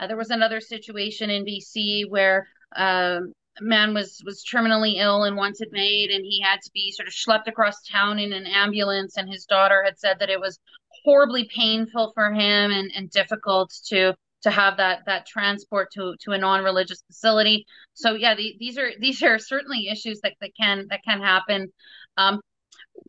Uh, 0.00 0.08
there 0.08 0.16
was 0.16 0.30
another 0.30 0.60
situation 0.60 1.30
in 1.30 1.44
BC 1.44 2.08
where 2.08 2.48
a 2.72 3.20
man 3.60 3.94
was 3.94 4.20
was 4.24 4.44
terminally 4.44 4.96
ill 4.96 5.24
and 5.24 5.36
wanted 5.36 5.68
MAID 5.72 6.10
and 6.10 6.24
he 6.24 6.40
had 6.40 6.60
to 6.62 6.70
be 6.72 6.92
sort 6.92 7.08
of 7.08 7.14
schlepped 7.14 7.46
across 7.46 7.86
town 7.86 8.18
in 8.18 8.32
an 8.32 8.46
ambulance. 8.46 9.16
And 9.16 9.28
his 9.30 9.44
daughter 9.44 9.82
had 9.84 9.98
said 9.98 10.18
that 10.20 10.30
it 10.30 10.40
was 10.40 10.58
horribly 11.04 11.48
painful 11.54 12.12
for 12.14 12.32
him 12.32 12.70
and, 12.70 12.90
and 12.94 13.10
difficult 13.10 13.72
to 13.86 14.14
to 14.42 14.50
have 14.50 14.76
that 14.76 15.00
that 15.06 15.26
transport 15.26 15.90
to 15.92 16.14
to 16.20 16.32
a 16.32 16.38
non-religious 16.38 17.02
facility. 17.06 17.66
So 17.94 18.14
yeah, 18.14 18.34
the, 18.34 18.56
these 18.58 18.78
are 18.78 18.90
these 19.00 19.22
are 19.22 19.38
certainly 19.38 19.88
issues 19.88 20.20
that, 20.22 20.34
that 20.40 20.50
can 20.58 20.86
that 20.90 21.00
can 21.04 21.20
happen. 21.20 21.72
Um, 22.16 22.40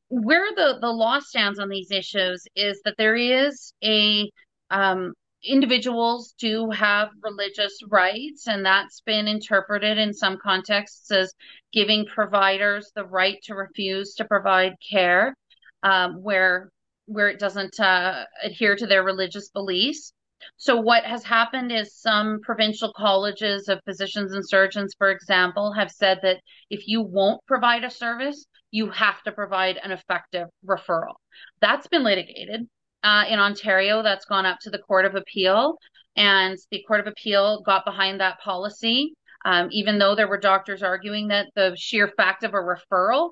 where 0.07 0.49
the 0.55 0.77
the 0.79 0.91
law 0.91 1.19
stands 1.19 1.59
on 1.59 1.69
these 1.69 1.91
issues 1.91 2.47
is 2.55 2.81
that 2.85 2.95
there 2.97 3.15
is 3.15 3.73
a 3.83 4.31
um, 4.69 5.13
individuals 5.45 6.33
do 6.39 6.69
have 6.71 7.09
religious 7.21 7.79
rights, 7.89 8.47
and 8.47 8.65
that's 8.65 9.01
been 9.01 9.27
interpreted 9.27 9.97
in 9.97 10.13
some 10.13 10.37
contexts 10.37 11.11
as 11.11 11.33
giving 11.71 12.05
providers 12.05 12.91
the 12.95 13.05
right 13.05 13.37
to 13.43 13.55
refuse 13.55 14.15
to 14.15 14.25
provide 14.25 14.73
care 14.91 15.35
um, 15.83 16.23
where 16.23 16.69
where 17.07 17.29
it 17.29 17.39
doesn't 17.39 17.79
uh, 17.79 18.23
adhere 18.43 18.75
to 18.75 18.87
their 18.87 19.03
religious 19.03 19.49
beliefs. 19.49 20.11
So 20.57 20.75
what 20.75 21.03
has 21.05 21.23
happened 21.23 21.71
is 21.71 21.95
some 21.95 22.39
provincial 22.41 22.91
colleges 22.93 23.67
of 23.69 23.79
physicians 23.85 24.33
and 24.33 24.47
surgeons, 24.47 24.95
for 24.97 25.11
example, 25.11 25.71
have 25.73 25.91
said 25.91 26.19
that 26.23 26.41
if 26.69 26.87
you 26.87 27.01
won't 27.01 27.45
provide 27.45 27.83
a 27.83 27.91
service, 27.91 28.45
you 28.71 28.89
have 28.89 29.21
to 29.23 29.31
provide 29.31 29.77
an 29.83 29.91
effective 29.91 30.47
referral. 30.65 31.15
That's 31.61 31.87
been 31.87 32.03
litigated 32.03 32.67
uh, 33.07 33.23
in 33.29 33.39
Ontario. 33.39 34.01
That's 34.01 34.25
gone 34.33 34.47
up 34.51 34.59
to 34.61 34.69
the 34.69 34.83
Court 34.87 35.05
of 35.05 35.15
Appeal, 35.15 35.77
and 36.15 36.57
the 36.71 36.83
Court 36.87 37.01
of 37.01 37.07
Appeal 37.07 37.61
got 37.69 37.85
behind 37.85 38.19
that 38.19 38.39
policy. 38.39 39.13
Um, 39.51 39.67
even 39.79 39.99
though 39.99 40.15
there 40.15 40.31
were 40.33 40.39
doctors 40.51 40.81
arguing 40.81 41.27
that 41.29 41.47
the 41.55 41.75
sheer 41.77 42.07
fact 42.17 42.43
of 42.43 42.53
a 42.53 42.65
referral 42.73 43.23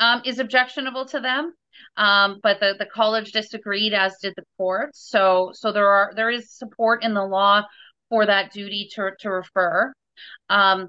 um, 0.00 0.18
is 0.24 0.38
objectionable 0.40 1.06
to 1.06 1.20
them, 1.20 1.52
um, 1.96 2.40
but 2.42 2.58
the, 2.58 2.74
the 2.78 2.90
college 3.00 3.30
disagreed, 3.30 3.92
as 3.94 4.12
did 4.20 4.34
the 4.36 4.48
court. 4.58 4.90
So 4.94 5.52
so 5.60 5.72
there 5.72 5.90
are 5.98 6.12
there 6.16 6.30
is 6.38 6.44
support 6.62 7.04
in 7.04 7.14
the 7.14 7.28
law 7.38 7.62
for 8.08 8.26
that 8.26 8.52
duty 8.52 8.88
to 8.94 9.10
to 9.20 9.28
refer. 9.30 9.92
Um, 10.48 10.88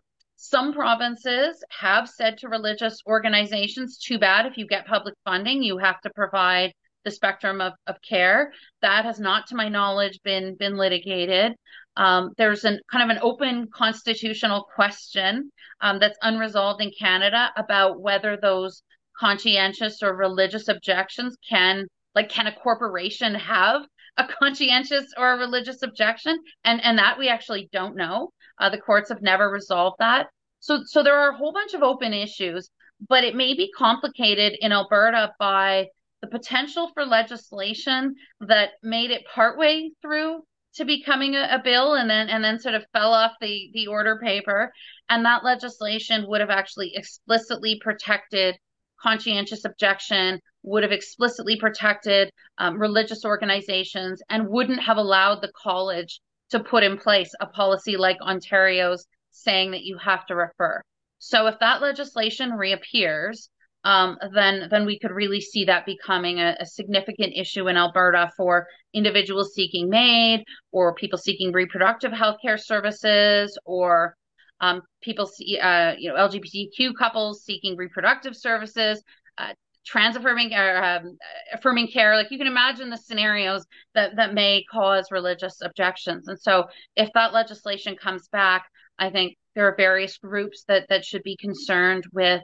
Some 0.54 0.74
provinces 0.74 1.64
have 1.70 2.06
said 2.10 2.34
to 2.39 2.50
religious 2.58 2.98
organizations, 3.06 4.00
too 4.08 4.18
bad 4.18 4.42
if 4.48 4.58
you 4.58 4.66
get 4.66 4.88
public 4.88 5.14
funding, 5.24 5.62
you 5.62 5.78
have 5.78 6.00
to 6.02 6.10
provide 6.22 6.72
the 7.04 7.12
spectrum 7.12 7.62
of, 7.62 7.74
of 7.88 7.95
care. 8.08 8.52
That 8.82 9.06
has 9.06 9.20
not, 9.20 9.47
to 9.47 9.56
my 9.56 9.70
knowledge, 9.70 10.20
been 10.24 10.56
been 10.56 10.78
litigated. 10.78 11.54
Um, 11.97 12.32
there's 12.38 12.64
an 12.64 12.80
kind 12.91 13.10
of 13.10 13.16
an 13.16 13.22
open 13.22 13.68
constitutional 13.74 14.66
question 14.76 15.52
um, 15.82 15.99
that's 15.99 16.18
unresolved 16.22 16.82
in 16.82 16.91
Canada 16.97 17.52
about 17.58 17.99
whether 18.02 18.38
those 18.38 18.82
conscientious 19.20 20.02
or 20.02 20.16
religious 20.16 20.68
objections 20.68 21.38
can, 21.47 21.86
like, 22.16 22.30
can 22.30 22.47
a 22.47 22.56
corporation 22.56 23.36
have 23.36 23.82
a 24.18 24.28
conscientious 24.39 25.06
or 25.18 25.34
a 25.34 25.38
religious 25.38 25.82
objection? 25.82 26.38
And 26.64 26.84
and 26.84 26.97
that 26.97 27.18
we 27.20 27.30
actually 27.30 27.70
don't 27.72 27.95
know. 27.95 28.30
Uh, 28.60 28.70
the 28.70 28.78
courts 28.78 29.10
have 29.10 29.22
never 29.22 29.49
resolved 29.49 29.97
that. 29.99 30.28
So 30.60 30.84
so 30.86 31.04
there 31.04 31.20
are 31.20 31.32
a 31.32 31.38
whole 31.38 31.54
bunch 31.54 31.74
of 31.74 31.84
open 31.84 32.14
issues, 32.14 32.70
but 33.10 33.24
it 33.24 33.36
may 33.36 33.54
be 33.54 33.72
complicated 33.76 34.54
in 34.62 34.72
Alberta 34.72 35.34
by 35.39 35.88
the 36.22 36.28
potential 36.28 36.92
for 36.94 37.06
legislation 37.06 38.16
that 38.42 38.72
made 38.84 39.12
it 39.12 39.24
partway 39.34 39.90
through 40.02 40.42
to 40.76 40.86
becoming 40.86 41.36
a, 41.36 41.48
a, 41.52 41.62
bill 41.64 41.96
and 41.96 42.10
then 42.10 42.30
and 42.30 42.44
then 42.44 42.60
sort 42.60 42.76
of 42.76 42.86
fell 42.94 43.14
off 43.14 43.34
the 43.42 43.70
the 43.74 43.88
order 43.88 44.20
paper. 44.24 44.72
And 45.10 45.26
that 45.26 45.44
legislation 45.44 46.26
would 46.28 46.40
have 46.42 46.50
actually 46.50 46.94
explicitly 46.96 47.80
protected 47.82 48.56
conscientious 49.02 49.66
objection 49.66 50.40
would 50.64 50.84
have 50.84 50.92
explicitly 50.92 51.58
protected 51.60 52.30
um, 52.60 52.80
religious 52.80 53.26
organizations 53.26 54.22
and 54.30 54.48
wouldn't 54.48 54.82
have 54.82 54.98
allowed 54.98 55.42
the 55.42 55.52
college 55.62 56.22
to 56.52 56.60
put 56.60 56.84
in 56.84 56.98
place 56.98 57.32
a 57.40 57.48
policy 57.48 57.98
like 57.98 58.18
ontario's 58.22 59.08
saying 59.32 59.72
that 59.72 59.84
you 59.84 59.98
have 59.98 60.26
to 60.28 60.36
refer. 60.36 60.82
So 61.18 61.48
if 61.48 61.58
that 61.60 61.82
legislation 61.82 62.52
reappears 62.52 63.50
um, 63.84 64.18
then 64.34 64.68
then 64.70 64.86
we 64.86 65.00
could 65.00 65.12
really 65.12 65.42
see 65.42 65.66
that 65.66 65.86
becoming 65.86 66.40
a, 66.40 66.56
a, 66.60 66.66
significant 66.66 67.34
issue 67.36 67.68
in 67.68 67.78
Alberta 67.78 68.32
for 68.38 68.68
individuals 68.94 69.54
seeking 69.56 69.90
MAID 69.90 70.44
or 70.72 70.94
people 70.94 71.18
seeking 71.18 71.52
reproductive 71.52 72.12
health 72.12 72.38
care 72.42 72.58
services 72.58 73.58
or 73.66 74.16
um, 74.60 74.82
people 75.02 75.26
see 75.26 75.58
uh, 75.60 75.96
you 75.98 76.10
know 76.10 76.16
LGBTQ 76.16 76.92
couples 76.98 77.44
seeking 77.44 77.76
reproductive 77.76 78.36
services. 78.36 79.04
Uh, 79.38 79.54
trans 79.84 80.16
affirming 80.16 80.54
or 80.54 80.84
um, 80.84 81.18
affirming 81.54 81.88
care 81.88 82.16
like 82.16 82.30
you 82.30 82.38
can 82.38 82.46
imagine 82.46 82.92
the 82.92 82.98
scenarios 82.98 83.66
that 83.96 84.16
that 84.16 84.32
may 84.32 84.64
cause 84.72 85.06
religious 85.10 85.60
objections 85.64 86.28
and 86.28 86.40
so 86.40 86.66
if 86.96 87.10
that 87.16 87.34
legislation 87.34 87.96
comes 87.96 88.28
back 88.28 88.68
i 89.00 89.10
think 89.10 89.36
there 89.56 89.68
are 89.68 89.76
various 89.76 90.20
groups 90.20 90.66
that 90.68 90.86
that 90.90 91.04
should 91.04 91.24
be 91.24 91.36
concerned 91.36 92.04
with 92.14 92.44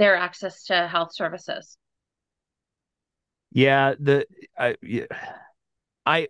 their 0.00 0.16
access 0.16 0.64
to 0.64 0.88
health 0.88 1.14
services. 1.14 1.76
Yeah, 3.52 3.94
the 4.00 4.26
I, 4.58 4.76
I 6.06 6.28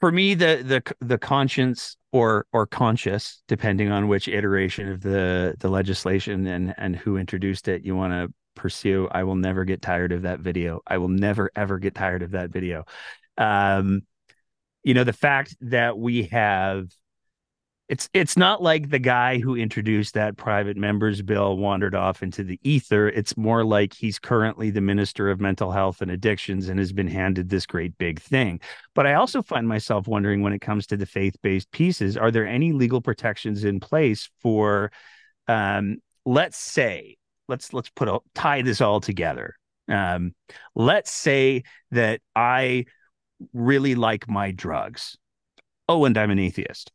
for 0.00 0.12
me 0.12 0.34
the 0.34 0.62
the 0.62 0.94
the 1.04 1.16
conscience 1.18 1.96
or 2.12 2.46
or 2.52 2.66
conscious 2.66 3.42
depending 3.48 3.90
on 3.90 4.08
which 4.08 4.28
iteration 4.28 4.90
of 4.90 5.00
the 5.00 5.54
the 5.58 5.70
legislation 5.70 6.46
and 6.46 6.74
and 6.76 6.94
who 6.94 7.16
introduced 7.16 7.68
it 7.68 7.84
you 7.84 7.94
want 7.94 8.12
to 8.12 8.34
pursue 8.56 9.06
i 9.12 9.22
will 9.22 9.36
never 9.36 9.64
get 9.64 9.80
tired 9.80 10.10
of 10.10 10.22
that 10.22 10.40
video. 10.40 10.80
I 10.86 10.98
will 10.98 11.08
never 11.08 11.50
ever 11.54 11.78
get 11.78 11.94
tired 11.94 12.22
of 12.22 12.32
that 12.32 12.50
video. 12.50 12.84
Um 13.38 14.02
you 14.82 14.92
know 14.94 15.04
the 15.04 15.12
fact 15.12 15.56
that 15.62 15.96
we 15.96 16.24
have 16.24 16.86
it's 17.90 18.08
it's 18.14 18.36
not 18.36 18.62
like 18.62 18.90
the 18.90 19.00
guy 19.00 19.40
who 19.40 19.56
introduced 19.56 20.14
that 20.14 20.36
private 20.36 20.76
members 20.76 21.22
bill 21.22 21.56
wandered 21.56 21.96
off 21.96 22.22
into 22.22 22.44
the 22.44 22.60
ether. 22.62 23.08
It's 23.08 23.36
more 23.36 23.64
like 23.64 23.92
he's 23.92 24.16
currently 24.16 24.70
the 24.70 24.80
minister 24.80 25.28
of 25.28 25.40
mental 25.40 25.72
health 25.72 26.00
and 26.00 26.08
addictions 26.08 26.68
and 26.68 26.78
has 26.78 26.92
been 26.92 27.08
handed 27.08 27.48
this 27.48 27.66
great 27.66 27.98
big 27.98 28.20
thing. 28.20 28.60
But 28.94 29.08
i 29.08 29.14
also 29.14 29.42
find 29.42 29.66
myself 29.66 30.06
wondering 30.06 30.40
when 30.40 30.52
it 30.52 30.60
comes 30.60 30.86
to 30.86 30.96
the 30.96 31.04
faith-based 31.04 31.72
pieces 31.72 32.16
are 32.16 32.30
there 32.30 32.46
any 32.46 32.70
legal 32.70 33.00
protections 33.00 33.64
in 33.64 33.80
place 33.80 34.30
for 34.40 34.92
um, 35.48 35.96
let's 36.24 36.58
say 36.58 37.16
let's 37.48 37.72
let's 37.72 37.90
put 37.90 38.06
a 38.06 38.20
tie 38.36 38.62
this 38.62 38.80
all 38.80 39.00
together. 39.00 39.56
Um, 39.88 40.32
let's 40.76 41.10
say 41.10 41.64
that 41.90 42.20
i 42.36 42.84
really 43.52 43.96
like 43.96 44.28
my 44.28 44.52
drugs. 44.52 45.18
Oh 45.88 46.04
and 46.04 46.16
i'm 46.16 46.30
an 46.30 46.38
atheist 46.38 46.92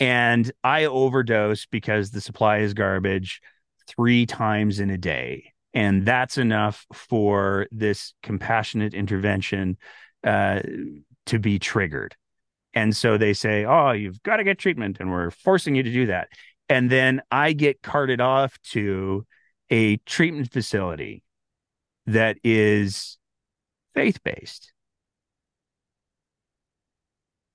and 0.00 0.50
I 0.62 0.86
overdose 0.86 1.66
because 1.66 2.10
the 2.10 2.20
supply 2.20 2.58
is 2.58 2.74
garbage 2.74 3.40
three 3.86 4.26
times 4.26 4.80
in 4.80 4.90
a 4.90 4.98
day. 4.98 5.52
And 5.72 6.04
that's 6.04 6.38
enough 6.38 6.86
for 6.92 7.66
this 7.70 8.14
compassionate 8.22 8.94
intervention 8.94 9.76
uh, 10.22 10.60
to 11.26 11.38
be 11.38 11.58
triggered. 11.58 12.14
And 12.74 12.96
so 12.96 13.18
they 13.18 13.34
say, 13.34 13.64
Oh, 13.64 13.92
you've 13.92 14.22
got 14.22 14.36
to 14.36 14.44
get 14.44 14.58
treatment, 14.58 14.98
and 15.00 15.10
we're 15.10 15.30
forcing 15.30 15.74
you 15.74 15.82
to 15.82 15.92
do 15.92 16.06
that. 16.06 16.28
And 16.68 16.90
then 16.90 17.22
I 17.30 17.52
get 17.52 17.82
carted 17.82 18.20
off 18.20 18.58
to 18.70 19.26
a 19.70 19.96
treatment 19.98 20.52
facility 20.52 21.22
that 22.06 22.36
is 22.42 23.18
faith 23.94 24.22
based 24.22 24.73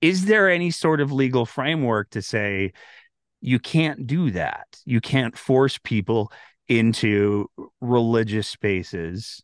is 0.00 0.26
there 0.26 0.50
any 0.50 0.70
sort 0.70 1.00
of 1.00 1.12
legal 1.12 1.46
framework 1.46 2.10
to 2.10 2.22
say 2.22 2.72
you 3.40 3.58
can't 3.58 4.06
do 4.06 4.30
that? 4.32 4.66
You 4.84 5.00
can't 5.00 5.36
force 5.36 5.78
people 5.78 6.32
into 6.68 7.50
religious 7.80 8.46
spaces. 8.46 9.42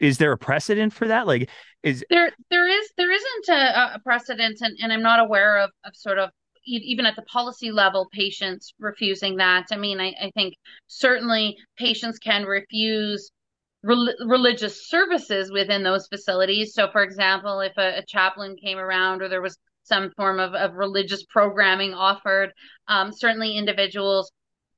Is 0.00 0.18
there 0.18 0.32
a 0.32 0.38
precedent 0.38 0.92
for 0.92 1.08
that? 1.08 1.26
Like, 1.26 1.50
is 1.82 2.04
there 2.10 2.30
there 2.50 2.68
is 2.68 2.90
there 2.96 3.10
isn't 3.10 3.48
a, 3.48 3.94
a 3.94 4.00
precedent, 4.04 4.58
and, 4.60 4.76
and 4.82 4.92
I'm 4.92 5.02
not 5.02 5.20
aware 5.20 5.58
of 5.58 5.70
of 5.84 5.94
sort 5.94 6.18
of 6.18 6.30
even 6.64 7.06
at 7.06 7.16
the 7.16 7.22
policy 7.22 7.72
level, 7.72 8.08
patients 8.12 8.72
refusing 8.78 9.36
that. 9.36 9.66
I 9.72 9.76
mean, 9.76 10.00
I, 10.00 10.14
I 10.20 10.30
think 10.34 10.54
certainly 10.86 11.56
patients 11.76 12.18
can 12.18 12.44
refuse 12.44 13.32
religious 13.82 14.88
services 14.88 15.50
within 15.50 15.82
those 15.82 16.06
facilities. 16.06 16.72
So, 16.74 16.88
for 16.90 17.02
example, 17.02 17.60
if 17.60 17.76
a, 17.76 17.98
a, 17.98 18.04
chaplain 18.06 18.56
came 18.56 18.78
around 18.78 19.22
or 19.22 19.28
there 19.28 19.42
was 19.42 19.58
some 19.82 20.12
form 20.16 20.38
of, 20.38 20.54
of 20.54 20.74
religious 20.74 21.24
programming 21.24 21.92
offered, 21.92 22.52
um, 22.86 23.12
certainly 23.12 23.56
individuals 23.56 24.30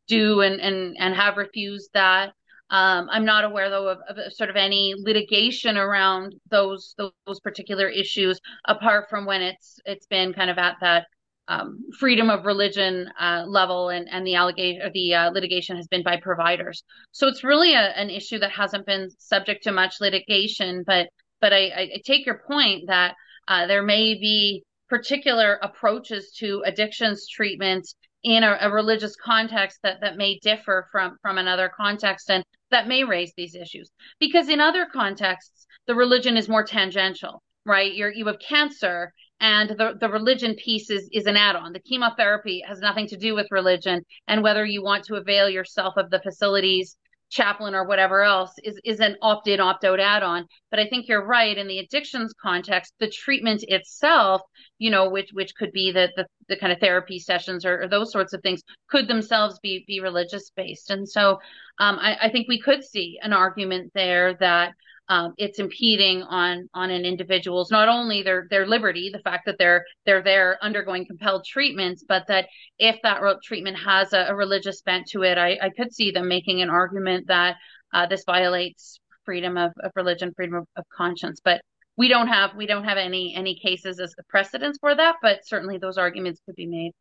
do 0.09 0.41
and, 0.41 0.61
and, 0.61 0.97
and 0.99 1.15
have 1.15 1.37
refused 1.37 1.91
that. 1.93 2.33
Um, 2.71 3.09
I'm 3.11 3.27
not 3.27 3.45
aware 3.45 3.69
though 3.69 3.89
of, 3.89 3.99
of, 4.09 4.33
sort 4.33 4.49
of 4.49 4.57
any 4.57 4.95
litigation 4.97 5.77
around 5.77 6.35
those 6.51 6.95
those 6.97 7.39
particular 7.41 7.89
issues, 7.89 8.41
apart 8.67 9.11
from 9.11 9.27
when 9.27 9.43
it's 9.43 9.79
it's 9.85 10.07
been 10.07 10.33
kind 10.33 10.51
of 10.51 10.57
at 10.57 10.77
that 10.81 11.07
um, 11.49 11.84
freedom 11.99 12.30
of 12.30 12.47
religion 12.47 13.09
uh, 13.20 13.45
level 13.47 13.90
and, 13.90 14.09
and 14.11 14.26
the 14.26 14.34
allegation 14.34 14.82
or 14.82 14.90
the 14.90 15.14
uh, 15.14 15.30
litigation 15.30 15.76
has 15.76 15.86
been 15.86 16.03
by 16.03 16.16
providers. 16.16 16.82
So 17.12 17.28
it's 17.28 17.45
really 17.45 17.74
a, 17.74 17.80
an 17.97 18.11
issue 18.11 18.38
that 18.38 18.51
hasn't 18.51 18.86
been 18.86 19.11
subject 19.18 19.64
to 19.64 19.72
much 19.72 20.01
litigation. 20.01 20.84
But 20.86 21.09
but 21.40 21.53
I, 21.53 21.90
I 21.97 22.03
take 22.05 22.24
your 22.24 22.40
point 22.47 22.84
that 22.86 23.14
uh, 23.49 23.66
there 23.66 23.82
may 23.82 24.14
be 24.14 24.62
particular 24.88 25.58
approaches 25.62 26.33
to 26.38 26.62
addictions 26.64 27.29
treatment 27.29 27.87
in 28.22 28.42
a, 28.42 28.57
a, 28.61 28.72
religious 28.72 29.14
context 29.16 29.79
that 29.83 30.00
that 30.00 30.16
may 30.16 30.38
differ 30.38 30.88
from 30.91 31.16
from 31.21 31.37
another 31.37 31.71
context 31.75 32.30
and 32.30 32.42
that 32.71 32.88
may 32.88 33.04
raise 33.04 33.33
these 33.37 33.54
issues 33.54 33.91
because 34.18 34.49
in 34.49 34.61
other 34.61 34.87
contexts 34.91 35.66
the 35.87 35.95
religion 35.95 36.37
is 36.37 36.49
more 36.49 36.64
tangential 36.64 37.42
right 37.66 37.95
you're 37.95 38.12
you 38.12 38.26
have 38.26 38.38
cancer 38.38 39.12
and 39.41 39.71
the, 39.71 39.97
the 40.01 40.09
religion 40.09 40.55
piece 40.55 40.91
is, 40.91 41.09
is 41.13 41.27
an 41.27 41.37
add-on. 41.37 41.73
The 41.73 41.81
chemotherapy 41.81 42.63
has 42.67 42.81
nothing 42.81 43.07
to 43.09 43.17
do 43.17 43.35
with 43.35 43.47
religion 43.51 44.03
and 44.29 44.43
whether 44.43 44.65
you 44.65 44.83
want 44.83 45.05
to 45.05 45.17
avail 45.17 45.49
yourself 45.49 45.95
of 45.97 46.11
the 46.11 46.21
facilities 46.21 46.97
chaplain 47.31 47.75
or 47.75 47.85
whatever 47.85 48.23
else 48.23 48.53
is, 48.63 48.79
is 48.85 49.01
an 49.01 49.17
opt-in 49.21 49.59
opt-out 49.59 49.99
add-on. 49.99 50.47
But 50.71 50.79
i 50.79 50.87
think 50.87 51.09
you're 51.09 51.27
right 51.27 51.57
in 51.57 51.67
the 51.67 51.79
addictions 51.79 52.33
context. 52.41 52.93
The 53.01 53.09
treatment 53.11 53.65
itself 53.67 54.43
you 54.79 54.91
know 54.91 55.09
which 55.09 55.31
which 55.33 55.55
could 55.55 55.73
be 55.73 55.93
the 55.93 56.11
the, 56.17 56.27
the 56.49 56.57
kind 56.57 56.73
of 56.73 56.79
therapy 56.79 57.19
sessions 57.19 57.65
or, 57.65 57.83
or, 57.83 57.89
those 57.89 58.13
sorts 58.13 58.33
of 58.33 58.43
things 58.43 58.63
could 58.89 59.09
themselves 59.09 59.59
be 59.63 59.85
be 59.87 60.01
religious 60.01 60.51
based 60.57 60.91
and 60.91 61.09
so 61.09 61.39
um, 61.79 61.99
I, 61.99 62.17
I 62.23 62.31
think 62.31 62.49
we 62.49 62.61
could 62.61 62.85
see 62.85 63.19
an 63.23 63.33
argument 63.33 63.93
there 63.95 64.35
that 64.35 64.75
um, 65.09 65.35
it's 65.37 65.59
impeding 65.59 66.22
on 66.22 66.68
on 66.75 66.91
an 66.91 67.05
individual's 67.05 67.71
not 67.71 67.89
only 67.89 68.22
their 68.22 68.47
their 68.51 68.67
liberty, 68.67 69.11
the 69.13 69.21
fact 69.21 69.47
that 69.47 69.57
they're 69.59 69.85
they're 70.07 70.22
there 70.22 70.59
undergoing 70.63 71.07
compelled 71.07 71.45
treatments, 71.45 72.05
but 72.07 72.26
that 72.29 72.47
if 72.79 72.97
that 73.03 73.21
treatment 73.43 73.79
has 73.79 74.13
a, 74.13 74.26
a 74.29 74.35
religious 74.35 74.83
bent 74.83 75.07
to 75.09 75.22
it, 75.22 75.39
I, 75.39 75.59
I 75.63 75.71
could 75.71 75.93
see 75.93 76.11
them 76.11 76.29
making 76.29 76.63
an 76.63 76.71
argument 76.71 77.26
that 77.29 77.57
uh, 77.93 78.07
this 78.07 78.25
violates 78.25 78.99
freedom 79.25 79.57
of, 79.57 79.72
of 79.83 79.91
religion, 79.95 80.33
freedom 80.35 80.57
of, 80.57 80.67
of 80.76 80.85
conscience. 80.95 81.41
But 81.45 81.61
we 81.97 82.09
don't 82.09 82.29
have 82.29 82.55
we 82.57 82.67
don't 82.67 82.85
have 82.85 82.99
any 82.99 83.35
any 83.35 83.59
cases 83.59 84.01
as 84.01 84.14
precedents 84.29 84.79
for 84.81 84.95
that, 84.95 85.17
but 85.21 85.47
certainly 85.47 85.79
those 85.79 85.99
arguments 85.99 86.41
could 86.47 86.57
be 86.57 86.67
made 86.67 86.93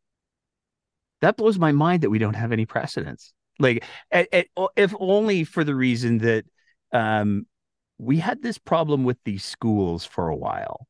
that 1.24 1.38
blows 1.38 1.58
my 1.58 1.72
mind 1.72 2.02
that 2.02 2.10
we 2.10 2.18
don't 2.18 2.34
have 2.34 2.52
any 2.52 2.66
precedents. 2.66 3.32
Like, 3.58 3.84
at, 4.10 4.28
at, 4.32 4.46
if 4.76 4.94
only 4.98 5.44
for 5.44 5.64
the 5.64 5.74
reason 5.74 6.18
that 6.18 6.44
um, 6.92 7.46
we 7.98 8.18
had 8.18 8.42
this 8.42 8.58
problem 8.58 9.04
with 9.04 9.18
these 9.24 9.44
schools 9.44 10.04
for 10.04 10.28
a 10.28 10.36
while, 10.36 10.86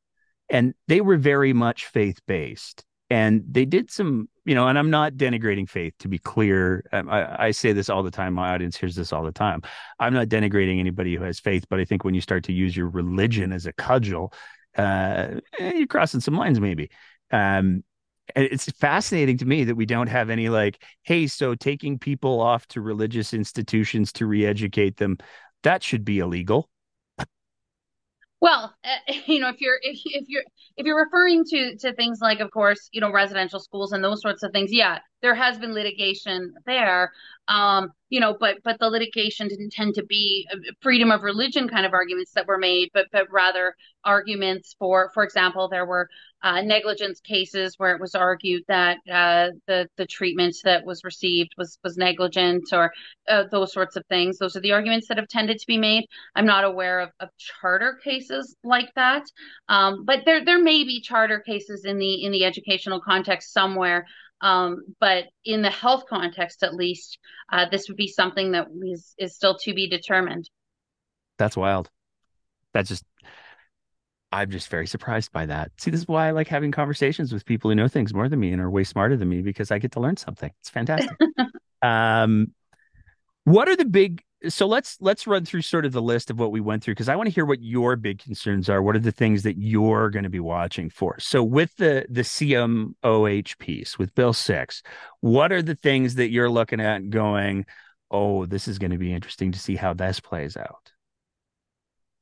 and 0.49 0.75
they 0.89 1.01
were 1.01 1.17
very 1.17 1.53
much 1.53 1.87
faith 1.87 2.21
based, 2.27 2.85
and 3.11 3.45
they 3.51 3.65
did 3.65 3.91
some, 3.91 4.29
you 4.45 4.55
know. 4.55 4.69
And 4.69 4.79
I'm 4.79 4.91
not 4.91 5.15
denigrating 5.15 5.69
faith, 5.69 5.95
to 6.01 6.09
be 6.09 6.19
clear. 6.19 6.85
Um, 6.93 7.09
I, 7.09 7.47
I 7.47 7.51
say 7.51 7.73
this 7.73 7.89
all 7.89 8.03
the 8.03 8.11
time. 8.11 8.35
My 8.35 8.55
audience 8.55 8.77
hears 8.77 8.97
this 8.97 9.13
all 9.13 9.25
the 9.25 9.33
time. 9.33 9.63
I'm 9.99 10.15
not 10.15 10.29
denigrating 10.29 10.81
anybody 10.81 11.15
who 11.15 11.25
has 11.25 11.41
faith, 11.41 11.65
but 11.69 11.81
I 11.81 11.85
think 11.85 12.05
when 12.05 12.15
you 12.15 12.21
start 12.21 12.45
to 12.45 12.53
use 12.53 12.77
your 12.77 12.89
religion 12.89 13.53
as 13.53 13.67
a 13.67 13.73
cudgel, 13.73 14.33
uh, 14.77 15.41
eh, 15.59 15.73
you're 15.75 15.87
crossing 15.87 16.21
some 16.21 16.37
lines, 16.37 16.61
maybe. 16.61 16.91
Um, 17.31 17.85
and 18.35 18.45
it's 18.47 18.71
fascinating 18.73 19.39
to 19.39 19.45
me 19.45 19.65
that 19.65 19.75
we 19.75 19.87
don't 19.87 20.07
have 20.07 20.31
any 20.31 20.49
like 20.49 20.83
hey 21.03 21.27
so 21.27 21.55
taking 21.55 21.99
people 21.99 22.41
off 22.41 22.67
to 22.69 22.81
religious 22.81 23.35
institutions 23.35 24.13
to 24.13 24.27
re-educate 24.27 24.97
them 24.97 25.19
that 25.63 25.83
should 25.83 26.05
be 26.05 26.21
illegal 26.21 26.71
well, 28.45 28.75
uh, 28.85 29.13
you 29.27 29.41
know, 29.41 29.49
if 29.49 29.61
you're 29.61 29.79
if, 29.83 29.99
if 30.05 30.25
you're 30.29 30.43
if 30.77 30.85
you're 30.87 31.03
referring 31.03 31.45
to 31.47 31.77
to 31.79 31.95
things 31.95 32.19
like, 32.21 32.41
of 32.41 32.51
course, 32.51 32.91
you 32.93 33.01
know, 33.01 33.11
residential 33.11 33.59
schools 33.59 33.93
and 33.93 34.05
those 34.05 34.21
sorts 34.21 34.43
of 34.43 34.53
things, 34.53 34.71
yeah, 34.71 34.99
there 35.25 35.35
has 35.35 35.59
been 35.59 35.73
litigation 35.73 36.53
there. 36.67 37.11
Um, 37.49 37.93
you 38.11 38.21
know, 38.21 38.37
but 38.39 38.59
but 38.63 38.79
the 38.79 38.89
litigation 38.89 39.49
didn't 39.49 39.73
tend 39.73 39.95
to 39.95 40.05
be 40.05 40.47
uh, 40.53 40.57
freedom 40.81 41.11
of 41.11 41.23
religion 41.23 41.69
kind 41.69 41.85
of 41.87 41.93
arguments 41.95 42.33
that 42.35 42.47
were 42.47 42.59
made, 42.59 42.91
but 42.95 43.07
but 43.11 43.27
rather 43.31 43.75
arguments 44.05 44.77
for, 44.79 45.11
for 45.15 45.25
example, 45.25 45.69
there 45.69 45.87
were 45.87 46.09
uh, 46.43 46.61
negligence 46.61 47.21
cases 47.21 47.75
where 47.79 47.95
it 47.95 48.01
was 48.01 48.15
argued 48.15 48.63
that 48.69 48.99
uh, 49.11 49.49
the 49.67 49.89
the 49.97 50.07
treatment 50.07 50.57
that 50.65 50.85
was 50.85 51.03
received 51.05 51.53
was 51.57 51.79
was 51.83 51.97
negligent 51.97 52.65
or 52.73 52.93
uh, 53.29 53.45
those 53.51 53.73
sorts 53.73 53.97
of 53.97 54.05
things. 54.09 54.39
Those 54.39 54.57
are 54.57 54.61
the 54.61 54.73
arguments 54.73 55.09
that 55.09 55.17
have 55.17 55.29
tended 55.29 55.59
to 55.59 55.67
be 55.67 55.79
made. 55.79 56.05
I'm 56.35 56.47
not 56.47 56.65
aware 56.65 57.01
of, 57.01 57.11
of 57.21 57.31
charter 57.39 57.99
cases 58.05 58.55
like 58.63 58.91
that, 58.95 59.25
um, 59.69 60.05
but 60.05 60.21
there 60.27 60.45
there 60.45 60.63
may 60.63 60.85
be 60.85 61.01
charter 61.01 61.41
cases 61.41 61.85
in 61.87 61.99
the 61.99 62.25
in 62.25 62.31
the 62.33 62.45
educational 62.45 63.01
context 63.01 63.53
somewhere. 63.53 64.07
Um, 64.45 64.85
but 65.01 65.25
in 65.47 65.63
the 65.63 65.71
health 65.71 66.05
context, 66.07 66.63
at 66.63 66.75
least, 66.75 67.19
uh, 67.51 67.67
this 67.71 67.89
would 67.89 67.97
be 67.97 68.09
something 68.09 68.53
that 68.53 68.67
is 68.87 69.15
is 69.19 69.35
still 69.35 69.57
to 69.63 69.73
be 69.73 69.89
determined. 69.89 70.51
That's 71.39 71.57
wild. 71.57 71.91
That's 72.75 72.91
just 72.91 73.05
I'm 74.31 74.51
just 74.51 74.69
very 74.69 74.87
surprised 74.87 75.31
by 75.31 75.47
that. 75.47 75.71
See, 75.79 75.93
this 75.93 76.01
is 76.01 76.09
why 76.09 76.27
I 76.27 76.33
like 76.33 76.49
having 76.49 76.73
conversations 76.73 77.33
with 77.33 77.47
people 77.47 77.71
who 77.71 77.77
know 77.77 77.87
things 77.87 78.13
more 78.13 78.29
than 78.29 78.41
me 78.41 78.53
and 78.53 78.61
are 78.61 78.69
way 78.69 78.83
smarter 78.83 79.17
than 79.17 79.29
me 79.29 79.43
because 79.43 79.71
I 79.71 79.79
get 79.79 79.93
to 79.93 80.01
learn 80.01 80.17
something. 80.17 80.51
It's 80.61 80.69
fantastic. 80.69 81.17
um, 81.83 82.53
what 83.45 83.69
are 83.69 83.77
the 83.77 83.85
big? 83.85 84.24
So 84.49 84.67
let's 84.67 84.97
let's 85.01 85.27
run 85.27 85.45
through 85.45 85.63
sort 85.63 85.87
of 85.87 85.93
the 85.93 86.03
list 86.03 86.31
of 86.31 86.39
what 86.39 86.53
we 86.53 86.61
went 86.61 86.83
through 86.83 86.95
because 86.95 87.09
I 87.09 87.17
want 87.17 87.29
to 87.29 87.35
hear 87.35 87.45
what 87.45 87.63
your 87.63 87.97
big 87.97 88.19
concerns 88.19 88.69
are. 88.69 88.83
What 88.83 88.97
are 88.97 89.01
the 89.01 89.13
things 89.13 89.43
that 89.43 89.59
you're 89.59 90.11
going 90.11 90.25
to 90.25 90.31
be 90.31 90.41
watching 90.41 90.91
for? 90.91 91.19
So 91.19 91.43
with 91.43 91.75
the 91.77 92.07
the 92.09 92.23
CMOH 92.23 93.59
piece 93.59 93.99
with 93.99 94.15
Bill 94.15 94.33
Six, 94.33 94.83
what 95.21 95.53
are 95.53 95.63
the 95.63 95.75
things 95.75 96.15
that 96.17 96.31
you're 96.31 96.51
looking 96.51 96.81
at 96.81 97.11
going? 97.11 97.67
Oh, 98.11 98.47
this 98.47 98.69
is 98.69 98.79
going 98.79 98.93
to 98.93 98.99
be 98.99 99.13
interesting 99.13 99.53
to 99.53 99.59
see 99.59 99.77
how 99.77 99.95
this 99.95 100.21
plays 100.21 100.57
out. 100.57 100.94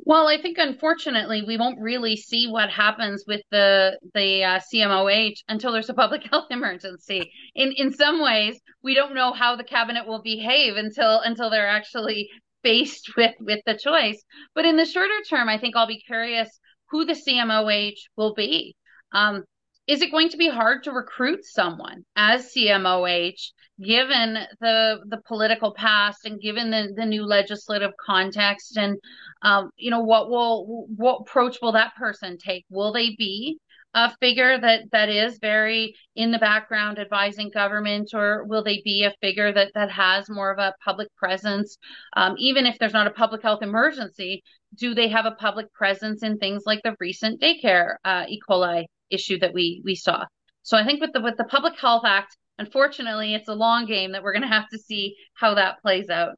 Well, 0.05 0.27
I 0.27 0.41
think 0.41 0.59
unfortunately 0.59 1.43
we 1.43 1.57
won't 1.57 1.81
really 1.81 2.17
see 2.17 2.49
what 2.49 2.71
happens 2.71 3.25
with 3.27 3.43
the 3.51 3.99
the 4.15 4.43
uh, 4.45 4.61
CMOH 4.61 5.37
until 5.49 5.73
there's 5.73 5.89
a 5.91 5.95
public 5.95 6.23
health 6.31 6.47
emergency. 6.51 7.33
In 7.55 7.73
in 7.73 7.93
some 7.93 8.21
ways, 8.21 8.61
we 8.83 8.95
don't 8.95 9.15
know 9.15 9.33
how 9.33 9.55
the 9.57 9.65
cabinet 9.65 10.07
will 10.07 10.21
behave 10.23 10.77
until 10.77 11.21
until 11.21 11.51
they're 11.51 11.69
actually 11.69 12.29
faced 12.65 13.13
with 13.17 13.35
with 13.41 13.61
the 13.65 13.79
choice. 13.79 14.23
But 14.55 14.65
in 14.65 14.77
the 14.77 14.85
shorter 14.87 15.21
term, 15.31 15.49
I 15.49 15.59
think 15.59 15.77
I'll 15.77 15.87
be 15.87 16.01
curious 16.01 16.51
who 16.91 17.05
the 17.05 17.15
CMOH 17.15 17.99
will 18.17 18.35
be. 18.35 18.77
Um, 19.13 19.45
is 19.87 20.01
it 20.01 20.13
going 20.13 20.29
to 20.29 20.37
be 20.37 20.49
hard 20.49 20.85
to 20.85 20.93
recruit 20.93 21.45
someone 21.45 22.05
as 22.15 22.53
CMOH 22.53 23.51
given 23.83 24.39
the 24.61 25.01
the 25.07 25.21
political 25.27 25.75
past 25.75 26.25
and 26.25 26.41
given 26.41 26.71
the, 26.71 26.93
the 26.97 27.07
new 27.07 27.25
legislative 27.25 27.93
context? 28.05 28.77
And 28.77 28.99
um, 29.43 29.71
you 29.77 29.91
know 29.91 30.01
what 30.01 30.31
will 30.31 30.87
what 30.97 31.23
approach 31.23 31.59
will 31.61 31.73
that 31.73 31.97
person 31.97 32.39
take? 32.39 32.65
Will 32.71 32.93
they 32.93 33.15
be 33.17 33.59
a 33.95 34.15
figure 34.21 34.59
that 34.59 34.85
that 34.93 35.11
is 35.11 35.39
very 35.39 35.95
in 36.17 36.31
the 36.31 36.39
background 36.39 36.99
advising 36.99 37.51
government 37.53 38.11
or 38.15 38.45
will 38.45 38.63
they 38.63 38.81
be 38.85 39.05
a 39.05 39.15
figure 39.21 39.53
that 39.53 39.73
that 39.75 39.91
has 39.91 40.31
more 40.31 40.51
of 40.51 40.59
a 40.59 40.73
public 40.83 41.09
presence? 41.17 41.77
Um, 42.17 42.37
even 42.39 42.67
if 42.67 42.79
there's 42.79 42.95
not 42.95 43.09
a 43.09 43.11
public 43.11 43.43
health 43.43 43.63
emergency 43.63 44.43
do 44.75 44.95
they 44.95 45.09
have 45.09 45.27
a 45.27 45.33
public 45.33 45.73
presence 45.75 46.23
in 46.23 46.39
things 46.39 46.63
like 46.65 46.81
the 46.83 46.97
recent 46.99 47.41
daycare 47.41 47.97
uh, 48.05 48.25
e 48.29 48.41
coli 48.49 48.87
issue 49.13 49.39
that 49.41 49.53
we 49.53 49.83
we 49.85 49.95
saw. 49.95 50.25
So 50.63 50.77
I 50.77 50.85
think 50.85 51.01
with 51.01 51.13
the 51.13 51.21
with 51.21 51.37
the 51.37 51.45
Public 51.45 51.79
Health 51.79 52.03
Act, 52.05 52.37
unfortunately, 52.59 53.35
it's 53.35 53.49
a 53.49 53.55
long 53.55 53.87
game 53.87 54.13
that 54.13 54.23
we're 54.23 54.33
going 54.33 54.43
to 54.43 54.49
have 54.49 54.69
to 54.71 54.79
see 54.79 55.17
how 55.35 55.55
that 55.55 55.81
plays 55.83 56.09
out. 56.09 56.35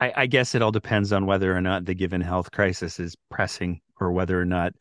I, 0.00 0.12
I 0.16 0.26
guess 0.26 0.54
it 0.54 0.62
all 0.62 0.72
depends 0.72 1.12
on 1.12 1.26
whether 1.26 1.54
or 1.54 1.60
not 1.60 1.84
the 1.84 1.94
given 1.94 2.20
health 2.20 2.50
crisis 2.50 2.98
is 2.98 3.16
pressing, 3.30 3.80
or 4.00 4.12
whether 4.12 4.40
or 4.40 4.46
not 4.46 4.72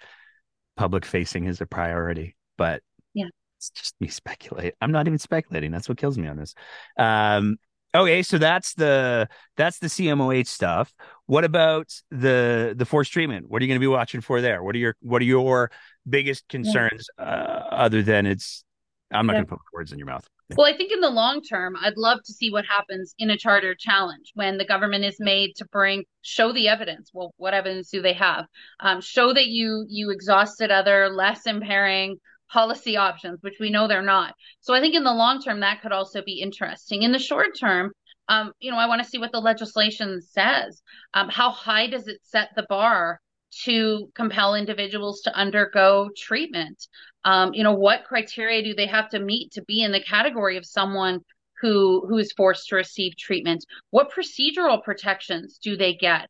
public 0.78 1.06
facing 1.06 1.46
is 1.46 1.62
a 1.62 1.66
priority. 1.66 2.36
But 2.58 2.82
yeah, 3.14 3.28
it's 3.58 3.70
just 3.72 4.00
me 4.00 4.08
speculate. 4.08 4.76
I'm 4.82 4.92
not 4.92 5.08
even 5.08 5.20
speculating. 5.20 5.72
That's 5.72 5.90
what 5.90 5.98
kills 5.98 6.18
me 6.18 6.28
on 6.28 6.38
this. 6.38 6.56
Um, 6.98 7.58
Okay, 7.96 8.22
so 8.22 8.38
that's 8.38 8.76
the 8.76 9.28
that's 9.58 9.80
the 9.80 9.88
CMOH 9.88 10.48
stuff. 10.48 10.94
What 11.26 11.44
about 11.44 11.92
the 12.12 12.74
the 12.78 12.86
forced 12.86 13.12
treatment? 13.12 13.50
What 13.50 13.62
are 13.62 13.66
you 13.66 13.70
going 13.70 13.80
to 13.80 13.84
be 13.84 13.88
watching 13.88 14.22
for 14.22 14.42
there? 14.42 14.64
What 14.64 14.76
are 14.76 14.80
your 14.80 14.96
what 15.02 15.22
are 15.22 15.26
your 15.26 15.72
biggest 16.08 16.48
concerns 16.50 17.08
yeah. 17.18 17.26
uh, 17.26 17.68
other 17.72 18.04
than 18.04 18.26
it's 18.26 18.64
I'm 19.12 19.26
not 19.26 19.34
yeah. 19.34 19.38
going 19.38 19.46
to 19.46 19.50
put 19.50 19.60
words 19.74 19.92
in 19.92 19.98
your 19.98 20.08
mouth. 20.08 20.28
Well, 20.56 20.68
I 20.68 20.76
think 20.76 20.92
in 20.92 21.00
the 21.00 21.10
long 21.10 21.42
term, 21.42 21.76
I'd 21.80 21.98
love 21.98 22.20
to 22.26 22.34
see 22.34 22.52
what 22.52 22.66
happens 22.66 23.14
in 23.20 23.30
a 23.30 23.38
charter 23.38 23.76
challenge 23.76 24.32
when 24.34 24.58
the 24.58 24.66
government 24.66 25.06
is 25.06 25.18
made 25.20 25.56
to 25.58 25.66
bring 25.72 26.06
show 26.22 26.52
the 26.52 26.68
evidence. 26.68 27.12
Well, 27.14 27.34
what 27.38 27.54
evidence 27.54 27.90
do 27.90 28.02
they 28.02 28.14
have? 28.14 28.46
Um, 28.80 29.02
show 29.02 29.34
that 29.34 29.48
you 29.48 29.86
you 29.88 30.10
exhausted 30.10 30.72
other 30.72 31.10
less 31.10 31.46
impairing 31.46 32.18
policy 32.52 32.98
options, 32.98 33.40
which 33.42 33.58
we 33.60 33.70
know 33.70 33.88
they're 33.88 34.02
not. 34.02 34.34
So 34.62 34.74
I 34.74 34.82
think 34.82 34.96
in 34.96 35.04
the 35.04 35.14
long 35.14 35.42
term, 35.42 35.60
that 35.62 35.82
could 35.82 35.92
also 35.92 36.22
be 36.22 36.42
interesting. 36.42 37.04
In 37.04 37.12
the 37.12 37.20
short 37.20 37.58
term, 37.60 37.92
um, 38.28 38.54
you 38.60 38.72
know, 38.72 38.78
I 38.78 38.88
want 38.88 39.04
to 39.04 39.10
see 39.10 39.18
what 39.18 39.32
the 39.32 39.40
legislation 39.40 40.22
says. 40.22 40.82
Um, 41.14 41.30
how 41.30 41.50
high 41.50 41.88
does 41.88 42.08
it 42.08 42.20
set 42.24 42.50
the 42.56 42.66
bar 42.70 43.20
to 43.64 44.10
compel 44.14 44.56
individuals 44.56 45.22
to 45.22 45.36
undergo 45.36 46.10
treatment? 46.16 46.88
Um, 47.26 47.54
you 47.54 47.64
know, 47.64 47.74
what 47.74 48.06
criteria 48.06 48.64
do 48.64 48.76
they 48.76 48.86
have 48.86 49.10
to 49.10 49.20
meet 49.20 49.54
to 49.54 49.64
be 49.64 49.82
in 49.82 49.92
the 49.92 50.02
category 50.02 50.58
of 50.58 50.66
someone 50.66 51.22
who 51.62 52.06
who 52.08 52.18
is 52.18 52.32
forced 52.34 52.68
to 52.68 52.76
receive 52.76 53.18
treatment? 53.18 53.66
What 53.90 54.12
procedural 54.12 54.84
protections 54.84 55.60
do 55.62 55.76
they 55.76 55.96
get? 55.96 56.30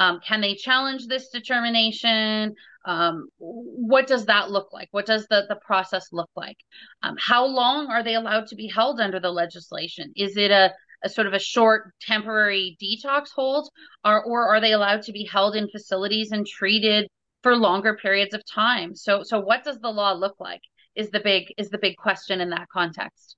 Um, 0.00 0.18
can 0.26 0.40
they 0.40 0.54
challenge 0.54 1.06
this 1.06 1.28
determination? 1.28 2.54
Um, 2.86 3.28
what 3.38 4.06
does 4.06 4.24
that 4.26 4.50
look 4.50 4.72
like? 4.72 4.88
What 4.92 5.04
does 5.04 5.26
the, 5.28 5.44
the 5.46 5.56
process 5.56 6.08
look 6.10 6.30
like? 6.34 6.56
Um, 7.02 7.16
how 7.20 7.44
long 7.44 7.88
are 7.88 8.02
they 8.02 8.14
allowed 8.14 8.46
to 8.48 8.56
be 8.56 8.66
held 8.66 8.98
under 8.98 9.20
the 9.20 9.30
legislation? 9.30 10.12
Is 10.16 10.38
it 10.38 10.50
a, 10.50 10.72
a 11.04 11.10
sort 11.10 11.26
of 11.26 11.34
a 11.34 11.38
short 11.38 11.92
temporary 12.00 12.78
detox 12.82 13.26
hold, 13.34 13.68
or, 14.02 14.24
or 14.24 14.48
are 14.48 14.60
they 14.60 14.72
allowed 14.72 15.02
to 15.02 15.12
be 15.12 15.28
held 15.30 15.54
in 15.54 15.68
facilities 15.68 16.32
and 16.32 16.46
treated 16.46 17.06
for 17.42 17.54
longer 17.54 17.98
periods 18.00 18.32
of 18.32 18.42
time? 18.50 18.96
So, 18.96 19.22
so 19.22 19.38
what 19.38 19.64
does 19.64 19.78
the 19.80 19.90
law 19.90 20.12
look 20.12 20.36
like? 20.40 20.62
Is 20.94 21.10
the 21.10 21.20
big 21.20 21.52
is 21.58 21.68
the 21.68 21.78
big 21.78 21.96
question 21.96 22.40
in 22.40 22.50
that 22.50 22.68
context. 22.72 23.36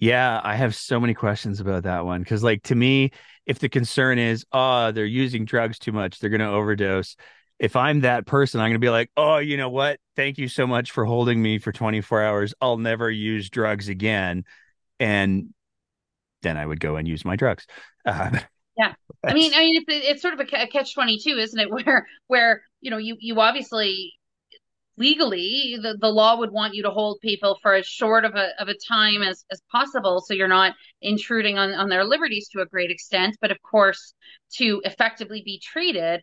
Yeah, 0.00 0.40
I 0.44 0.54
have 0.54 0.74
so 0.74 1.00
many 1.00 1.14
questions 1.14 1.60
about 1.60 1.84
that 1.84 2.04
one 2.04 2.22
because, 2.22 2.44
like, 2.44 2.62
to 2.64 2.74
me, 2.74 3.10
if 3.48 3.58
the 3.58 3.68
concern 3.68 4.18
is, 4.18 4.44
oh, 4.52 4.92
they're 4.92 5.06
using 5.06 5.46
drugs 5.46 5.78
too 5.78 5.90
much, 5.90 6.20
they're 6.20 6.30
going 6.30 6.40
to 6.42 6.48
overdose. 6.48 7.16
If 7.58 7.74
I'm 7.74 8.00
that 8.00 8.26
person, 8.26 8.60
I'm 8.60 8.66
going 8.66 8.74
to 8.74 8.78
be 8.78 8.90
like, 8.90 9.10
oh, 9.16 9.38
you 9.38 9.56
know 9.56 9.70
what? 9.70 9.98
Thank 10.14 10.36
you 10.36 10.48
so 10.48 10.66
much 10.66 10.92
for 10.92 11.06
holding 11.06 11.42
me 11.42 11.58
for 11.58 11.72
24 11.72 12.22
hours. 12.22 12.54
I'll 12.60 12.76
never 12.76 13.10
use 13.10 13.48
drugs 13.48 13.88
again. 13.88 14.44
And 15.00 15.54
then 16.42 16.58
I 16.58 16.64
would 16.64 16.78
go 16.78 16.96
and 16.96 17.08
use 17.08 17.24
my 17.24 17.36
drugs. 17.36 17.66
Uh, 18.04 18.38
yeah. 18.76 18.92
I 19.26 19.32
mean, 19.32 19.54
I 19.54 19.60
mean, 19.60 19.82
it's, 19.82 19.86
it's 19.88 20.22
sort 20.22 20.34
of 20.34 20.40
a, 20.40 20.62
a 20.62 20.66
catch 20.68 20.94
22, 20.94 21.30
isn't 21.30 21.58
it? 21.58 21.70
Where, 21.72 22.06
where, 22.26 22.62
you 22.82 22.90
know, 22.90 22.98
you, 22.98 23.16
you 23.18 23.40
obviously 23.40 24.12
legally 24.98 25.78
the, 25.80 25.96
the 26.00 26.08
law 26.08 26.36
would 26.38 26.50
want 26.50 26.74
you 26.74 26.82
to 26.82 26.90
hold 26.90 27.20
people 27.20 27.58
for 27.62 27.74
as 27.74 27.86
short 27.86 28.24
of 28.24 28.34
a, 28.34 28.50
of 28.60 28.68
a 28.68 28.74
time 28.88 29.22
as, 29.22 29.44
as 29.50 29.62
possible 29.70 30.20
so 30.20 30.34
you're 30.34 30.48
not 30.48 30.74
intruding 31.00 31.56
on, 31.56 31.70
on 31.72 31.88
their 31.88 32.04
liberties 32.04 32.48
to 32.48 32.60
a 32.60 32.66
great 32.66 32.90
extent. 32.90 33.36
But 33.40 33.50
of 33.50 33.58
course 33.62 34.14
to 34.56 34.80
effectively 34.84 35.42
be 35.44 35.60
treated 35.60 36.22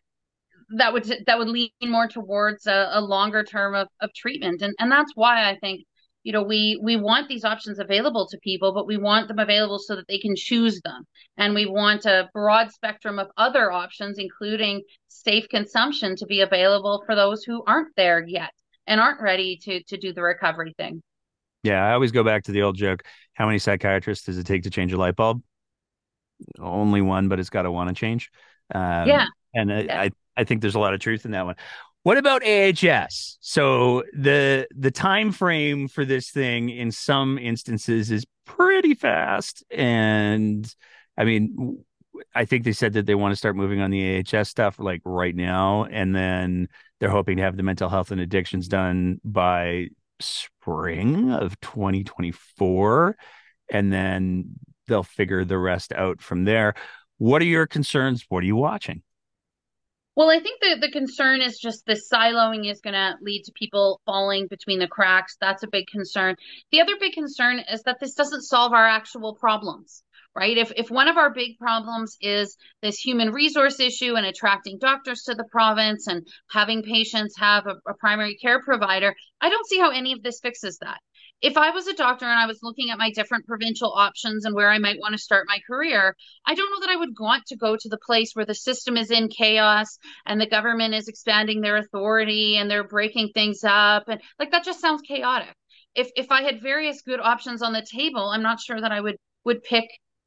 that 0.77 0.93
would 0.93 1.05
that 1.27 1.37
would 1.37 1.47
lean 1.47 1.69
more 1.83 2.07
towards 2.07 2.67
a, 2.67 2.89
a 2.93 3.01
longer 3.01 3.43
term 3.43 3.75
of, 3.75 3.87
of 4.01 4.13
treatment. 4.13 4.61
And 4.61 4.73
and 4.79 4.91
that's 4.91 5.11
why 5.15 5.49
i 5.49 5.57
think 5.57 5.85
you 6.23 6.33
know 6.33 6.43
we 6.43 6.79
we 6.83 6.97
want 6.97 7.29
these 7.29 7.45
options 7.45 7.79
available 7.79 8.27
to 8.27 8.37
people 8.39 8.73
but 8.73 8.87
we 8.87 8.97
want 8.97 9.27
them 9.27 9.39
available 9.39 9.79
so 9.79 9.95
that 9.95 10.07
they 10.07 10.19
can 10.19 10.35
choose 10.35 10.81
them. 10.83 11.03
And 11.37 11.53
we 11.53 11.65
want 11.65 12.05
a 12.05 12.29
broad 12.33 12.71
spectrum 12.71 13.19
of 13.19 13.27
other 13.37 13.71
options 13.71 14.17
including 14.17 14.83
safe 15.07 15.47
consumption 15.49 16.15
to 16.17 16.25
be 16.25 16.41
available 16.41 17.03
for 17.05 17.15
those 17.15 17.43
who 17.43 17.63
aren't 17.65 17.95
there 17.95 18.25
yet 18.27 18.51
and 18.87 18.99
aren't 18.99 19.21
ready 19.21 19.57
to 19.63 19.83
to 19.83 19.97
do 19.97 20.13
the 20.13 20.21
recovery 20.21 20.73
thing. 20.77 21.01
Yeah 21.63 21.83
i 21.83 21.93
always 21.93 22.11
go 22.11 22.23
back 22.23 22.43
to 22.43 22.51
the 22.51 22.61
old 22.61 22.77
joke 22.77 23.03
how 23.35 23.45
many 23.45 23.59
psychiatrists 23.59 24.25
does 24.25 24.37
it 24.37 24.45
take 24.45 24.63
to 24.63 24.69
change 24.69 24.93
a 24.93 24.97
light 24.97 25.15
bulb? 25.15 25.43
Only 26.59 27.01
one 27.01 27.27
but 27.27 27.39
it's 27.39 27.49
got 27.49 27.63
to 27.63 27.71
want 27.71 27.89
to 27.89 27.95
change. 27.95 28.31
Um, 28.73 29.07
yeah. 29.07 29.25
and 29.53 29.71
I, 29.71 29.81
yeah. 29.81 30.01
I 30.01 30.11
i 30.37 30.43
think 30.43 30.61
there's 30.61 30.75
a 30.75 30.79
lot 30.79 30.93
of 30.93 30.99
truth 30.99 31.25
in 31.25 31.31
that 31.31 31.45
one. 31.45 31.55
What 32.03 32.17
about 32.17 32.43
AHS? 32.43 33.37
So 33.41 34.03
the 34.13 34.67
the 34.75 34.91
time 34.91 35.31
frame 35.31 35.87
for 35.87 36.05
this 36.05 36.29
thing 36.31 36.69
in 36.69 36.91
some 36.91 37.37
instances 37.37 38.11
is 38.11 38.25
pretty 38.45 38.93
fast 38.93 39.63
and 39.71 40.73
I 41.17 41.25
mean 41.25 41.83
I 42.33 42.45
think 42.45 42.63
they 42.63 42.71
said 42.71 42.93
that 42.93 43.05
they 43.05 43.15
want 43.15 43.31
to 43.31 43.35
start 43.35 43.55
moving 43.55 43.81
on 43.81 43.91
the 43.91 44.19
AHS 44.19 44.49
stuff 44.49 44.79
like 44.79 45.01
right 45.05 45.35
now 45.35 45.85
and 45.85 46.15
then 46.15 46.67
they're 46.99 47.09
hoping 47.09 47.37
to 47.37 47.43
have 47.43 47.57
the 47.57 47.63
mental 47.63 47.89
health 47.89 48.11
and 48.11 48.21
addictions 48.21 48.67
done 48.67 49.19
by 49.23 49.87
spring 50.19 51.31
of 51.31 51.59
2024 51.61 53.17
and 53.69 53.91
then 53.91 54.55
they'll 54.87 55.03
figure 55.03 55.43
the 55.43 55.57
rest 55.57 55.93
out 55.93 56.21
from 56.21 56.45
there. 56.45 56.75
What 57.17 57.41
are 57.41 57.45
your 57.45 57.67
concerns? 57.67 58.25
What 58.29 58.43
are 58.43 58.47
you 58.47 58.55
watching? 58.55 59.01
Well, 60.15 60.29
I 60.29 60.39
think 60.39 60.61
the, 60.61 60.77
the 60.79 60.91
concern 60.91 61.41
is 61.41 61.59
just 61.59 61.85
the 61.85 61.99
siloing 62.11 62.71
is 62.71 62.79
going 62.79 62.93
to 62.93 63.15
lead 63.21 63.43
to 63.43 63.51
people 63.51 63.99
falling 64.05 64.47
between 64.47 64.79
the 64.79 64.87
cracks. 64.87 65.35
That's 65.41 65.63
a 65.63 65.67
big 65.67 65.87
concern. 65.87 66.35
The 66.71 66.79
other 66.79 66.93
big 66.99 67.13
concern 67.13 67.59
is 67.59 67.83
that 67.83 67.99
this 67.99 68.13
doesn't 68.13 68.43
solve 68.43 68.71
our 68.71 68.87
actual 68.87 69.35
problems, 69.35 70.03
right? 70.35 70.57
If, 70.57 70.71
if 70.75 70.91
one 70.91 71.07
of 71.07 71.17
our 71.17 71.33
big 71.33 71.57
problems 71.57 72.17
is 72.21 72.57
this 72.81 72.97
human 72.97 73.31
resource 73.31 73.79
issue 73.79 74.15
and 74.15 74.25
attracting 74.25 74.79
doctors 74.79 75.23
to 75.23 75.35
the 75.35 75.45
province 75.51 76.07
and 76.07 76.27
having 76.51 76.83
patients 76.83 77.35
have 77.37 77.65
a, 77.67 77.75
a 77.89 77.93
primary 77.93 78.35
care 78.35 78.61
provider, 78.61 79.15
I 79.41 79.49
don't 79.49 79.67
see 79.67 79.79
how 79.79 79.91
any 79.91 80.13
of 80.13 80.23
this 80.23 80.39
fixes 80.41 80.77
that 80.79 80.99
if 81.41 81.57
I 81.57 81.71
was 81.71 81.87
a 81.87 81.93
doctor 81.93 82.25
and 82.25 82.39
I 82.39 82.47
was 82.47 82.59
looking 82.63 82.89
at 82.89 82.97
my 82.97 83.11
different 83.11 83.45
provincial 83.45 83.91
options 83.93 84.45
and 84.45 84.55
where 84.55 84.69
I 84.69 84.79
might 84.79 84.99
want 84.99 85.13
to 85.13 85.17
start 85.17 85.45
my 85.47 85.59
career, 85.67 86.15
I 86.45 86.55
don't 86.55 86.71
know 86.71 86.79
that 86.85 86.93
I 86.93 86.95
would 86.95 87.13
want 87.19 87.45
to 87.47 87.57
go 87.57 87.75
to 87.75 87.89
the 87.89 87.99
place 88.03 88.31
where 88.33 88.45
the 88.45 88.55
system 88.55 88.97
is 88.97 89.11
in 89.11 89.27
chaos 89.27 89.97
and 90.25 90.39
the 90.39 90.47
government 90.47 90.93
is 90.93 91.07
expanding 91.07 91.61
their 91.61 91.77
authority 91.77 92.57
and 92.57 92.69
they're 92.69 92.87
breaking 92.87 93.29
things 93.33 93.63
up 93.63 94.07
and 94.07 94.21
like 94.39 94.51
that 94.51 94.65
just 94.65 94.79
sounds 94.79 95.01
chaotic. 95.01 95.53
If 95.93 96.09
if 96.15 96.31
I 96.31 96.41
had 96.43 96.61
various 96.61 97.01
good 97.01 97.19
options 97.19 97.61
on 97.61 97.73
the 97.73 97.85
table, 97.89 98.29
I'm 98.29 98.43
not 98.43 98.59
sure 98.59 98.79
that 98.79 98.91
I 98.91 99.01
would 99.01 99.17
would 99.43 99.63
pick 99.63 99.85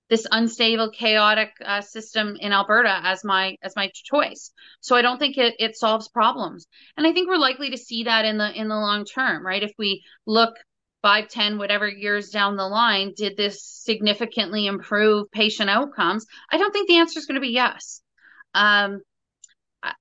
this 0.08 0.26
unstable, 0.30 0.90
chaotic 0.90 1.50
uh, 1.64 1.80
system 1.80 2.36
in 2.40 2.52
Alberta 2.52 3.00
as 3.02 3.24
my 3.24 3.56
as 3.62 3.76
my 3.76 3.90
choice. 3.94 4.50
So 4.80 4.96
I 4.96 5.02
don't 5.02 5.18
think 5.18 5.36
it 5.36 5.54
it 5.58 5.76
solves 5.76 6.08
problems, 6.08 6.66
and 6.96 7.06
I 7.06 7.12
think 7.12 7.28
we're 7.28 7.36
likely 7.36 7.70
to 7.70 7.78
see 7.78 8.04
that 8.04 8.24
in 8.24 8.38
the 8.38 8.50
in 8.52 8.68
the 8.68 8.76
long 8.76 9.04
term, 9.04 9.44
right? 9.44 9.62
If 9.62 9.72
we 9.78 10.02
look 10.26 10.54
five, 11.02 11.28
ten, 11.28 11.58
whatever 11.58 11.88
years 11.88 12.30
down 12.30 12.56
the 12.56 12.66
line, 12.66 13.12
did 13.16 13.36
this 13.36 13.62
significantly 13.62 14.66
improve 14.66 15.30
patient 15.30 15.70
outcomes? 15.70 16.26
I 16.50 16.58
don't 16.58 16.72
think 16.72 16.88
the 16.88 16.98
answer 16.98 17.18
is 17.18 17.26
going 17.26 17.36
to 17.36 17.40
be 17.40 17.52
yes. 17.52 18.00
Um, 18.54 19.00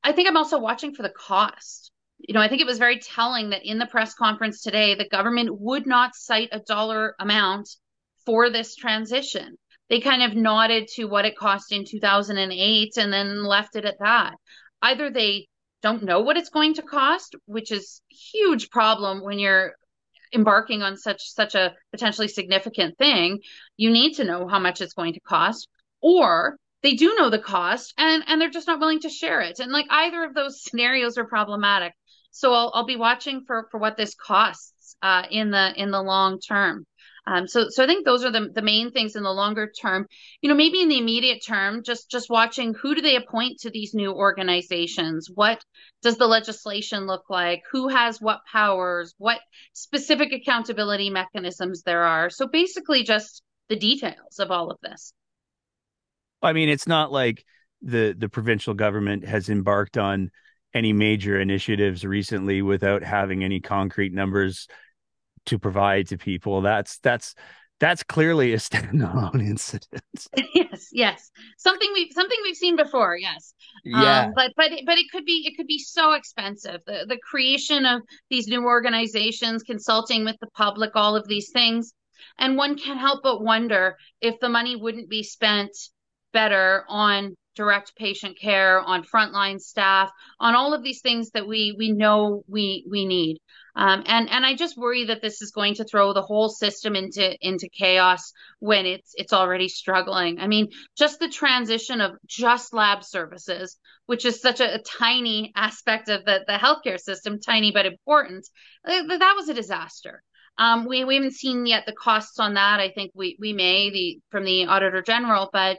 I 0.04 0.12
think 0.12 0.28
I'm 0.28 0.38
also 0.38 0.60
watching 0.60 0.96
for 0.96 1.04
the 1.04 1.14
cost. 1.16 1.92
You 2.18 2.34
know, 2.34 2.42
I 2.42 2.48
think 2.48 2.62
it 2.62 2.68
was 2.68 2.80
very 2.80 3.00
telling 3.00 3.52
that 3.52 3.62
in 3.64 3.78
the 3.78 3.86
press 3.86 4.16
conference 4.16 4.64
today, 4.64 4.96
the 4.96 5.08
government 5.08 5.50
would 5.52 5.86
not 5.86 6.16
cite 6.16 6.50
a 6.52 6.60
dollar 6.60 7.16
amount 7.20 7.70
for 8.26 8.50
this 8.50 8.76
transition. 8.76 9.58
They 9.90 10.02
kind 10.02 10.24
of 10.24 10.36
nodded 10.36 10.88
to 10.96 11.06
what 11.06 11.26
it 11.26 11.38
cost 11.38 11.72
in 11.72 11.86
2008 11.86 12.98
and 12.98 13.14
then 13.14 13.44
left 13.44 13.76
it 13.76 13.86
at 13.86 14.00
that. 14.00 14.36
Either 14.82 15.10
they 15.10 15.48
don't 15.82 16.04
know 16.04 16.22
what 16.22 16.38
it's 16.38 16.50
going 16.50 16.74
to 16.76 16.82
cost, 16.82 17.36
which 17.46 17.72
is 17.72 18.02
huge 18.10 18.70
problem 18.70 19.24
when 19.24 19.40
you're 19.40 19.76
embarking 20.34 20.82
on 20.82 20.98
such 20.98 21.22
such 21.32 21.56
a 21.56 21.74
potentially 21.92 22.28
significant 22.28 22.98
thing, 22.98 23.40
you 23.78 23.90
need 23.90 24.16
to 24.16 24.24
know 24.24 24.48
how 24.48 24.60
much 24.60 24.82
it's 24.82 24.94
going 24.94 25.14
to 25.14 25.20
cost, 25.22 25.68
or 26.02 26.58
they 26.84 26.94
do 26.94 27.16
know 27.16 27.30
the 27.30 27.40
cost 27.40 27.94
and 27.98 28.24
and 28.28 28.40
they're 28.40 28.50
just 28.50 28.68
not 28.68 28.80
willing 28.80 29.00
to 29.02 29.10
share 29.10 29.42
it. 29.42 29.60
And 29.60 29.72
like 29.72 29.88
either 29.90 30.24
of 30.24 30.34
those 30.34 30.64
scenarios 30.64 31.18
are 31.18 31.26
problematic. 31.26 31.94
So 32.32 32.54
I'll 32.54 32.72
I'll 32.74 32.86
be 32.86 32.98
watching 32.98 33.44
for 33.46 33.68
for 33.72 33.80
what 33.80 33.98
this 33.98 34.16
costs 34.16 34.96
uh, 35.02 35.24
in 35.30 35.52
the 35.52 35.74
in 35.76 35.92
the 35.92 36.02
long 36.02 36.40
term. 36.40 36.86
Um, 37.28 37.46
so, 37.46 37.68
so 37.70 37.84
I 37.84 37.88
think 37.88 38.06
those 38.06 38.24
are 38.24 38.32
the, 38.32 38.50
the 38.54 38.62
main 38.62 38.92
things 38.92 39.18
in 39.18 39.24
the 39.24 39.34
longer 39.34 39.70
term. 39.70 40.08
You 40.42 40.48
know, 40.48 40.56
maybe 40.56 40.82
in 40.82 40.88
the 40.88 40.98
immediate 40.98 41.44
term, 41.46 41.84
just 41.84 42.10
just 42.10 42.30
watching 42.30 42.74
who 42.74 42.96
do 42.96 43.02
they 43.02 43.18
appoint 43.18 43.60
to 43.60 43.70
these 43.70 43.94
new 43.94 44.14
organizations? 44.14 45.30
What 45.34 45.62
does 46.02 46.18
the 46.18 46.26
legislation 46.26 47.06
look 47.06 47.30
like? 47.30 47.64
Who 47.74 47.90
has 47.90 48.22
what 48.22 48.40
powers? 48.50 49.14
What 49.18 49.42
specific 49.74 50.32
accountability 50.32 51.10
mechanisms 51.10 51.84
there 51.84 52.04
are? 52.04 52.30
So 52.30 52.48
basically, 52.48 53.04
just 53.04 53.44
the 53.68 53.76
details 53.76 54.40
of 54.40 54.50
all 54.50 54.72
of 54.72 54.78
this. 54.82 55.12
I 56.42 56.54
mean, 56.54 56.70
it's 56.70 56.88
not 56.88 57.12
like 57.12 57.44
the 57.82 58.16
the 58.18 58.30
provincial 58.30 58.74
government 58.74 59.26
has 59.26 59.50
embarked 59.50 59.98
on 59.98 60.32
any 60.74 60.94
major 60.94 61.40
initiatives 61.42 62.06
recently 62.06 62.62
without 62.62 63.04
having 63.04 63.44
any 63.44 63.60
concrete 63.60 64.14
numbers 64.14 64.68
to 65.48 65.60
provide 65.60 66.08
to 66.08 66.18
people. 66.18 66.62
That's 66.62 67.00
that's 67.00 67.36
that's 67.80 68.04
clearly 68.04 68.54
a 68.54 68.58
standalone 68.58 69.42
incident. 69.42 70.28
yes, 70.54 70.90
yes, 70.92 71.32
something 71.58 71.90
we 71.94 72.12
something 72.12 72.38
we've 72.44 72.56
seen 72.56 72.76
before. 72.76 73.18
Yes, 73.18 73.54
yeah, 73.84 74.26
um, 74.26 74.34
but 74.36 74.52
but 74.56 74.72
but 74.86 74.98
it 74.98 75.06
could 75.12 75.26
be 75.26 75.46
it 75.48 75.58
could 75.58 75.68
be 75.68 75.80
so 75.80 76.14
expensive. 76.14 76.82
The 76.86 77.06
the 77.08 77.20
creation 77.30 77.86
of 77.86 78.02
these 78.30 78.48
new 78.48 78.64
organizations, 78.66 79.64
consulting 79.64 80.26
with 80.26 80.38
the 80.40 80.48
public, 80.56 80.92
all 80.96 81.16
of 81.16 81.28
these 81.28 81.52
things, 81.52 81.94
and 82.38 82.58
one 82.58 82.78
can't 82.78 83.00
help 83.00 83.24
but 83.24 83.42
wonder 83.42 83.98
if 84.22 84.40
the 84.40 84.50
money 84.50 84.76
wouldn't 84.76 85.10
be 85.10 85.24
spent 85.24 85.72
better 86.34 86.84
on 86.88 87.36
direct 87.58 87.96
patient 87.98 88.40
care, 88.40 88.80
on 88.80 89.04
frontline 89.04 89.60
staff, 89.60 90.10
on 90.40 90.56
all 90.56 90.74
of 90.74 90.84
these 90.84 91.02
things 91.02 91.32
that 91.32 91.48
we 91.48 91.76
we 91.78 91.92
know 91.92 92.44
we 92.48 92.86
we 92.90 93.06
need. 93.06 93.40
Um, 93.76 94.04
and 94.06 94.30
and 94.30 94.46
I 94.46 94.56
just 94.56 94.78
worry 94.78 95.06
that 95.06 95.22
this 95.22 95.42
is 95.42 95.52
going 95.52 95.76
to 95.76 95.84
throw 95.84 96.14
the 96.14 96.22
whole 96.22 96.50
system 96.50 96.96
into 96.96 97.36
into 97.42 97.68
chaos 97.70 98.32
when 98.60 98.86
it's 98.86 99.12
it's 99.16 99.34
already 99.34 99.68
struggling. 99.68 100.40
I 100.40 100.48
mean, 100.48 100.70
just 100.98 101.20
the 101.20 101.30
transition 101.30 102.00
of 102.00 102.14
just 102.26 102.74
lab 102.74 103.04
services, 103.04 103.78
which 104.06 104.26
is 104.26 104.42
such 104.42 104.62
a, 104.62 104.76
a 104.76 104.80
tiny 104.80 105.52
aspect 105.56 106.10
of 106.10 106.24
the 106.24 106.40
the 106.48 106.54
healthcare 106.54 107.00
system, 107.00 107.40
tiny 107.40 107.72
but 107.72 107.86
important, 107.86 108.48
uh, 108.88 109.18
that 109.18 109.34
was 109.36 109.50
a 109.50 109.54
disaster. 109.54 110.24
Um, 110.60 110.86
we, 110.86 111.04
we 111.04 111.16
haven't 111.16 111.36
seen 111.36 111.68
yet 111.68 111.86
the 111.86 111.94
costs 111.94 112.40
on 112.40 112.56
that. 112.56 112.80
I 112.80 112.90
think 112.90 113.12
we 113.14 113.38
we 113.40 113.54
may 113.54 113.92
the 113.92 114.20
from 114.32 114.44
the 114.44 114.66
auditor 114.66 115.04
general, 115.04 115.50
but 115.54 115.78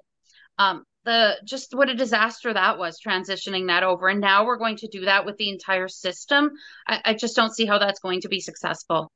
um, 0.58 0.84
the 1.08 1.38
just 1.42 1.74
what 1.74 1.88
a 1.88 1.94
disaster 1.94 2.52
that 2.52 2.78
was 2.78 3.00
transitioning 3.00 3.68
that 3.68 3.82
over. 3.82 4.08
And 4.08 4.20
now 4.20 4.44
we're 4.44 4.58
going 4.58 4.76
to 4.76 4.88
do 4.88 5.06
that 5.06 5.24
with 5.24 5.38
the 5.38 5.48
entire 5.48 5.88
system. 5.88 6.50
I, 6.86 7.00
I, 7.02 7.14
just 7.14 7.34
don't 7.34 7.54
see 7.54 7.64
how 7.64 7.78
that's 7.78 7.98
going 7.98 8.20
to 8.20 8.28
be 8.28 8.40
successful. 8.40 9.10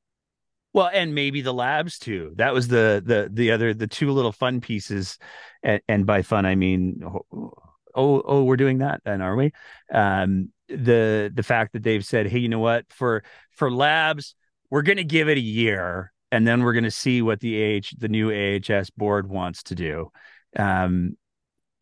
Well 0.72 0.88
and 0.90 1.14
maybe 1.14 1.42
the 1.42 1.52
labs 1.52 1.98
too. 1.98 2.32
That 2.36 2.54
was 2.54 2.68
the 2.68 3.02
the 3.04 3.28
the 3.30 3.52
other 3.52 3.74
the 3.74 3.86
two 3.86 4.10
little 4.10 4.32
fun 4.32 4.62
pieces. 4.62 5.18
And, 5.62 5.82
and 5.86 6.06
by 6.06 6.22
fun 6.22 6.44
i 6.46 6.56
mean 6.56 7.02
oh 7.04 7.52
oh 7.94 8.42
we're 8.42 8.56
doing 8.56 8.78
that 8.78 9.02
then 9.04 9.20
are 9.20 9.36
we? 9.36 9.52
Um 9.92 10.50
the 10.68 11.30
the 11.32 11.42
fact 11.42 11.74
that 11.74 11.82
they've 11.82 12.04
said 12.04 12.26
hey 12.26 12.38
you 12.38 12.48
know 12.48 12.58
what? 12.58 12.86
For 12.90 13.22
for 13.50 13.70
labs 13.70 14.34
we're 14.70 14.82
going 14.82 14.96
to 14.96 15.04
give 15.04 15.28
it 15.28 15.36
a 15.36 15.42
year 15.42 16.10
and 16.30 16.46
then 16.46 16.62
we're 16.62 16.72
going 16.72 16.84
to 16.84 16.90
see 16.90 17.20
what 17.20 17.40
the 17.40 17.76
ah 17.76 17.96
the 17.98 18.08
new 18.08 18.30
ahs 18.30 18.88
board 18.88 19.28
wants 19.28 19.64
to 19.64 19.74
do. 19.74 20.10
Um 20.56 21.18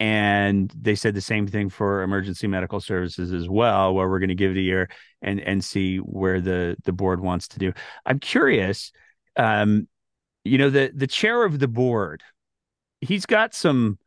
and 0.01 0.73
they 0.75 0.95
said 0.95 1.15
the 1.15 1.21
same 1.21 1.47
thing 1.47 1.69
for 1.69 2.03
emergency 2.03 2.47
medical 2.47 2.81
services 2.81 3.33
as 3.35 3.49
well 3.49 3.95
where 3.95 4.09
we're 4.09 4.19
going 4.19 4.31
to 4.31 4.35
give 4.35 4.53
it 4.53 4.57
a 4.57 4.63
year 4.63 4.89
and 5.21 5.39
and 5.41 5.63
see 5.63 5.99
where 5.99 6.41
the 6.41 6.75
the 6.85 6.93
board 6.93 7.21
wants 7.21 7.47
to 7.49 7.59
do. 7.59 7.73
I'm 8.07 8.19
curious 8.19 8.91
um 9.37 9.87
you 10.45 10.59
know 10.59 10.71
the 10.71 10.91
the 10.95 11.07
chair 11.07 11.45
of 11.45 11.59
the 11.59 11.69
board 11.69 12.23
he's 13.01 13.27
got 13.27 13.55
some 13.55 13.99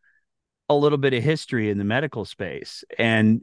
a 0.70 0.76
little 0.76 0.98
bit 0.98 1.14
of 1.14 1.24
history 1.24 1.70
in 1.70 1.78
the 1.78 1.84
medical 1.84 2.26
space 2.26 2.84
and 2.98 3.42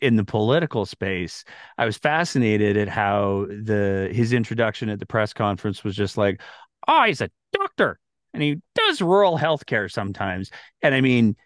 in 0.00 0.16
the 0.16 0.24
political 0.24 0.84
space. 0.84 1.44
I 1.78 1.86
was 1.86 1.96
fascinated 1.96 2.76
at 2.76 2.88
how 2.88 3.46
the 3.48 4.10
his 4.12 4.32
introduction 4.32 4.88
at 4.88 4.98
the 4.98 5.06
press 5.06 5.32
conference 5.32 5.84
was 5.84 5.94
just 5.94 6.18
like 6.18 6.40
oh 6.88 7.04
he's 7.04 7.20
a 7.20 7.30
doctor 7.52 8.00
and 8.34 8.42
he 8.42 8.60
does 8.74 9.00
rural 9.00 9.36
health 9.36 9.66
care 9.66 9.88
sometimes. 9.88 10.50
And 10.82 10.96
i 10.96 11.00
mean 11.00 11.36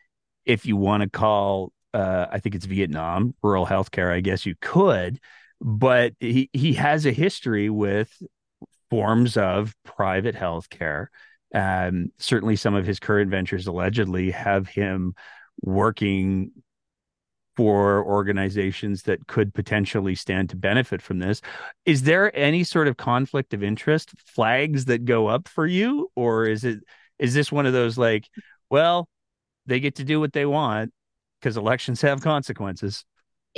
if 0.47 0.64
you 0.64 0.77
want 0.77 1.02
to 1.02 1.10
call 1.10 1.73
uh, 1.97 2.27
I 2.31 2.40
think 2.40 2.55
it's 2.55 2.66
Vietnam 2.66 3.35
rural 3.43 3.66
healthcare, 3.66 4.12
I 4.12 4.20
guess 4.20 4.44
you 4.44 4.55
could, 4.60 5.18
but 5.62 6.12
he 6.20 6.51
he 6.52 6.74
has 6.74 7.06
a 7.06 7.12
history 7.12 7.70
with 7.70 8.10
forms 8.90 9.36
of 9.39 9.74
private 9.85 10.35
health 10.35 10.68
care. 10.68 11.10
Um, 11.55 12.12
certainly, 12.18 12.56
some 12.56 12.74
of 12.74 12.86
his 12.86 13.01
current 13.01 13.31
ventures 13.31 13.66
allegedly 13.66 14.31
have 14.32 14.68
him 14.68 15.14
working 15.62 16.51
for 17.56 18.05
organizations 18.05 19.05
that 19.05 19.27
could 19.27 19.55
potentially 19.55 20.14
stand 20.14 20.51
to 20.51 20.56
benefit 20.56 21.01
from 21.01 21.18
this. 21.18 21.40
Is 21.86 22.02
there 22.02 22.36
any 22.36 22.62
sort 22.62 22.89
of 22.89 22.98
conflict 22.98 23.55
of 23.55 23.62
interest 23.62 24.12
flags 24.27 24.85
that 24.85 25.06
go 25.06 25.28
up 25.28 25.48
for 25.48 25.66
you, 25.66 26.10
or 26.14 26.44
is 26.44 26.64
it 26.64 26.81
is 27.18 27.32
this 27.32 27.51
one 27.51 27.64
of 27.64 27.73
those 27.73 27.97
like, 27.97 28.28
well, 28.68 29.09
they 29.67 29.81
get 29.81 29.97
to 29.97 30.05
do 30.05 30.21
what 30.21 30.33
they 30.33 30.47
want 30.47 30.93
because 31.41 31.57
elections 31.57 32.01
have 32.03 32.23
consequences? 32.23 33.05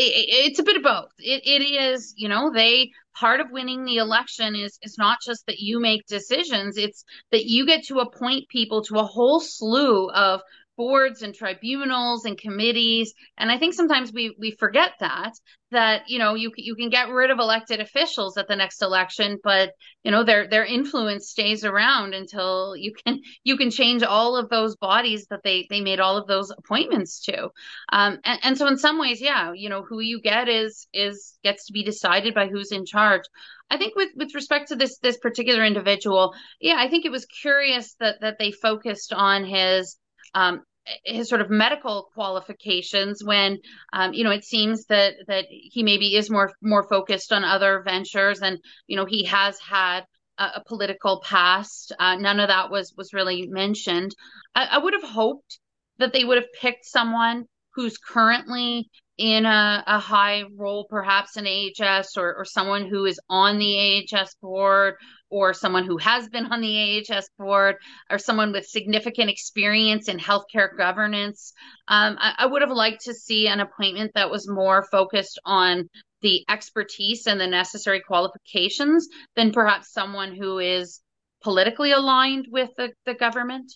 it's 0.00 0.60
a 0.60 0.62
bit 0.62 0.76
of 0.76 0.82
both. 0.82 1.10
It, 1.18 1.42
it 1.44 1.62
is, 1.62 2.14
you 2.16 2.28
know, 2.28 2.52
they 2.52 2.92
part 3.16 3.40
of 3.40 3.50
winning 3.50 3.84
the 3.84 3.96
election 3.96 4.54
is 4.54 4.78
is 4.82 4.96
not 4.96 5.18
just 5.24 5.44
that 5.46 5.58
you 5.58 5.80
make 5.80 6.06
decisions; 6.06 6.76
it's 6.76 7.04
that 7.32 7.46
you 7.46 7.66
get 7.66 7.84
to 7.86 7.98
appoint 7.98 8.48
people 8.48 8.82
to 8.84 8.98
a 8.98 9.04
whole 9.04 9.40
slew 9.40 10.08
of 10.10 10.40
boards 10.78 11.20
and 11.22 11.34
tribunals 11.34 12.24
and 12.24 12.38
committees. 12.38 13.12
And 13.36 13.50
i 13.50 13.58
think 13.58 13.74
sometimes 13.74 14.12
we 14.12 14.34
we 14.38 14.52
forget 14.52 14.92
that 15.00 15.32
that 15.70 16.02
you 16.08 16.18
know 16.18 16.34
you 16.34 16.50
you 16.56 16.74
can 16.74 16.88
get 16.88 17.10
rid 17.10 17.30
of 17.30 17.38
elected 17.38 17.80
officials 17.80 18.38
at 18.38 18.48
the 18.48 18.56
next 18.56 18.80
election 18.80 19.38
but 19.42 19.72
you 20.02 20.10
know 20.10 20.24
their 20.24 20.48
their 20.48 20.64
influence 20.64 21.28
stays 21.28 21.64
around 21.64 22.14
until 22.14 22.74
you 22.76 22.92
can 22.94 23.20
you 23.44 23.56
can 23.58 23.70
change 23.70 24.02
all 24.02 24.36
of 24.36 24.48
those 24.48 24.76
bodies 24.76 25.26
that 25.28 25.40
they 25.44 25.66
they 25.68 25.82
made 25.82 26.00
all 26.00 26.16
of 26.16 26.26
those 26.26 26.50
appointments 26.50 27.20
to. 27.24 27.50
Um 27.92 28.18
and, 28.24 28.40
and 28.42 28.58
so 28.58 28.66
in 28.66 28.78
some 28.78 28.98
ways 28.98 29.20
yeah 29.20 29.52
you 29.54 29.68
know 29.68 29.82
who 29.82 30.00
you 30.00 30.20
get 30.22 30.48
is 30.48 30.86
is 30.94 31.38
gets 31.42 31.66
to 31.66 31.72
be 31.72 31.82
decided 31.82 32.34
by 32.34 32.48
who's 32.48 32.72
in 32.72 32.86
charge. 32.86 33.22
I 33.70 33.76
think 33.76 33.94
with 33.96 34.10
with 34.16 34.34
respect 34.34 34.68
to 34.68 34.76
this 34.76 34.98
this 34.98 35.18
particular 35.18 35.64
individual, 35.64 36.34
yeah, 36.60 36.76
I 36.78 36.88
think 36.88 37.04
it 37.04 37.12
was 37.12 37.26
curious 37.26 37.94
that 38.00 38.20
that 38.20 38.38
they 38.38 38.52
focused 38.52 39.12
on 39.12 39.44
his 39.44 39.96
um, 40.34 40.62
his 41.04 41.28
sort 41.28 41.40
of 41.40 41.50
medical 41.50 42.08
qualifications 42.14 43.22
when 43.22 43.58
um, 43.92 44.12
you 44.12 44.24
know 44.24 44.30
it 44.30 44.44
seems 44.44 44.86
that 44.86 45.14
that 45.26 45.46
he 45.48 45.82
maybe 45.82 46.16
is 46.16 46.30
more 46.30 46.52
more 46.62 46.88
focused 46.88 47.32
on 47.32 47.44
other 47.44 47.82
ventures 47.84 48.40
and 48.40 48.58
you 48.86 48.96
know 48.96 49.04
he 49.04 49.24
has 49.24 49.58
had 49.60 50.04
a, 50.38 50.44
a 50.56 50.62
political 50.66 51.20
past. 51.20 51.92
Uh, 51.98 52.16
none 52.16 52.40
of 52.40 52.48
that 52.48 52.70
was 52.70 52.94
was 52.96 53.12
really 53.12 53.46
mentioned. 53.48 54.14
I, 54.54 54.68
I 54.72 54.78
would 54.78 54.94
have 54.94 55.10
hoped 55.10 55.58
that 55.98 56.12
they 56.12 56.24
would 56.24 56.38
have 56.38 56.52
picked 56.60 56.86
someone 56.86 57.44
who's 57.74 57.98
currently 57.98 58.88
in 59.18 59.46
a, 59.46 59.84
a 59.86 59.98
high 59.98 60.44
role, 60.56 60.86
perhaps 60.88 61.36
in 61.36 61.46
AHS, 61.46 62.16
or, 62.16 62.36
or 62.36 62.44
someone 62.44 62.88
who 62.88 63.04
is 63.04 63.20
on 63.28 63.58
the 63.58 64.06
AHS 64.12 64.34
board, 64.40 64.94
or 65.30 65.52
someone 65.52 65.84
who 65.84 65.96
has 65.98 66.28
been 66.28 66.46
on 66.46 66.60
the 66.60 67.04
AHS 67.10 67.28
board, 67.38 67.76
or 68.10 68.18
someone 68.18 68.52
with 68.52 68.66
significant 68.66 69.30
experience 69.30 70.08
in 70.08 70.18
healthcare 70.18 70.76
governance. 70.76 71.52
Um, 71.88 72.16
I, 72.18 72.34
I 72.38 72.46
would 72.46 72.62
have 72.62 72.70
liked 72.70 73.04
to 73.04 73.14
see 73.14 73.48
an 73.48 73.60
appointment 73.60 74.12
that 74.14 74.30
was 74.30 74.48
more 74.48 74.86
focused 74.90 75.38
on 75.44 75.88
the 76.22 76.44
expertise 76.48 77.26
and 77.26 77.40
the 77.40 77.46
necessary 77.46 78.00
qualifications 78.00 79.08
than 79.36 79.52
perhaps 79.52 79.92
someone 79.92 80.34
who 80.34 80.58
is 80.58 81.00
politically 81.42 81.92
aligned 81.92 82.46
with 82.50 82.70
the, 82.76 82.92
the 83.06 83.14
government. 83.14 83.72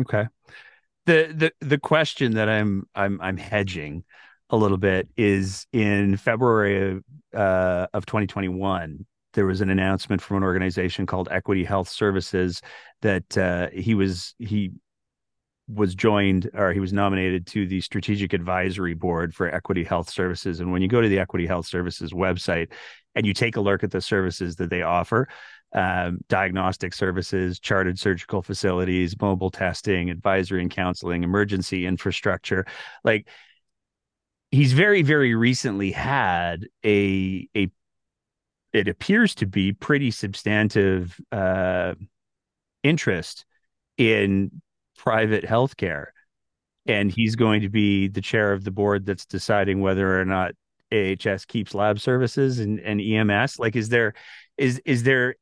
Okay. 0.00 0.26
The, 1.06 1.32
the 1.60 1.66
the 1.66 1.78
question 1.78 2.34
that 2.34 2.50
I'm 2.50 2.84
I'm 2.94 3.18
I'm 3.22 3.38
hedging 3.38 4.04
a 4.50 4.56
little 4.56 4.76
bit 4.76 5.08
is 5.16 5.66
in 5.72 6.16
February 6.16 6.96
of, 6.96 7.04
uh, 7.34 7.86
of 7.92 8.06
2021, 8.06 9.06
there 9.34 9.46
was 9.46 9.60
an 9.60 9.70
announcement 9.70 10.22
from 10.22 10.38
an 10.38 10.42
organization 10.42 11.06
called 11.06 11.28
Equity 11.30 11.64
Health 11.64 11.88
Services 11.88 12.60
that 13.02 13.38
uh, 13.38 13.68
he 13.72 13.94
was 13.94 14.34
he 14.38 14.72
was 15.68 15.94
joined 15.94 16.50
or 16.54 16.72
he 16.72 16.80
was 16.80 16.92
nominated 16.92 17.46
to 17.46 17.66
the 17.66 17.80
strategic 17.80 18.32
advisory 18.32 18.94
board 18.94 19.34
for 19.34 19.54
equity 19.54 19.84
health 19.84 20.08
services. 20.08 20.60
And 20.60 20.72
when 20.72 20.80
you 20.80 20.88
go 20.88 21.02
to 21.02 21.08
the 21.08 21.18
equity 21.18 21.46
health 21.46 21.66
services 21.66 22.12
website 22.12 22.72
and 23.14 23.26
you 23.26 23.34
take 23.34 23.56
a 23.56 23.60
look 23.60 23.84
at 23.84 23.90
the 23.90 24.00
services 24.00 24.56
that 24.56 24.70
they 24.70 24.80
offer 24.82 25.28
um, 25.74 26.18
diagnostic 26.28 26.94
services 26.94 27.60
chartered 27.60 27.98
surgical 27.98 28.40
facilities 28.40 29.14
mobile 29.20 29.50
testing 29.50 30.08
advisory 30.08 30.62
and 30.62 30.70
counseling 30.70 31.24
emergency 31.24 31.84
infrastructure 31.84 32.64
like 33.04 33.28
he's 34.50 34.72
very 34.72 35.02
very 35.02 35.34
recently 35.34 35.90
had 35.90 36.66
a 36.86 37.46
a 37.54 37.70
it 38.78 38.86
appears 38.86 39.34
to 39.34 39.46
be 39.46 39.72
pretty 39.72 40.12
substantive 40.12 41.20
uh, 41.32 41.94
interest 42.84 43.44
in 43.96 44.62
private 44.96 45.44
healthcare. 45.44 46.06
And 46.86 47.10
he's 47.10 47.34
going 47.34 47.62
to 47.62 47.68
be 47.68 48.06
the 48.06 48.20
chair 48.20 48.52
of 48.52 48.62
the 48.62 48.70
board 48.70 49.04
that's 49.04 49.26
deciding 49.26 49.80
whether 49.80 50.18
or 50.18 50.24
not 50.24 50.52
AHS 50.92 51.44
keeps 51.44 51.74
lab 51.74 51.98
services 51.98 52.60
and, 52.60 52.80
and 52.80 53.00
EMS 53.00 53.58
like 53.58 53.76
is 53.76 53.90
there 53.90 54.14
is 54.56 54.80
is 54.86 55.02
there 55.02 55.34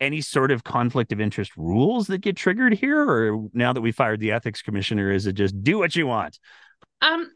any 0.00 0.20
sort 0.20 0.50
of 0.50 0.64
conflict 0.64 1.12
of 1.12 1.20
interest 1.20 1.56
rules 1.56 2.08
that 2.08 2.18
get 2.18 2.36
triggered 2.36 2.72
here? 2.72 3.00
Or 3.00 3.48
now 3.52 3.72
that 3.72 3.80
we 3.80 3.92
fired 3.92 4.18
the 4.18 4.32
ethics 4.32 4.60
commissioner 4.60 5.12
is 5.12 5.26
it 5.26 5.34
just 5.34 5.62
do 5.62 5.78
what 5.78 5.94
you 5.94 6.08
want? 6.08 6.40
Um 7.00 7.30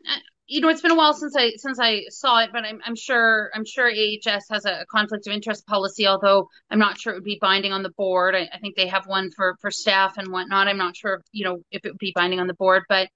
you 0.47 0.61
know, 0.61 0.69
it's 0.69 0.83
been 0.83 0.91
a 0.91 0.97
while 0.97 1.15
since 1.15 1.35
I 1.37 1.53
since 1.57 1.79
I 1.81 2.03
saw 2.09 2.41
it, 2.41 2.51
but 2.53 2.65
I'm 2.65 2.81
I'm 2.85 2.97
sure 2.97 3.51
I'm 3.55 3.65
sure 3.65 3.91
AHS 3.91 4.47
has 4.51 4.65
a 4.65 4.85
conflict 4.91 5.27
of 5.27 5.33
interest 5.33 5.67
policy, 5.67 6.07
although 6.07 6.49
I'm 6.71 6.79
not 6.79 6.99
sure 6.99 7.13
it 7.13 7.17
would 7.17 7.25
be 7.25 7.39
binding 7.41 7.73
on 7.73 7.83
the 7.83 7.93
board. 7.97 8.35
I, 8.35 8.49
I 8.53 8.59
think 8.59 8.77
they 8.77 8.89
have 8.89 9.07
one 9.07 9.31
for 9.37 9.57
for 9.61 9.71
staff 9.71 10.19
and 10.19 10.33
whatnot. 10.33 10.69
I'm 10.69 10.79
not 10.79 10.97
sure, 10.97 11.23
you 11.33 11.45
know, 11.45 11.63
if 11.71 11.85
it 11.85 11.91
would 11.91 11.99
be 11.99 12.13
binding 12.15 12.41
on 12.41 12.49
the 12.49 12.55
board, 12.55 12.83
but 12.89 13.09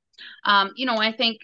um, 0.45 0.71
you 0.77 0.87
know, 0.87 0.97
I 0.97 1.13
think 1.13 1.39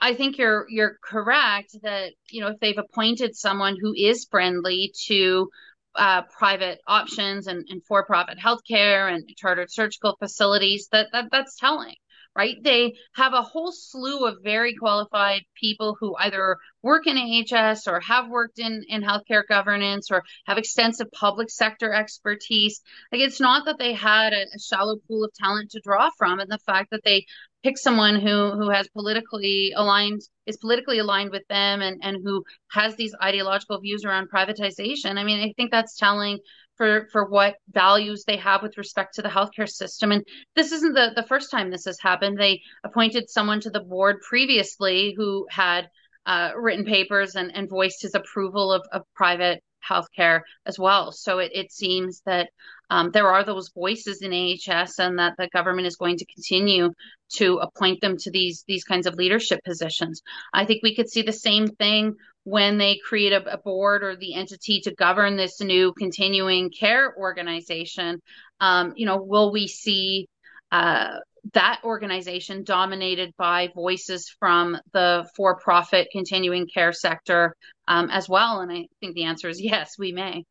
I 0.00 0.14
think 0.14 0.38
you're 0.38 0.66
you're 0.68 0.96
correct 1.02 1.76
that 1.82 2.12
you 2.30 2.40
know 2.40 2.48
if 2.48 2.60
they've 2.60 2.78
appointed 2.78 3.36
someone 3.36 3.76
who 3.80 3.94
is 3.96 4.26
friendly 4.30 4.92
to 5.06 5.50
uh, 5.96 6.22
private 6.38 6.80
options 6.86 7.46
and, 7.46 7.66
and 7.68 7.82
for-profit 7.84 8.38
healthcare 8.38 9.12
and 9.12 9.26
chartered 9.36 9.70
surgical 9.70 10.14
facilities, 10.18 10.88
that, 10.92 11.08
that 11.12 11.26
that's 11.30 11.58
telling 11.58 11.94
right? 12.36 12.56
They 12.62 12.94
have 13.14 13.32
a 13.32 13.42
whole 13.42 13.72
slew 13.72 14.26
of 14.26 14.42
very 14.44 14.74
qualified 14.74 15.42
people 15.60 15.96
who 15.98 16.14
either 16.16 16.58
work 16.82 17.06
in 17.06 17.16
AHS 17.16 17.88
or 17.88 18.00
have 18.00 18.28
worked 18.28 18.58
in, 18.58 18.84
in 18.88 19.02
healthcare 19.02 19.42
governance 19.48 20.10
or 20.10 20.22
have 20.46 20.58
extensive 20.58 21.10
public 21.12 21.50
sector 21.50 21.92
expertise. 21.92 22.80
Like 23.10 23.22
it's 23.22 23.40
not 23.40 23.64
that 23.64 23.78
they 23.78 23.94
had 23.94 24.32
a, 24.34 24.42
a 24.54 24.58
shallow 24.58 24.96
pool 25.08 25.24
of 25.24 25.32
talent 25.34 25.70
to 25.70 25.80
draw 25.80 26.10
from, 26.18 26.38
and 26.38 26.50
the 26.50 26.58
fact 26.58 26.90
that 26.90 27.02
they 27.04 27.24
pick 27.62 27.78
someone 27.78 28.20
who 28.20 28.52
who 28.52 28.70
has 28.70 28.86
politically 28.88 29.72
aligned 29.74 30.20
is 30.46 30.56
politically 30.58 30.98
aligned 30.98 31.30
with 31.30 31.46
them 31.48 31.80
and 31.80 32.00
and 32.02 32.18
who 32.22 32.44
has 32.70 32.94
these 32.96 33.14
ideological 33.22 33.80
views 33.80 34.04
around 34.04 34.28
privatization. 34.30 35.18
I 35.18 35.24
mean, 35.24 35.40
I 35.40 35.52
think 35.56 35.70
that's 35.70 35.96
telling 35.96 36.38
for 36.76 37.08
for 37.12 37.28
what 37.28 37.56
values 37.70 38.24
they 38.26 38.36
have 38.36 38.62
with 38.62 38.78
respect 38.78 39.14
to 39.14 39.22
the 39.22 39.28
healthcare 39.28 39.68
system. 39.68 40.12
And 40.12 40.24
this 40.54 40.72
isn't 40.72 40.94
the 40.94 41.12
the 41.14 41.26
first 41.26 41.50
time 41.50 41.70
this 41.70 41.84
has 41.86 41.98
happened. 42.00 42.38
They 42.38 42.60
appointed 42.84 43.30
someone 43.30 43.60
to 43.60 43.70
the 43.70 43.80
board 43.80 44.16
previously 44.28 45.14
who 45.16 45.46
had 45.50 45.88
uh, 46.26 46.50
written 46.56 46.84
papers 46.84 47.36
and, 47.36 47.54
and 47.54 47.68
voiced 47.68 48.02
his 48.02 48.14
approval 48.14 48.72
of, 48.72 48.82
of 48.92 49.02
private 49.14 49.62
healthcare 49.88 50.40
as 50.66 50.78
well. 50.78 51.12
So 51.12 51.38
it, 51.38 51.52
it 51.54 51.72
seems 51.72 52.22
that 52.26 52.50
um, 52.90 53.10
there 53.10 53.28
are 53.28 53.44
those 53.44 53.70
voices 53.70 54.22
in 54.22 54.32
AHS 54.32 54.98
and 54.98 55.18
that 55.18 55.34
the 55.38 55.48
government 55.48 55.86
is 55.86 55.96
going 55.96 56.18
to 56.18 56.26
continue 56.26 56.92
to 57.34 57.58
appoint 57.58 58.00
them 58.00 58.16
to 58.18 58.30
these 58.30 58.64
these 58.66 58.84
kinds 58.84 59.06
of 59.06 59.14
leadership 59.14 59.60
positions. 59.64 60.22
I 60.52 60.64
think 60.64 60.82
we 60.82 60.94
could 60.94 61.10
see 61.10 61.22
the 61.22 61.32
same 61.32 61.68
thing 61.68 62.14
when 62.44 62.78
they 62.78 62.98
create 63.04 63.32
a, 63.32 63.54
a 63.54 63.58
board 63.58 64.04
or 64.04 64.14
the 64.16 64.34
entity 64.34 64.80
to 64.80 64.94
govern 64.94 65.36
this 65.36 65.60
new 65.60 65.92
continuing 65.98 66.70
care 66.70 67.12
organization. 67.16 68.22
Um, 68.60 68.92
you 68.96 69.04
know, 69.04 69.20
will 69.20 69.50
we 69.50 69.66
see 69.66 70.28
uh, 70.70 71.18
that 71.54 71.80
organization 71.84 72.62
dominated 72.62 73.32
by 73.36 73.70
voices 73.74 74.32
from 74.38 74.78
the 74.92 75.28
for-profit 75.36 76.08
continuing 76.12 76.68
care 76.72 76.92
sector 76.92 77.56
um, 77.88 78.10
as 78.10 78.28
well? 78.28 78.60
And 78.60 78.70
I 78.70 78.86
think 79.00 79.14
the 79.14 79.24
answer 79.24 79.48
is 79.48 79.60
yes, 79.60 79.94
we 79.98 80.12
may. 80.12 80.44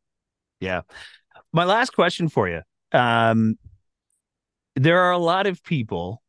Yeah. 0.60 0.82
My 1.52 1.64
last 1.64 1.90
question 1.90 2.28
for 2.28 2.48
you. 2.48 2.62
Um, 2.92 3.58
there 4.74 5.00
are 5.00 5.12
a 5.12 5.18
lot 5.18 5.46
of 5.46 5.62
people 5.62 6.22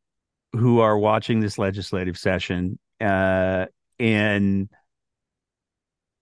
who 0.52 0.80
are 0.80 0.98
watching 0.98 1.40
this 1.40 1.58
legislative 1.58 2.18
session, 2.18 2.78
uh, 3.00 3.66
and 3.98 4.68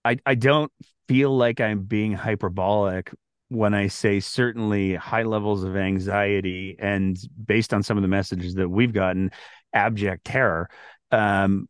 I 0.05 0.16
I 0.27 0.35
don't 0.35 0.73
feel 1.09 1.36
like 1.36 1.60
I'm 1.60 1.82
being 1.82 2.12
hyperbolic 2.12 3.12
when 3.48 3.74
I 3.74 3.86
say 3.86 4.18
certainly 4.20 4.94
high 4.97 5.23
levels 5.23 5.62
of 5.62 5.77
anxiety 5.77 6.77
and 6.78 7.16
based 7.44 7.73
on 7.73 7.82
some 7.82 7.97
of 7.97 8.02
the 8.02 8.09
messages 8.09 8.55
that 8.55 8.68
we've 8.68 8.93
gotten, 8.93 9.31
abject 9.73 10.24
terror. 10.24 10.68
Um, 11.12 11.68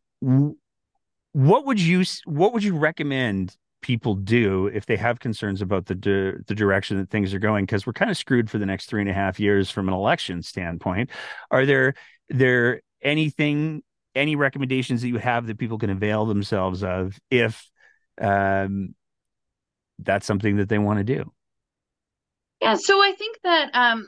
what 1.33 1.65
would 1.65 1.79
you 1.79 2.03
what 2.25 2.53
would 2.53 2.63
you 2.63 2.75
recommend 2.75 3.55
people 3.81 4.15
do 4.15 4.67
if 4.67 4.85
they 4.85 4.97
have 4.97 5.19
concerns 5.19 5.61
about 5.61 5.85
the 5.85 5.95
di- 5.95 6.33
the 6.47 6.55
direction 6.55 6.97
that 6.97 7.09
things 7.09 7.33
are 7.33 7.39
going 7.39 7.65
because 7.65 7.85
we're 7.85 7.93
kind 7.93 8.11
of 8.11 8.17
screwed 8.17 8.49
for 8.49 8.57
the 8.57 8.65
next 8.65 8.87
three 8.87 9.01
and 9.01 9.09
a 9.09 9.13
half 9.13 9.39
years 9.39 9.69
from 9.69 9.87
an 9.87 9.93
election 9.93 10.41
standpoint. 10.41 11.09
Are 11.51 11.65
there 11.65 11.93
there 12.29 12.81
anything 13.01 13.83
any 14.15 14.35
recommendations 14.35 15.01
that 15.01 15.09
you 15.09 15.17
have 15.17 15.47
that 15.47 15.59
people 15.59 15.77
can 15.77 15.89
avail 15.89 16.25
themselves 16.25 16.83
of 16.83 17.17
if 17.29 17.69
um, 18.19 18.95
that's 19.99 20.25
something 20.25 20.57
that 20.57 20.69
they 20.69 20.79
want 20.79 20.97
to 20.99 21.03
do? 21.03 21.31
Yeah 22.61 22.73
so 22.73 22.99
i 22.99 23.11
think 23.11 23.37
that 23.43 23.69
um 23.73 24.07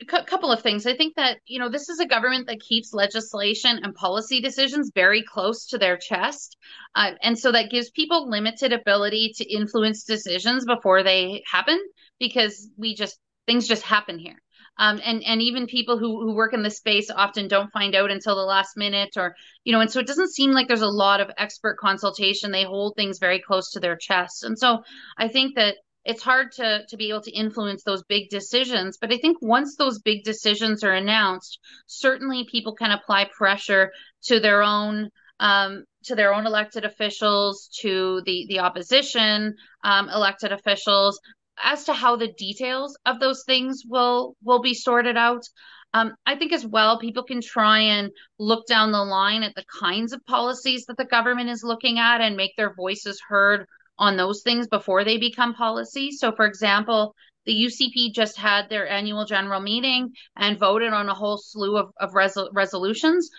a 0.00 0.04
couple 0.04 0.52
of 0.52 0.60
things. 0.60 0.86
I 0.86 0.94
think 0.94 1.16
that, 1.16 1.38
you 1.46 1.58
know, 1.58 1.70
this 1.70 1.88
is 1.88 2.00
a 2.00 2.06
government 2.06 2.46
that 2.48 2.60
keeps 2.60 2.92
legislation 2.92 3.80
and 3.82 3.94
policy 3.94 4.40
decisions 4.40 4.90
very 4.94 5.22
close 5.22 5.66
to 5.68 5.78
their 5.78 5.96
chest. 5.96 6.56
Uh, 6.94 7.12
and 7.22 7.38
so 7.38 7.52
that 7.52 7.70
gives 7.70 7.90
people 7.90 8.28
limited 8.28 8.72
ability 8.72 9.32
to 9.36 9.44
influence 9.44 10.04
decisions 10.04 10.66
before 10.66 11.02
they 11.02 11.42
happen 11.50 11.78
because 12.18 12.68
we 12.76 12.94
just, 12.94 13.18
things 13.46 13.66
just 13.66 13.82
happen 13.82 14.18
here. 14.18 14.36
Um, 14.78 15.00
and 15.02 15.22
and 15.24 15.40
even 15.40 15.66
people 15.66 15.98
who 15.98 16.20
who 16.20 16.34
work 16.34 16.52
in 16.52 16.62
this 16.62 16.76
space 16.76 17.10
often 17.10 17.48
don't 17.48 17.72
find 17.72 17.94
out 17.94 18.10
until 18.10 18.36
the 18.36 18.42
last 18.42 18.76
minute 18.76 19.16
or 19.16 19.34
you 19.64 19.72
know 19.72 19.80
and 19.80 19.90
so 19.90 20.00
it 20.00 20.06
doesn't 20.06 20.34
seem 20.34 20.50
like 20.52 20.68
there's 20.68 20.82
a 20.82 20.86
lot 20.86 21.22
of 21.22 21.30
expert 21.38 21.78
consultation 21.78 22.50
they 22.50 22.64
hold 22.64 22.94
things 22.94 23.18
very 23.18 23.40
close 23.40 23.70
to 23.70 23.80
their 23.80 23.96
chest 23.96 24.44
and 24.44 24.58
so 24.58 24.82
i 25.16 25.28
think 25.28 25.54
that 25.54 25.76
it's 26.06 26.22
hard 26.22 26.52
to 26.52 26.82
to 26.88 26.96
be 26.96 27.10
able 27.10 27.20
to 27.20 27.30
influence 27.30 27.82
those 27.82 28.02
big 28.04 28.28
decisions 28.30 28.96
but 29.00 29.12
i 29.12 29.18
think 29.18 29.36
once 29.40 29.76
those 29.76 29.98
big 29.98 30.22
decisions 30.24 30.82
are 30.84 30.94
announced 30.94 31.58
certainly 31.86 32.46
people 32.50 32.74
can 32.74 32.90
apply 32.90 33.28
pressure 33.36 33.90
to 34.22 34.40
their 34.40 34.62
own 34.62 35.10
um, 35.38 35.84
to 36.04 36.14
their 36.14 36.32
own 36.32 36.46
elected 36.46 36.84
officials 36.84 37.68
to 37.80 38.22
the 38.24 38.46
the 38.48 38.60
opposition 38.60 39.54
um, 39.84 40.08
elected 40.08 40.52
officials 40.52 41.20
as 41.62 41.84
to 41.84 41.92
how 41.92 42.16
the 42.16 42.32
details 42.32 42.96
of 43.06 43.20
those 43.20 43.44
things 43.46 43.82
will 43.86 44.36
will 44.42 44.60
be 44.60 44.74
sorted 44.74 45.16
out. 45.16 45.42
Um, 45.94 46.14
I 46.26 46.36
think 46.36 46.52
as 46.52 46.66
well, 46.66 46.98
people 46.98 47.22
can 47.22 47.40
try 47.40 47.80
and 47.80 48.10
look 48.38 48.66
down 48.66 48.92
the 48.92 49.04
line 49.04 49.42
at 49.42 49.54
the 49.54 49.64
kinds 49.80 50.12
of 50.12 50.24
policies 50.26 50.84
that 50.86 50.96
the 50.98 51.06
government 51.06 51.48
is 51.48 51.62
looking 51.64 51.98
at 51.98 52.20
and 52.20 52.36
make 52.36 52.52
their 52.56 52.74
voices 52.74 53.20
heard 53.26 53.66
on 53.98 54.16
those 54.16 54.42
things 54.42 54.68
before 54.68 55.04
they 55.04 55.18
become 55.18 55.54
policy. 55.54 56.10
So, 56.12 56.32
for 56.32 56.46
example, 56.46 57.14
the 57.46 57.52
UCP 57.52 58.12
just 58.12 58.36
had 58.36 58.68
their 58.68 58.88
annual 58.88 59.24
general 59.24 59.60
meeting 59.60 60.12
and 60.36 60.58
voted 60.58 60.92
on 60.92 61.08
a 61.08 61.14
whole 61.14 61.38
slew 61.38 61.78
of, 61.78 61.90
of 62.00 62.12
resol- 62.12 62.50
resolutions. 62.52 63.30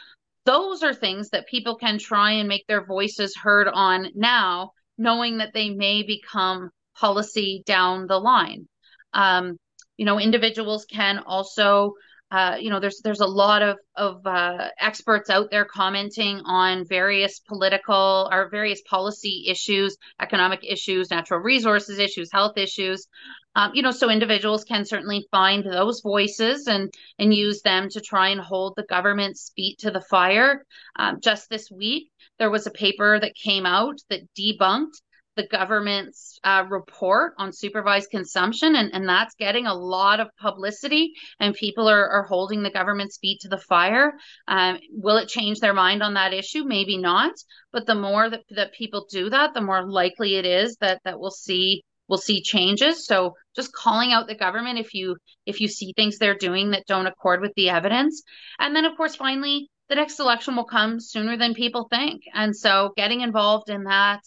Those 0.46 0.82
are 0.82 0.94
things 0.94 1.30
that 1.30 1.48
people 1.48 1.76
can 1.76 2.00
try 2.00 2.32
and 2.32 2.48
make 2.48 2.66
their 2.68 2.86
voices 2.86 3.36
heard 3.36 3.68
on 3.68 4.08
now, 4.16 4.72
knowing 4.98 5.40
that 5.40 5.54
they 5.54 5.70
may 5.70 6.04
become 6.04 6.72
policy 6.96 7.64
down 7.66 8.08
the 8.08 8.18
line. 8.18 8.68
Um, 9.14 9.58
you 9.98 10.06
know, 10.06 10.20
individuals 10.20 10.86
can 10.86 11.20
also 11.20 11.94
uh, 12.30 12.58
you 12.60 12.70
know, 12.70 12.80
there's 12.80 13.00
there's 13.04 13.22
a 13.22 13.26
lot 13.26 13.62
of 13.62 13.78
of 13.96 14.26
uh, 14.26 14.68
experts 14.80 15.30
out 15.30 15.50
there 15.50 15.64
commenting 15.64 16.42
on 16.46 16.86
various 16.86 17.40
political 17.40 18.28
or 18.32 18.50
various 18.50 18.82
policy 18.82 19.46
issues, 19.48 19.96
economic 20.20 20.60
issues, 20.68 21.10
natural 21.10 21.40
resources 21.40 22.00
issues, 22.00 22.30
health 22.32 22.58
issues. 22.58 23.08
Um, 23.56 23.72
you 23.74 23.82
know, 23.82 23.92
so 23.92 24.10
individuals 24.10 24.66
can 24.66 24.84
certainly 24.84 25.28
find 25.32 25.64
those 25.64 26.02
voices 26.02 26.68
and 26.68 26.94
and 27.18 27.34
use 27.34 27.62
them 27.62 27.88
to 27.92 28.02
try 28.02 28.30
and 28.30 28.42
hold 28.42 28.74
the 28.76 28.84
government's 28.84 29.54
feet 29.56 29.80
to 29.80 29.92
the 29.92 30.02
fire. 30.02 30.66
Um, 30.98 31.20
just 31.22 31.50
this 31.50 31.72
week, 31.72 32.12
there 32.40 32.52
was 32.52 32.68
a 32.68 32.72
paper 32.72 33.20
that 33.20 33.36
came 33.36 33.66
out 33.66 34.00
that 34.10 34.28
debunked 34.38 35.02
the 35.38 35.48
government's 35.48 36.40
uh, 36.44 36.66
report 36.70 37.34
on 37.38 37.54
supervised 37.54 38.10
consumption, 38.10 38.76
and, 38.76 38.94
and 38.94 39.08
that's 39.08 39.36
getting 39.36 39.68
a 39.68 39.74
lot 39.74 40.20
of 40.20 40.28
publicity, 40.42 41.14
and 41.40 41.54
people 41.54 41.88
are, 41.88 42.10
are 42.10 42.24
holding 42.24 42.64
the 42.64 42.72
government's 42.72 43.20
feet 43.20 43.40
to 43.42 43.48
the 43.48 43.58
fire. 43.58 44.14
Um, 44.48 44.80
will 44.92 45.18
it 45.18 45.30
change 45.30 45.60
their 45.60 45.74
mind 45.74 46.04
on 46.04 46.16
that 46.16 46.34
issue? 46.34 46.64
Maybe 46.66 46.98
not. 46.98 47.34
But 47.72 47.86
the 47.86 47.96
more 47.96 48.30
that, 48.30 48.42
that 48.50 48.74
people 48.74 49.06
do 49.10 49.30
that, 49.30 49.54
the 49.54 49.62
more 49.62 49.88
likely 49.88 50.36
it 50.36 50.46
is 50.46 50.76
that 50.82 51.00
that 51.06 51.20
we'll 51.20 51.32
see 51.32 51.84
we'll 52.08 52.18
see 52.18 52.42
changes. 52.42 53.06
So 53.06 53.34
just 53.56 53.74
calling 53.74 54.14
out 54.14 54.28
the 54.28 54.36
government 54.36 54.80
if 54.80 54.94
you 54.94 55.18
if 55.46 55.62
you 55.62 55.68
see 55.68 55.94
things 55.94 56.18
they're 56.18 56.38
doing 56.38 56.72
that 56.72 56.88
don't 56.88 57.08
accord 57.08 57.42
with 57.42 57.54
the 57.56 57.70
evidence, 57.70 58.24
and 58.60 58.76
then 58.76 58.86
of 58.86 58.98
course 58.98 59.16
finally 59.16 59.70
the 59.90 59.96
next 59.96 60.20
election 60.20 60.56
will 60.56 60.66
come 60.66 61.00
sooner 61.00 61.38
than 61.38 61.54
people 61.54 61.88
think, 61.90 62.24
and 62.34 62.56
so 62.56 62.92
getting 62.98 63.22
involved 63.22 63.70
in 63.70 63.84
that 63.84 64.22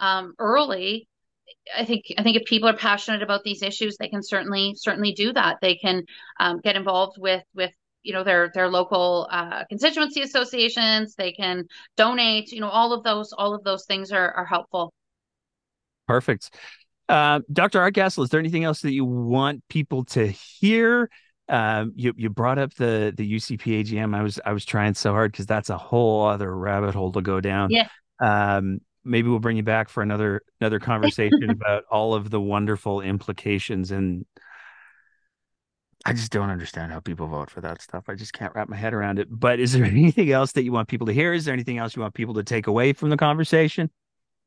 um, 0.00 0.34
early 0.38 1.08
I 1.76 1.84
think 1.84 2.04
I 2.18 2.22
think 2.22 2.36
if 2.36 2.44
people 2.44 2.68
are 2.68 2.76
passionate 2.76 3.22
about 3.22 3.42
these 3.44 3.62
issues, 3.62 3.96
they 3.96 4.08
can 4.08 4.22
certainly 4.22 4.74
certainly 4.76 5.12
do 5.12 5.32
that. 5.32 5.58
They 5.60 5.76
can 5.76 6.04
um, 6.38 6.60
get 6.62 6.76
involved 6.76 7.16
with 7.18 7.42
with 7.54 7.70
you 8.02 8.12
know 8.12 8.22
their 8.22 8.50
their 8.54 8.68
local 8.68 9.26
uh, 9.30 9.64
constituency 9.68 10.22
associations. 10.22 11.14
They 11.14 11.32
can 11.32 11.64
donate. 11.96 12.52
You 12.52 12.60
know 12.60 12.68
all 12.68 12.92
of 12.92 13.02
those 13.02 13.32
all 13.32 13.54
of 13.54 13.64
those 13.64 13.86
things 13.86 14.12
are 14.12 14.30
are 14.32 14.44
helpful. 14.44 14.92
Perfect, 16.06 16.54
uh, 17.08 17.40
Dr. 17.52 17.80
Hardcastle. 17.80 18.24
Is 18.24 18.30
there 18.30 18.40
anything 18.40 18.64
else 18.64 18.82
that 18.82 18.92
you 18.92 19.04
want 19.04 19.66
people 19.68 20.04
to 20.06 20.26
hear? 20.26 21.10
Um, 21.48 21.92
you 21.96 22.12
you 22.16 22.30
brought 22.30 22.58
up 22.58 22.74
the 22.74 23.12
the 23.16 23.34
UCP 23.34 23.84
AGM. 23.84 24.14
I 24.14 24.22
was 24.22 24.38
I 24.44 24.52
was 24.52 24.64
trying 24.64 24.94
so 24.94 25.12
hard 25.12 25.32
because 25.32 25.46
that's 25.46 25.70
a 25.70 25.78
whole 25.78 26.26
other 26.26 26.54
rabbit 26.54 26.94
hole 26.94 27.12
to 27.12 27.22
go 27.22 27.40
down. 27.40 27.70
Yeah. 27.70 27.88
Um, 28.20 28.80
maybe 29.04 29.28
we'll 29.28 29.38
bring 29.38 29.56
you 29.56 29.62
back 29.62 29.88
for 29.88 30.02
another 30.02 30.42
another 30.60 30.80
conversation 30.80 31.50
about 31.50 31.84
all 31.90 32.14
of 32.14 32.30
the 32.30 32.40
wonderful 32.40 33.00
implications 33.00 33.90
and 33.90 34.24
I 36.06 36.12
just 36.12 36.30
don't 36.30 36.50
understand 36.50 36.92
how 36.92 37.00
people 37.00 37.26
vote 37.26 37.48
for 37.48 37.62
that 37.62 37.80
stuff. 37.80 38.04
I 38.08 38.14
just 38.14 38.34
can't 38.34 38.54
wrap 38.54 38.68
my 38.68 38.76
head 38.76 38.92
around 38.92 39.18
it. 39.18 39.28
But 39.30 39.58
is 39.58 39.72
there 39.72 39.84
anything 39.86 40.30
else 40.30 40.52
that 40.52 40.62
you 40.62 40.70
want 40.72 40.88
people 40.88 41.06
to 41.06 41.14
hear? 41.14 41.32
Is 41.32 41.46
there 41.46 41.54
anything 41.54 41.78
else 41.78 41.96
you 41.96 42.02
want 42.02 42.14
people 42.14 42.34
to 42.34 42.42
take 42.42 42.66
away 42.66 42.92
from 42.92 43.08
the 43.10 43.16
conversation? 43.16 43.90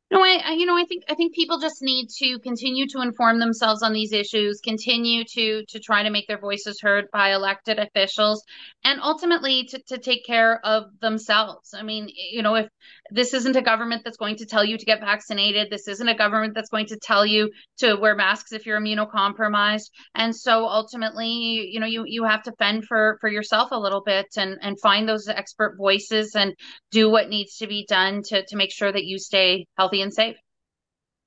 No, 0.10 0.24
I, 0.24 0.54
you 0.54 0.66
know, 0.66 0.78
I 0.78 0.86
think 0.86 1.04
I 1.10 1.16
think 1.16 1.36
people 1.36 1.60
just 1.60 1.82
need 1.82 2.08
to 2.20 2.40
continue 2.40 2.88
to 2.88 3.02
inform 3.02 3.40
themselves 3.40 3.84
on 3.84 3.92
these 3.92 4.14
issues, 4.14 4.62
continue 4.64 5.26
to 5.34 5.66
to 5.68 5.80
try 5.82 6.04
to 6.04 6.10
make 6.10 6.28
their 6.30 6.40
voices 6.40 6.80
heard 6.82 7.08
by 7.12 7.34
elected 7.34 7.78
officials, 7.78 8.42
and 8.86 9.02
ultimately 9.02 9.66
to 9.66 9.82
to 9.90 9.98
take 9.98 10.26
care 10.26 10.66
of 10.66 10.86
themselves. 11.02 11.74
I 11.74 11.84
mean, 11.84 12.08
you 12.32 12.42
know, 12.42 12.56
if 12.56 12.68
this 13.12 13.34
isn't 13.34 13.58
a 13.58 13.62
government 13.62 14.04
that's 14.06 14.16
going 14.16 14.38
to 14.38 14.46
tell 14.46 14.64
you 14.64 14.78
to 14.78 14.86
get 14.86 15.02
vaccinated, 15.02 15.68
this 15.70 15.90
isn't 15.90 16.08
a 16.08 16.16
government 16.16 16.54
that's 16.56 16.70
going 16.70 16.86
to 16.88 16.98
tell 17.04 17.26
you 17.26 17.52
to 17.80 17.96
wear 17.96 18.16
masks 18.16 18.54
if 18.54 18.66
you're 18.66 18.80
immunocompromised, 18.80 19.90
and 20.16 20.34
so 20.34 20.68
ultimately, 20.68 21.28
you 21.28 21.82
know, 21.82 21.86
you 21.86 22.06
you 22.08 22.24
have 22.24 22.44
to 22.44 22.54
fend 22.54 22.86
for 22.86 23.18
for 23.20 23.30
yourself 23.30 23.72
a 23.72 23.80
little 23.80 24.04
bit 24.06 24.28
and 24.38 24.58
and 24.62 24.80
find 24.80 25.08
those 25.10 25.28
expert 25.28 25.76
voices 25.78 26.34
and 26.34 26.54
do 26.92 27.10
what 27.10 27.30
needs 27.30 27.58
to 27.58 27.68
be 27.68 27.86
done 27.88 28.22
to 28.24 28.46
to 28.46 28.56
make 28.56 28.72
sure 28.72 28.92
that 28.92 29.06
you 29.06 29.20
stay 29.20 29.66
healthy 29.78 29.97
healthy 29.98 30.02
and 30.02 30.14
safe. 30.14 30.38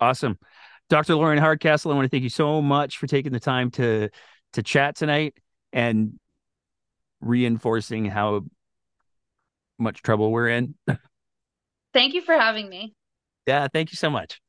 Awesome. 0.00 0.38
Dr. 0.88 1.14
Lorian 1.14 1.42
Hardcastle, 1.42 1.92
I 1.92 1.94
want 1.94 2.06
to 2.06 2.08
thank 2.08 2.24
you 2.24 2.30
so 2.30 2.60
much 2.60 2.98
for 2.98 3.06
taking 3.06 3.32
the 3.32 3.40
time 3.40 3.70
to 3.72 4.08
to 4.54 4.62
chat 4.62 4.96
tonight 4.96 5.34
and 5.72 6.18
reinforcing 7.20 8.06
how 8.06 8.44
much 9.78 10.02
trouble 10.02 10.32
we're 10.32 10.48
in. 10.48 10.74
Thank 11.92 12.14
you 12.14 12.22
for 12.22 12.34
having 12.34 12.68
me. 12.68 12.94
Yeah, 13.46 13.66
thank 13.72 13.90
you 13.92 13.96
so 13.96 14.10
much. 14.10 14.40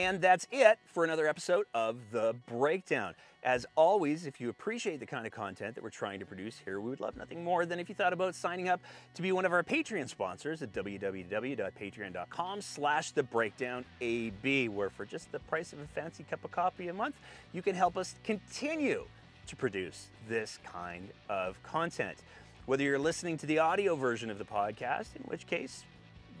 And 0.00 0.18
that's 0.22 0.48
it 0.50 0.78
for 0.86 1.04
another 1.04 1.28
episode 1.28 1.66
of 1.74 1.98
The 2.10 2.34
Breakdown. 2.46 3.14
As 3.42 3.66
always, 3.76 4.24
if 4.24 4.40
you 4.40 4.48
appreciate 4.48 4.98
the 4.98 5.04
kind 5.04 5.26
of 5.26 5.32
content 5.32 5.74
that 5.74 5.84
we're 5.84 5.90
trying 5.90 6.20
to 6.20 6.26
produce 6.26 6.58
here, 6.64 6.80
we 6.80 6.88
would 6.88 7.00
love 7.00 7.18
nothing 7.18 7.44
more 7.44 7.66
than 7.66 7.78
if 7.78 7.86
you 7.90 7.94
thought 7.94 8.14
about 8.14 8.34
signing 8.34 8.70
up 8.70 8.80
to 9.12 9.20
be 9.20 9.30
one 9.30 9.44
of 9.44 9.52
our 9.52 9.62
Patreon 9.62 10.08
sponsors 10.08 10.62
at 10.62 10.72
www.patreon.com 10.72 12.62
slash 12.62 13.10
the 13.10 13.22
breakdown 13.22 13.84
AB, 14.00 14.70
where 14.70 14.88
for 14.88 15.04
just 15.04 15.30
the 15.32 15.38
price 15.40 15.74
of 15.74 15.80
a 15.80 15.86
fancy 15.88 16.24
cup 16.30 16.42
of 16.46 16.50
coffee 16.50 16.88
a 16.88 16.94
month, 16.94 17.16
you 17.52 17.60
can 17.60 17.74
help 17.74 17.98
us 17.98 18.14
continue 18.24 19.04
to 19.48 19.54
produce 19.54 20.08
this 20.30 20.58
kind 20.64 21.10
of 21.28 21.62
content. 21.62 22.16
Whether 22.64 22.84
you're 22.84 22.98
listening 22.98 23.36
to 23.36 23.44
the 23.44 23.58
audio 23.58 23.96
version 23.96 24.30
of 24.30 24.38
the 24.38 24.46
podcast, 24.46 25.14
in 25.14 25.24
which 25.24 25.46
case 25.46 25.84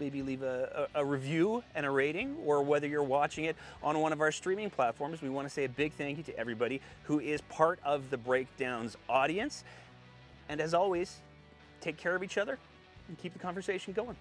maybe 0.00 0.22
leave 0.22 0.42
a, 0.42 0.88
a, 0.94 1.02
a, 1.02 1.04
review 1.04 1.62
and 1.74 1.84
a 1.84 1.90
rating, 1.90 2.36
or 2.44 2.62
whether 2.62 2.86
you're 2.86 3.02
watching 3.02 3.44
it 3.44 3.54
on 3.82 3.98
one 4.00 4.12
of 4.12 4.20
our 4.20 4.32
streaming 4.32 4.70
platforms, 4.70 5.20
we 5.22 5.28
want 5.28 5.46
to 5.46 5.52
say 5.52 5.64
a 5.64 5.68
big 5.68 5.92
thank 5.92 6.16
you 6.16 6.24
to 6.24 6.36
everybody 6.38 6.80
who 7.04 7.20
is 7.20 7.40
part 7.42 7.78
of 7.84 8.10
the 8.10 8.16
Breakdowns 8.16 8.96
audience. 9.08 9.62
And 10.48 10.60
as 10.60 10.74
always, 10.74 11.18
take 11.80 11.98
care 11.98 12.16
of 12.16 12.22
each 12.22 12.38
other 12.38 12.58
and 13.08 13.18
keep 13.18 13.34
the 13.34 13.38
conversation 13.38 13.92
going. 13.92 14.16